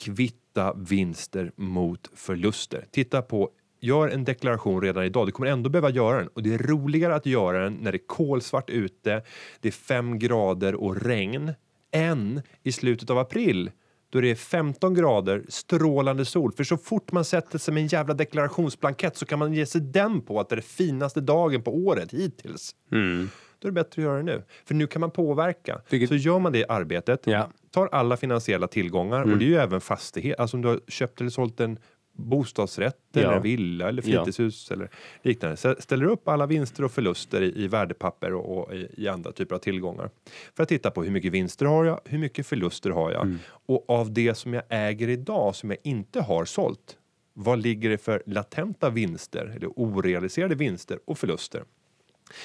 Kvitta 0.00 0.74
vinster 0.74 1.52
mot 1.56 2.10
förluster. 2.14 2.86
Titta 2.90 3.22
på 3.22 3.50
Gör 3.84 4.08
en 4.08 4.24
deklaration 4.24 4.82
redan 4.82 5.04
idag. 5.04 5.26
Du 5.26 5.32
kommer 5.32 5.50
ändå 5.50 5.70
behöva 5.70 5.90
göra 5.90 6.18
den 6.18 6.28
och 6.28 6.42
det 6.42 6.54
är 6.54 6.58
roligare 6.58 7.14
att 7.14 7.26
göra 7.26 7.64
den 7.64 7.72
när 7.72 7.92
det 7.92 7.96
är 7.96 8.06
kolsvart 8.06 8.70
ute, 8.70 9.22
det 9.60 9.68
är 9.68 9.72
fem 9.72 10.18
grader 10.18 10.74
och 10.74 11.02
regn 11.02 11.52
än 11.92 12.42
i 12.62 12.72
slutet 12.72 13.10
av 13.10 13.18
april 13.18 13.70
då 14.14 14.20
det 14.20 14.30
är 14.30 14.34
15 14.34 14.94
grader, 14.94 15.42
strålande 15.48 16.24
sol. 16.24 16.52
För 16.52 16.64
så 16.64 16.76
fort 16.76 17.12
man 17.12 17.24
sätter 17.24 17.58
sig 17.58 17.74
med 17.74 17.80
en 17.80 17.86
jävla 17.86 18.14
deklarationsblankett 18.14 19.16
så 19.16 19.26
kan 19.26 19.38
man 19.38 19.52
ge 19.54 19.66
sig 19.66 19.80
den 19.80 20.20
på 20.20 20.40
att 20.40 20.48
det 20.48 20.52
är 20.54 20.56
den 20.56 20.62
finaste 20.62 21.20
dagen 21.20 21.62
på 21.62 21.74
året 21.76 22.12
hittills. 22.12 22.74
Då 22.90 22.96
är 22.96 23.70
det 23.70 23.72
bättre 23.72 24.02
att 24.02 24.04
göra 24.04 24.16
det 24.16 24.22
nu. 24.22 24.42
För 24.64 24.74
nu 24.74 24.86
kan 24.86 25.00
man 25.00 25.10
påverka. 25.10 25.80
Vilket- 25.90 26.08
Så 26.08 26.14
gör 26.14 26.38
man 26.38 26.52
det 26.52 26.66
arbetet, 26.68 27.20
Ja. 27.24 27.50
tar 27.70 27.88
alla 27.92 28.16
finansiella 28.16 28.66
tillgångar 28.68 29.22
och 29.22 29.38
det 29.38 29.44
är 29.44 29.48
ju 29.48 29.56
även 29.56 29.80
fastighet. 29.80 30.40
Alltså 30.40 30.56
om 30.56 30.62
du 30.62 30.68
har 30.68 30.80
köpt 30.88 31.20
eller 31.20 31.30
sålt 31.30 31.60
en 31.60 31.78
bostadsrätt 32.16 32.96
Ja. 33.12 33.20
eller 33.20 33.40
villa 33.40 33.88
eller 33.88 34.02
Ja. 34.06 34.18
fritidshus 34.24 34.70
eller 34.70 34.90
liknande. 35.22 35.56
Så 35.56 35.74
ställer 35.78 36.04
upp 36.06 36.28
alla 36.28 36.46
vinster 36.46 36.84
och 36.84 36.92
förluster 36.92 37.42
i, 37.42 37.64
i 37.64 37.68
värdepapper 37.68 38.32
och, 38.34 38.58
och 38.58 38.74
i, 38.74 38.88
i 38.96 39.08
andra 39.08 39.32
typer 39.32 39.54
av 39.54 39.58
tillgångar. 39.58 40.10
För 40.56 40.62
att 40.62 40.68
titta 40.68 40.90
på 40.90 41.04
hur 41.04 41.10
mycket 41.10 41.32
vinster 41.32 41.66
har 41.66 41.84
jag, 41.84 42.00
hur 42.04 42.18
mycket 42.18 42.46
förluster 42.46 42.90
har 42.90 43.12
jag 43.12 43.22
Mm. 43.22 43.38
och 43.66 43.84
av 43.90 44.12
det 44.12 44.34
som 44.34 44.54
jag 44.54 44.62
äger 44.68 45.08
idag 45.08 45.54
som 45.56 45.70
jag 45.70 45.78
inte 45.82 46.20
har 46.20 46.44
sålt. 46.44 46.96
Vad 47.36 47.58
ligger 47.58 47.90
det 47.90 47.98
för 47.98 48.22
latenta 48.26 48.90
vinster 48.90 49.52
eller 49.56 49.68
orealiserade 49.76 50.54
vinster 50.54 50.98
och 51.04 51.18
förluster? 51.18 51.64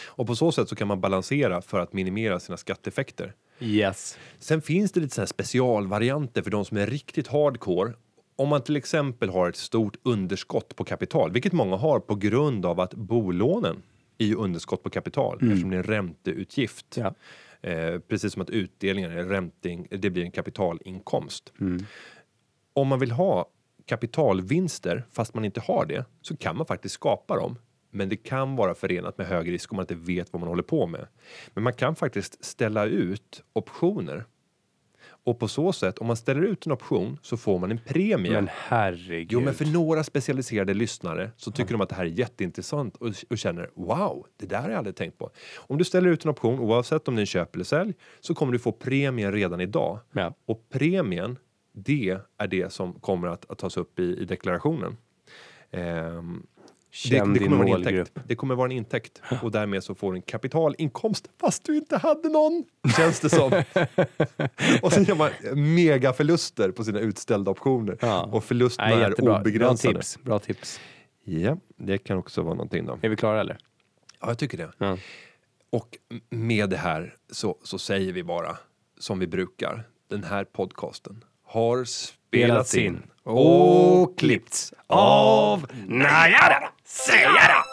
Och 0.06 0.28
på 0.28 0.36
så 0.36 0.52
sätt 0.52 0.70
så 0.70 0.76
kan 0.76 0.88
man 0.88 1.02
balansera 1.02 1.62
för 1.62 1.80
att 1.80 1.94
minimera 1.94 2.40
sina 2.40 2.58
skatteeffekter. 2.58 3.34
Yes. 3.60 4.18
Sen 4.40 4.62
finns 4.62 4.92
det 4.92 5.00
lite 5.00 5.16
så 5.16 5.26
specialvarianter 5.28 6.42
för 6.42 6.52
de 6.52 6.66
som 6.66 6.78
är 6.78 6.88
riktigt 6.88 7.28
hardcore. 7.28 7.94
Om 8.40 8.50
man 8.50 8.62
till 8.62 8.76
exempel 8.76 9.30
har 9.30 9.50
ett 9.50 9.56
stort 9.56 9.98
underskott 10.04 10.76
på 10.76 10.84
kapital, 10.84 11.32
vilket 11.32 11.54
många 11.54 11.76
har 11.76 12.00
på 12.00 12.16
grund 12.16 12.66
av 12.66 12.80
att 12.80 12.94
bolånen 12.94 13.82
är 14.18 14.26
ju 14.26 14.36
underskott 14.36 14.84
på 14.84 14.90
kapital 14.90 15.40
eftersom 15.42 15.70
det 15.70 15.76
är 15.76 15.78
en 15.78 15.84
ränteutgift. 15.84 16.98
Ja. 16.98 17.16
Eh, 17.62 18.00
precis 18.00 18.34
som 18.34 18.42
att 18.42 18.50
utdelningen 18.50 19.12
är 19.12 19.24
ränting, 19.24 19.88
det 19.92 20.10
blir 20.10 20.24
en 20.24 20.32
kapitalinkomst. 20.32 21.54
Om 22.74 22.88
man 22.88 23.00
vill 23.00 23.12
ha 23.12 23.46
kapitalvinster 23.86 25.06
fast 25.12 25.34
man 25.34 25.46
inte 25.46 25.62
har 25.62 25.86
det 25.86 26.06
så 26.22 26.38
kan 26.38 26.58
man 26.58 26.66
faktiskt 26.66 26.96
skapa 26.96 27.36
dem. 27.36 27.60
Men 27.92 28.10
det 28.10 28.18
kan 28.18 28.56
vara 28.56 28.76
förenat 28.76 29.18
med 29.18 29.28
hög 29.28 29.52
risk 29.52 29.72
om 29.72 29.76
man 29.76 29.84
inte 29.84 29.96
vet 29.96 30.34
vad 30.34 30.40
man 30.40 30.50
håller 30.50 30.64
på 30.64 30.88
med. 30.88 31.08
Men 31.54 31.64
man 31.64 31.74
kan 31.74 31.96
faktiskt 31.96 32.46
ställa 32.46 32.86
ut 32.86 33.44
optioner. 33.54 34.26
Och 35.30 35.40
på 35.40 35.48
så 35.48 35.74
sätt, 35.74 35.98
om 35.98 36.08
man 36.08 36.16
ställer 36.16 36.42
ut 36.42 36.66
en 36.66 36.72
option 36.72 37.18
så 37.22 37.38
får 37.38 37.60
man 37.60 37.72
en 37.72 37.80
premie. 37.86 38.32
Men 38.32 38.50
herregud. 38.52 39.32
Jo, 39.32 39.42
men 39.42 39.54
för 39.54 39.66
några 39.66 40.04
specialiserade 40.04 40.74
lyssnare 40.74 41.32
så 41.38 41.52
tycker 41.52 41.72
de 41.72 41.82
att 41.82 41.90
det 41.90 41.96
här 41.96 42.06
är 42.06 42.10
jätteintressant 42.10 42.96
och, 42.96 43.14
och 43.30 43.38
känner 43.38 43.70
wow, 43.76 44.26
det 44.38 44.46
där 44.46 44.62
har 44.62 44.70
jag 44.70 44.78
aldrig 44.78 44.96
tänkt 44.96 45.18
på. 45.18 45.30
Om 45.58 45.78
du 45.78 45.84
ställer 45.84 46.10
ut 46.10 46.26
en 46.26 46.32
option, 46.32 46.60
oavsett 46.60 47.08
om 47.08 47.16
det 47.16 47.20
är 47.20 47.22
en 47.22 47.26
köp 47.26 47.56
eller 47.56 47.66
sälj, 47.66 47.94
så 48.20 48.34
kommer 48.36 48.54
du 48.54 48.60
få 48.60 48.72
premien 48.72 49.32
redan 49.32 49.62
idag. 49.62 50.00
Ja. 50.12 50.34
Och 50.46 50.70
premien, 50.70 51.38
det 51.74 52.20
är 52.38 52.48
det 52.48 52.74
som 52.74 52.94
kommer 52.94 53.28
att, 53.28 53.52
att 53.52 53.58
tas 53.58 53.78
upp 53.78 54.00
i, 54.00 54.18
i 54.18 54.26
deklarationen. 54.26 54.98
Ehm, 55.72 56.44
det, 56.92 56.96
Känn 56.98 57.34
det, 57.34 57.40
din 57.40 57.48
kommer 57.50 57.58
vara 57.66 57.66
en 57.78 57.84
målgrupp. 57.84 58.08
intäkt. 58.08 58.28
det 58.28 58.36
kommer 58.36 58.56
vara 58.56 58.66
en 58.66 58.72
intäkt 58.72 59.22
och 59.42 59.52
därmed 59.52 59.84
så 59.84 59.96
får 59.96 60.12
du 60.12 60.18
en 60.18 60.22
kapitalinkomst 60.22 61.30
fast 61.42 61.64
du 61.66 61.78
inte 61.78 61.98
hade 61.98 62.30
någon, 62.30 62.64
känns 62.98 63.20
det 63.20 63.30
som. 63.30 63.52
och 64.82 64.94
sen 64.94 65.04
gör 65.04 65.16
man 65.16 65.30
mega 65.76 66.14
förluster 66.14 66.72
på 66.72 66.84
sina 66.84 67.00
utställda 67.00 67.52
optioner 67.52 67.98
Ja. 68.02 68.24
och 68.32 68.44
förlusterna 68.44 68.90
Nej, 68.90 69.04
är 69.04 69.10
jättebra. 69.10 69.32
Bra 69.34 69.42
obegränsade. 69.42 69.94
tips. 69.94 70.20
Bra 70.24 70.40
tips. 70.40 70.80
Ja, 71.24 71.58
det 71.78 71.98
kan 71.98 72.18
också 72.18 72.42
vara 72.42 72.54
någonting 72.54 72.86
då. 72.86 73.00
Är 73.02 73.10
vi 73.10 73.16
klara 73.16 73.40
eller? 73.42 73.58
Ja, 74.22 74.28
jag 74.28 74.38
tycker 74.38 74.58
det. 74.58 74.70
Ja. 74.78 74.98
Och 75.70 75.98
med 76.30 76.70
det 76.70 76.78
här 76.78 77.16
så, 77.32 77.58
så 77.64 77.80
säger 77.80 78.14
vi 78.14 78.24
bara 78.24 78.58
som 79.00 79.20
vi 79.20 79.28
brukar. 79.28 79.84
Den 80.10 80.24
här 80.24 80.44
podcasten 80.44 81.24
har 81.46 81.84
spelats 81.84 82.76
in 82.76 83.02
och 83.24 84.18
klippts 84.20 84.74
av 84.88 85.66
Najara 85.88 86.70
Sejara! 86.92 87.64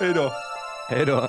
Hej 0.00 0.12
då! 0.14 0.32
Hej 0.88 1.06
då. 1.06 1.28